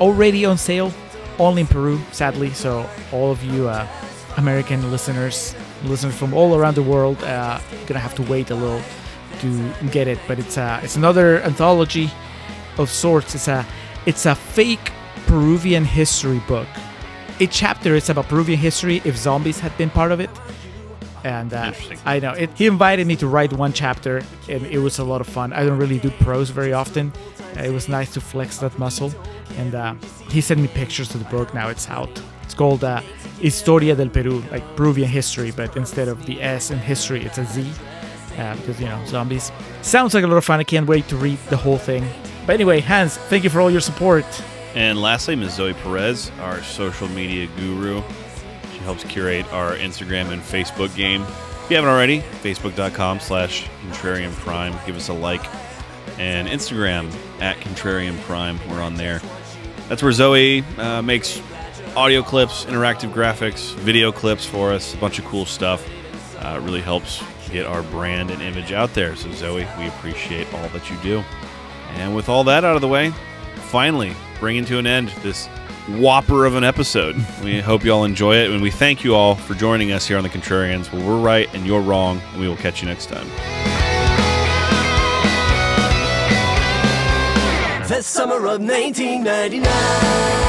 already 0.00 0.44
on 0.44 0.58
sale, 0.58 0.92
only 1.38 1.62
in 1.62 1.66
Peru, 1.66 2.00
sadly. 2.12 2.50
So, 2.50 2.88
all 3.12 3.30
of 3.30 3.42
you 3.42 3.68
uh, 3.68 3.86
American 4.36 4.90
listeners, 4.90 5.54
listeners 5.84 6.16
from 6.16 6.34
all 6.34 6.56
around 6.56 6.74
the 6.74 6.82
world, 6.82 7.22
uh, 7.24 7.60
gonna 7.86 8.00
have 8.00 8.14
to 8.16 8.22
wait 8.22 8.50
a 8.50 8.54
little 8.54 8.82
to 9.40 9.72
get 9.90 10.08
it. 10.08 10.18
But 10.26 10.38
it's 10.38 10.56
a, 10.56 10.80
it's 10.82 10.96
another 10.96 11.40
anthology 11.42 12.10
of 12.78 12.90
sorts. 12.90 13.34
It's 13.34 13.48
a, 13.48 13.66
it's 14.06 14.26
a 14.26 14.34
fake 14.34 14.92
Peruvian 15.26 15.84
history 15.84 16.40
book. 16.48 16.68
Each 17.40 17.52
chapter 17.52 17.94
is 17.94 18.10
about 18.10 18.28
Peruvian 18.28 18.58
history 18.58 19.00
if 19.04 19.16
zombies 19.16 19.60
had 19.60 19.76
been 19.78 19.90
part 19.90 20.10
of 20.10 20.20
it. 20.20 20.30
And 21.24 21.52
uh, 21.52 21.72
I 22.04 22.20
know 22.20 22.32
it, 22.32 22.50
he 22.54 22.66
invited 22.66 23.06
me 23.06 23.16
to 23.16 23.26
write 23.26 23.52
one 23.52 23.72
chapter, 23.72 24.22
and 24.48 24.64
it 24.66 24.78
was 24.78 24.98
a 24.98 25.04
lot 25.04 25.20
of 25.20 25.26
fun. 25.26 25.52
I 25.52 25.64
don't 25.64 25.78
really 25.78 25.98
do 25.98 26.10
prose 26.10 26.50
very 26.50 26.72
often. 26.72 27.12
Uh, 27.56 27.62
it 27.62 27.72
was 27.72 27.88
nice 27.88 28.12
to 28.14 28.20
flex 28.20 28.58
that 28.58 28.78
muscle, 28.78 29.12
and 29.56 29.74
uh, 29.74 29.94
he 30.30 30.40
sent 30.40 30.60
me 30.60 30.68
pictures 30.68 31.14
of 31.14 31.22
the 31.24 31.30
book. 31.30 31.54
Now 31.54 31.68
it's 31.68 31.88
out. 31.88 32.10
It's 32.42 32.54
called 32.54 32.84
uh, 32.84 33.02
Historia 33.40 33.94
del 33.94 34.08
Perú, 34.08 34.48
like 34.50 34.64
Peruvian 34.76 35.08
history, 35.08 35.50
but 35.50 35.76
instead 35.76 36.08
of 36.08 36.24
the 36.26 36.40
S 36.42 36.70
in 36.70 36.78
history, 36.78 37.24
it's 37.24 37.38
a 37.38 37.44
Z 37.44 37.70
uh, 38.38 38.56
because 38.56 38.80
you 38.80 38.86
know 38.86 39.04
zombies. 39.06 39.52
Sounds 39.82 40.14
like 40.14 40.24
a 40.24 40.26
lot 40.26 40.36
of 40.36 40.44
fun. 40.44 40.60
I 40.60 40.64
can't 40.64 40.86
wait 40.86 41.08
to 41.08 41.16
read 41.16 41.38
the 41.50 41.56
whole 41.56 41.78
thing. 41.78 42.06
But 42.46 42.54
anyway, 42.54 42.80
Hans, 42.80 43.16
thank 43.16 43.44
you 43.44 43.50
for 43.50 43.60
all 43.60 43.70
your 43.70 43.80
support. 43.80 44.24
And 44.74 45.00
lastly, 45.00 45.34
Ms. 45.34 45.54
Zoe 45.54 45.74
Perez, 45.74 46.30
our 46.40 46.62
social 46.62 47.08
media 47.08 47.48
guru. 47.56 48.02
Helps 48.88 49.04
curate 49.04 49.44
our 49.52 49.76
Instagram 49.76 50.30
and 50.30 50.40
Facebook 50.40 50.96
game. 50.96 51.20
If 51.20 51.66
you 51.68 51.76
haven't 51.76 51.90
already, 51.90 52.20
facebook.com 52.20 53.20
slash 53.20 53.68
contrarian 53.82 54.32
prime. 54.32 54.74
Give 54.86 54.96
us 54.96 55.10
a 55.10 55.12
like. 55.12 55.44
And 56.18 56.48
Instagram 56.48 57.14
at 57.38 57.58
contrarian 57.58 58.18
prime. 58.20 58.58
We're 58.66 58.80
on 58.80 58.94
there. 58.94 59.20
That's 59.90 60.02
where 60.02 60.10
Zoe 60.12 60.64
uh, 60.78 61.02
makes 61.02 61.42
audio 61.96 62.22
clips, 62.22 62.64
interactive 62.64 63.12
graphics, 63.12 63.74
video 63.74 64.10
clips 64.10 64.46
for 64.46 64.72
us, 64.72 64.94
a 64.94 64.96
bunch 64.96 65.18
of 65.18 65.26
cool 65.26 65.44
stuff. 65.44 65.86
Uh, 66.38 66.58
really 66.62 66.80
helps 66.80 67.22
get 67.50 67.66
our 67.66 67.82
brand 67.82 68.30
and 68.30 68.40
image 68.40 68.72
out 68.72 68.94
there. 68.94 69.16
So, 69.16 69.30
Zoe, 69.32 69.68
we 69.78 69.88
appreciate 69.88 70.50
all 70.54 70.66
that 70.70 70.88
you 70.88 70.96
do. 71.02 71.22
And 71.96 72.16
with 72.16 72.30
all 72.30 72.42
that 72.44 72.64
out 72.64 72.74
of 72.74 72.80
the 72.80 72.88
way, 72.88 73.10
finally 73.66 74.14
bringing 74.40 74.64
to 74.64 74.78
an 74.78 74.86
end 74.86 75.10
this 75.20 75.46
whopper 75.88 76.44
of 76.44 76.54
an 76.54 76.64
episode. 76.64 77.16
we 77.42 77.60
hope 77.60 77.84
you 77.84 77.92
all 77.92 78.04
enjoy 78.04 78.36
it, 78.36 78.50
and 78.50 78.62
we 78.62 78.70
thank 78.70 79.04
you 79.04 79.14
all 79.14 79.34
for 79.34 79.54
joining 79.54 79.92
us 79.92 80.06
here 80.06 80.16
on 80.16 80.22
the 80.22 80.28
Contrarians, 80.28 80.92
where 80.92 81.04
we're 81.04 81.20
right 81.20 81.52
and 81.54 81.66
you're 81.66 81.80
wrong, 81.80 82.20
and 82.32 82.40
we 82.40 82.48
will 82.48 82.56
catch 82.56 82.82
you 82.82 82.88
next 82.88 83.06
time. 83.06 83.26
The 87.88 88.02
summer 88.02 88.36
of 88.36 88.60
1999. 88.60 90.47